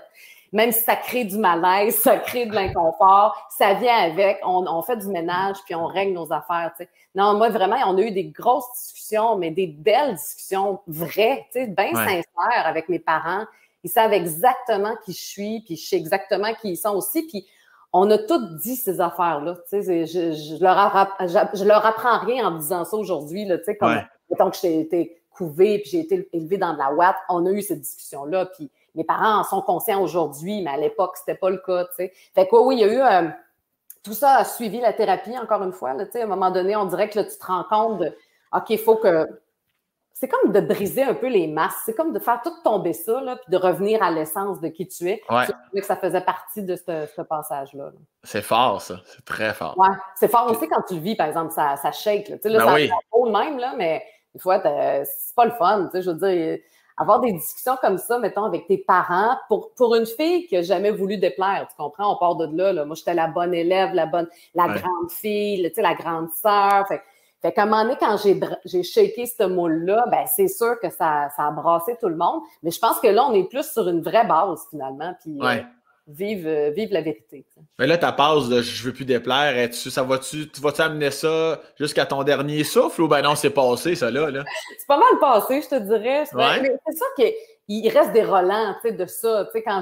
même 0.54 0.72
si 0.72 0.84
ça 0.84 0.96
crée 0.96 1.26
du 1.26 1.38
malaise, 1.38 1.96
ça 1.98 2.18
crée 2.18 2.46
de 2.46 2.54
l'inconfort, 2.54 3.36
ça 3.50 3.74
vient 3.74 3.98
avec, 3.98 4.40
on, 4.46 4.82
fait 4.84 4.98
du 4.98 5.08
ménage, 5.08 5.58
puis 5.66 5.74
on 5.74 5.88
règle 5.88 6.14
nos 6.14 6.32
affaires. 6.32 6.72
sais. 6.78 6.88
Non, 7.16 7.34
moi, 7.34 7.50
vraiment, 7.50 7.76
on 7.88 7.98
a 7.98 8.02
eu 8.02 8.12
des 8.12 8.26
grosses 8.26 8.72
discussions, 8.74 9.36
mais 9.36 9.50
des 9.50 9.68
belles 9.68 10.14
discussions 10.14 10.80
vraies, 10.88 11.48
bien 11.56 11.94
sincères 11.94 12.66
avec 12.66 12.88
mes 12.88 13.00
parents. 13.00 13.46
Ils 13.84 13.90
savent 13.90 14.14
exactement 14.14 14.96
qui 15.04 15.12
je 15.12 15.22
suis, 15.22 15.62
puis 15.62 15.76
je 15.76 15.86
sais 15.86 15.98
exactement 15.98 16.54
qui 16.62 16.72
ils 16.72 16.78
sont 16.78 16.96
aussi. 16.96 17.24
Puis 17.24 17.46
on 17.92 18.10
a 18.12 18.20
toutes 18.20 18.58
dit 18.58 18.76
ces 18.76 19.02
affaires-là. 19.02 19.58
Je, 19.72 19.80
je, 20.06 20.64
leur 20.64 21.16
je, 21.22 21.64
leur 21.66 21.86
apprends 21.86 22.20
rien 22.20 22.48
en 22.48 22.58
disant 22.58 22.86
ça 22.86 22.96
aujourd'hui. 22.96 23.48
Comme, 23.80 23.92
ouais. 23.92 24.06
mettons 24.30 24.52
que 24.52 24.58
j'ai 24.62 24.80
été 24.80 25.20
couvée, 25.32 25.80
puis 25.80 25.90
j'ai 25.92 26.00
été 26.02 26.30
élevée 26.32 26.58
dans 26.58 26.74
de 26.74 26.78
la 26.78 26.94
ouate, 26.94 27.18
on 27.28 27.46
a 27.48 27.52
eu 27.52 27.64
cette 27.64 27.82
discussion-là, 27.82 28.46
puis 28.46 28.70
mes 28.96 29.04
parents 29.04 29.40
en 29.40 29.44
sont 29.44 29.62
conscients 29.62 30.02
aujourd'hui, 30.02 30.62
mais 30.62 30.72
à 30.72 30.78
l'époque, 30.78 31.18
c'était 31.18 31.38
pas 31.38 31.50
le 31.50 31.58
cas, 31.58 31.86
tu 31.86 31.96
sais. 31.96 32.14
Fait 32.36 32.48
que 32.48 32.56
oui, 32.56 32.76
il 32.78 32.82
y 32.82 32.84
a 32.84 32.94
eu 32.94 33.02
euh, 33.02 33.30
tout 34.04 34.14
ça 34.14 34.36
a 34.36 34.46
suivi 34.46 34.80
la 34.80 34.94
thérapie, 34.94 35.38
encore 35.38 35.64
une 35.64 35.74
fois. 35.74 35.94
Là, 35.94 36.06
à 36.14 36.18
un 36.18 36.26
moment 36.26 36.52
donné, 36.52 36.76
on 36.76 36.86
dirait 36.86 37.10
que 37.10 37.20
là, 37.20 37.26
tu 37.26 37.38
te 37.38 37.46
rends 37.46 37.64
compte 37.64 38.00
de 38.00 38.16
OK, 38.54 38.70
il 38.70 38.80
faut 38.80 38.98
que. 38.98 39.28
C'est 40.16 40.28
comme 40.30 40.54
de 40.54 40.62
briser 40.62 41.04
un 41.04 41.16
peu 41.16 41.28
les 41.28 41.48
masses. 41.48 41.82
C'est 41.86 41.96
comme 41.96 42.14
de 42.14 42.20
faire 42.20 42.40
tout 42.42 42.54
tomber 42.64 42.94
ça, 42.94 43.20
là, 43.20 43.36
puis 43.36 43.52
de 43.52 43.58
revenir 43.58 44.02
à 44.02 44.12
l'essence 44.12 44.62
de 44.62 44.70
qui 44.70 44.88
tu 44.88 45.10
es. 45.10 45.22
Ouais. 45.30 45.46
que 45.74 45.86
ça 45.86 45.98
faisait 45.98 46.22
partie 46.22 46.64
de 46.64 46.76
ce, 46.78 47.22
passage-là. 47.24 47.92
C'est 48.24 48.44
fort, 48.44 48.82
ça. 48.82 49.02
C'est 49.06 49.26
très 49.26 49.54
fort. 49.54 49.78
Ouais. 49.78 49.90
C'est 50.16 50.30
fort 50.30 50.50
aussi 50.50 50.68
quand 50.70 50.82
tu 50.88 50.94
le 50.94 51.02
vis, 51.02 51.16
par 51.16 51.28
exemple, 51.28 51.52
ça, 51.52 51.76
ça 51.76 51.92
shake. 51.92 52.30
Là. 52.30 52.38
Là, 52.44 52.60
ben 52.60 52.88
ça 52.88 52.96
oui. 53.12 53.32
même, 53.32 53.58
là, 53.58 53.74
mais 53.76 54.06
des 54.34 54.40
fois, 54.40 54.62
c'est 54.62 55.36
pas 55.36 55.46
le 55.46 55.52
fun. 55.52 55.90
Je 55.94 56.10
veux 56.10 56.16
dire, 56.16 56.60
avoir 56.98 57.20
des 57.20 57.32
discussions 57.34 57.78
comme 57.82 57.98
ça, 57.98 58.20
mettons, 58.20 58.44
avec 58.44 58.68
tes 58.68 58.78
parents, 58.78 59.38
pour, 59.48 59.72
pour 59.74 59.96
une 59.96 60.06
fille 60.06 60.48
qui 60.48 60.56
n'a 60.56 60.62
jamais 60.62 60.92
voulu 60.92 61.18
déplaire, 61.18 61.68
tu 61.70 61.76
comprends? 61.76 62.14
On 62.14 62.18
part 62.18 62.36
de 62.36 62.56
là, 62.56 62.74
là. 62.74 62.86
Moi, 62.86 62.96
j'étais 62.96 63.14
la 63.14 63.28
bonne 63.28 63.54
élève, 63.54 63.94
la 63.94 64.06
bonne, 64.06 64.28
la 64.54 64.68
grande 64.68 65.10
fille, 65.10 65.64
tu 65.70 65.76
sais, 65.76 65.82
la 65.82 65.96
grande 65.96 66.30
sœur. 66.32 66.88
Fait, 66.88 67.02
fait 67.42 67.52
qu'à 67.52 67.64
un 67.64 67.66
moment 67.66 67.84
donné, 67.84 67.98
quand 68.00 68.16
j'ai, 68.24 68.40
j'ai 68.64 68.84
shaké 68.84 69.26
ce 69.26 69.44
moule-là, 69.44 70.06
ben, 70.10 70.26
c'est 70.28 70.48
sûr 70.48 70.80
que 70.80 70.90
ça, 70.90 71.30
ça 71.36 71.48
a 71.48 71.52
brassé 71.52 71.98
tout 72.00 72.08
le 72.10 72.16
monde. 72.16 72.42
Mais 72.62 72.72
je 72.72 72.80
pense 72.80 73.00
que 73.00 73.08
là, 73.08 73.26
on 73.26 73.34
est 73.34 73.44
plus 73.44 73.70
sur 73.70 73.88
une 73.90 74.02
vraie 74.02 74.26
base, 74.26 74.66
finalement. 74.70 75.14
Puis, 75.22 75.38
euh, 75.42 75.62
vive, 76.08 76.48
euh, 76.48 76.70
vive 76.72 76.92
la 76.92 77.02
vérité. 77.02 77.46
Mais 77.80 77.88
là, 77.88 77.98
ta 77.98 78.12
passe 78.12 78.50
de 78.50 78.62
je 78.62 78.84
veux 78.84 78.94
plus 78.94 79.06
déplaire, 79.06 79.70
tu, 79.70 79.90
ça 79.90 80.04
va-tu, 80.04 80.50
tu 80.50 80.62
vas-tu 80.62 80.82
amener 80.82 81.12
ça 81.12 81.62
jusqu'à 81.80 82.06
ton 82.06 82.24
dernier 82.24 82.64
souffle 82.64 83.02
ou 83.02 83.08
ben 83.08 83.22
non, 83.22 83.36
c'est 83.36 83.50
passé, 83.50 83.96
ça 83.96 84.12
là? 84.12 84.30
là? 84.30 84.44
c'est 84.78 84.88
pas 84.88 84.98
mal 84.98 85.20
passé, 85.20 85.62
je 85.62 85.70
te 85.70 85.80
dirais. 85.80 86.26
C'est 86.26 86.98
sûr 86.98 87.08
qu'il 87.16 87.90
reste 87.90 88.12
des 88.12 88.24
relents 88.24 88.76
de 88.84 89.06
ça. 89.06 89.50
Quand 89.66 89.82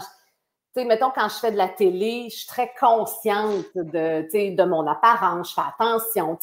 je, 0.76 0.82
mettons, 0.82 1.12
quand 1.14 1.28
je 1.28 1.36
fais 1.36 1.52
de 1.52 1.58
la 1.58 1.68
télé, 1.68 2.28
je 2.30 2.38
suis 2.38 2.48
très 2.48 2.72
consciente 2.80 3.66
de, 3.76 4.56
de 4.56 4.64
mon 4.64 4.88
apparence, 4.88 5.50
je 5.50 5.56
fais 5.56 5.68
attention, 5.68 6.38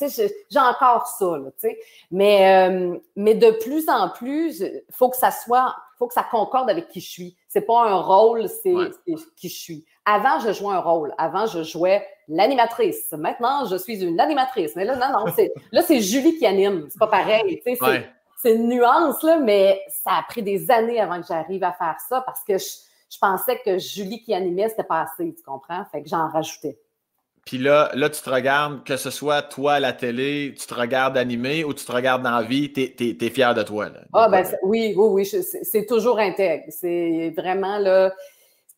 j'ai 0.51 0.61
encore 0.61 1.07
ça. 1.07 1.39
Mais, 2.11 2.69
euh, 2.69 2.97
mais 3.17 3.35
de 3.35 3.51
plus 3.63 3.89
en 3.89 4.11
plus, 4.11 4.63
faut 4.91 5.09
que 5.09 5.17
ça 5.17 5.31
soit, 5.31 5.75
faut 5.99 6.07
que 6.07 6.15
ça 6.15 6.27
concorde 6.31 6.71
avec 6.71 6.89
qui 6.89 7.01
je 7.01 7.11
suis. 7.11 7.37
C'est 7.49 7.63
pas 7.63 7.89
un 7.89 7.97
rôle, 7.97 8.49
c'est 8.49 8.75
qui 9.37 9.49
je 9.49 9.59
suis. 9.59 9.85
Avant, 10.05 10.41
je 10.41 10.53
jouais 10.53 10.75
un 10.75 10.81
rôle. 10.81 11.15
Avant, 11.19 11.47
je 11.47 11.63
jouais 11.63 12.07
l'animatrice. 12.29 13.13
Maintenant, 13.13 13.67
je 13.67 13.77
suis 13.77 14.03
une 14.03 14.21
animatrice. 14.21 14.77
Mais 14.77 14.85
là, 14.85 14.97
non, 14.97 15.21
non, 15.21 15.33
c'est, 15.35 15.53
là, 15.73 15.83
c'est 15.83 16.01
Julie 16.01 16.39
qui 16.39 16.47
anime. 16.47 16.87
C'est 16.89 16.99
pas 16.99 17.09
pareil. 17.09 17.63
C'est, 18.41 18.55
une 18.55 18.69
nuance, 18.69 19.21
là, 19.25 19.39
mais 19.41 19.83
ça 19.89 20.13
a 20.13 20.23
pris 20.23 20.43
des 20.43 20.71
années 20.71 21.01
avant 21.01 21.21
que 21.21 21.27
j'arrive 21.27 21.65
à 21.65 21.73
faire 21.73 21.97
ça 22.09 22.21
parce 22.21 22.45
que 22.45 22.57
je, 22.57 22.67
je 23.11 23.19
pensais 23.19 23.61
que 23.65 23.79
Julie 23.79 24.23
qui 24.23 24.33
animait, 24.33 24.69
c'était 24.69 24.85
pas 24.85 25.03
assez, 25.03 25.35
tu 25.35 25.43
comprends? 25.43 25.85
Fait 25.91 26.03
que 26.03 26.09
j'en 26.09 26.29
rajoutais. 26.29 26.79
Puis 27.49 27.57
là, 27.57 27.91
là, 27.95 28.11
tu 28.11 28.21
te 28.21 28.29
regardes, 28.29 28.85
que 28.85 28.99
ce 28.99 29.09
soit 29.09 29.41
toi 29.41 29.73
à 29.73 29.81
la 29.81 29.95
télé, 29.95 30.55
tu 30.55 30.67
te 30.67 30.75
regardes 30.75 31.17
animé 31.17 31.65
ou 31.65 31.73
tu 31.73 31.83
te 31.83 31.91
regardes 31.91 32.23
dans 32.23 32.33
la 32.41 32.43
vie, 32.43 32.71
tu 32.71 32.83
es, 32.83 33.31
fier 33.31 33.55
de 33.55 33.63
toi. 33.63 33.87
Là, 33.87 34.01
ah, 34.13 34.29
ben 34.29 34.45
oui, 34.65 34.93
oui, 34.95 35.25
oui, 35.25 35.45
c'est 35.63 35.87
toujours 35.87 36.19
intègre. 36.19 36.65
C'est 36.69 37.33
vraiment 37.35 37.79
là. 37.79 38.13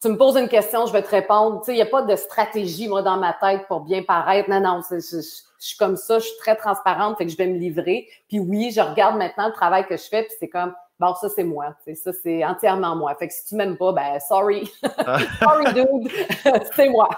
Tu 0.01 0.09
me 0.09 0.17
poses 0.17 0.37
une 0.37 0.49
question, 0.49 0.87
je 0.87 0.93
vais 0.93 1.03
te 1.03 1.11
répondre. 1.11 1.63
Tu 1.63 1.67
sais, 1.67 1.73
il 1.73 1.77
n'y 1.79 1.83
a 1.83 1.87
pas 1.87 2.03
de 2.03 2.15
stratégie, 2.15 2.87
moi, 2.87 3.03
dans 3.03 3.17
ma 3.17 3.33
tête 3.33 3.67
pour 3.67 3.81
bien 3.81 4.05
paraître. 4.05 4.49
Non, 4.49 4.61
non, 4.61 4.83
je, 4.89 5.01
je, 5.01 5.21
suis 5.59 5.77
comme 5.77 5.97
ça, 5.97 6.21
je 6.21 6.27
suis 6.27 6.39
très 6.39 6.55
transparente, 6.55 7.19
fait 7.19 7.27
que 7.27 7.33
je 7.33 7.37
vais 7.37 7.49
me 7.49 7.59
livrer. 7.59 8.07
Puis 8.29 8.39
oui, 8.39 8.71
je 8.71 8.81
regarde 8.81 9.17
maintenant 9.17 9.49
le 9.49 9.53
travail 9.53 9.85
que 9.89 9.97
je 9.97 10.05
fais, 10.05 10.23
puis 10.23 10.33
c'est 10.39 10.49
comme, 10.49 10.73
bon, 11.01 11.13
ça, 11.15 11.29
c'est 11.29 11.43
moi. 11.43 11.75
Ça, 11.95 12.13
c'est 12.13 12.45
entièrement 12.45 12.95
moi. 12.95 13.17
Fait 13.17 13.27
que 13.27 13.35
si 13.35 13.47
tu 13.47 13.57
m'aimes 13.57 13.77
pas, 13.77 13.93
ben, 13.93 14.21
sorry. 14.21 14.71
Sorry, 15.41 15.75
dude. 15.75 16.13
c'est 16.77 16.89
moi. 16.89 17.09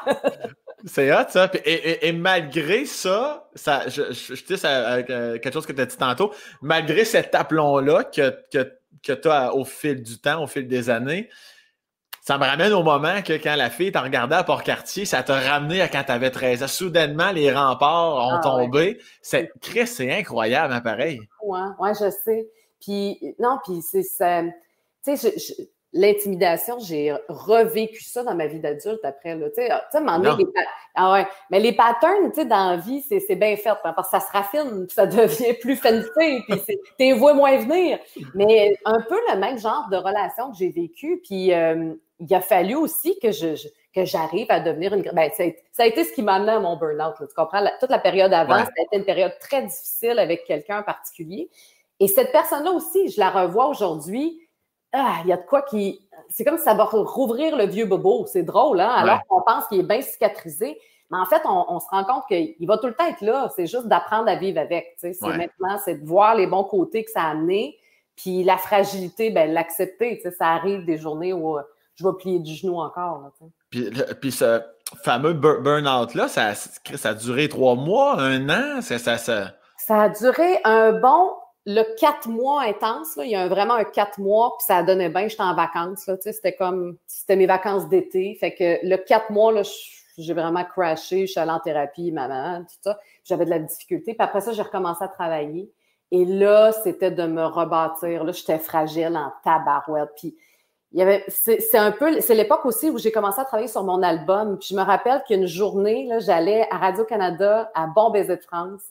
C'est 0.84 1.12
hot, 1.12 1.28
ça. 1.28 1.50
Et, 1.64 2.12
malgré 2.12 2.84
ça, 2.86 3.48
ça 3.54 3.88
je, 3.88 4.12
je, 4.12 4.34
je 4.34 4.44
dis 4.44 4.60
euh, 4.64 5.38
quelque 5.38 5.52
chose 5.52 5.66
que 5.66 5.72
tu 5.72 5.80
as 5.80 5.86
dit 5.86 5.96
tantôt, 5.96 6.32
malgré 6.60 7.04
cet 7.04 7.34
aplomb-là 7.34 8.04
que, 8.04 8.36
que, 8.52 8.72
que 9.02 9.12
tu 9.12 9.28
as 9.28 9.54
au 9.54 9.64
fil 9.64 10.02
du 10.02 10.18
temps, 10.18 10.42
au 10.42 10.46
fil 10.46 10.66
des 10.66 10.90
années, 10.90 11.28
ça 12.22 12.38
me 12.38 12.44
ramène 12.44 12.72
au 12.72 12.84
moment 12.84 13.20
que 13.22 13.32
quand 13.32 13.56
la 13.56 13.68
fille 13.68 13.90
t'a 13.90 14.00
regardé 14.00 14.36
à 14.36 14.44
Port-Cartier, 14.44 15.04
ça 15.04 15.24
t'a 15.24 15.40
ramené 15.40 15.80
à 15.80 15.88
quand 15.88 16.04
tu 16.04 16.12
avais 16.12 16.30
13 16.30 16.62
ans. 16.62 16.68
Soudainement, 16.68 17.32
les 17.32 17.52
remparts 17.52 18.14
ont 18.14 18.38
ah, 18.38 18.40
tombé. 18.40 19.00
C'est, 19.22 19.50
Chris, 19.60 19.88
c'est 19.88 20.16
incroyable, 20.16 20.72
hein, 20.72 20.80
pareil. 20.80 21.20
Ouais, 21.42 21.60
ouais, 21.80 21.92
je 21.94 22.10
sais. 22.24 22.48
Puis, 22.80 23.18
non, 23.40 23.58
puis 23.64 23.82
c'est 23.82 24.04
ça. 24.04 24.42
Tu 25.04 25.16
sais, 25.16 25.32
je 25.36 25.64
l'intimidation, 25.92 26.78
j'ai 26.78 27.14
revécu 27.28 28.02
ça 28.02 28.22
dans 28.22 28.34
ma 28.34 28.46
vie 28.46 28.60
d'adulte 28.60 29.04
après. 29.04 29.36
Là. 29.36 29.48
Tu 29.50 29.62
sais, 29.62 29.68
les 29.68 30.46
ah 30.94 31.12
ouais. 31.12 31.26
Mais 31.50 31.60
les 31.60 31.72
patterns, 31.72 32.30
tu 32.30 32.40
sais, 32.40 32.44
dans 32.44 32.70
la 32.70 32.76
vie, 32.76 33.02
c'est, 33.02 33.34
bien 33.36 33.56
fait. 33.56 33.70
Hein, 33.84 33.92
parce 33.94 34.10
que 34.10 34.18
ça 34.18 34.20
se 34.20 34.32
raffine, 34.32 34.86
ça 34.88 35.06
devient 35.06 35.54
plus 35.54 35.76
fancy, 35.76 36.42
puis 36.48 36.78
t'es 36.98 37.12
vois 37.12 37.34
moins 37.34 37.56
venir. 37.58 37.98
Mais 38.34 38.78
un 38.84 39.00
peu 39.00 39.18
le 39.30 39.38
même 39.38 39.58
genre 39.58 39.88
de 39.90 39.96
relation 39.96 40.50
que 40.50 40.56
j'ai 40.56 40.70
vécu. 40.70 41.20
Puis 41.24 41.52
euh, 41.52 41.94
il 42.20 42.34
a 42.34 42.40
fallu 42.40 42.74
aussi 42.74 43.18
que 43.20 43.30
je, 43.32 43.54
que 43.94 44.04
j'arrive 44.04 44.46
à 44.48 44.60
devenir 44.60 44.94
une... 44.94 45.02
Ben, 45.12 45.30
ça, 45.36 45.44
a 45.82 45.86
été 45.86 46.04
ce 46.04 46.12
qui 46.12 46.22
m'a 46.22 46.34
amené 46.34 46.52
à 46.52 46.60
mon 46.60 46.76
burn-out. 46.76 47.14
Tu 47.18 47.26
comprends? 47.34 47.64
toute 47.80 47.90
la 47.90 47.98
période 47.98 48.32
avant, 48.32 48.58
ça 48.58 48.70
a 48.78 48.82
été 48.82 48.96
une 48.96 49.04
période 49.04 49.36
très 49.40 49.62
difficile 49.62 50.18
avec 50.18 50.44
quelqu'un 50.44 50.80
en 50.80 50.82
particulier. 50.82 51.50
Et 52.00 52.08
cette 52.08 52.32
personne-là 52.32 52.70
aussi, 52.72 53.10
je 53.10 53.20
la 53.20 53.30
revois 53.30 53.68
aujourd'hui 53.68 54.40
ah, 54.92 55.18
il 55.24 55.28
y 55.28 55.32
a 55.32 55.36
de 55.36 55.46
quoi 55.46 55.62
qui. 55.62 56.00
C'est 56.28 56.44
comme 56.44 56.58
si 56.58 56.64
ça 56.64 56.74
va 56.74 56.84
rouvrir 56.84 57.56
le 57.56 57.66
vieux 57.66 57.86
bobo. 57.86 58.26
C'est 58.26 58.42
drôle, 58.42 58.80
hein? 58.80 58.88
Alors 58.88 59.20
qu'on 59.26 59.42
pense 59.42 59.66
qu'il 59.66 59.80
est 59.80 59.84
bien 59.84 60.00
cicatrisé. 60.00 60.78
Mais 61.10 61.18
en 61.18 61.26
fait, 61.26 61.42
on, 61.44 61.78
se 61.78 61.86
rend 61.90 62.04
compte 62.04 62.24
qu'il 62.26 62.66
va 62.66 62.78
tout 62.78 62.86
le 62.86 62.94
temps 62.94 63.06
être 63.06 63.20
là. 63.20 63.50
C'est 63.54 63.66
juste 63.66 63.86
d'apprendre 63.86 64.28
à 64.28 64.36
vivre 64.36 64.58
avec. 64.58 64.94
C'est 64.96 65.14
maintenant, 65.22 65.78
c'est 65.84 65.96
de 65.96 66.06
voir 66.06 66.34
les 66.34 66.46
bons 66.46 66.64
côtés 66.64 67.04
que 67.04 67.10
ça 67.10 67.22
a 67.22 67.30
amené, 67.30 67.76
Puis 68.16 68.44
la 68.44 68.56
fragilité, 68.56 69.30
ben 69.30 69.52
l'accepter. 69.52 70.22
Ça 70.38 70.48
arrive 70.48 70.86
des 70.86 70.96
journées 70.96 71.34
où 71.34 71.58
euh, 71.58 71.62
je 71.96 72.04
vais 72.04 72.14
plier 72.18 72.38
du 72.38 72.54
genou 72.54 72.78
encore. 72.78 73.30
puis, 73.68 73.90
puis 74.20 74.32
ce 74.32 74.62
fameux 75.02 75.34
burn-out-là, 75.34 76.28
ça, 76.28 76.54
ça 76.54 77.10
a 77.10 77.14
duré 77.14 77.48
trois 77.48 77.74
mois, 77.74 78.18
un 78.18 78.48
an? 78.48 78.80
Ça, 78.80 78.98
ça, 78.98 79.18
ça... 79.18 79.52
ça 79.76 80.02
a 80.02 80.08
duré 80.08 80.60
un 80.64 80.92
bon 80.92 81.32
le 81.64 81.82
quatre 81.96 82.28
mois 82.28 82.62
intense, 82.62 83.16
là, 83.16 83.24
il 83.24 83.30
y 83.30 83.36
a 83.36 83.46
vraiment 83.48 83.74
un 83.74 83.84
quatre 83.84 84.18
mois, 84.18 84.56
puis 84.58 84.66
ça 84.66 84.82
donnait 84.82 85.08
bien, 85.08 85.28
j'étais 85.28 85.42
en 85.42 85.54
vacances. 85.54 86.10
C'était 86.20 86.54
comme 86.54 86.96
c'était 87.06 87.36
mes 87.36 87.46
vacances 87.46 87.88
d'été. 87.88 88.36
Fait 88.40 88.54
que 88.54 88.84
le 88.86 88.96
quatre 88.96 89.30
mois, 89.30 89.52
là, 89.52 89.62
j'ai 90.18 90.34
vraiment 90.34 90.64
crashé, 90.64 91.26
je 91.26 91.32
suis 91.32 91.40
allée 91.40 91.52
en 91.52 91.60
thérapie, 91.60 92.10
maman, 92.10 92.60
tout 92.62 92.74
ça. 92.82 92.98
J'avais 93.24 93.44
de 93.44 93.50
la 93.50 93.60
difficulté. 93.60 94.14
Puis 94.14 94.24
après 94.24 94.40
ça, 94.40 94.52
j'ai 94.52 94.62
recommencé 94.62 95.04
à 95.04 95.08
travailler. 95.08 95.70
Et 96.10 96.24
là, 96.24 96.72
c'était 96.72 97.10
de 97.10 97.24
me 97.24 97.44
rebâtir. 97.44 98.24
Là, 98.24 98.32
j'étais 98.32 98.58
fragile 98.58 99.16
en 99.16 99.32
tabarouette. 99.44 100.10
Puis 100.16 100.36
il 100.92 100.98
y 100.98 101.02
avait, 101.02 101.24
c'est 101.28 101.78
un 101.78 101.90
peu, 101.92 102.20
c'est 102.20 102.34
l'époque 102.34 102.66
aussi 102.66 102.90
où 102.90 102.98
j'ai 102.98 103.12
commencé 103.12 103.40
à 103.40 103.44
travailler 103.44 103.68
sur 103.68 103.82
mon 103.84 104.02
album. 104.02 104.58
Puis 104.58 104.68
je 104.72 104.76
me 104.76 104.82
rappelle 104.82 105.22
qu'une 105.26 105.46
journée, 105.46 106.06
là, 106.06 106.18
j'allais 106.18 106.66
à 106.70 106.76
Radio-Canada, 106.76 107.70
à 107.74 107.86
Bon 107.86 108.10
Baiser 108.10 108.36
de 108.36 108.42
France, 108.42 108.82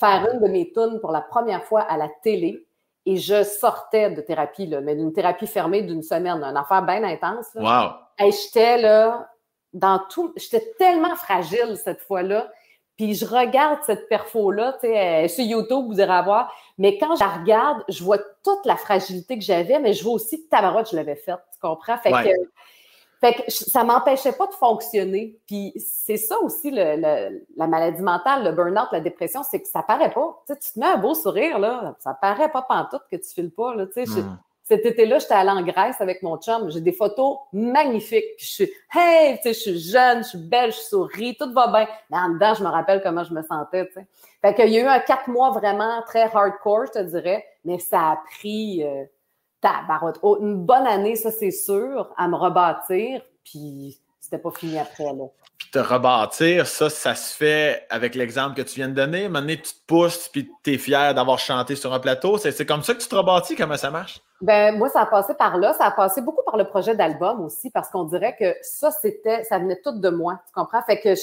faire 0.00 0.26
une 0.32 0.40
de 0.40 0.48
mes 0.48 0.72
tunes 0.72 0.98
pour 1.00 1.12
la 1.12 1.20
première 1.20 1.62
fois 1.64 1.82
à 1.82 1.96
la 1.96 2.08
télé. 2.22 2.66
Et 3.06 3.16
je 3.16 3.44
sortais 3.44 4.10
de 4.10 4.20
thérapie, 4.20 4.66
là, 4.66 4.80
mais 4.80 4.94
d'une 4.94 5.12
thérapie 5.12 5.46
fermée 5.46 5.82
d'une 5.82 6.02
semaine, 6.02 6.42
une 6.42 6.56
affaire 6.56 6.82
bien 6.82 7.02
intense. 7.04 7.46
Wow. 7.54 7.92
Et 8.18 8.30
j'étais 8.30 8.76
là, 8.78 9.30
dans 9.72 10.00
tout, 10.10 10.32
j'étais 10.36 10.72
tellement 10.78 11.14
fragile 11.16 11.76
cette 11.82 12.00
fois-là. 12.02 12.50
Puis 12.96 13.14
je 13.14 13.24
regarde 13.24 13.78
cette 13.86 14.10
perfo-là, 14.10 14.74
tu 14.74 14.88
sais, 14.88 15.28
sur 15.28 15.44
YouTube, 15.44 15.86
vous 15.86 15.98
irez 15.98 16.22
voir. 16.22 16.52
Mais 16.76 16.98
quand 16.98 17.16
je 17.16 17.20
la 17.20 17.30
regarde, 17.30 17.82
je 17.88 18.04
vois 18.04 18.18
toute 18.18 18.66
la 18.66 18.76
fragilité 18.76 19.38
que 19.38 19.44
j'avais, 19.44 19.78
mais 19.78 19.94
je 19.94 20.04
vois 20.04 20.12
aussi 20.12 20.46
que 20.46 20.56
je 20.90 20.96
l'avais 20.96 21.16
faite, 21.16 21.40
tu 21.54 21.58
comprends? 21.58 21.96
Fait 21.96 22.10
que, 22.10 22.50
fait 23.20 23.34
que 23.34 23.42
ça 23.50 23.84
m'empêchait 23.84 24.32
pas 24.32 24.46
de 24.46 24.54
fonctionner. 24.54 25.38
Puis 25.46 25.74
c'est 25.76 26.16
ça 26.16 26.38
aussi, 26.40 26.70
le, 26.70 27.42
la 27.56 27.66
maladie 27.66 28.02
mentale, 28.02 28.44
le 28.44 28.52
burn-out, 28.52 28.88
la 28.92 29.00
dépression, 29.00 29.42
c'est 29.42 29.60
que 29.60 29.68
ça 29.68 29.82
paraît 29.82 30.10
pas. 30.10 30.42
Tu, 30.46 30.54
sais, 30.54 30.58
tu 30.58 30.72
te 30.72 30.78
mets 30.78 30.86
un 30.86 30.96
beau 30.96 31.14
sourire, 31.14 31.58
là, 31.58 31.94
ça 31.98 32.14
paraît 32.14 32.50
pas 32.50 32.62
pantoute 32.62 33.02
que 33.10 33.16
tu 33.16 33.28
files 33.34 33.50
pas, 33.50 33.74
là, 33.74 33.86
tu 33.86 34.06
sais. 34.06 34.20
Hmm. 34.20 34.38
Cet 34.62 34.86
été-là, 34.86 35.18
j'étais 35.18 35.34
allée 35.34 35.50
en 35.50 35.62
Grèce 35.62 36.00
avec 36.00 36.22
mon 36.22 36.36
chum. 36.38 36.70
J'ai 36.70 36.80
des 36.80 36.92
photos 36.92 37.38
magnifiques. 37.52 38.36
Puis 38.36 38.46
je 38.46 38.52
suis, 38.52 38.70
hey, 38.94 39.36
tu 39.38 39.42
sais, 39.42 39.52
je 39.52 39.58
suis 39.58 39.80
jeune, 39.80 40.22
je 40.22 40.28
suis 40.28 40.38
belle, 40.38 40.70
je 40.70 40.78
souris, 40.78 41.36
tout 41.36 41.52
va 41.52 41.66
bien. 41.66 41.88
Mais 42.08 42.18
en 42.18 42.28
dedans, 42.30 42.54
je 42.54 42.62
me 42.62 42.68
rappelle 42.68 43.02
comment 43.02 43.24
je 43.24 43.34
me 43.34 43.42
sentais, 43.42 43.86
tu 43.88 43.94
sais. 43.94 44.06
Fait 44.40 44.54
qu'il 44.54 44.70
y 44.70 44.78
a 44.78 44.82
eu 44.82 44.86
un 44.86 45.00
quatre 45.00 45.28
mois 45.28 45.50
vraiment 45.50 46.00
très 46.06 46.22
hardcore, 46.22 46.86
je 46.86 46.92
te 46.92 47.02
dirais. 47.02 47.44
Mais 47.64 47.80
ça 47.80 48.12
a 48.12 48.16
pris, 48.38 48.84
euh, 48.84 49.04
tabarote. 49.60 50.18
Oh, 50.22 50.38
une 50.40 50.56
bonne 50.56 50.86
année, 50.86 51.16
ça, 51.16 51.30
c'est 51.30 51.50
sûr, 51.50 52.08
à 52.16 52.28
me 52.28 52.36
rebâtir. 52.36 53.22
Puis 53.44 54.00
c'était 54.20 54.38
pas 54.38 54.50
fini 54.50 54.78
après, 54.78 55.04
là. 55.04 55.24
Puis 55.58 55.70
te 55.70 55.78
rebâtir, 55.78 56.66
ça, 56.66 56.88
ça 56.88 57.14
se 57.14 57.36
fait 57.36 57.86
avec 57.90 58.14
l'exemple 58.14 58.56
que 58.56 58.62
tu 58.62 58.76
viens 58.76 58.88
de 58.88 58.94
donner. 58.94 59.28
Maintenant, 59.28 59.54
tu 59.54 59.62
te 59.62 59.86
pousses, 59.86 60.28
puis 60.28 60.50
tu 60.62 60.74
es 60.74 60.78
fier 60.78 61.14
d'avoir 61.14 61.38
chanté 61.38 61.76
sur 61.76 61.92
un 61.92 62.00
plateau. 62.00 62.38
C'est 62.38 62.64
comme 62.64 62.82
ça 62.82 62.94
que 62.94 63.00
tu 63.00 63.08
te 63.08 63.14
rebâtis? 63.14 63.56
Comment 63.56 63.76
ça 63.76 63.90
marche? 63.90 64.20
Ben 64.40 64.78
moi, 64.78 64.88
ça 64.88 65.02
a 65.02 65.06
passé 65.06 65.34
par 65.34 65.58
là. 65.58 65.74
Ça 65.74 65.84
a 65.84 65.90
passé 65.90 66.22
beaucoup 66.22 66.42
par 66.44 66.56
le 66.56 66.64
projet 66.64 66.94
d'album 66.94 67.42
aussi, 67.42 67.70
parce 67.70 67.90
qu'on 67.90 68.04
dirait 68.04 68.36
que 68.38 68.56
ça, 68.62 68.90
c'était, 68.90 69.44
ça 69.44 69.58
venait 69.58 69.80
tout 69.84 69.98
de 69.98 70.08
moi. 70.08 70.40
Tu 70.46 70.52
comprends? 70.54 70.82
Fait 70.82 70.98
que 70.98 71.14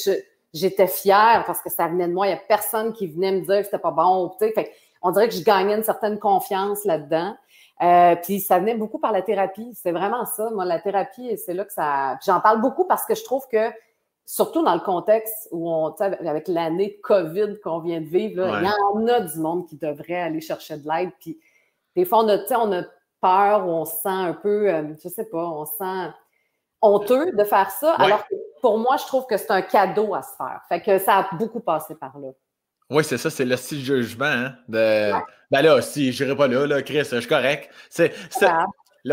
j'étais 0.53 0.87
fière 0.87 1.43
parce 1.47 1.61
que 1.61 1.71
ça 1.71 1.87
venait 1.87 2.07
de 2.07 2.13
moi. 2.13 2.27
Il 2.27 2.31
n'y 2.31 2.35
a 2.35 2.41
personne 2.47 2.93
qui 2.93 3.07
venait 3.07 3.31
me 3.31 3.41
dire 3.41 3.57
que 3.59 3.63
c'était 3.63 3.79
pas 3.79 3.91
bon. 3.91 4.35
Tu 4.39 4.45
sais, 4.45 4.51
fait 4.53 4.71
on 5.01 5.11
dirait 5.11 5.29
que 5.29 5.35
je 5.35 5.43
gagnais 5.43 5.75
une 5.75 5.83
certaine 5.83 6.19
confiance 6.19 6.83
là-dedans. 6.85 7.35
Euh, 7.81 8.15
puis 8.15 8.39
ça 8.39 8.59
venait 8.59 8.75
beaucoup 8.75 8.99
par 8.99 9.11
la 9.11 9.21
thérapie. 9.21 9.71
C'est 9.75 9.91
vraiment 9.91 10.25
ça. 10.25 10.49
Moi, 10.51 10.65
la 10.65 10.79
thérapie, 10.79 11.37
c'est 11.37 11.53
là 11.53 11.65
que 11.65 11.73
ça. 11.73 12.17
J'en 12.25 12.39
parle 12.39 12.61
beaucoup 12.61 12.85
parce 12.85 13.05
que 13.05 13.15
je 13.15 13.23
trouve 13.23 13.47
que, 13.51 13.69
surtout 14.25 14.63
dans 14.63 14.73
le 14.73 14.81
contexte 14.81 15.47
où 15.51 15.69
on, 15.69 15.89
avec 15.99 16.47
l'année 16.47 16.97
de 16.97 17.01
COVID 17.01 17.59
qu'on 17.63 17.79
vient 17.79 18.01
de 18.01 18.07
vivre, 18.07 18.47
il 18.47 18.65
y 18.65 18.69
en 18.69 19.07
a 19.07 19.21
du 19.21 19.39
monde 19.39 19.67
qui 19.67 19.77
devrait 19.77 20.21
aller 20.21 20.41
chercher 20.41 20.77
de 20.77 20.87
l'aide. 20.87 21.11
Puis 21.19 21.39
des 21.95 22.05
fois, 22.05 22.23
on 22.23 22.29
a, 22.29 22.37
on 22.57 22.71
a 22.73 22.83
peur, 23.21 23.67
on 23.67 23.85
se 23.85 23.95
sent 23.97 24.09
un 24.09 24.33
peu, 24.33 24.73
euh, 24.73 24.93
je 25.03 25.09
sais 25.09 25.25
pas, 25.25 25.45
on 25.47 25.65
se 25.65 25.75
sent 25.77 26.13
honteux 26.81 27.31
de 27.31 27.43
faire 27.43 27.69
ça. 27.71 27.93
Alors 27.93 28.27
que 28.27 28.35
pour 28.61 28.77
moi, 28.79 28.97
je 28.97 29.05
trouve 29.05 29.25
que 29.25 29.37
c'est 29.37 29.51
un 29.51 29.61
cadeau 29.61 30.13
à 30.15 30.23
se 30.23 30.35
faire. 30.35 30.61
Fait 30.67 30.81
que 30.81 30.97
ça 30.97 31.17
a 31.17 31.35
beaucoup 31.35 31.59
passé 31.59 31.95
par 31.95 32.17
là. 32.17 32.29
Oui, 32.89 33.03
c'est 33.03 33.17
ça, 33.17 33.29
c'est 33.29 33.45
le 33.45 33.57
style 33.57 33.83
jugement. 33.83 34.25
Hein, 34.25 34.55
de... 34.69 35.11
Ben 35.51 35.61
là, 35.61 35.81
si 35.81 36.11
je 36.11 36.23
n'irai 36.23 36.37
pas 36.37 36.47
là, 36.47 36.65
là, 36.65 36.81
Chris, 36.81 37.03
je 37.11 37.19
suis 37.19 37.27
correct. 37.27 37.69
C'est, 37.89 38.13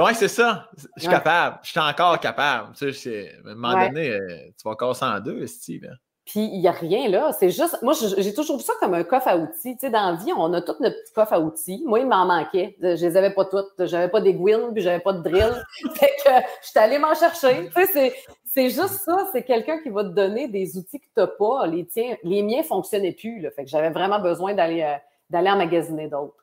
ouais, 0.02 0.14
c'est 0.14 0.28
ça. 0.28 0.68
Je 0.96 1.02
suis 1.02 1.10
capable. 1.10 1.58
Je 1.62 1.70
suis 1.70 1.80
encore 1.80 2.18
capable. 2.20 2.74
Tu 2.76 2.92
sais, 2.92 3.32
à 3.44 3.50
un 3.50 3.54
moment 3.54 3.86
donné, 3.86 4.10
euh, 4.10 4.28
tu 4.56 4.64
vas 4.64 4.72
encore 4.72 4.96
en 5.02 5.20
deux, 5.20 5.46
Steve. 5.46 5.88
Puis 6.24 6.40
il 6.40 6.60
n'y 6.60 6.68
a 6.68 6.72
rien 6.72 7.08
là. 7.08 7.32
C'est 7.38 7.50
juste. 7.50 7.78
Moi, 7.82 7.92
j'ai 8.16 8.32
toujours 8.32 8.56
vu 8.56 8.62
ça 8.62 8.72
comme 8.80 8.94
un 8.94 9.04
coffre 9.04 9.28
à 9.28 9.36
outils. 9.36 9.74
Tu 9.74 9.80
sais, 9.80 9.90
dans 9.90 10.12
la 10.12 10.16
vie, 10.16 10.32
on 10.34 10.52
a 10.54 10.62
tous 10.62 10.76
notre 10.80 10.96
petit 11.02 11.12
coffre 11.12 11.34
à 11.34 11.40
outils. 11.40 11.82
Moi, 11.84 12.00
il 12.00 12.06
m'en 12.06 12.24
manquait. 12.24 12.76
Je 12.80 12.88
les 12.88 13.16
avais 13.16 13.34
pas 13.34 13.44
toutes. 13.44 13.72
J'avais 13.80 14.08
pas 14.08 14.20
d'aiguilles, 14.20 14.72
puis 14.72 14.82
j'avais 14.82 15.00
pas 15.00 15.12
de 15.12 15.22
drill. 15.22 15.52
fait 15.94 16.12
que 16.24 16.30
je 16.62 16.68
suis 16.68 16.78
allée 16.78 16.98
m'en 16.98 17.14
chercher. 17.14 17.68
Tu 17.76 17.86
sais, 17.86 18.14
c'est 18.54 18.70
juste 18.70 19.00
ça. 19.04 19.28
C'est 19.32 19.42
quelqu'un 19.42 19.78
qui 19.82 19.90
va 19.90 20.04
te 20.04 20.10
donner 20.10 20.48
des 20.48 20.76
outils 20.76 21.00
que 21.00 21.06
tu 21.06 21.20
n'as 21.20 21.26
pas. 21.26 21.66
Les 21.66 21.84
tiens, 21.86 22.16
les 22.22 22.42
miens 22.42 22.62
fonctionnaient 22.62 23.12
plus. 23.12 23.40
Là. 23.40 23.50
Fait 23.50 23.64
que 23.64 23.70
j'avais 23.70 23.90
vraiment 23.90 24.20
besoin 24.20 24.54
d'aller 24.54 24.82
euh, 24.82 24.94
d'aller 25.30 25.50
en 25.50 25.56
magasiner 25.56 26.08
d'autres. 26.08 26.36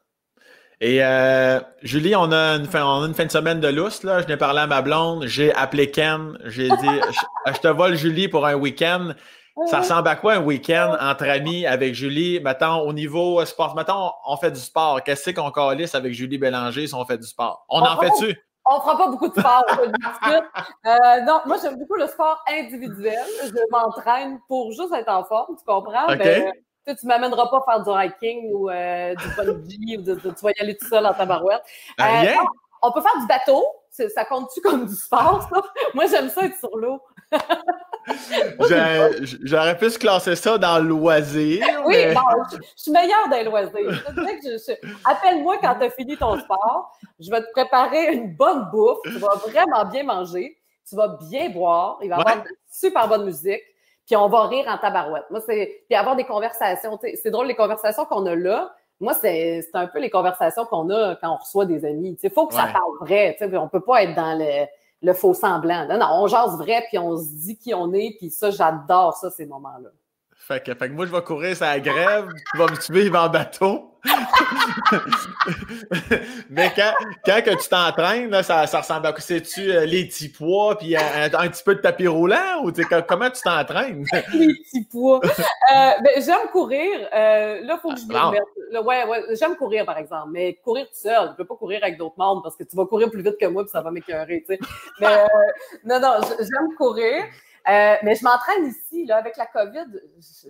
Et 0.82 1.03
euh, 1.03 1.59
Julie, 1.84 2.16
on 2.16 2.32
a, 2.32 2.55
une 2.55 2.66
fin, 2.66 2.84
on 2.84 3.03
a 3.03 3.07
une 3.07 3.14
fin 3.14 3.26
de 3.26 3.32
semaine 3.32 3.59
de 3.59 3.68
lousse. 3.68 4.03
Là. 4.03 4.22
Je 4.22 4.28
n'ai 4.28 4.36
parlé 4.36 4.59
à 4.59 4.68
ma 4.68 4.82
blonde. 4.82 5.26
J'ai 5.26 5.53
appelé 5.53 5.91
Ken. 5.91 6.38
J'ai 6.45 6.70
dit 6.70 6.76
je, 7.47 7.53
je, 7.53 7.59
te 7.59 7.68
vole 7.68 7.95
Julie 7.95 8.28
pour 8.28 8.45
un 8.45 8.55
week-end. 8.55 9.14
Ça 9.68 9.80
ressemble 9.80 10.07
à 10.07 10.16
quoi 10.16 10.36
un 10.36 10.43
week-end 10.43 10.97
entre 10.99 11.26
amis 11.26 11.66
avec 11.66 11.93
Julie? 11.93 12.39
Mettons, 12.39 12.80
au 12.82 12.93
niveau 12.93 13.43
sport, 13.45 13.76
mettons, 13.76 14.12
on 14.26 14.38
fait 14.38 14.51
du 14.51 14.59
sport. 14.59 15.03
Qu'est-ce 15.03 15.30
qu'on 15.32 15.51
calisse 15.51 15.93
avec 15.93 16.14
Julie 16.14 16.38
Bélanger 16.38 16.88
si 16.88 16.95
on 16.95 17.05
fait 17.05 17.18
du 17.18 17.28
sport? 17.28 17.66
On, 17.70 17.82
en 17.82 17.99
fait-tu? 17.99 18.36
On 18.74 18.80
fera 18.80 18.97
pas 18.97 19.07
beaucoup 19.09 19.28
de 19.28 19.38
sport. 19.38 19.65
euh, 20.86 21.22
non, 21.22 21.41
moi, 21.45 21.57
j'aime 21.61 21.78
beaucoup 21.78 21.95
le 21.95 22.07
sport 22.07 22.41
individuel. 22.49 23.26
Je 23.43 23.69
m'entraîne 23.69 24.39
pour 24.47 24.72
juste 24.72 24.93
être 24.93 25.09
en 25.09 25.26
forme, 25.26 25.57
tu 25.57 25.65
comprends? 25.65 26.07
Mais, 26.17 26.49
tu 26.88 27.05
ne 27.05 27.07
m'amèneras 27.09 27.47
pas 27.47 27.63
faire 27.65 27.84
du 27.84 27.89
hiking 27.91 28.49
ou 28.53 28.69
euh, 28.69 29.13
du 29.13 29.28
bungee 29.36 29.97
ou 29.97 30.01
de, 30.03 30.15
tu 30.15 30.30
vas 30.41 30.51
y 30.51 30.61
aller 30.61 30.78
tout 30.78 30.88
seul 30.88 31.05
en 31.05 31.13
tabarouette. 31.13 31.61
Euh, 31.99 32.34
on 32.82 32.91
peut 32.91 33.01
faire 33.01 33.19
du 33.19 33.28
bateau. 33.28 33.63
Ça 33.91 34.24
compte-tu 34.24 34.61
comme 34.61 34.86
du 34.86 34.95
sport, 34.95 35.47
ça? 35.53 35.61
Moi, 35.93 36.05
j'aime 36.07 36.30
ça 36.30 36.45
être 36.45 36.57
sur 36.57 36.76
l'eau. 36.78 37.01
J'aurais 39.43 39.78
pu 39.78 39.89
se 39.89 39.99
classer 39.99 40.36
ça 40.36 40.58
dans 40.58 40.80
le 40.80 40.88
loisir. 40.88 41.66
Oui, 41.86 41.95
je, 41.95 42.58
suis 42.76 42.91
meilleure 42.91 43.28
dans 43.30 43.38
le 43.38 43.45
loisir. 43.45 44.04
Appelle-moi 45.06 45.58
quand 45.62 45.76
tu 45.76 45.86
as 45.86 45.89
fini 45.91 46.18
ton 46.18 46.39
sport. 46.39 46.97
Je 47.20 47.30
vais 47.30 47.41
te 47.41 47.52
préparer 47.52 48.14
une 48.14 48.36
bonne 48.36 48.70
bouffe. 48.72 48.99
Tu 49.04 49.18
vas 49.18 49.36
vraiment 49.36 49.86
bien 49.86 50.04
manger. 50.04 50.58
Tu 50.88 50.95
vas 50.95 51.18
bien 51.30 51.49
boire. 51.49 51.99
Il 52.02 52.10
va 52.10 52.18
y 52.18 52.20
avoir 52.20 52.43
de 52.43 52.49
super 52.72 53.08
bonne 53.08 53.26
musique. 53.26 53.62
Puis 54.06 54.16
on 54.16 54.28
va 54.28 54.47
rire 54.47 54.66
en 54.68 54.78
tabarouette. 54.78 55.26
Moi, 55.30 55.41
c'est. 55.45 55.84
Puis 55.88 55.95
avoir 55.95 56.16
des 56.16 56.26
conversations. 56.26 56.99
C'est 57.02 57.32
drôle, 57.32 57.47
les 57.47 57.56
conversations 57.56 58.06
qu'on 58.06 58.26
a 58.26 58.36
là. 58.36 58.74
Moi, 58.99 59.14
c'est 59.16 59.64
un 59.74 59.88
peu 59.88 59.99
les 59.99 60.12
conversations 60.12 60.66
qu'on 60.66 60.89
a 60.91 61.16
quand 61.16 61.32
on 61.34 61.38
reçoit 61.38 61.66
des 61.66 61.86
amis. 61.86 62.18
Il 62.22 62.30
faut 62.30 62.45
que 62.45 62.54
ça 62.54 62.68
parle 62.72 62.97
vrai. 62.99 63.36
On 63.41 63.64
ne 63.64 63.70
peut 63.70 63.82
pas 63.82 64.04
être 64.04 64.16
dans 64.16 64.38
le 64.38 64.68
le 65.02 65.14
faux 65.14 65.34
semblant. 65.34 65.88
Non, 65.88 65.97
non, 65.97 66.08
on 66.12 66.28
jase 66.28 66.58
vrai, 66.58 66.86
puis 66.88 66.97
on 66.97 67.18
se 67.18 67.34
dit 67.45 67.58
qui 67.58 67.74
on 67.74 67.93
est, 67.93 68.16
puis 68.18 68.30
ça, 68.30 68.52
j'adore 68.52 69.16
ça, 69.16 69.30
ces 69.30 69.45
moments-là. 69.45 69.89
Fait 70.52 70.60
que, 70.60 70.74
fait 70.74 70.89
que 70.89 70.93
moi, 70.93 71.06
je 71.06 71.12
vais 71.14 71.22
courir 71.22 71.56
sa 71.56 71.80
grève, 71.80 72.28
tu 72.52 72.58
vas 72.58 72.68
me 72.70 72.76
suivre 72.76 73.18
en 73.18 73.30
bateau. 73.30 73.95
Mais 76.49 76.70
quand, 76.76 76.91
quand 77.26 77.41
que 77.41 77.52
tu 77.52 77.70
t'entraînes, 77.70 78.43
ça, 78.43 78.68
ça 78.68 78.82
ressemble 78.82 79.08
à 79.08 79.14
quoi? 79.14 79.22
C'est-tu 79.22 79.72
euh, 79.72 79.86
les 79.86 80.08
petits 80.08 80.28
poids 80.28 80.78
puis 80.78 80.97
un, 80.97 81.30
petit 81.30 81.64
peu 81.64 81.76
de 81.76 81.80
tapis 81.80 82.08
roulant 82.08 82.66
ou 82.66 82.72
comment 83.08 83.30
tu 83.30 83.41
t'entraînes? 83.41 84.04
les 84.34 84.56
petits 84.56 84.84
poids. 84.91 85.22
Euh, 85.24 85.30
ben, 86.04 86.12
j'aime 86.18 86.49
courir. 86.52 86.99
Euh, 87.14 87.62
là, 87.62 87.78
il 87.78 87.80
faut 87.82 87.93
que 87.93 88.02
je 88.02 88.06
me 88.08 88.82
ouais, 88.82 89.06
ouais, 89.06 89.24
j'aime 89.39 89.56
courir, 89.56 89.86
par 89.86 89.99
exemple, 89.99 90.32
mais 90.32 90.56
courir 90.56 90.86
tout 90.88 90.95
seul. 90.95 91.28
Je 91.28 91.32
ne 91.32 91.36
peux 91.38 91.45
pas 91.45 91.56
courir 91.56 91.80
avec 91.82 91.97
d'autres 91.97 92.18
mondes 92.18 92.43
parce 92.43 92.58
que 92.58 92.66
tu 92.66 92.76
vas 92.76 92.86
courir 92.86 93.10
plus 93.10 93.24
vite 93.24 93.38
que 93.39 93.45
moi 93.45 93.64
puis 93.64 93.72
ça 93.72 93.80
va 93.80 93.89
m'écœurer. 93.89 94.43
Tu 94.45 94.56
sais. 94.56 94.60
Mais 94.99 95.16
non, 95.86 96.02
non, 96.02 96.20
j'aime 96.39 96.76
courir. 96.78 97.24
Euh, 97.70 97.95
mais 98.01 98.16
je 98.16 98.24
m'entraîne 98.24 98.66
ici, 98.66 99.05
là, 99.05 99.18
avec 99.18 99.38
la 99.38 99.45
COVID, 99.45 99.86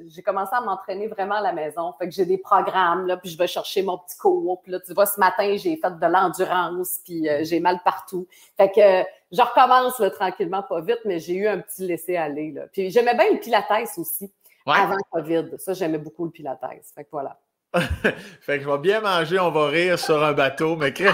j'ai 0.08 0.22
commencé 0.22 0.52
à 0.54 0.62
m'entraîner 0.62 1.08
vraiment 1.08 1.36
à 1.36 1.42
la 1.42 1.52
maison. 1.52 1.94
Fait 2.00 2.08
que 2.08 2.14
j'ai 2.14 2.26
des 2.26 2.38
programmes, 2.38 3.06
là, 3.06 3.18
puis 3.18 3.30
je 3.30 3.38
vais 3.38 3.48
chercher 3.48 3.84
mon 3.84 3.98
petit 3.98 4.18
cours. 4.18 4.62
Puis 4.62 4.72
là, 4.72 4.80
tu 4.80 4.94
vois, 4.94 5.06
ce 5.06 5.20
matin, 5.20 5.56
j'ai 5.58 5.76
fait 5.76 6.00
de 6.00 6.06
l'endurance, 6.08 7.00
puis 7.04 7.28
euh, 7.28 7.44
j'ai 7.44 7.60
mal 7.60 7.82
partout. 7.84 8.28
Fait 8.56 8.72
que 8.72 8.80
euh, 8.80 9.04
je 9.32 9.42
recommence 9.42 10.00
là, 10.00 10.10
tranquillement, 10.10 10.64
pas 10.64 10.80
vite, 10.82 11.00
mais 11.06 11.20
j'ai 11.20 11.36
eu 11.36 11.48
un 11.48 11.60
petit 11.60 11.86
laisser-aller. 11.86 12.56
Puis 12.72 12.92
j'aimais 12.92 13.16
bien 13.16 13.32
le 13.32 13.40
pilates 13.40 13.66
aussi, 13.98 14.32
avant 14.66 14.96
COVID. 15.12 15.58
Ça, 15.58 15.74
j'aimais 15.74 15.98
beaucoup 15.98 16.24
le 16.24 16.32
pilates. 16.32 16.62
Fait 16.96 17.04
que 17.04 17.10
voilà. 17.12 17.38
fait 18.42 18.58
que 18.58 18.66
je 18.66 18.70
vais 18.70 18.78
bien 18.80 19.00
manger, 19.00 19.40
on 19.40 19.50
va 19.50 19.68
rire 19.68 19.98
sur 19.98 20.22
un 20.22 20.34
bateau, 20.34 20.76
mais 20.76 20.92
Chris, 20.92 21.14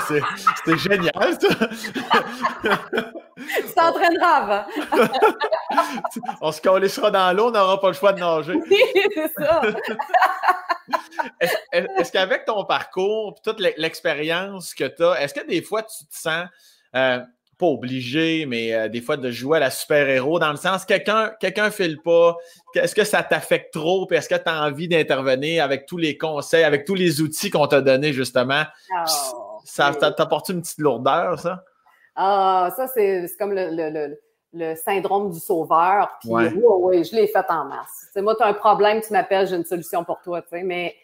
c'était 0.58 0.78
génial, 0.78 1.38
ça! 1.40 1.70
tu 3.38 3.74
t'entraîneras 3.76 4.36
avant. 4.36 4.66
on 6.42 6.52
se 6.52 6.60
collera 6.60 7.12
dans 7.12 7.36
l'eau, 7.36 7.50
on 7.50 7.52
n'aura 7.52 7.80
pas 7.80 7.90
le 7.90 7.94
choix 7.94 8.12
de 8.12 8.20
nager. 8.20 8.54
Oui, 8.54 8.84
c'est 9.14 9.32
ça. 9.38 9.62
est-ce, 11.72 12.12
qu'avec 12.12 12.46
ton 12.46 12.66
parcours, 12.66 13.40
toute 13.44 13.60
l'expérience 13.60 14.74
que 14.74 14.86
tu 14.86 15.04
as, 15.04 15.22
est-ce 15.22 15.36
que 15.36 15.46
des 15.46 15.62
fois 15.62 15.84
tu 15.84 16.06
te 16.06 16.16
sens 16.16 16.48
euh, 16.96 17.20
pas 17.58 17.66
obligé, 17.66 18.46
mais 18.46 18.74
euh, 18.74 18.88
des 18.88 19.02
fois 19.02 19.18
de 19.18 19.32
jouer 19.32 19.58
à 19.58 19.60
la 19.60 19.70
super-héros, 19.72 20.40
dans 20.40 20.52
le 20.52 20.58
sens 20.58 20.86
quelqu'un 20.86 21.32
quelqu'un 21.40 21.72
file 21.72 22.00
pas, 22.02 22.38
est-ce 22.76 22.94
que 22.94 23.04
ça 23.04 23.24
t'affecte 23.24 23.74
trop, 23.74 24.06
puis 24.06 24.18
est-ce 24.18 24.30
que 24.30 24.36
tu 24.36 24.48
as 24.50 24.64
envie 24.64 24.88
d'intervenir 24.88 25.64
avec 25.64 25.86
tous 25.86 25.98
les 25.98 26.18
conseils, 26.18 26.64
avec 26.64 26.86
tous 26.86 26.96
les 26.96 27.22
outils 27.22 27.50
qu'on 27.50 27.68
t'a 27.68 27.82
donnés, 27.82 28.14
justement? 28.14 28.64
Oh, 28.92 29.60
ça, 29.64 29.92
t'apporte 29.94 30.50
une 30.50 30.62
petite 30.62 30.80
lourdeur, 30.80 31.40
ça? 31.40 31.64
Ah, 32.16 32.72
ça, 32.76 32.88
c'est 32.88 33.28
comme 33.38 33.54
le, 33.54 34.76
syndrome 34.76 35.32
du 35.32 35.40
sauveur. 35.40 36.18
Puis, 36.20 36.32
oui, 36.32 37.04
je 37.04 37.16
l'ai 37.16 37.28
fait 37.28 37.46
en 37.50 37.66
masse. 37.66 38.10
moi, 38.16 38.36
tu 38.36 38.44
as 38.44 38.48
un 38.48 38.54
problème, 38.54 39.02
tu 39.02 39.14
m'appelles, 39.14 39.48
j'ai 39.48 39.56
une 39.56 39.66
solution 39.66 40.04
pour 40.04 40.22
toi, 40.22 40.42
tu 40.42 40.50
sais, 40.50 40.64
mais 40.64 40.96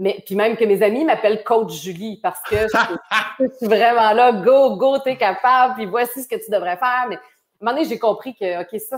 mais 0.00 0.22
puis 0.24 0.34
même 0.34 0.56
que 0.56 0.64
mes 0.64 0.82
amis 0.82 1.04
m'appellent 1.04 1.44
coach 1.44 1.72
Julie 1.82 2.16
parce 2.22 2.40
que 2.48 2.56
je, 3.38 3.48
suis 3.58 3.66
vraiment 3.66 4.12
là, 4.12 4.32
go, 4.32 4.76
go, 4.76 4.98
t'es 4.98 5.16
capable, 5.16 5.74
puis 5.74 5.84
voici 5.84 6.22
ce 6.22 6.28
que 6.28 6.42
tu 6.42 6.50
devrais 6.50 6.78
faire. 6.78 7.06
Mais 7.08 7.16
à 7.16 7.18
un 7.18 7.22
moment 7.60 7.76
donné, 7.76 7.84
j'ai 7.86 7.98
compris 7.98 8.34
que, 8.34 8.62
OK, 8.62 8.80
ça, 8.80 8.96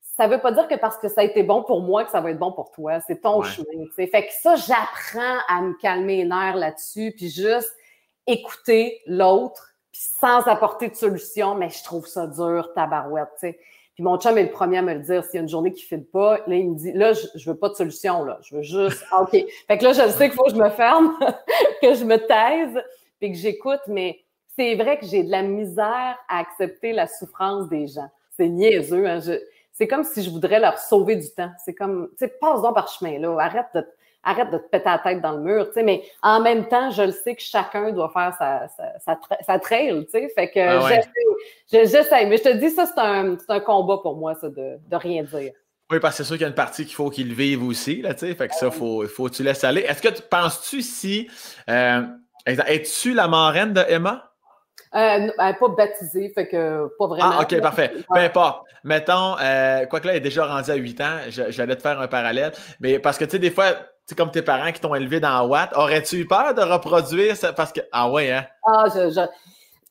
ça 0.00 0.28
veut 0.28 0.38
pas 0.38 0.52
dire 0.52 0.68
que 0.68 0.76
parce 0.76 0.98
que 0.98 1.08
ça 1.08 1.22
a 1.22 1.24
été 1.24 1.42
bon 1.42 1.64
pour 1.64 1.82
moi 1.82 2.04
que 2.04 2.12
ça 2.12 2.20
va 2.20 2.30
être 2.30 2.38
bon 2.38 2.52
pour 2.52 2.70
toi. 2.70 3.00
C'est 3.00 3.22
ton 3.22 3.42
chemin. 3.42 3.86
Fait 3.96 4.08
que 4.08 4.32
ça, 4.40 4.54
j'apprends 4.54 5.38
à 5.48 5.62
me 5.62 5.74
calmer 5.74 6.18
les 6.18 6.24
nerfs 6.24 6.56
là-dessus, 6.56 7.12
puis 7.16 7.28
juste 7.28 7.74
écouter 8.28 9.02
l'autre, 9.06 9.74
puis 9.90 10.00
sans 10.20 10.46
apporter 10.46 10.88
de 10.88 10.94
solution, 10.94 11.56
mais 11.56 11.70
je 11.70 11.82
trouve 11.82 12.06
ça 12.06 12.28
dur, 12.28 12.72
tabarouette, 12.72 13.30
tu 13.40 13.48
sais. 13.48 13.60
Puis 13.96 14.04
mon 14.04 14.18
chum 14.18 14.36
est 14.36 14.42
le 14.42 14.50
premier 14.50 14.76
à 14.76 14.82
me 14.82 14.92
le 14.92 15.00
dire. 15.00 15.24
S'il 15.24 15.36
y 15.36 15.38
a 15.38 15.40
une 15.40 15.48
journée 15.48 15.72
qui 15.72 15.82
ne 15.90 15.98
fit 15.98 16.04
pas, 16.04 16.36
là, 16.46 16.54
il 16.54 16.70
me 16.70 16.76
dit, 16.76 16.92
là, 16.92 17.14
je, 17.14 17.26
je 17.34 17.50
veux 17.50 17.56
pas 17.56 17.70
de 17.70 17.74
solution, 17.74 18.24
là. 18.24 18.38
Je 18.42 18.54
veux 18.54 18.62
juste, 18.62 19.02
ah, 19.10 19.22
OK. 19.22 19.30
Fait 19.66 19.78
que 19.78 19.84
là, 19.84 19.94
je 19.94 20.10
sais 20.10 20.28
qu'il 20.28 20.36
faut 20.36 20.44
que 20.44 20.50
je 20.50 20.56
me 20.56 20.68
ferme, 20.68 21.18
que 21.82 21.94
je 21.94 22.04
me 22.04 22.18
taise, 22.18 22.78
puis 23.18 23.32
que 23.32 23.38
j'écoute, 23.38 23.80
mais 23.88 24.20
c'est 24.54 24.74
vrai 24.74 24.98
que 24.98 25.06
j'ai 25.06 25.22
de 25.22 25.30
la 25.30 25.40
misère 25.40 26.18
à 26.28 26.38
accepter 26.38 26.92
la 26.92 27.06
souffrance 27.06 27.70
des 27.70 27.86
gens. 27.86 28.10
C'est 28.36 28.48
niaiseux, 28.48 29.06
hein. 29.08 29.20
c'est 29.72 29.88
comme 29.88 30.04
si 30.04 30.22
je 30.22 30.28
voudrais 30.28 30.60
leur 30.60 30.76
sauver 30.76 31.16
du 31.16 31.30
temps. 31.30 31.50
C'est 31.64 31.72
comme, 31.72 32.10
tu 32.18 32.26
sais, 32.26 32.34
passe 32.38 32.60
donc 32.60 32.74
par 32.74 32.88
chemin, 32.88 33.18
là. 33.18 33.34
Arrête 33.40 33.68
de 33.74 33.86
arrête 34.26 34.50
de 34.50 34.58
te 34.58 34.68
péter 34.68 34.84
la 34.90 34.98
tête 34.98 35.22
dans 35.22 35.32
le 35.32 35.42
mur, 35.42 35.66
tu 35.68 35.74
sais, 35.74 35.82
mais 35.82 36.02
en 36.22 36.40
même 36.40 36.66
temps, 36.68 36.90
je 36.90 37.02
le 37.02 37.12
sais 37.12 37.34
que 37.34 37.40
chacun 37.40 37.92
doit 37.92 38.10
faire 38.10 38.34
sa, 38.38 38.66
sa, 38.98 39.18
sa, 39.46 39.58
trail, 39.58 40.04
tu 40.06 40.10
sais, 40.10 40.28
fait 40.34 40.50
que 40.50 40.60
ah 40.60 41.00
j'essaie, 41.70 42.26
mais 42.26 42.36
je 42.36 42.42
te 42.42 42.56
dis, 42.56 42.70
ça, 42.70 42.86
c'est 42.86 43.00
un, 43.00 43.36
un, 43.48 43.60
combat 43.60 43.98
pour 44.02 44.16
moi, 44.16 44.34
ça, 44.34 44.48
de, 44.48 44.78
de 44.84 44.96
rien 44.96 45.22
dire. 45.22 45.52
Oui, 45.90 46.00
parce 46.00 46.16
que 46.16 46.24
c'est 46.24 46.26
sûr 46.26 46.34
qu'il 46.34 46.42
y 46.42 46.46
a 46.46 46.48
une 46.48 46.54
partie 46.54 46.84
qu'il 46.84 46.96
faut 46.96 47.08
qu'il 47.08 47.32
vive 47.32 47.62
aussi, 47.62 48.02
là, 48.02 48.14
tu 48.14 48.26
sais, 48.26 48.34
fait 48.34 48.48
que 48.48 48.54
ça, 48.54 48.66
il 48.66 48.72
faut, 48.72 49.06
faut 49.06 49.28
que 49.28 49.34
tu 49.34 49.44
laisses 49.44 49.62
aller. 49.62 49.82
Est-ce 49.82 50.02
que 50.02 50.08
tu 50.08 50.22
penses-tu 50.22 50.82
si, 50.82 51.30
euh, 51.70 52.02
es-tu 52.44 53.14
la 53.14 53.28
marraine 53.28 53.72
de 53.72 53.84
Emma? 53.88 54.32
Euh, 54.94 55.28
pas 55.36 55.68
baptisée, 55.68 56.32
fait 56.34 56.48
que 56.48 56.88
pas 56.98 57.06
vraiment. 57.06 57.32
Ah, 57.38 57.42
OK, 57.42 57.60
parfait. 57.60 57.92
Peu 58.12 58.18
importe. 58.18 58.66
Mettons, 58.82 59.36
euh, 59.40 59.84
quoi 59.86 60.00
que 60.00 60.06
là, 60.06 60.12
elle 60.12 60.18
est 60.18 60.20
déjà 60.20 60.46
rendue 60.46 60.70
à 60.70 60.74
8 60.76 61.00
ans, 61.00 61.18
j'allais 61.28 61.76
te 61.76 61.82
faire 61.82 62.00
un 62.00 62.06
parallèle, 62.08 62.52
mais 62.80 62.98
parce 62.98 63.18
que, 63.18 63.24
tu 63.24 63.32
sais, 63.32 63.38
des 63.38 63.50
fois, 63.50 63.74
c'est 64.06 64.14
comme 64.14 64.30
tes 64.30 64.42
parents 64.42 64.70
qui 64.70 64.80
t'ont 64.80 64.94
élevé 64.94 65.18
dans 65.18 65.46
Watt, 65.48 65.72
aurais-tu 65.74 66.20
eu 66.20 66.26
peur 66.26 66.54
de 66.54 66.62
reproduire 66.62 67.36
ça? 67.36 67.52
Parce 67.52 67.72
que, 67.72 67.80
ah 67.90 68.08
ouais, 68.10 68.30
hein? 68.30 68.46
Ah, 68.64 68.84
je, 68.94 69.10
je... 69.10 69.20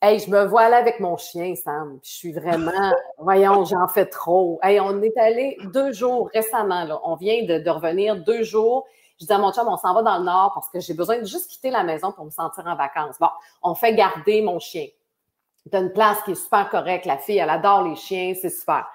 Hey, 0.00 0.18
je 0.18 0.30
me 0.30 0.44
vois 0.46 0.68
là 0.70 0.78
avec 0.78 1.00
mon 1.00 1.18
chien, 1.18 1.54
Sam. 1.54 1.98
Je 2.02 2.10
suis 2.10 2.32
vraiment, 2.32 2.92
voyons, 3.18 3.64
j'en 3.66 3.88
fais 3.88 4.06
trop. 4.06 4.58
Hey, 4.62 4.80
on 4.80 5.02
est 5.02 5.16
allé 5.18 5.58
deux 5.72 5.92
jours 5.92 6.30
récemment, 6.32 6.84
là. 6.84 6.98
On 7.04 7.16
vient 7.16 7.44
de, 7.44 7.58
de 7.58 7.70
revenir 7.70 8.16
deux 8.16 8.42
jours. 8.42 8.86
Je 9.20 9.26
dis 9.26 9.32
à 9.32 9.38
mon 9.38 9.52
chum, 9.52 9.68
on 9.68 9.76
s'en 9.76 9.94
va 9.94 10.02
dans 10.02 10.18
le 10.18 10.24
nord 10.24 10.52
parce 10.54 10.68
que 10.70 10.80
j'ai 10.80 10.94
besoin 10.94 11.18
de 11.18 11.24
juste 11.24 11.50
quitter 11.50 11.70
la 11.70 11.82
maison 11.82 12.12
pour 12.12 12.24
me 12.24 12.30
sentir 12.30 12.66
en 12.66 12.76
vacances. 12.76 13.16
Bon, 13.20 13.28
on 13.62 13.74
fait 13.74 13.94
garder 13.94 14.42
mon 14.42 14.58
chien. 14.58 14.86
T'as 15.70 15.80
une 15.80 15.92
place 15.92 16.22
qui 16.24 16.32
est 16.32 16.36
super 16.36 16.70
correcte. 16.70 17.06
La 17.06 17.18
fille, 17.18 17.38
elle 17.38 17.50
adore 17.50 17.82
les 17.82 17.96
chiens, 17.96 18.34
c'est 18.40 18.50
super. 18.50 18.86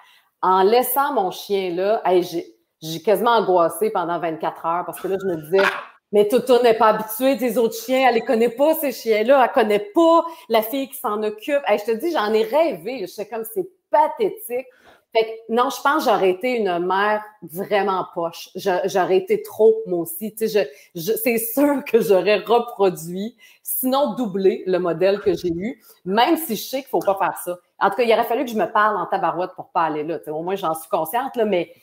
En 0.41 0.63
laissant 0.63 1.13
mon 1.13 1.29
chien 1.31 1.75
là, 1.75 2.01
hey, 2.05 2.23
j'ai 2.23 2.55
j'ai 2.81 3.01
quasiment 3.01 3.31
angoissé 3.31 3.89
pendant 3.89 4.19
24 4.19 4.65
heures 4.65 4.85
parce 4.85 4.99
que 4.99 5.07
là, 5.07 5.17
je 5.21 5.27
me 5.27 5.35
disais, 5.37 5.63
mais 6.11 6.27
Toto 6.27 6.61
n'est 6.61 6.73
pas 6.73 6.89
habitué 6.89 7.35
des 7.35 7.57
autres 7.57 7.75
chiens, 7.75 8.09
elle 8.09 8.15
les 8.15 8.21
connaît 8.21 8.49
pas, 8.49 8.73
ces 8.75 8.91
chiens-là, 8.91 9.43
elle 9.43 9.51
connaît 9.51 9.91
pas 9.93 10.25
la 10.49 10.61
fille 10.61 10.89
qui 10.89 10.97
s'en 10.97 11.23
occupe. 11.23 11.61
je 11.69 11.85
te 11.85 11.91
dis, 11.91 12.11
j'en 12.11 12.33
ai 12.33 12.43
rêvé. 12.43 12.99
Je 13.01 13.05
sais 13.05 13.27
comme 13.27 13.43
c'est 13.53 13.69
pathétique. 13.89 14.67
Fait 15.13 15.25
que, 15.25 15.53
non, 15.53 15.69
je 15.69 15.81
pense 15.81 16.05
que 16.05 16.09
j'aurais 16.09 16.29
été 16.29 16.55
une 16.57 16.79
mère 16.79 17.21
vraiment 17.41 18.05
poche. 18.13 18.49
J'aurais 18.55 19.17
été 19.17 19.43
trop, 19.43 19.75
moi 19.85 19.99
aussi. 19.99 20.33
Tu 20.33 20.47
sais, 20.47 20.71
je, 20.95 21.11
c'est 21.11 21.37
sûr 21.37 21.83
que 21.83 21.99
j'aurais 21.99 22.39
reproduit, 22.39 23.35
sinon 23.61 24.13
doublé 24.15 24.63
le 24.67 24.79
modèle 24.79 25.19
que 25.19 25.33
j'ai 25.33 25.49
eu, 25.49 25.81
même 26.05 26.37
si 26.37 26.55
je 26.55 26.63
sais 26.63 26.79
qu'il 26.79 26.89
faut 26.89 26.99
pas 26.99 27.17
faire 27.17 27.37
ça. 27.43 27.57
En 27.79 27.89
tout 27.89 27.97
cas, 27.97 28.03
il 28.03 28.13
aurait 28.13 28.23
fallu 28.23 28.45
que 28.45 28.51
je 28.51 28.55
me 28.55 28.71
parle 28.71 28.95
en 28.95 29.05
tabarouette 29.05 29.51
pour 29.55 29.69
pas 29.71 29.83
aller 29.83 30.03
là. 30.03 30.19
Tu 30.19 30.25
sais, 30.25 30.31
au 30.31 30.43
moins, 30.43 30.55
j'en 30.55 30.75
suis 30.75 30.89
consciente, 30.89 31.35
là, 31.35 31.43
mais 31.43 31.73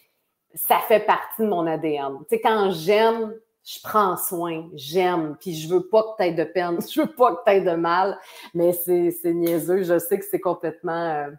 ça 0.66 0.80
fait 0.86 1.00
partie 1.00 1.42
de 1.42 1.46
mon 1.46 1.66
ADN. 1.66 2.18
Tu 2.20 2.36
sais, 2.36 2.40
quand 2.40 2.70
j'aime, 2.70 3.34
je 3.64 3.78
prends 3.82 4.16
soin, 4.16 4.68
j'aime, 4.74 5.36
puis 5.38 5.54
je 5.54 5.68
veux 5.68 5.86
pas 5.88 6.02
que 6.02 6.22
tu 6.22 6.28
aies 6.28 6.32
de 6.32 6.44
peine, 6.44 6.78
je 6.92 7.00
veux 7.00 7.12
pas 7.12 7.36
que 7.36 7.44
tu 7.46 7.52
aies 7.52 7.60
de 7.60 7.74
mal, 7.74 8.18
mais 8.54 8.72
c'est 8.72 9.12
niaiseux, 9.24 9.82
je 9.84 9.98
sais 9.98 10.18
que 10.18 10.24
c'est 10.28 10.40
complètement 10.40 11.10
euh, 11.10 11.30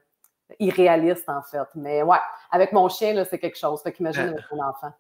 irréaliste 0.60 1.28
en 1.28 1.42
fait. 1.42 1.68
Mais 1.76 2.04
ouais, 2.04 2.18
avec 2.52 2.72
mon 2.72 2.88
chien, 2.88 3.14
là, 3.14 3.26
c'est 3.26 3.40
quelque 3.40 3.58
chose. 3.58 3.82
Fait 3.82 3.92
qu'imagine 3.92 4.30
avec 4.30 4.46
mon 4.52 4.64
enfant. 4.64 4.94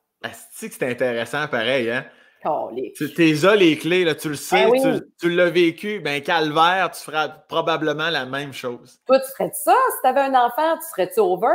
C'est 0.51 0.69
que 0.69 0.75
c'est 0.75 0.89
intéressant 0.89 1.47
pareil, 1.47 1.89
hein? 1.89 2.05
Oh, 2.45 2.69
les... 2.73 2.93
Tu 2.93 3.13
t'es 3.13 3.33
les 3.57 3.77
clés, 3.77 4.05
là, 4.05 4.15
tu 4.15 4.29
le 4.29 4.35
sais, 4.35 4.65
ben 4.69 5.01
tu, 5.19 5.29
l'as 5.29 5.49
vécu, 5.49 5.99
ben 5.99 6.21
calvaire, 6.21 6.89
tu 6.91 7.03
feras 7.03 7.27
probablement 7.27 8.09
la 8.09 8.25
même 8.25 8.53
chose. 8.53 9.01
Toi, 9.05 9.19
tu 9.19 9.29
ferais 9.31 9.51
ça? 9.53 9.75
Si 9.91 10.01
tu 10.01 10.07
avais 10.07 10.21
un 10.21 10.35
enfant, 10.35 10.77
tu 10.77 10.87
serais-tu 10.89 11.19
over? 11.19 11.49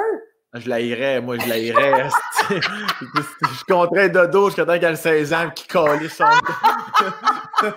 Je 0.54 0.68
la 0.68 0.80
irais, 0.80 1.20
moi, 1.20 1.36
je 1.38 1.48
la 1.48 1.58
irais. 1.58 2.08
je 2.50 3.64
compterais 3.66 4.08
dodo 4.08 4.46
jusqu'à 4.46 4.64
temps 4.64 4.78
qu'elle 4.78 4.92
a 4.92 4.96
16 4.96 5.32
ans 5.32 5.50
qui 5.50 5.66
collait 5.66 6.08
son. 6.08 6.24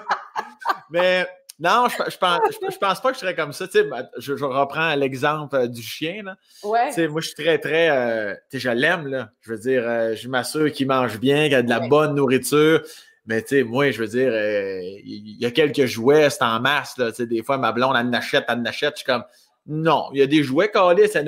Mais 0.91 1.27
non, 1.59 1.87
je, 1.89 2.11
je, 2.11 2.17
pense, 2.17 2.39
je, 2.51 2.77
pense 2.77 3.01
pas 3.01 3.09
que 3.09 3.15
je 3.15 3.21
serais 3.21 3.35
comme 3.35 3.51
ça. 3.51 3.65
Ben, 3.73 4.07
je, 4.17 4.35
je 4.35 4.45
reprends 4.45 4.93
l'exemple 4.93 5.55
euh, 5.55 5.67
du 5.67 5.81
chien. 5.81 6.21
Là. 6.23 6.35
Ouais. 6.63 7.07
Moi, 7.07 7.21
je 7.21 7.27
suis 7.27 7.35
très, 7.35 7.57
très. 7.57 7.89
Euh, 7.89 8.35
je 8.53 8.69
l'aime. 8.69 9.07
Là. 9.07 9.31
Je 9.41 9.51
veux 9.51 9.57
dire, 9.57 9.83
euh, 9.83 10.15
je 10.15 10.27
m'assure 10.27 10.71
qu'il 10.71 10.87
mange 10.87 11.19
bien, 11.19 11.45
qu'il 11.45 11.55
a 11.55 11.63
de 11.63 11.69
la 11.69 11.79
bonne 11.79 12.13
nourriture. 12.13 12.83
Mais 13.25 13.41
tu 13.41 13.57
sais, 13.57 13.63
moi, 13.63 13.89
je 13.91 14.01
veux 14.03 14.07
dire, 14.07 14.31
il 15.03 15.41
y, 15.41 15.45
a 15.45 15.51
quelques 15.51 15.85
jouets, 15.85 16.29
c'est 16.29 16.43
en 16.43 16.61
masse. 16.61 16.97
Là, 16.97 17.11
des 17.11 17.43
fois, 17.43 17.57
ma 17.57 17.73
blonde, 17.73 17.97
elle 17.99 18.07
en 18.07 18.13
achète, 18.13 18.45
elle 18.47 18.59
en 18.59 18.65
achète. 18.65 18.93
Je 18.93 18.99
suis 18.99 19.05
comme 19.05 19.23
non, 19.67 20.09
il 20.13 20.19
y 20.19 20.21
a 20.21 20.27
des 20.27 20.43
jouets 20.43 20.71
calés, 20.71 21.07
ça 21.07 21.21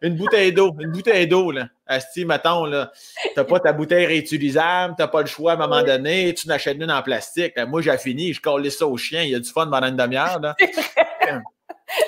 une 0.00 0.16
bouteille 0.16 0.52
d'eau, 0.52 0.74
une 0.80 0.92
bouteille 0.92 1.26
d'eau, 1.26 1.50
là. 1.50 1.68
Asti, 1.86 2.24
mettons, 2.24 2.64
là, 2.64 2.90
t'as 3.34 3.44
pas 3.44 3.60
ta 3.60 3.74
bouteille 3.74 4.06
réutilisable, 4.06 4.94
t'as 4.96 5.08
pas 5.08 5.20
le 5.20 5.26
choix 5.26 5.52
à 5.52 5.54
un 5.56 5.58
moment 5.58 5.82
donné, 5.82 6.32
tu 6.32 6.48
n'achètes 6.48 6.78
une 6.78 6.90
en 6.90 7.02
plastique. 7.02 7.54
moi, 7.68 7.82
j'ai 7.82 7.96
fini, 7.98 8.32
je 8.32 8.40
collais 8.40 8.70
ça 8.70 8.86
au 8.86 8.96
chien, 8.96 9.22
il 9.22 9.30
y 9.30 9.34
a 9.34 9.40
du 9.40 9.50
fun 9.50 9.66
pendant 9.66 9.88
une 9.88 9.96
demi-heure, 9.96 10.40
là. 10.40 10.54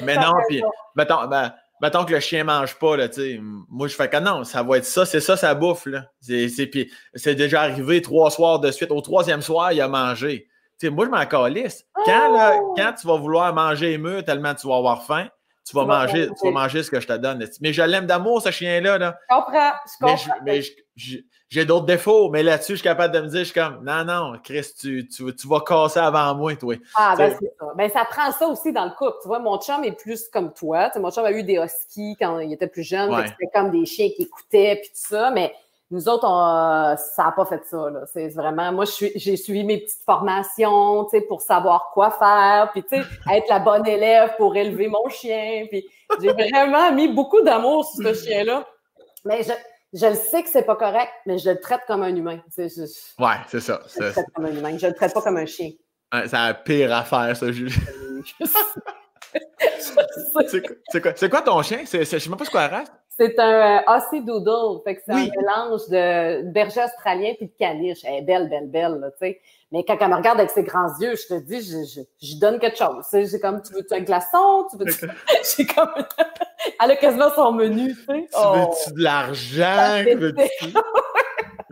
Mais 0.01 0.17
non, 0.17 0.33
puis, 0.49 0.63
mettons, 0.97 1.27
ben, 1.27 1.53
mettons 1.83 2.07
que 2.07 2.15
le 2.15 2.21
chien 2.21 2.45
mange 2.45 2.77
pas, 2.77 2.97
là, 2.97 3.09
moi, 3.69 3.87
je 3.87 3.95
fais 3.95 4.09
que 4.09 4.17
non, 4.17 4.45
ça 4.45 4.63
va 4.63 4.79
être 4.79 4.87
ça, 4.87 5.05
c'est 5.05 5.21
ça, 5.21 5.37
ça 5.37 5.55
bouffe, 5.55 5.85
là. 5.85 6.07
C'est 6.21 7.35
déjà 7.35 7.61
arrivé 7.61 8.01
trois 8.01 8.31
soirs 8.31 8.61
de 8.61 8.71
suite. 8.71 8.91
Au 8.91 9.03
troisième 9.03 9.43
soir, 9.43 9.73
il 9.73 9.83
a 9.83 9.89
mangé. 9.89 10.49
Tu 10.81 10.87
sais, 10.87 10.91
moi, 10.91 11.05
je 11.05 11.11
m'en 11.11 11.27
calisse. 11.27 11.85
Quand, 12.07 12.33
là, 12.33 12.59
oh! 12.59 12.75
quand 12.77 12.93
tu 12.99 13.07
vas 13.07 13.17
vouloir 13.17 13.55
manger 13.55 13.93
émeu 13.93 14.23
tellement 14.23 14.55
tu 14.55 14.67
vas 14.67 14.77
avoir 14.77 15.05
faim, 15.05 15.29
tu 15.65 15.75
vas, 15.75 15.85
manger, 15.85 16.29
tu 16.29 16.47
vas 16.47 16.53
manger 16.53 16.83
ce 16.83 16.91
que 16.91 17.01
je 17.01 17.07
te 17.07 17.17
donne. 17.17 17.47
Mais 17.61 17.73
je 17.73 17.83
l'aime 17.83 18.07
d'amour, 18.07 18.43
ce 18.43 18.51
chien-là. 18.51 18.99
Là. 18.99 19.19
Je 19.31 19.35
comprends. 19.35 19.73
Je 19.87 20.05
comprends. 20.05 20.35
Mais 20.45 20.61
j'ai 21.49 21.65
d'autres 21.65 21.87
défauts, 21.87 22.31
mais 22.31 22.43
là-dessus, 22.43 22.73
je 22.73 22.77
suis 22.79 22.85
capable 22.85 23.15
de 23.15 23.21
me 23.21 23.29
dire, 23.29 23.41
je 23.41 23.45
suis 23.45 23.55
comme, 23.55 23.85
non, 23.85 24.05
non, 24.05 24.39
Chris, 24.43 24.67
tu, 24.79 25.09
tu, 25.09 25.35
tu 25.35 25.49
vas 25.49 25.61
casser 25.61 26.01
avant 26.01 26.35
moi, 26.35 26.57
toi. 26.57 26.75
Ah, 26.97 27.15
ben 27.17 27.35
c'est 27.39 27.53
ça. 27.59 27.67
Ben, 27.77 27.89
ça 27.91 28.05
prend 28.05 28.33
ça 28.33 28.47
aussi 28.49 28.73
dans 28.73 28.85
le 28.85 28.91
couple. 28.91 29.17
Tu 29.23 29.29
vois, 29.29 29.39
mon 29.39 29.59
chum 29.61 29.85
est 29.85 29.93
plus 29.93 30.29
comme 30.29 30.53
toi. 30.53 30.89
Tu 30.89 30.95
sais, 30.95 31.01
mon 31.01 31.11
chum 31.11 31.25
a 31.25 31.33
eu 31.33 31.45
des 31.45 31.57
huskies 31.57 32.17
quand 32.19 32.41
il 32.41 32.53
était 32.53 32.67
plus 32.67 32.83
jeune. 32.83 33.11
C'était 33.27 33.51
comme 33.55 33.71
des 33.71 33.87
chiens 33.87 34.09
qui 34.15 34.23
écoutaient, 34.23 34.81
puis 34.83 34.91
tout 34.91 35.09
ça. 35.09 35.31
Mais 35.31 35.55
nous 35.95 36.09
autres, 36.09 36.27
on, 36.27 36.97
ça 36.97 37.25
n'a 37.25 37.33
pas 37.33 37.45
fait 37.45 37.63
ça. 37.65 37.89
C'est 38.13 38.29
vraiment, 38.31 38.73
moi, 38.73 38.85
j'ai 38.85 39.37
suivi 39.37 39.63
mes 39.63 39.79
petites 39.79 40.03
formations, 40.05 41.05
tu 41.05 41.11
sais, 41.11 41.25
pour 41.25 41.41
savoir 41.41 41.91
quoi 41.95 42.11
faire, 42.11 42.71
puis 42.73 42.83
tu 42.83 42.97
sais, 42.97 43.05
être 43.31 43.49
la 43.49 43.61
bonne 43.61 43.87
élève 43.87 44.33
pour 44.37 44.57
élever 44.57 44.89
mon 44.89 45.09
chien. 45.09 45.67
Puis 45.71 45.87
j'ai 46.21 46.33
vraiment 46.33 46.91
mis 46.93 47.07
beaucoup 47.07 47.41
d'amour 47.43 47.85
sur 47.85 48.09
ce 48.09 48.25
chien-là. 48.25 48.67
Mais 49.25 49.45
je, 49.45 49.53
je 49.93 50.07
le 50.07 50.17
sais 50.17 50.43
que 50.43 50.49
c'est 50.49 50.65
pas 50.65 50.75
correct, 50.75 51.13
mais 51.27 51.39
je 51.39 51.51
le 51.51 51.61
traite 51.61 51.83
comme 51.87 52.03
un 52.03 52.15
humain. 52.15 52.41
ouais, 52.59 53.37
c'est 53.47 53.61
ça. 53.61 53.81
Je 53.95 54.03
le 54.03 54.11
traite 54.11 54.27
comme 54.35 54.47
un 54.47 54.53
humain. 54.53 54.77
Je 54.77 54.89
le 54.89 54.95
traite 54.95 55.15
pas 55.15 55.23
comme 55.23 55.37
un 55.37 55.47
chien. 55.47 55.71
c'est 56.13 56.33
la 56.33 56.55
pire 56.55 56.93
affaire, 56.93 57.37
ça, 57.37 57.53
Julie. 57.53 57.73
c'est 60.89 61.01
quoi, 61.01 61.29
quoi, 61.29 61.43
ton 61.43 61.63
chien? 61.63 61.85
Je 61.91 61.99
ne 61.99 62.05
sais 62.05 62.29
même 62.29 62.39
pas 62.39 62.45
ce 62.45 62.51
quoi 62.51 62.67
race. 62.67 62.91
C'est 63.17 63.39
un 63.39 63.79
euh, 63.79 63.97
Aussie 63.97 64.25
Doodle. 64.25 64.83
Fait 64.83 64.97
que 64.97 65.03
c'est 65.07 65.13
un 65.13 65.27
mélange 65.27 65.89
de 65.89 66.51
berger 66.51 66.83
australien 66.83 67.35
puis 67.37 67.47
de 67.47 67.53
caniche. 67.57 68.01
Elle 68.05 68.15
est 68.15 68.23
belle, 68.23 68.49
belle, 68.49 68.69
belle, 68.69 69.13
tu 69.21 69.27
sais. 69.27 69.41
Mais 69.71 69.85
quand 69.85 69.97
elle 70.01 70.09
me 70.09 70.17
regarde 70.17 70.39
avec 70.39 70.51
ses 70.51 70.63
grands 70.63 70.99
yeux, 71.01 71.15
je 71.17 71.35
te 71.35 71.41
dis, 71.41 71.61
je, 71.61 72.03
je, 72.23 72.39
donne 72.39 72.59
quelque 72.61 72.79
chose. 72.79 73.05
J'ai 73.13 73.41
comme, 73.41 73.61
tu 73.63 73.73
veux-tu 73.73 73.95
un 73.95 74.01
glaçon? 74.01 74.67
Tu 74.71 74.77
veux 74.79 74.87
J'ai 75.57 75.67
comme... 75.67 75.91
elle 76.83 76.91
a 76.91 76.97
quasiment 76.97 77.31
son 77.35 77.53
menu, 77.53 77.95
tu 77.95 78.05
sais. 78.05 78.27
Tu 78.33 78.39
oh. 78.39 78.53
veux-tu 78.55 78.93
de 78.95 79.03
l'argent? 79.03 80.05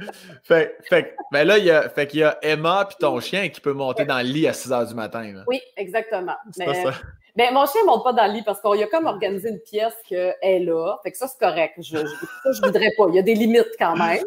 fait, 0.43 0.77
fait, 0.89 1.17
ben 1.31 1.47
là, 1.47 1.59
il 1.59 1.65
y 1.65 1.71
a, 1.71 1.89
fait 1.89 2.07
qu'il 2.07 2.21
y 2.21 2.25
a 2.25 2.39
Emma 2.43 2.87
puis 2.87 2.97
ton 2.99 3.21
chien 3.21 3.49
qui 3.49 3.61
peut 3.61 3.73
monter 3.73 4.05
dans 4.05 4.19
le 4.19 4.33
lit 4.33 4.49
à 4.49 4.53
6 4.53 4.71
h 4.71 4.89
du 4.89 4.95
matin. 4.95 5.45
Oui, 5.47 5.61
exactement. 5.77 6.37
C'est 6.53 6.75
ça. 6.75 6.93
Ben, 7.35 7.55
mon 7.55 7.65
chien 7.65 7.81
ne 7.81 7.87
monte 7.87 8.05
pas 8.05 8.13
dans 8.13 8.27
le 8.27 8.33
lit 8.35 8.43
parce 8.43 8.61
qu'on 8.61 8.79
a 8.79 8.87
comme 8.87 9.07
organisé 9.07 9.49
une 9.49 9.61
pièce 9.61 9.95
qu'elle 10.07 10.37
est 10.43 10.59
là. 10.59 10.99
Fait 11.03 11.13
que 11.13 11.17
ça, 11.17 11.27
c'est 11.27 11.39
correct. 11.39 11.77
Je, 11.79 11.97
je, 11.97 12.07
ça, 12.07 12.53
je 12.53 12.61
voudrais 12.61 12.91
pas. 12.99 13.07
Il 13.09 13.15
y 13.15 13.19
a 13.19 13.23
des 13.23 13.35
limites 13.35 13.73
quand 13.79 13.97
même. 13.97 14.23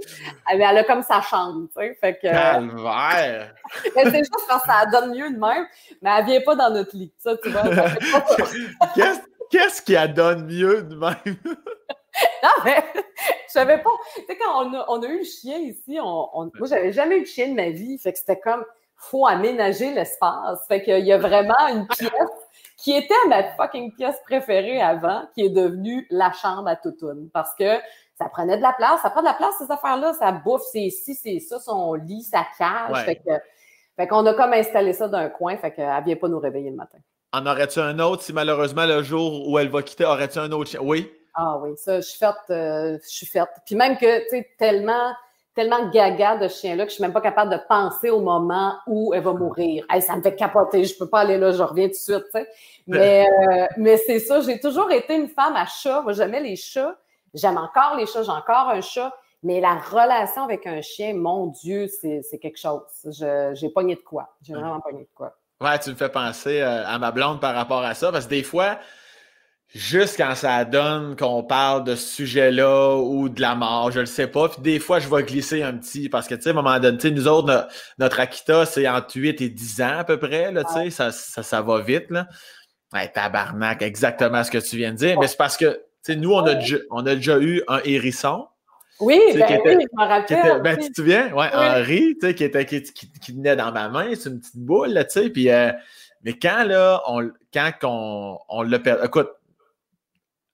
Mais 0.47 0.63
elle 0.63 0.77
a 0.79 0.83
comme 0.83 1.03
sa 1.03 1.21
chambre, 1.21 1.67
tu 1.67 1.81
sais. 1.81 1.93
Fait 2.01 2.15
que. 2.15 2.21
Calvaire! 2.21 3.53
c'est 3.93 4.17
juste 4.17 4.31
quand 4.49 4.59
ça 4.59 4.87
donne 4.87 5.11
mieux 5.11 5.29
de 5.29 5.37
même. 5.37 5.67
Mais 6.01 6.09
elle 6.17 6.25
vient 6.25 6.41
pas 6.41 6.55
dans 6.55 6.71
notre 6.71 6.95
lit. 6.95 7.13
Ça, 7.19 7.37
tu 7.37 7.49
vois. 7.49 7.63
Qu'est-ce 8.95 9.21
qu'est-ce 9.51 9.81
qui 9.83 9.95
donne 10.13 10.47
mieux 10.47 10.81
de 10.81 10.95
même? 10.95 11.15
non, 12.43 12.49
mais 12.63 12.83
je 13.47 13.51
savais 13.51 13.77
pas. 13.77 13.91
Tu 14.15 14.21
sais, 14.25 14.37
quand 14.37 14.65
on 14.65 14.73
a, 14.73 14.85
on 14.87 15.03
a, 15.03 15.07
eu 15.07 15.19
le 15.19 15.23
chien 15.23 15.59
ici, 15.59 15.99
on, 16.01 16.29
on 16.33 16.51
moi, 16.55 16.67
j'avais 16.67 16.91
jamais 16.91 17.17
eu 17.17 17.21
de 17.21 17.27
chien 17.27 17.49
de 17.49 17.53
ma 17.53 17.69
vie. 17.69 17.99
Fait 17.99 18.13
que 18.13 18.17
c'était 18.17 18.39
comme, 18.39 18.65
faut 18.95 19.27
aménager 19.27 19.93
l'espace. 19.93 20.59
Fait 20.67 20.81
qu'il 20.81 21.05
y 21.05 21.11
a 21.11 21.19
vraiment 21.19 21.67
une 21.69 21.87
pièce 21.87 22.11
qui 22.77 22.93
était 22.93 23.13
ma 23.27 23.43
fucking 23.55 23.93
pièce 23.95 24.17
préférée 24.25 24.81
avant, 24.81 25.23
qui 25.33 25.45
est 25.45 25.49
devenue 25.49 26.05
la 26.09 26.31
chambre 26.33 26.67
à 26.67 26.75
Toutoune. 26.75 27.29
Parce 27.33 27.53
que 27.55 27.77
ça 28.17 28.29
prenait 28.29 28.57
de 28.57 28.61
la 28.61 28.73
place. 28.73 29.01
Ça 29.01 29.09
prend 29.09 29.21
de 29.21 29.27
la 29.27 29.33
place, 29.33 29.55
ces 29.59 29.71
affaires-là. 29.71 30.13
Ça 30.13 30.31
bouffe, 30.31 30.63
c'est 30.71 30.89
ci, 30.89 31.15
c'est 31.15 31.39
ça, 31.39 31.59
son 31.59 31.93
lit, 31.93 32.23
sa 32.23 32.45
cage. 32.57 33.05
Fait 33.05 33.15
que, 33.15 33.31
fait 33.95 34.07
qu'on 34.07 34.25
a 34.25 34.33
comme 34.33 34.53
installé 34.53 34.93
ça 34.93 35.07
d'un 35.07 35.29
coin. 35.29 35.57
Fait 35.57 35.71
qu'elle 35.71 36.03
vient 36.03 36.15
pas 36.15 36.27
nous 36.27 36.39
réveiller 36.39 36.69
le 36.69 36.75
matin. 36.75 36.97
En 37.33 37.45
aurais-tu 37.45 37.79
un 37.79 37.99
autre 37.99 38.23
si 38.23 38.31
malheureusement 38.31 38.85
le 38.85 39.03
jour 39.03 39.49
où 39.49 39.59
elle 39.59 39.69
va 39.69 39.83
quitter, 39.83 40.05
aurais-tu 40.05 40.39
un 40.39 40.51
autre 40.51 40.69
chien? 40.69 40.79
Oui. 40.81 41.11
Ah 41.33 41.57
oui, 41.61 41.71
ça, 41.75 41.99
je 41.99 42.05
suis 42.07 42.17
faite. 42.17 42.35
Euh, 42.49 42.97
je 43.03 43.09
suis 43.09 43.25
faite. 43.25 43.49
Puis 43.65 43.75
même 43.75 43.97
que, 43.97 44.19
tu 44.23 44.29
sais, 44.29 44.49
tellement 44.57 45.11
tellement 45.55 45.87
gaga 45.89 46.35
de 46.35 46.47
chien-là 46.49 46.83
que 46.83 46.89
je 46.89 46.95
suis 46.95 47.01
même 47.01 47.13
pas 47.13 47.21
capable 47.21 47.51
de 47.51 47.59
penser 47.67 48.09
au 48.09 48.19
moment 48.19 48.73
où 48.85 49.13
elle 49.13 49.23
va 49.23 49.33
mourir. 49.33 49.85
ça 50.01 50.15
me 50.17 50.21
fait 50.21 50.35
capoter, 50.35 50.83
je 50.83 50.97
peux 50.97 51.07
pas 51.07 51.21
aller 51.21 51.37
là, 51.37 51.51
je 51.51 51.63
reviens 51.63 51.87
tout 51.87 51.93
de 51.93 51.95
suite. 51.95 52.47
Mais, 52.85 53.25
euh, 53.25 53.65
mais 53.77 53.97
c'est 53.97 54.19
ça, 54.19 54.41
j'ai 54.41 54.59
toujours 54.59 54.91
été 54.91 55.15
une 55.15 55.29
femme 55.29 55.55
à 55.55 55.65
chat. 55.65 56.01
Moi, 56.01 56.13
j'aimais 56.13 56.41
les 56.41 56.55
chats. 56.55 56.95
J'aime 57.33 57.57
encore 57.57 57.95
les 57.97 58.05
chats, 58.05 58.23
j'ai 58.23 58.31
encore 58.31 58.69
un 58.69 58.81
chat. 58.81 59.13
Mais 59.43 59.61
la 59.61 59.75
relation 59.75 60.43
avec 60.43 60.67
un 60.67 60.81
chien, 60.81 61.13
mon 61.13 61.47
Dieu, 61.47 61.87
c'est 61.87 62.39
quelque 62.39 62.59
chose. 62.59 62.81
J'ai 63.53 63.69
pogné 63.69 63.95
de 63.95 64.01
quoi. 64.01 64.35
J'ai 64.41 64.53
vraiment 64.53 64.81
pogné 64.81 65.03
de 65.03 65.09
quoi. 65.15 65.35
Ouais, 65.61 65.79
tu 65.79 65.89
me 65.89 65.95
fais 65.95 66.09
penser 66.09 66.61
euh, 66.61 66.85
à 66.85 66.99
ma 66.99 67.11
blonde 67.11 67.39
par 67.39 67.55
rapport 67.55 67.81
à 67.81 67.93
ça, 67.93 68.11
parce 68.11 68.25
que 68.25 68.31
des 68.31 68.43
fois, 68.43 68.77
juste 69.73 70.17
quand 70.17 70.35
ça 70.35 70.63
donne 70.63 71.15
qu'on 71.15 71.43
parle 71.43 71.83
de 71.83 71.95
ce 71.95 72.15
sujet-là 72.15 72.95
ou 72.97 73.29
de 73.29 73.41
la 73.41 73.55
mort, 73.55 73.91
je 73.91 73.99
le 73.99 74.05
sais 74.05 74.27
pas. 74.27 74.49
Puis 74.49 74.61
des 74.61 74.79
fois, 74.79 74.99
je 74.99 75.09
vais 75.09 75.23
glisser 75.23 75.63
un 75.63 75.73
petit 75.73 76.07
parce 76.09 76.27
que, 76.27 76.35
tu 76.35 76.43
sais, 76.43 76.49
à 76.49 76.51
un 76.51 76.55
moment 76.55 76.79
donné, 76.79 77.11
nous 77.11 77.27
autres, 77.27 77.67
notre, 77.99 78.19
Akita, 78.19 78.65
c'est 78.65 78.87
entre 78.87 79.15
8 79.15 79.41
et 79.41 79.49
10 79.49 79.81
ans 79.81 79.97
à 79.99 80.03
peu 80.03 80.17
près, 80.17 80.51
là, 80.51 80.63
tu 80.63 80.73
sais, 80.73 80.89
ça, 80.89 81.11
ça, 81.11 81.43
ça, 81.43 81.61
va 81.61 81.81
vite, 81.81 82.09
là. 82.09 82.27
Ouais, 82.93 83.09
tabarnak, 83.09 83.81
exactement 83.81 84.43
ce 84.43 84.51
que 84.51 84.57
tu 84.57 84.77
viens 84.77 84.91
de 84.91 84.97
dire. 84.97 85.19
Mais 85.19 85.27
c'est 85.27 85.37
parce 85.37 85.57
que, 85.57 85.73
tu 85.73 86.13
sais, 86.13 86.15
nous, 86.15 86.31
on 86.31 86.45
a, 86.45 86.55
déjà, 86.55 86.77
on 86.91 87.05
a 87.05 87.15
déjà 87.15 87.39
eu 87.39 87.61
un 87.67 87.81
hérisson. 87.83 88.47
Oui, 89.01 89.19
ben 89.33 89.59
oui, 89.65 89.73
je 89.73 89.97
me 89.97 90.07
rappelle. 90.07 90.61
ben, 90.61 90.77
tu 90.77 90.89
te 90.89 90.95
souviens? 90.95 91.33
Ouais, 91.33 91.49
Henri, 91.53 92.15
tu 92.21 92.27
sais, 92.27 92.35
qui, 92.35 92.45
était, 92.45 92.65
qui, 92.65 92.81
qui, 92.81 93.11
qui, 93.11 93.33
venait 93.33 93.57
dans 93.57 93.73
ma 93.73 93.89
main, 93.89 94.07
c'est 94.13 94.29
une 94.29 94.39
petite 94.39 94.55
boule, 94.55 94.93
là, 94.93 95.03
tu 95.03 95.19
sais. 95.19 95.29
Puis, 95.29 95.49
euh, 95.49 95.73
mais 96.23 96.33
quand, 96.33 96.63
là, 96.63 97.03
on, 97.07 97.29
quand 97.53 97.71
on, 97.83 98.37
on 98.47 98.61
l'a 98.61 98.79
perdu, 98.79 99.05
écoute, 99.05 99.29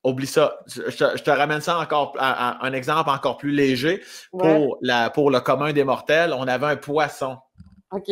Oublie 0.03 0.28
ça. 0.28 0.60
Je, 0.68 1.22
te 1.22 1.30
ramène 1.30 1.61
ça 1.61 1.78
encore 1.78 2.15
à, 2.18 2.65
un 2.65 2.73
exemple 2.73 3.10
encore 3.10 3.38
plus 3.38 3.52
léger. 3.52 4.02
Pour, 4.32 4.80
la, 4.82 5.10
pour 5.11 5.30
le 5.30 5.40
commun 5.40 5.73
des 5.73 5.84
mortels, 5.84 6.34
on 6.34 6.48
avait 6.48 6.65
un 6.65 6.76
poisson. 6.76 7.38
OK. 7.91 8.10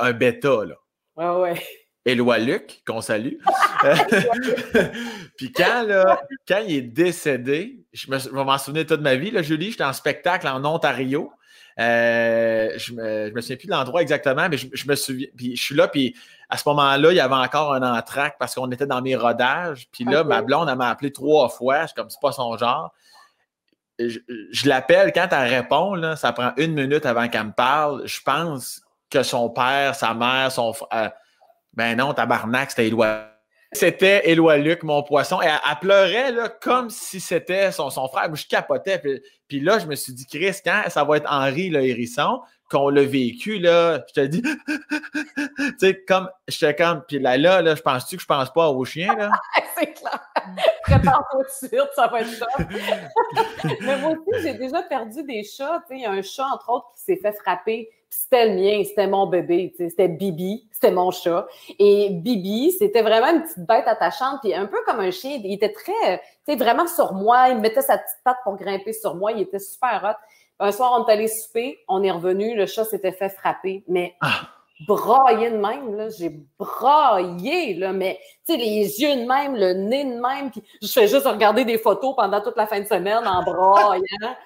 Un, 0.00 0.12
bêta, 0.12 0.64
là. 0.64 0.74
Ouais, 1.16 1.42
ouais. 1.42 1.62
Éloi 2.04 2.38
Luc, 2.38 2.82
qu'on 2.84 3.00
salue. 3.00 3.36
Puis 5.36 5.52
quand, 5.52 5.84
là, 5.84 6.20
quand 6.48 6.60
il 6.66 6.76
est 6.76 6.82
décédé, 6.82 7.84
je, 7.92 8.10
me, 8.10 8.18
je 8.18 8.30
vais 8.30 8.44
m'en 8.44 8.58
souvenir 8.58 8.86
toute 8.86 9.00
ma 9.00 9.14
vie, 9.14 9.30
là, 9.30 9.42
Julie, 9.42 9.70
j'étais 9.70 9.84
en 9.84 9.92
spectacle 9.92 10.48
en 10.48 10.64
Ontario. 10.64 11.30
Euh, 11.78 12.70
je, 12.76 12.92
me, 12.92 13.30
me 13.30 13.40
souviens 13.40 13.56
plus 13.56 13.66
de 13.66 13.72
l'endroit 13.72 14.02
exactement, 14.02 14.48
mais 14.48 14.56
je, 14.56 14.88
me 14.88 14.94
souviens. 14.94 15.28
Puis 15.36 15.56
je 15.56 15.62
suis 15.62 15.74
là, 15.74 15.88
puis 15.88 16.14
à 16.48 16.56
ce 16.56 16.68
moment-là, 16.68 17.12
il 17.12 17.16
y 17.16 17.20
avait 17.20 17.34
encore 17.34 17.72
un 17.72 17.82
entraque 17.82 18.36
parce 18.38 18.54
qu'on 18.54 18.70
était 18.70 18.86
dans 18.86 19.00
mes 19.00 19.16
rodages. 19.16 19.88
Puis 19.90 20.04
là, 20.04 20.24
ma 20.24 20.42
blonde, 20.42 20.68
elle 20.68 20.76
m'a 20.76 20.90
appelé 20.90 21.12
trois 21.12 21.48
fois. 21.48 21.82
Je 21.82 21.86
suis 21.86 21.94
comme, 21.94 22.10
c'est 22.10 22.20
pas 22.20 22.32
son 22.32 22.56
genre. 22.56 22.92
Je, 23.98 24.68
l'appelle, 24.68 25.12
quand 25.12 25.28
elle 25.30 25.48
répond, 25.48 25.94
là, 25.94 26.16
ça 26.16 26.32
prend 26.32 26.52
une 26.56 26.74
minute 26.74 27.06
avant 27.06 27.28
qu'elle 27.28 27.46
me 27.46 27.52
parle. 27.52 28.06
Je 28.06 28.20
pense 28.20 28.82
que 29.10 29.22
son 29.22 29.48
père, 29.50 29.94
sa 29.94 30.14
mère, 30.14 30.50
son 30.50 30.72
frère. 30.72 30.88
Euh, 30.92 31.08
ben 31.74 31.96
non, 31.96 32.12
tabarnak, 32.12 32.70
c'était 32.70 32.88
Éloi. 32.88 33.31
C'était 33.72 34.28
Éloi 34.28 34.58
Luc, 34.58 34.82
mon 34.82 35.02
poisson. 35.02 35.40
Et 35.40 35.46
elle, 35.46 35.78
pleurait 35.80 36.30
là, 36.30 36.48
comme 36.48 36.90
si 36.90 37.20
c'était 37.20 37.72
son, 37.72 37.88
son 37.88 38.06
frère. 38.06 38.34
Je 38.34 38.46
capotais. 38.46 39.00
Puis, 39.48 39.60
là, 39.60 39.78
je 39.78 39.86
me 39.86 39.94
suis 39.94 40.12
dit, 40.12 40.26
Chris, 40.26 40.56
quand 40.64 40.82
ça 40.88 41.04
va 41.04 41.16
être 41.16 41.30
Henri, 41.30 41.70
le 41.70 41.82
hérisson, 41.82 42.40
qu'on 42.72 42.88
l'a 42.88 43.04
vécu, 43.04 43.58
là, 43.58 44.02
je 44.08 44.12
te 44.14 44.26
dis, 44.26 44.42
tu 44.66 45.74
sais, 45.78 46.02
comme, 46.08 46.28
j'étais 46.48 46.74
comme, 46.74 47.02
puis 47.06 47.18
là, 47.18 47.36
là, 47.36 47.60
là 47.60 47.74
je 47.74 47.82
pense-tu 47.82 48.16
que 48.16 48.22
je 48.22 48.26
pense 48.26 48.50
pas 48.52 48.70
au 48.70 48.84
chien, 48.84 49.14
là? 49.14 49.30
c'est 49.78 49.92
clair. 49.92 50.20
Prépare-toi 50.84 51.44
tout 51.44 51.66
de 51.66 51.68
suite, 51.68 51.90
ça 51.94 52.06
va 52.06 52.20
être 52.22 52.30
ça. 52.30 52.46
Mais 53.80 53.98
moi 53.98 54.12
aussi, 54.12 54.42
j'ai 54.42 54.54
déjà 54.54 54.82
perdu 54.82 55.22
des 55.22 55.44
chats, 55.44 55.82
tu 55.86 55.94
sais, 55.94 56.00
il 56.00 56.02
y 56.02 56.06
a 56.06 56.12
un 56.12 56.22
chat, 56.22 56.46
entre 56.46 56.70
autres, 56.70 56.86
qui 56.96 57.02
s'est 57.02 57.16
fait 57.16 57.32
frapper, 57.32 57.90
c'était 58.12 58.46
le 58.46 58.60
mien, 58.60 58.82
c'était 58.84 59.06
mon 59.06 59.26
bébé, 59.26 59.72
c'était 59.74 60.06
Bibi, 60.06 60.68
c'était 60.70 60.90
mon 60.90 61.10
chat. 61.10 61.46
Et 61.78 62.10
Bibi, 62.10 62.72
c'était 62.72 63.00
vraiment 63.00 63.28
une 63.28 63.42
petite 63.42 63.66
bête 63.66 63.86
attachante, 63.86 64.40
puis 64.42 64.54
un 64.54 64.66
peu 64.66 64.76
comme 64.84 65.00
un 65.00 65.10
chien, 65.10 65.40
il 65.42 65.50
était 65.50 65.72
très, 65.72 66.18
tu 66.46 66.52
sais, 66.52 66.56
vraiment 66.56 66.86
sur 66.86 67.14
moi, 67.14 67.48
il 67.48 67.58
mettait 67.58 67.80
sa 67.80 67.96
petite 67.96 68.18
patte 68.22 68.36
pour 68.44 68.56
grimper 68.56 68.92
sur 68.92 69.14
moi, 69.14 69.32
il 69.32 69.40
était 69.40 69.58
super 69.58 70.02
hot. 70.04 70.26
Un 70.62 70.72
soir, 70.72 70.92
on 71.00 71.06
est 71.06 71.12
allé 71.12 71.26
souper, 71.26 71.78
on 71.88 72.02
est 72.02 72.10
revenu, 72.10 72.54
le 72.54 72.66
chat 72.66 72.84
s'était 72.84 73.12
fait 73.12 73.30
frapper, 73.30 73.82
mais 73.88 74.14
ah. 74.20 74.42
braillé 74.86 75.50
de 75.50 75.56
même, 75.56 75.96
là, 75.96 76.10
j'ai 76.10 76.38
braillé, 76.58 77.74
là, 77.74 77.94
mais 77.94 78.18
tu 78.46 78.52
sais, 78.52 78.58
les 78.58 79.00
yeux 79.00 79.22
de 79.22 79.26
même, 79.26 79.56
le 79.56 79.72
nez 79.72 80.04
de 80.04 80.20
même, 80.20 80.50
puis 80.50 80.62
je 80.82 80.92
fais 80.92 81.08
juste 81.08 81.26
regarder 81.26 81.64
des 81.64 81.78
photos 81.78 82.14
pendant 82.14 82.42
toute 82.42 82.58
la 82.58 82.66
fin 82.66 82.78
de 82.78 82.86
semaine 82.86 83.26
en 83.26 83.42
braillant. 83.42 84.36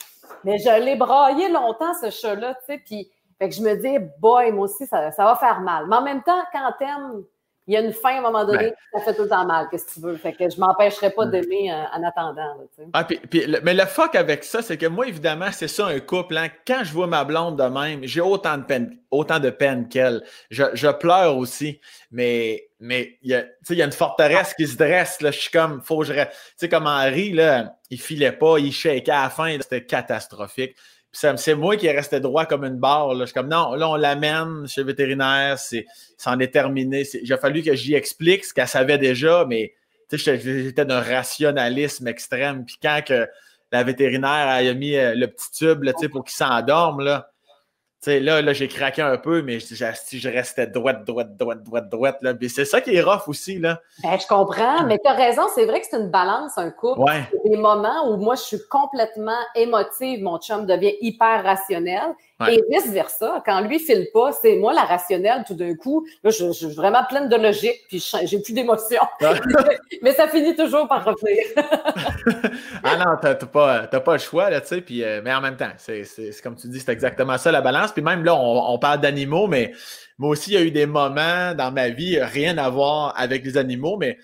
mais 0.44 0.56
je 0.58 0.84
l'ai 0.84 0.94
braillé 0.94 1.48
longtemps, 1.48 1.94
ce 2.00 2.10
chat-là, 2.10 2.54
tu 2.54 2.66
sais, 2.66 2.78
puis 2.78 3.10
fait 3.38 3.48
que 3.48 3.54
je 3.54 3.62
me 3.62 3.74
dis, 3.76 4.04
boy, 4.18 4.52
moi 4.52 4.64
aussi, 4.64 4.86
ça, 4.86 5.12
ça 5.12 5.24
va 5.24 5.36
faire 5.36 5.60
mal. 5.60 5.86
Mais 5.88 5.96
en 5.96 6.02
même 6.02 6.22
temps, 6.22 6.42
quand 6.52 6.72
t'aimes 6.78 7.24
il 7.68 7.74
y 7.74 7.76
a 7.76 7.80
une 7.80 7.92
fin 7.92 8.14
à 8.14 8.18
un 8.18 8.20
moment 8.20 8.44
donné, 8.44 8.72
ça 8.92 9.00
fait 9.00 9.14
tout 9.14 9.24
le 9.24 9.28
temps 9.28 9.44
mal, 9.44 9.66
qu'est-ce 9.68 9.86
que 9.86 9.94
tu 9.94 10.00
veux? 10.00 10.16
Fait 10.16 10.32
que 10.32 10.48
je 10.48 10.58
m'empêcherai 10.60 11.10
pas 11.10 11.26
d'aimer 11.26 11.72
euh, 11.72 11.82
en, 11.92 12.02
attendant. 12.04 12.56
ah, 12.92 13.06
mais 13.64 13.74
le 13.74 13.84
fuck 13.86 14.14
avec 14.14 14.44
ça, 14.44 14.62
c'est 14.62 14.76
que 14.76 14.86
moi, 14.86 15.08
évidemment, 15.08 15.50
c'est 15.50 15.66
ça 15.66 15.86
un 15.86 15.98
couple. 15.98 16.36
Hein. 16.36 16.48
Quand 16.64 16.84
je 16.84 16.92
vois 16.92 17.08
ma 17.08 17.24
blonde 17.24 17.58
de 17.58 17.64
même, 17.64 18.04
j'ai 18.04 18.20
autant 18.20 18.56
de 18.56 18.62
peine, 18.62 18.96
autant 19.10 19.40
de 19.40 19.50
peine 19.50 19.88
qu'elle. 19.88 20.22
Je, 20.50 20.92
pleure 20.92 21.36
aussi. 21.36 21.80
Mais 22.12 22.68
mais 22.78 23.18
il 23.22 23.30
y, 23.30 23.34
a, 23.34 23.44
y 23.70 23.82
a 23.82 23.84
une 23.84 23.92
forteresse 23.92 24.54
qui 24.54 24.66
se 24.66 24.76
dresse. 24.76 25.20
Là. 25.20 25.32
Je 25.32 25.40
suis 25.40 25.50
comme, 25.50 25.80
faut 25.82 25.98
que 26.00 26.04
je. 26.04 26.12
Tu 26.12 26.20
sais, 26.56 26.68
comme 26.68 26.86
Henri, 26.86 27.32
là, 27.32 27.74
il 27.90 28.00
filait 28.00 28.32
pas, 28.32 28.58
il 28.58 28.72
shakeait 28.72 29.10
à 29.10 29.24
la 29.24 29.30
fin, 29.30 29.56
c'était 29.60 29.84
catastrophique 29.84 30.76
c'est 31.16 31.54
moi 31.54 31.76
qui 31.76 31.86
est 31.86 31.96
resté 31.96 32.20
droit 32.20 32.44
comme 32.44 32.64
une 32.64 32.78
barre. 32.78 33.18
Je 33.18 33.24
suis 33.24 33.34
comme, 33.34 33.48
non, 33.48 33.74
là, 33.74 33.88
on 33.88 33.96
l'amène 33.96 34.66
chez 34.66 34.82
le 34.82 34.88
vétérinaire, 34.88 35.56
c'en 36.18 36.38
est, 36.38 36.48
terminé. 36.48 37.04
il 37.22 37.32
a 37.32 37.38
fallu 37.38 37.62
que 37.62 37.74
j'y 37.74 37.94
explique 37.94 38.44
ce 38.44 38.52
qu'elle 38.52 38.68
savait 38.68 38.98
déjà, 38.98 39.46
mais 39.48 39.72
j'étais 40.12 40.84
d'un 40.84 41.00
rationalisme 41.00 42.06
extrême. 42.08 42.64
Puis 42.66 42.76
quand 42.82 43.00
que 43.06 43.26
la 43.72 43.82
vétérinaire 43.82 44.48
a 44.48 44.74
mis 44.74 44.94
euh, 44.94 45.14
le 45.14 45.26
petit 45.26 45.50
tube 45.52 45.82
là, 45.82 45.92
pour 46.12 46.24
qu'il 46.24 46.36
s'endorme, 46.36 47.02
là, 47.02 47.30
là, 48.06 48.42
là 48.42 48.52
j'ai 48.52 48.68
craqué 48.68 49.02
un 49.02 49.16
peu, 49.16 49.42
mais 49.42 49.60
je, 49.60 49.74
je 49.74 50.28
restais 50.28 50.66
droite, 50.66 51.04
droite, 51.04 51.36
droite, 51.36 51.62
droite, 51.62 51.88
droite. 51.88 52.18
Là. 52.22 52.34
c'est 52.48 52.64
ça 52.64 52.80
qui 52.80 52.94
est 52.94 53.02
rough 53.02 53.28
aussi. 53.28 53.58
Là. 53.58 53.80
Ben, 54.02 54.18
je 54.18 54.26
comprends, 54.26 54.84
mais 54.84 54.98
tu 54.98 55.08
as 55.08 55.14
raison. 55.14 55.42
C'est 55.54 55.66
vrai 55.66 55.80
que 55.80 55.86
c'est 55.90 55.98
une 55.98 56.10
balance, 56.10 56.56
un 56.56 56.70
couple. 56.70 57.00
Ouais. 57.00 57.22
Des 57.44 57.56
moments 57.56 58.10
où 58.10 58.16
moi, 58.16 58.34
je 58.34 58.42
suis 58.42 58.60
complètement 58.70 59.40
émotive, 59.54 60.22
mon 60.22 60.38
chum 60.38 60.66
devient 60.66 60.94
hyper 61.00 61.44
rationnel. 61.44 62.14
Et 62.48 62.62
vice-versa, 62.70 63.42
quand 63.46 63.62
lui 63.62 63.78
file 63.78 64.08
pas, 64.12 64.30
c'est 64.32 64.56
moi 64.56 64.74
la 64.74 64.82
rationnelle 64.82 65.44
tout 65.46 65.54
d'un 65.54 65.74
coup. 65.74 66.06
Là, 66.22 66.30
je, 66.30 66.52
suis 66.52 66.66
vraiment 66.74 67.02
pleine 67.08 67.30
de 67.30 67.36
logique, 67.36 67.84
puis 67.88 68.06
j'ai 68.24 68.38
plus 68.40 68.52
d'émotion. 68.52 69.00
mais 70.02 70.12
ça 70.12 70.28
finit 70.28 70.54
toujours 70.54 70.86
par 70.86 71.04
revenir. 71.04 71.44
ah 72.84 72.96
non, 72.98 73.16
t'as 73.22 73.34
pas, 73.34 73.86
pas 73.86 74.12
le 74.12 74.18
choix, 74.18 74.50
là, 74.50 74.60
tu 74.60 74.68
sais, 74.68 74.80
puis, 74.82 75.02
euh, 75.02 75.22
mais 75.24 75.32
en 75.32 75.40
même 75.40 75.56
temps, 75.56 75.70
c'est 75.78 76.04
comme 76.42 76.56
tu 76.56 76.68
dis, 76.68 76.78
c'est 76.78 76.92
exactement 76.92 77.38
ça 77.38 77.50
la 77.50 77.62
balance. 77.62 77.92
Puis 77.92 78.02
même 78.02 78.22
là, 78.22 78.34
on, 78.34 78.74
on 78.74 78.78
parle 78.78 79.00
d'animaux, 79.00 79.46
mais 79.46 79.72
moi 80.18 80.30
aussi, 80.30 80.50
il 80.50 80.54
y 80.54 80.56
a 80.58 80.62
eu 80.62 80.70
des 80.70 80.86
moments 80.86 81.54
dans 81.54 81.72
ma 81.72 81.88
vie, 81.88 82.20
rien 82.20 82.58
à 82.58 82.68
voir 82.68 83.14
avec 83.16 83.44
les 83.44 83.56
animaux, 83.56 83.96
mais 83.96 84.18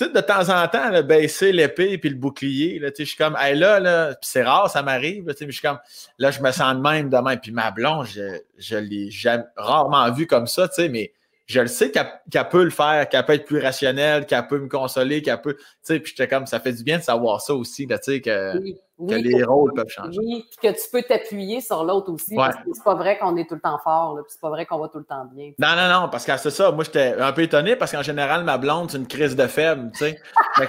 de 0.00 0.20
temps 0.20 0.48
en 0.48 0.66
temps, 0.68 1.02
baisser 1.02 1.52
l'épée 1.52 1.98
puis 1.98 2.10
le 2.10 2.16
bouclier, 2.16 2.78
là, 2.78 2.90
je 2.96 3.04
suis 3.04 3.16
comme, 3.16 3.36
hey, 3.38 3.56
là, 3.56 3.78
là, 3.78 4.16
c'est 4.20 4.42
rare, 4.42 4.70
ça 4.70 4.82
m'arrive, 4.82 5.24
mais 5.26 5.34
je 5.38 5.50
suis 5.50 5.60
comme, 5.62 5.78
là, 6.18 6.30
je 6.30 6.40
me 6.40 6.50
sens 6.50 6.74
de 6.74 6.80
même 6.80 7.08
demain. 7.08 7.36
Puis 7.36 7.52
ma 7.52 7.70
blonde, 7.70 8.06
je, 8.06 8.38
je 8.58 8.76
l'ai 8.76 9.10
rarement 9.56 10.10
vu 10.10 10.26
comme 10.26 10.46
ça, 10.46 10.68
tu 10.68 10.74
sais, 10.74 10.88
mais 10.88 11.12
je 11.52 11.60
le 11.60 11.66
sais 11.66 11.90
qu'elle 11.90 12.48
peut 12.48 12.64
le 12.64 12.70
faire, 12.70 13.08
qu'elle 13.08 13.24
peut 13.24 13.34
être 13.34 13.44
plus 13.44 13.60
rationnelle, 13.60 14.24
qu'elle 14.26 14.46
peut 14.46 14.58
me 14.58 14.68
consoler, 14.68 15.20
qu'elle 15.20 15.40
peut. 15.40 15.54
Tu 15.54 15.64
sais, 15.82 16.00
puis 16.00 16.14
j'étais 16.16 16.26
comme, 16.28 16.46
ça 16.46 16.60
fait 16.60 16.72
du 16.72 16.82
bien 16.82 16.98
de 16.98 17.02
savoir 17.02 17.42
ça 17.42 17.54
aussi, 17.54 17.86
tu 17.86 17.94
sais, 18.00 18.20
que, 18.20 18.58
les 18.98 19.44
rôles 19.44 19.74
peuvent 19.74 19.88
changer. 19.88 20.18
Oui, 20.18 20.46
puis 20.48 20.70
que 20.70 20.74
tu 20.74 20.90
peux 20.90 21.02
t'appuyer 21.02 21.60
sur 21.60 21.84
l'autre 21.84 22.10
aussi, 22.10 22.34
parce 22.34 22.56
que 22.56 22.62
c'est 22.72 22.84
pas 22.84 22.94
vrai 22.94 23.18
qu'on 23.18 23.36
est 23.36 23.46
tout 23.46 23.54
le 23.54 23.60
temps 23.60 23.78
fort, 23.84 24.14
puis 24.14 24.24
c'est 24.28 24.40
pas 24.40 24.48
vrai 24.48 24.64
qu'on 24.64 24.78
va 24.78 24.88
tout 24.88 24.98
le 24.98 25.04
temps 25.04 25.26
bien. 25.30 25.52
Non, 25.58 25.76
non, 25.76 26.00
non, 26.00 26.08
parce 26.08 26.24
que 26.24 26.36
c'est 26.38 26.50
ça, 26.50 26.70
moi, 26.72 26.84
j'étais 26.84 27.14
un 27.18 27.32
peu 27.32 27.42
étonné, 27.42 27.76
parce 27.76 27.92
qu'en 27.92 28.02
général, 28.02 28.44
ma 28.44 28.56
blonde, 28.56 28.90
c'est 28.90 28.98
une 28.98 29.06
crise 29.06 29.36
de 29.36 29.46
faible, 29.46 29.90
tu 29.92 29.98
sais. 29.98 30.18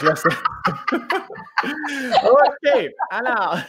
OK, 1.63 2.89
alors. 3.09 3.57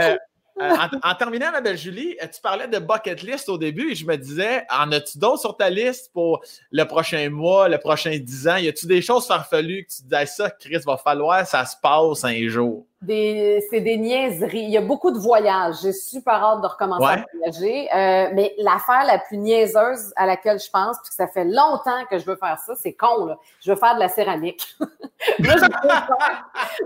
Euh, 0.00 0.16
euh, 0.60 0.76
en, 1.02 1.14
terminant, 1.14 1.50
ma 1.52 1.60
belle 1.60 1.78
Julie, 1.78 2.16
euh, 2.22 2.26
tu 2.26 2.40
parlais 2.40 2.68
de 2.68 2.78
bucket 2.78 3.22
list 3.22 3.48
au 3.48 3.56
début 3.56 3.92
et 3.92 3.94
je 3.94 4.04
me 4.04 4.16
disais, 4.16 4.64
en 4.70 4.92
as-tu 4.92 5.18
d'autres 5.18 5.40
sur 5.40 5.56
ta 5.56 5.70
liste 5.70 6.10
pour 6.12 6.42
le 6.70 6.84
prochain 6.84 7.30
mois, 7.30 7.68
le 7.68 7.78
prochain 7.78 8.18
dix 8.18 8.46
ans? 8.48 8.56
Y 8.56 8.68
a-tu 8.68 8.86
des 8.86 9.00
choses 9.00 9.26
farfelues 9.26 9.84
que 9.84 9.90
tu 9.90 10.02
disais 10.02 10.26
ça, 10.26 10.50
Chris, 10.50 10.80
va 10.84 10.96
falloir, 10.96 11.46
ça 11.46 11.64
se 11.64 11.76
passe 11.80 12.24
un 12.24 12.48
jour? 12.48 12.86
C'est 13.06 13.80
des 13.80 13.96
niaiseries. 13.96 14.64
Il 14.64 14.70
y 14.70 14.76
a 14.76 14.82
beaucoup 14.82 15.10
de 15.10 15.18
voyages. 15.18 15.76
J'ai 15.82 15.92
super 15.92 16.34
hâte 16.34 16.60
de 16.60 16.66
recommencer 16.66 17.04
à 17.04 17.24
voyager. 17.32 17.88
Euh, 17.94 18.30
mais 18.34 18.54
l'affaire 18.58 19.04
la 19.06 19.18
plus 19.18 19.38
niaiseuse 19.38 20.12
à 20.16 20.26
laquelle 20.26 20.58
je 20.58 20.70
pense, 20.70 20.98
puis 20.98 21.08
que 21.08 21.14
ça 21.14 21.26
fait 21.26 21.44
longtemps 21.44 22.04
que 22.10 22.18
je 22.18 22.26
veux 22.26 22.36
faire 22.36 22.58
ça, 22.58 22.74
c'est 22.74 22.92
con, 22.92 23.24
là. 23.24 23.38
Je 23.60 23.72
veux 23.72 23.78
faire 23.78 23.94
de 23.94 24.00
la 24.00 24.08
céramique. 24.08 24.76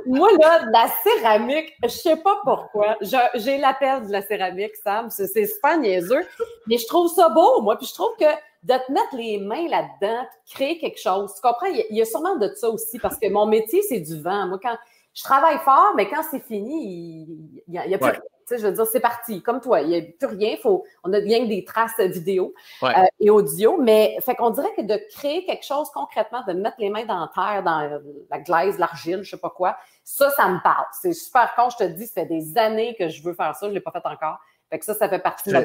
Moi, 0.07 0.29
là, 0.41 0.61
de 0.61 0.73
la 0.73 0.87
céramique, 1.03 1.75
je 1.83 1.89
sais 1.89 2.17
pas 2.17 2.41
pourquoi. 2.45 2.97
J'ai 3.01 3.59
l'appel 3.59 4.07
de 4.07 4.13
la 4.13 4.23
céramique, 4.23 4.77
Sam. 4.83 5.11
C'est 5.11 5.47
super 5.47 5.79
niaiseux. 5.79 6.27
Mais 6.69 6.79
je 6.79 6.87
trouve 6.87 7.13
ça 7.13 7.29
beau, 7.29 7.61
moi. 7.61 7.77
Puis 7.77 7.87
je 7.87 7.95
trouve 7.95 8.15
que 8.19 8.25
de 8.63 8.75
te 8.75 8.93
mettre 8.93 9.15
les 9.15 9.39
mains 9.39 9.69
là-dedans, 9.69 10.27
créer 10.51 10.79
quelque 10.79 10.99
chose. 10.99 11.35
Tu 11.35 11.41
comprends? 11.43 11.67
Il 11.67 11.77
y, 11.77 11.81
a, 11.81 11.85
il 11.91 11.97
y 11.97 12.03
a 12.03 12.05
sûrement 12.05 12.37
de 12.37 12.49
ça 12.55 12.71
aussi, 12.71 12.99
parce 12.99 13.19
que 13.19 13.29
mon 13.29 13.47
métier, 13.47 13.83
c'est 13.83 14.01
du 14.01 14.23
vent. 14.23 14.47
Moi, 14.47 14.59
quand 14.63 14.77
je 15.15 15.23
travaille 15.23 15.59
fort, 15.59 15.93
mais 15.97 16.09
quand 16.09 16.23
c'est 16.29 16.43
fini, 16.43 17.27
il 17.69 17.73
n'y 17.73 17.79
a, 17.79 17.99
plus 17.99 18.11
rien. 18.11 18.21
je 18.51 18.67
veux 18.67 18.73
dire, 18.73 18.87
c'est 18.87 19.01
parti. 19.01 19.43
Comme 19.43 19.61
toi, 19.61 19.81
il 19.81 19.89
n'y 19.89 19.97
a 19.97 20.01
plus 20.03 20.37
rien. 20.37 20.57
Faut, 20.61 20.85
on 21.05 21.13
a 21.13 21.21
bien 21.21 21.47
des 21.47 21.65
traces 21.65 21.99
vidéo 22.01 22.53
euh, 22.83 22.89
et 23.21 23.31
audio. 23.31 23.81
Mais 23.81 24.17
fait 24.21 24.35
qu'on 24.35 24.51
dirait 24.51 24.75
que 24.77 24.83
de 24.83 25.01
créer 25.15 25.45
quelque 25.45 25.65
chose 25.65 25.89
concrètement, 25.95 26.43
de 26.49 26.53
mettre 26.53 26.77
les 26.81 26.91
mains 26.91 27.05
dans 27.05 27.21
la 27.21 27.31
terre, 27.33 27.63
dans 27.63 28.01
la 28.29 28.39
glaise, 28.41 28.77
l'argile, 28.79 29.23
je 29.23 29.31
sais 29.31 29.37
pas 29.37 29.51
quoi, 29.51 29.77
ça, 30.03 30.31
ça 30.31 30.49
me 30.49 30.61
parle. 30.63 30.87
C'est 31.01 31.13
super 31.13 31.55
con. 31.55 31.69
Je 31.71 31.85
te 31.85 31.85
dis, 31.85 32.07
ça 32.07 32.23
fait 32.23 32.27
des 32.27 32.59
années 32.59 32.97
que 32.99 33.09
je 33.09 33.23
veux 33.23 33.35
faire 33.35 33.55
ça. 33.55 33.67
Je 33.67 33.71
ne 33.71 33.75
l'ai 33.75 33.81
pas 33.81 33.93
fait 33.93 34.05
encore. 34.05 34.39
Fait 34.69 34.81
que 34.81 34.85
ça, 34.85 34.95
ça 34.95 35.09
fait 35.09 35.21
partie 35.21 35.51
de 35.51 35.55
la 35.55 35.65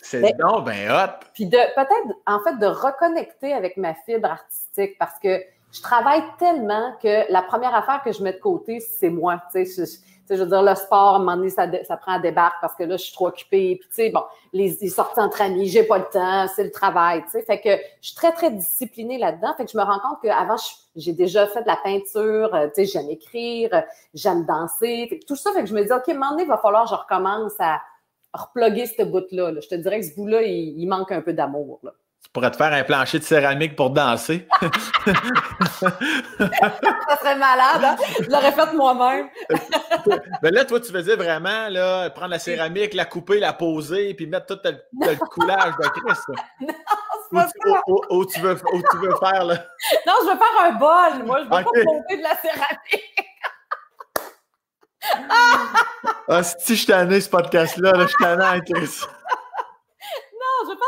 C'est 0.00 0.36
donc 0.38 0.64
ben 0.64 0.90
hot. 0.90 1.24
Puis 1.34 1.46
de 1.46 1.56
peut-être, 1.56 2.18
en 2.26 2.40
fait, 2.40 2.56
de 2.56 2.66
reconnecter 2.66 3.52
avec 3.52 3.76
ma 3.76 3.94
fibre 3.94 4.28
artistique 4.28 4.98
parce 4.98 5.16
que 5.22 5.40
je 5.72 5.82
travaille 5.82 6.22
tellement 6.38 6.94
que 7.02 7.30
la 7.30 7.42
première 7.42 7.74
affaire 7.74 8.02
que 8.02 8.12
je 8.12 8.22
mets 8.22 8.32
de 8.32 8.40
côté, 8.40 8.80
c'est 8.80 9.10
moi. 9.10 9.42
Tu 9.52 9.66
sais, 9.66 9.86
je, 9.86 10.34
je 10.34 10.42
veux 10.42 10.48
dire, 10.48 10.62
le 10.62 10.74
sport, 10.74 11.14
à 11.14 11.16
un 11.16 11.18
moment 11.18 11.36
donné, 11.36 11.50
ça, 11.50 11.66
prend 11.96 12.12
un 12.12 12.20
débarque 12.20 12.56
parce 12.60 12.74
que 12.74 12.84
là, 12.84 12.96
je 12.96 13.04
suis 13.04 13.12
trop 13.12 13.28
occupée. 13.28 13.76
Puis, 13.80 13.88
tu 13.88 13.94
sais, 13.94 14.10
bon, 14.10 14.22
les, 14.52 14.76
les 14.80 14.88
sorties 14.88 15.20
entre 15.20 15.42
amis, 15.42 15.68
j'ai 15.68 15.82
pas 15.82 15.98
le 15.98 16.06
temps, 16.10 16.46
c'est 16.54 16.64
le 16.64 16.70
travail, 16.70 17.22
tu 17.24 17.30
sais. 17.30 17.42
Fait 17.42 17.60
que 17.60 17.70
je 18.00 18.08
suis 18.08 18.16
très, 18.16 18.32
très 18.32 18.50
disciplinée 18.50 19.18
là-dedans. 19.18 19.54
Fait 19.56 19.64
que 19.64 19.70
je 19.70 19.76
me 19.76 19.82
rends 19.82 19.98
compte 20.00 20.18
qu'avant, 20.22 20.56
j'ai 20.96 21.12
déjà 21.12 21.46
fait 21.46 21.62
de 21.62 21.66
la 21.66 21.76
peinture, 21.76 22.54
euh, 22.54 22.68
tu 22.68 22.74
sais, 22.74 22.86
j'aime 22.86 23.10
écrire, 23.10 23.82
j'aime 24.14 24.44
danser. 24.46 25.20
tout 25.26 25.36
ça, 25.36 25.52
fait 25.52 25.60
que 25.60 25.68
je 25.68 25.74
me 25.74 25.82
dis, 25.84 25.92
OK, 25.92 26.08
à 26.08 26.12
un 26.12 26.14
moment 26.14 26.30
donné, 26.30 26.44
il 26.44 26.48
va 26.48 26.58
falloir 26.58 26.84
que 26.84 26.90
je 26.90 26.94
recommence 26.94 27.54
à 27.58 27.80
reploguer 28.32 28.86
ce 28.86 29.02
bout-là. 29.02 29.52
Là. 29.52 29.60
Je 29.60 29.68
te 29.68 29.74
dirais 29.74 30.00
que 30.00 30.06
ce 30.06 30.14
bout-là, 30.14 30.42
il, 30.42 30.78
il 30.78 30.86
manque 30.86 31.12
un 31.12 31.20
peu 31.20 31.32
d'amour, 31.32 31.80
là. 31.82 31.92
Tu 32.22 32.30
pourrais 32.32 32.50
te 32.50 32.56
faire 32.56 32.72
un 32.72 32.82
plancher 32.82 33.20
de 33.20 33.24
céramique 33.24 33.76
pour 33.76 33.90
danser. 33.90 34.46
ça 35.80 37.16
serait 37.20 37.36
malade, 37.36 37.84
hein? 37.84 37.96
Je 38.20 38.28
l'aurais 38.28 38.52
fait 38.52 38.72
moi-même. 38.74 39.28
Mais 40.42 40.50
là, 40.50 40.64
toi, 40.64 40.80
tu 40.80 40.92
faisais 40.92 41.16
vraiment 41.16 41.68
là, 41.68 42.10
prendre 42.10 42.32
la 42.32 42.38
céramique, 42.38 42.94
la 42.94 43.04
couper, 43.04 43.38
la 43.38 43.52
poser, 43.52 44.14
puis 44.14 44.26
mettre 44.26 44.46
tout 44.46 44.58
le, 44.64 45.16
coulage 45.26 45.74
de 45.80 45.88
Christ. 45.88 46.24
Non, 46.60 46.74
c'est 47.30 47.36
pas 47.36 47.46
ça. 47.46 47.82
Où, 48.10 48.26
tu 48.26 48.40
veux, 48.40 48.56
tu 48.56 48.96
veux 48.98 49.14
faire, 49.20 49.44
là? 49.44 49.64
Non, 50.06 50.14
je 50.20 50.30
veux 50.30 50.36
faire 50.36 50.64
un 50.64 50.72
bol. 50.72 51.24
Moi, 51.24 51.38
je 51.38 51.44
veux 51.44 51.50
pas 51.50 51.62
poser 51.62 52.16
de 52.16 52.22
la 52.22 52.36
céramique. 52.36 53.24
ah, 56.28 56.42
si 56.42 56.76
je 56.76 56.86
t'en 56.86 57.08
ce 57.08 57.28
podcast-là, 57.28 57.92
là, 57.92 58.06
je 58.06 58.14
t'en 58.22 58.54
ai, 58.54 58.60
Chris 58.62 59.06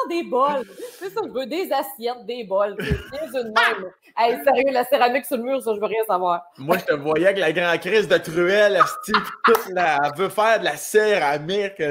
des 0.08 0.22
bols. 0.24 0.64
C'est 0.98 1.10
ça, 1.10 1.20
je 1.24 1.30
veux 1.30 1.46
des 1.46 1.70
assiettes, 1.72 2.26
des 2.26 2.44
bols. 2.44 2.76
C'est 2.78 3.40
une 3.40 3.48
même. 3.48 3.90
Hey, 4.16 4.42
sérieux, 4.44 4.72
la 4.72 4.84
céramique 4.84 5.24
sur 5.24 5.36
le 5.36 5.44
mur, 5.44 5.62
ça, 5.62 5.74
je 5.74 5.80
veux 5.80 5.86
rien 5.86 6.02
savoir. 6.06 6.42
Moi, 6.58 6.78
je 6.78 6.84
te 6.84 6.92
voyais 6.94 7.26
avec 7.26 7.38
la 7.38 7.52
grande 7.52 7.80
crise 7.80 8.08
de 8.08 8.18
truelle, 8.18 8.80
toute 9.06 9.68
la... 9.70 9.98
elle 10.04 10.18
veut 10.18 10.28
faire 10.28 10.58
de 10.58 10.64
la 10.64 10.76
céramique. 10.76 11.82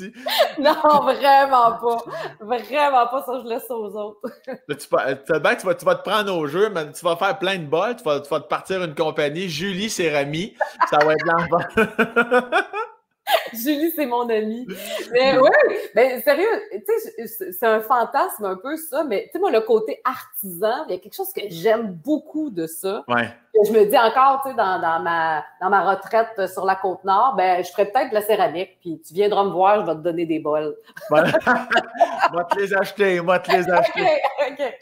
Non, 0.60 0.74
vraiment 1.02 1.72
pas. 1.72 2.04
Vraiment 2.40 3.06
pas, 3.08 3.24
ça, 3.26 3.40
je 3.42 3.48
laisse 3.48 3.68
aux 3.68 3.96
autres. 3.96 4.20
tu, 4.46 4.76
tu, 4.76 4.86
vas, 4.88 5.74
tu 5.74 5.84
vas 5.84 5.94
te 5.96 6.08
prendre 6.08 6.36
au 6.36 6.46
jeu, 6.46 6.70
mais 6.70 6.92
tu 6.92 7.04
vas 7.04 7.16
faire 7.16 7.38
plein 7.38 7.56
de 7.56 7.66
bols, 7.66 7.96
tu 7.96 8.04
vas, 8.04 8.20
tu 8.20 8.28
vas 8.28 8.40
te 8.40 8.46
partir 8.46 8.82
une 8.84 8.94
compagnie, 8.94 9.48
Julie 9.48 9.90
Cérami, 9.90 10.54
ça 10.88 10.98
va 10.98 11.14
être 11.14 11.24
l'enfer. 11.24 12.48
Julie, 13.52 13.92
c'est 13.94 14.06
mon 14.06 14.28
amie. 14.28 14.66
Mais 15.12 15.38
oui, 15.38 15.48
mais 15.94 16.20
sérieux, 16.22 16.46
tu 16.72 17.26
sais, 17.26 17.52
c'est 17.52 17.66
un 17.66 17.80
fantasme 17.80 18.44
un 18.44 18.56
peu 18.56 18.76
ça, 18.76 19.04
mais 19.04 19.30
tu 19.32 19.40
sais, 19.40 19.50
le 19.50 19.60
côté 19.60 20.00
artisan, 20.04 20.84
il 20.88 20.92
y 20.92 20.94
a 20.94 20.98
quelque 20.98 21.14
chose 21.14 21.32
que 21.32 21.42
j'aime 21.48 21.92
beaucoup 21.92 22.50
de 22.50 22.66
ça. 22.66 23.04
Ouais. 23.08 23.28
Je 23.66 23.72
me 23.72 23.84
dis 23.86 23.98
encore, 23.98 24.42
tu 24.42 24.50
sais, 24.50 24.56
dans, 24.56 24.80
dans, 24.80 25.00
ma, 25.00 25.44
dans 25.60 25.70
ma 25.70 25.90
retraite 25.90 26.48
sur 26.48 26.64
la 26.64 26.76
Côte-Nord, 26.76 27.34
ben, 27.36 27.64
je 27.64 27.70
ferais 27.70 27.86
peut-être 27.86 28.10
de 28.10 28.14
la 28.14 28.22
céramique, 28.22 28.78
puis 28.80 29.00
tu 29.06 29.14
viendras 29.14 29.44
me 29.44 29.50
voir, 29.50 29.80
je 29.80 29.86
vais 29.86 29.96
te 29.96 30.02
donner 30.02 30.26
des 30.26 30.38
bols. 30.38 30.74
moi, 31.10 31.24
te 32.50 32.58
les 32.58 32.74
acheter, 32.74 33.20
moi, 33.20 33.38
te 33.38 33.52
les 33.52 33.68
acheter. 33.70 34.00
OK, 34.50 34.74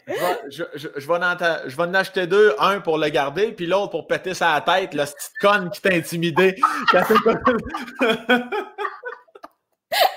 Je, 0.49 0.63
je, 0.75 0.87
je, 0.95 1.07
vais 1.07 1.15
en, 1.15 1.37
je 1.67 1.75
vais 1.75 1.83
en 1.83 1.93
acheter 1.93 2.27
deux, 2.27 2.55
un 2.59 2.79
pour 2.79 2.97
le 2.97 3.09
garder, 3.09 3.51
puis 3.51 3.65
l'autre 3.65 3.91
pour 3.91 4.07
péter 4.07 4.33
sa 4.33 4.61
tête, 4.61 4.93
la 4.93 5.05
petite 5.05 5.33
conne 5.41 5.69
qui 5.69 5.81
t'a 5.81 5.93
intimidé. 5.93 6.55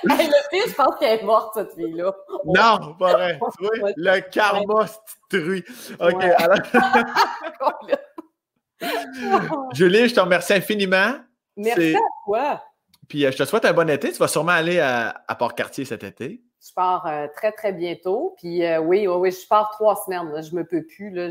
le 0.05 0.51
pire, 0.51 0.65
je 0.66 0.74
pense 0.74 0.97
qu'elle 0.99 1.20
est 1.20 1.23
morte, 1.23 1.55
cette 1.55 1.74
fille-là. 1.74 2.12
Non, 2.45 2.95
pas 2.95 3.12
vrai. 3.12 3.39
le 3.97 4.20
karma, 4.20 4.87
c'est 4.87 5.39
truie. 5.39 5.65
OK, 6.01 6.23
alors. 6.23 6.59
Julie, 9.74 10.09
je 10.09 10.15
te 10.15 10.20
remercie 10.20 10.55
infiniment. 10.55 11.15
Merci 11.57 11.94
à 11.94 11.98
toi. 12.27 12.65
Puis 13.09 13.27
euh, 13.27 13.32
je 13.32 13.36
te 13.39 13.44
souhaite 13.44 13.65
un 13.65 13.73
bon 13.73 13.89
été. 13.90 14.12
Tu 14.12 14.19
vas 14.19 14.28
sûrement 14.28 14.52
aller 14.52 14.78
à, 14.81 15.15
Port-Cartier 15.39 15.85
cet 15.85 16.05
été. 16.05 16.43
Je 16.66 16.73
pars 16.74 17.07
euh, 17.07 17.27
très, 17.35 17.52
très 17.52 17.73
bientôt. 17.73 18.35
Puis 18.39 18.65
euh, 18.65 18.78
oui, 18.78 19.07
oui, 19.07 19.15
oui, 19.15 19.31
je 19.31 19.47
pars 19.47 19.70
trois 19.70 19.97
semaines. 20.05 20.31
Je 20.43 20.55
ne 20.55 20.61
me 20.61 20.65
peux 20.65 20.85
plus. 20.85 21.11
Là. 21.11 21.28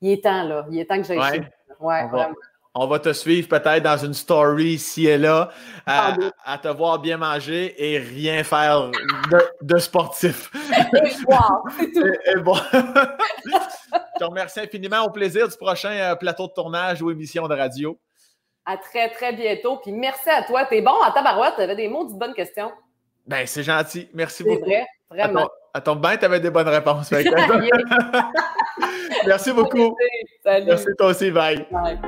Il 0.00 0.10
est 0.10 0.24
temps, 0.24 0.42
là. 0.42 0.66
Il 0.70 0.78
est 0.78 0.86
temps 0.86 0.96
que 0.96 1.04
j'aille 1.04 1.18
ouais. 1.18 1.50
Ouais, 1.78 2.06
vraiment 2.08 2.34
on 2.74 2.86
va 2.86 2.98
te 3.00 3.12
suivre 3.12 3.48
peut-être 3.48 3.82
dans 3.82 3.96
une 3.96 4.14
story 4.14 4.74
ici 4.74 5.06
et 5.06 5.18
là, 5.18 5.50
à, 5.86 6.14
te 6.62 6.68
voir 6.68 7.00
bien 7.00 7.16
manger 7.16 7.74
et 7.76 7.98
rien 7.98 8.44
faire 8.44 8.90
de, 9.60 9.78
sportif. 9.78 10.50
Et, 12.26 12.38
bon. 12.38 12.54
Je 13.44 14.18
te 14.18 14.24
remercie 14.24 14.60
infiniment. 14.60 15.04
Au 15.04 15.10
plaisir 15.10 15.48
du 15.48 15.56
prochain 15.56 15.90
euh, 15.90 16.14
plateau 16.14 16.46
de 16.46 16.52
tournage 16.52 17.02
ou 17.02 17.10
émission 17.10 17.48
de 17.48 17.56
radio. 17.56 17.98
À 18.64 18.76
très, 18.76 19.10
très 19.10 19.32
bientôt. 19.32 19.78
Puis 19.78 19.92
merci 19.92 20.30
à 20.30 20.44
toi. 20.44 20.66
T'es 20.66 20.82
bon 20.82 21.00
à 21.02 21.10
tabarouette. 21.10 21.54
T'avais 21.56 21.74
des 21.74 21.88
mots 21.88 22.04
de 22.04 22.16
bonnes 22.16 22.34
questions. 22.34 22.70
Ben, 23.26 23.46
c'est 23.46 23.62
gentil. 23.62 24.08
Merci 24.14 24.44
beaucoup. 24.44 24.60
C'est 24.60 24.66
vrai, 24.66 24.86
vraiment. 25.10 25.48
À 25.72 25.80
ton, 25.80 25.96
bain, 25.96 26.16
tu 26.16 26.24
avais 26.24 26.40
des 26.40 26.50
bonnes 26.50 26.68
réponses. 26.68 27.10
Merci 29.26 29.52
beaucoup. 29.52 29.96
Salut. 30.44 30.66
Merci 30.66 30.86
toi 30.98 31.08
aussi. 31.08 31.30
Bye. 31.30 31.66
bye. 31.70 31.98